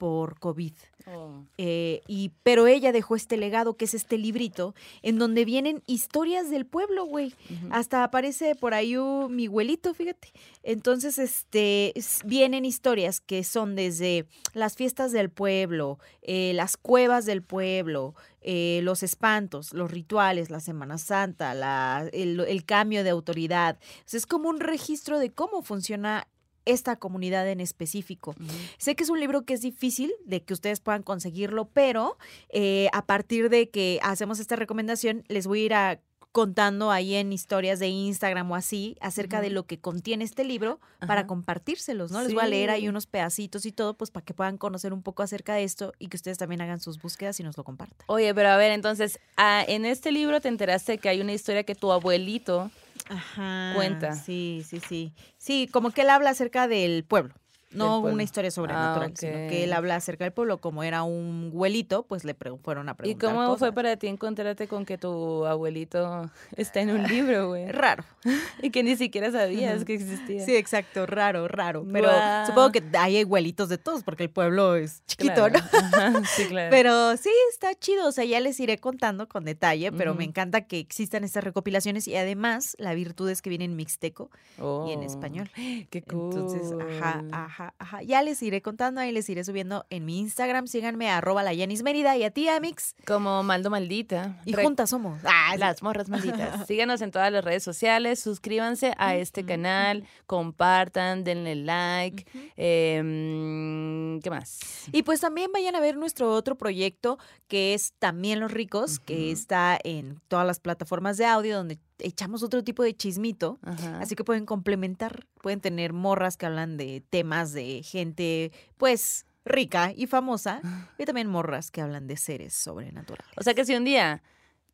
por 0.00 0.38
COVID. 0.38 0.72
Oh. 1.14 1.44
Eh, 1.58 2.00
y, 2.08 2.30
pero 2.42 2.66
ella 2.66 2.90
dejó 2.90 3.16
este 3.16 3.36
legado, 3.36 3.76
que 3.76 3.84
es 3.84 3.92
este 3.92 4.16
librito, 4.16 4.74
en 5.02 5.18
donde 5.18 5.44
vienen 5.44 5.82
historias 5.86 6.48
del 6.50 6.64
pueblo, 6.64 7.04
güey. 7.04 7.34
Hasta 7.70 8.02
aparece 8.02 8.54
por 8.54 8.72
ahí 8.72 8.96
un- 8.96 9.34
mi 9.36 9.46
abuelito, 9.46 9.92
fíjate. 9.92 10.28
Entonces, 10.62 11.18
este, 11.18 11.98
es- 11.98 12.20
vienen 12.24 12.64
historias 12.64 13.20
que 13.20 13.44
son 13.44 13.76
desde 13.76 14.26
las 14.54 14.74
fiestas 14.76 15.12
del 15.12 15.28
pueblo, 15.28 15.98
eh, 16.22 16.52
las 16.54 16.78
cuevas 16.78 17.26
del 17.26 17.42
pueblo, 17.42 18.14
eh, 18.40 18.80
los 18.82 19.02
espantos, 19.02 19.74
los 19.74 19.90
rituales, 19.90 20.48
la 20.48 20.60
Semana 20.60 20.96
Santa, 20.96 21.52
la- 21.52 22.08
el, 22.14 22.40
el 22.40 22.64
cambio 22.64 23.04
de 23.04 23.10
autoridad. 23.10 23.78
O 23.82 24.02
sea, 24.06 24.16
es 24.16 24.24
como 24.26 24.48
un 24.48 24.60
registro 24.60 25.18
de 25.18 25.30
cómo 25.30 25.60
funciona 25.60 26.26
esta 26.70 26.96
comunidad 26.96 27.48
en 27.48 27.60
específico. 27.60 28.34
Sé 28.78 28.96
que 28.96 29.04
es 29.04 29.10
un 29.10 29.20
libro 29.20 29.42
que 29.42 29.54
es 29.54 29.60
difícil 29.60 30.12
de 30.24 30.42
que 30.42 30.54
ustedes 30.54 30.80
puedan 30.80 31.02
conseguirlo, 31.02 31.68
pero 31.72 32.16
eh, 32.50 32.88
a 32.92 33.06
partir 33.06 33.48
de 33.50 33.70
que 33.70 34.00
hacemos 34.02 34.38
esta 34.38 34.56
recomendación, 34.56 35.24
les 35.28 35.46
voy 35.46 35.62
a 35.62 35.64
ir 35.64 35.74
a 35.74 36.00
contando 36.32 36.92
ahí 36.92 37.14
en 37.14 37.32
historias 37.32 37.80
de 37.80 37.88
Instagram 37.88 38.50
o 38.50 38.54
así 38.54 38.96
acerca 39.00 39.40
de 39.40 39.50
lo 39.50 39.66
que 39.66 39.80
contiene 39.80 40.24
este 40.24 40.44
libro 40.44 40.78
para 41.06 41.26
compartírselos, 41.26 42.12
¿no? 42.12 42.22
Les 42.22 42.32
voy 42.32 42.44
a 42.44 42.46
leer 42.46 42.70
ahí 42.70 42.88
unos 42.88 43.06
pedacitos 43.06 43.66
y 43.66 43.72
todo, 43.72 43.94
pues 43.94 44.10
para 44.10 44.24
que 44.24 44.32
puedan 44.32 44.56
conocer 44.56 44.92
un 44.92 45.02
poco 45.02 45.22
acerca 45.22 45.54
de 45.54 45.64
esto 45.64 45.92
y 45.98 46.06
que 46.06 46.16
ustedes 46.16 46.38
también 46.38 46.60
hagan 46.60 46.80
sus 46.80 47.00
búsquedas 47.00 47.40
y 47.40 47.42
nos 47.42 47.56
lo 47.56 47.64
compartan. 47.64 48.04
Oye, 48.06 48.32
pero 48.32 48.50
a 48.50 48.56
ver, 48.56 48.70
entonces, 48.70 49.18
ah, 49.36 49.64
en 49.66 49.84
este 49.84 50.12
libro 50.12 50.40
te 50.40 50.48
enteraste 50.48 50.98
que 50.98 51.08
hay 51.08 51.20
una 51.20 51.32
historia 51.32 51.64
que 51.64 51.74
tu 51.74 51.90
abuelito 51.90 52.70
Ajá. 53.10 53.72
Cuenta. 53.74 54.14
Sí, 54.14 54.64
sí, 54.66 54.80
sí. 54.80 55.12
Sí, 55.36 55.68
como 55.70 55.90
que 55.90 56.02
él 56.02 56.10
habla 56.10 56.30
acerca 56.30 56.68
del 56.68 57.04
pueblo. 57.04 57.34
No 57.72 58.00
una 58.00 58.22
historia 58.22 58.50
sobrenatural, 58.50 59.12
sino 59.16 59.32
que 59.32 59.64
él 59.64 59.72
habla 59.72 59.96
acerca 59.96 60.24
del 60.24 60.32
pueblo. 60.32 60.58
Como 60.60 60.82
era 60.82 61.02
un 61.02 61.50
güelito, 61.50 62.02
pues 62.02 62.24
le 62.24 62.34
fueron 62.62 62.88
a 62.88 62.92
¿Y 62.92 62.94
preguntar. 62.96 63.34
cómo 63.34 63.56
fue 63.58 63.72
para 63.72 63.96
ti 63.96 64.08
encontrarte 64.08 64.66
con 64.66 64.84
que 64.84 64.98
tu 64.98 65.46
abuelito 65.46 66.30
está 66.56 66.80
en 66.80 66.90
un 66.90 67.04
libro, 67.04 67.48
güey? 67.48 67.70
Raro. 67.70 68.04
Y 68.62 68.70
que 68.70 68.82
ni 68.82 68.96
siquiera 68.96 69.30
sabías 69.32 69.84
que 69.84 69.94
existía. 69.94 70.44
Sí, 70.44 70.54
exacto, 70.56 71.06
raro, 71.06 71.48
raro. 71.48 71.84
Pero 71.90 72.08
supongo 72.46 72.72
que 72.72 72.82
hay 72.98 73.22
abuelitos 73.22 73.68
de 73.70 73.78
todos, 73.78 74.02
porque 74.02 74.24
el 74.24 74.30
pueblo 74.30 74.76
es 74.76 75.02
chiquito, 75.06 75.34
Claro. 75.48 75.60
¿no? 75.72 75.78
Ajá, 75.96 76.24
sí, 76.24 76.44
claro. 76.46 76.68
Pero 76.70 77.16
sí, 77.16 77.30
está 77.52 77.74
chido. 77.74 78.06
O 78.08 78.12
sea, 78.12 78.24
ya 78.24 78.40
les 78.40 78.58
iré 78.60 78.78
contando 78.78 79.28
con 79.28 79.44
detalle, 79.44 79.92
pero 79.92 80.14
me 80.14 80.24
encanta 80.24 80.62
que 80.62 80.78
existan 80.78 81.24
estas 81.24 81.44
recopilaciones 81.44 82.06
y 82.08 82.16
además 82.16 82.76
la 82.78 82.92
virtud 82.94 83.30
es 83.30 83.40
que 83.42 83.48
viene 83.48 83.64
en 83.64 83.76
mixteco 83.76 84.30
y 84.58 84.92
en 84.92 85.00
Oh, 85.00 85.02
español. 85.06 85.50
Qué 85.90 86.02
cool. 86.02 86.32
Entonces, 86.34 86.72
ajá, 86.98 87.24
ajá. 87.32 87.59
Ajá, 87.60 87.74
ajá. 87.78 88.02
Ya 88.02 88.22
les 88.22 88.42
iré 88.42 88.62
contando, 88.62 89.00
ahí 89.02 89.12
les 89.12 89.28
iré 89.28 89.44
subiendo 89.44 89.84
en 89.90 90.06
mi 90.06 90.18
Instagram. 90.18 90.66
Síganme, 90.66 91.10
arroba 91.10 91.42
la 91.42 91.52
Yanis 91.52 91.82
Mérida 91.82 92.16
y 92.16 92.24
a 92.24 92.30
ti, 92.30 92.48
Amix. 92.48 92.94
Como 93.06 93.42
Maldo 93.42 93.68
Maldita. 93.68 94.40
Y 94.46 94.52
Re- 94.54 94.62
juntas 94.62 94.88
somos. 94.88 95.20
Ah, 95.24 95.56
Las 95.58 95.82
morras 95.82 96.08
malditas. 96.08 96.66
Síganos 96.66 97.02
en 97.02 97.10
todas 97.10 97.30
las 97.30 97.44
redes 97.44 97.62
sociales, 97.62 98.18
suscríbanse 98.20 98.94
a 98.96 99.14
este 99.16 99.44
canal, 99.44 100.04
compartan, 100.26 101.22
denle 101.22 101.54
like. 101.54 102.24
em, 102.56 104.20
¿Qué 104.20 104.30
más? 104.30 104.58
Y 104.92 105.02
pues 105.02 105.20
también 105.20 105.50
vayan 105.52 105.74
a 105.76 105.80
ver 105.80 105.96
nuestro 105.96 106.32
otro 106.32 106.56
proyecto 106.56 107.18
que 107.48 107.74
es 107.74 107.92
También 107.98 108.40
los 108.40 108.52
ricos, 108.52 108.98
que 109.00 109.30
está 109.30 109.78
en 109.84 110.20
todas 110.28 110.46
las 110.46 110.60
plataformas 110.60 111.16
de 111.18 111.26
audio 111.26 111.56
donde 111.56 111.78
echamos 112.00 112.42
otro 112.42 112.64
tipo 112.64 112.82
de 112.82 112.94
chismito. 112.94 113.58
Ajá. 113.62 114.00
Así 114.00 114.14
que 114.14 114.24
pueden 114.24 114.46
complementar, 114.46 115.26
pueden 115.42 115.60
tener 115.60 115.92
morras 115.92 116.36
que 116.36 116.46
hablan 116.46 116.76
de 116.76 117.02
temas 117.10 117.52
de 117.52 117.82
gente, 117.82 118.52
pues, 118.76 119.26
rica 119.44 119.92
y 119.96 120.06
famosa, 120.06 120.60
y 120.98 121.04
también 121.04 121.28
morras 121.28 121.70
que 121.70 121.80
hablan 121.80 122.06
de 122.06 122.16
seres 122.16 122.54
sobrenaturales. 122.54 123.32
O 123.36 123.42
sea 123.42 123.54
que 123.54 123.64
si 123.64 123.74
un 123.74 123.84
día, 123.84 124.22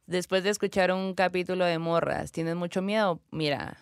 después 0.07 0.45
de 0.45 0.51
escuchar 0.51 0.93
un 0.93 1.15
capítulo 1.15 1.65
de 1.65 1.79
morras, 1.79 2.33
tienes 2.33 2.57
mucho 2.57 2.83
miedo, 2.83 3.21
mira, 3.31 3.79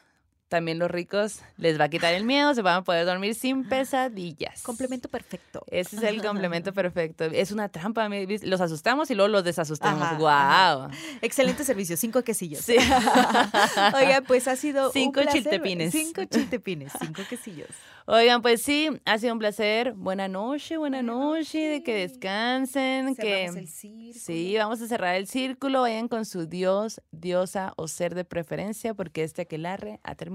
también 0.54 0.78
los 0.78 0.88
ricos 0.88 1.40
les 1.56 1.80
va 1.80 1.84
a 1.84 1.88
quitar 1.88 2.14
el 2.14 2.22
miedo, 2.24 2.54
se 2.54 2.62
van 2.62 2.76
a 2.76 2.84
poder 2.84 3.04
dormir 3.04 3.34
sin 3.34 3.64
pesadillas. 3.68 4.62
Complemento 4.62 5.08
perfecto. 5.08 5.64
Ese 5.68 5.96
es 5.96 6.02
el 6.04 6.22
complemento 6.22 6.72
perfecto. 6.80 7.24
Es 7.24 7.50
una 7.50 7.68
trampa. 7.68 8.08
¿me 8.08 8.24
vis- 8.24 8.44
Los 8.44 8.60
asustamos 8.60 9.10
y 9.10 9.16
luego 9.16 9.28
los 9.28 9.42
desasustamos. 9.42 10.02
Ajá, 10.02 10.16
¡Guau! 10.16 10.82
ajá. 10.84 10.90
Excelente 11.22 11.64
servicio, 11.64 11.96
cinco 11.96 12.22
quesillos. 12.22 12.60
Sí. 12.60 12.76
Oigan, 13.94 14.24
pues 14.26 14.46
ha 14.48 14.54
sido 14.56 14.86
un 14.86 14.92
Cinco 14.92 15.22
placer. 15.22 15.42
chiltepines. 15.42 15.92
Cinco 15.92 16.24
chiltepines, 16.24 16.92
cinco 17.00 17.22
quesillos. 17.28 17.68
Oigan, 18.06 18.42
pues 18.42 18.60
sí, 18.62 18.90
ha 19.06 19.18
sido 19.18 19.32
un 19.32 19.38
placer. 19.38 19.94
Buena 19.94 20.28
noche, 20.28 20.76
buena 20.76 21.02
noche, 21.02 21.58
de 21.58 21.82
que 21.82 21.94
descansen, 21.94 23.16
que 23.16 23.22
Cerramos 23.22 23.56
el 23.56 23.68
círculo. 23.68 24.12
sí, 24.14 24.54
vamos 24.58 24.82
a 24.82 24.86
cerrar 24.86 25.14
el 25.14 25.26
círculo. 25.26 25.80
Vayan 25.80 26.06
con 26.08 26.26
su 26.26 26.46
dios, 26.46 27.00
diosa 27.12 27.72
o 27.76 27.88
ser 27.88 28.14
de 28.14 28.24
preferencia, 28.24 28.92
porque 28.92 29.24
este 29.24 29.42
aquelarre 29.42 30.00
ha 30.02 30.14
terminado. 30.16 30.34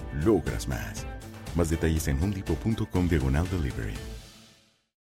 logras 0.25 0.67
más. 0.67 1.05
Más 1.55 1.69
detalles 1.69 2.07
en 2.07 2.21
homedepot.com 2.21 3.07
diagonal 3.07 3.47
delivery. 3.49 4.10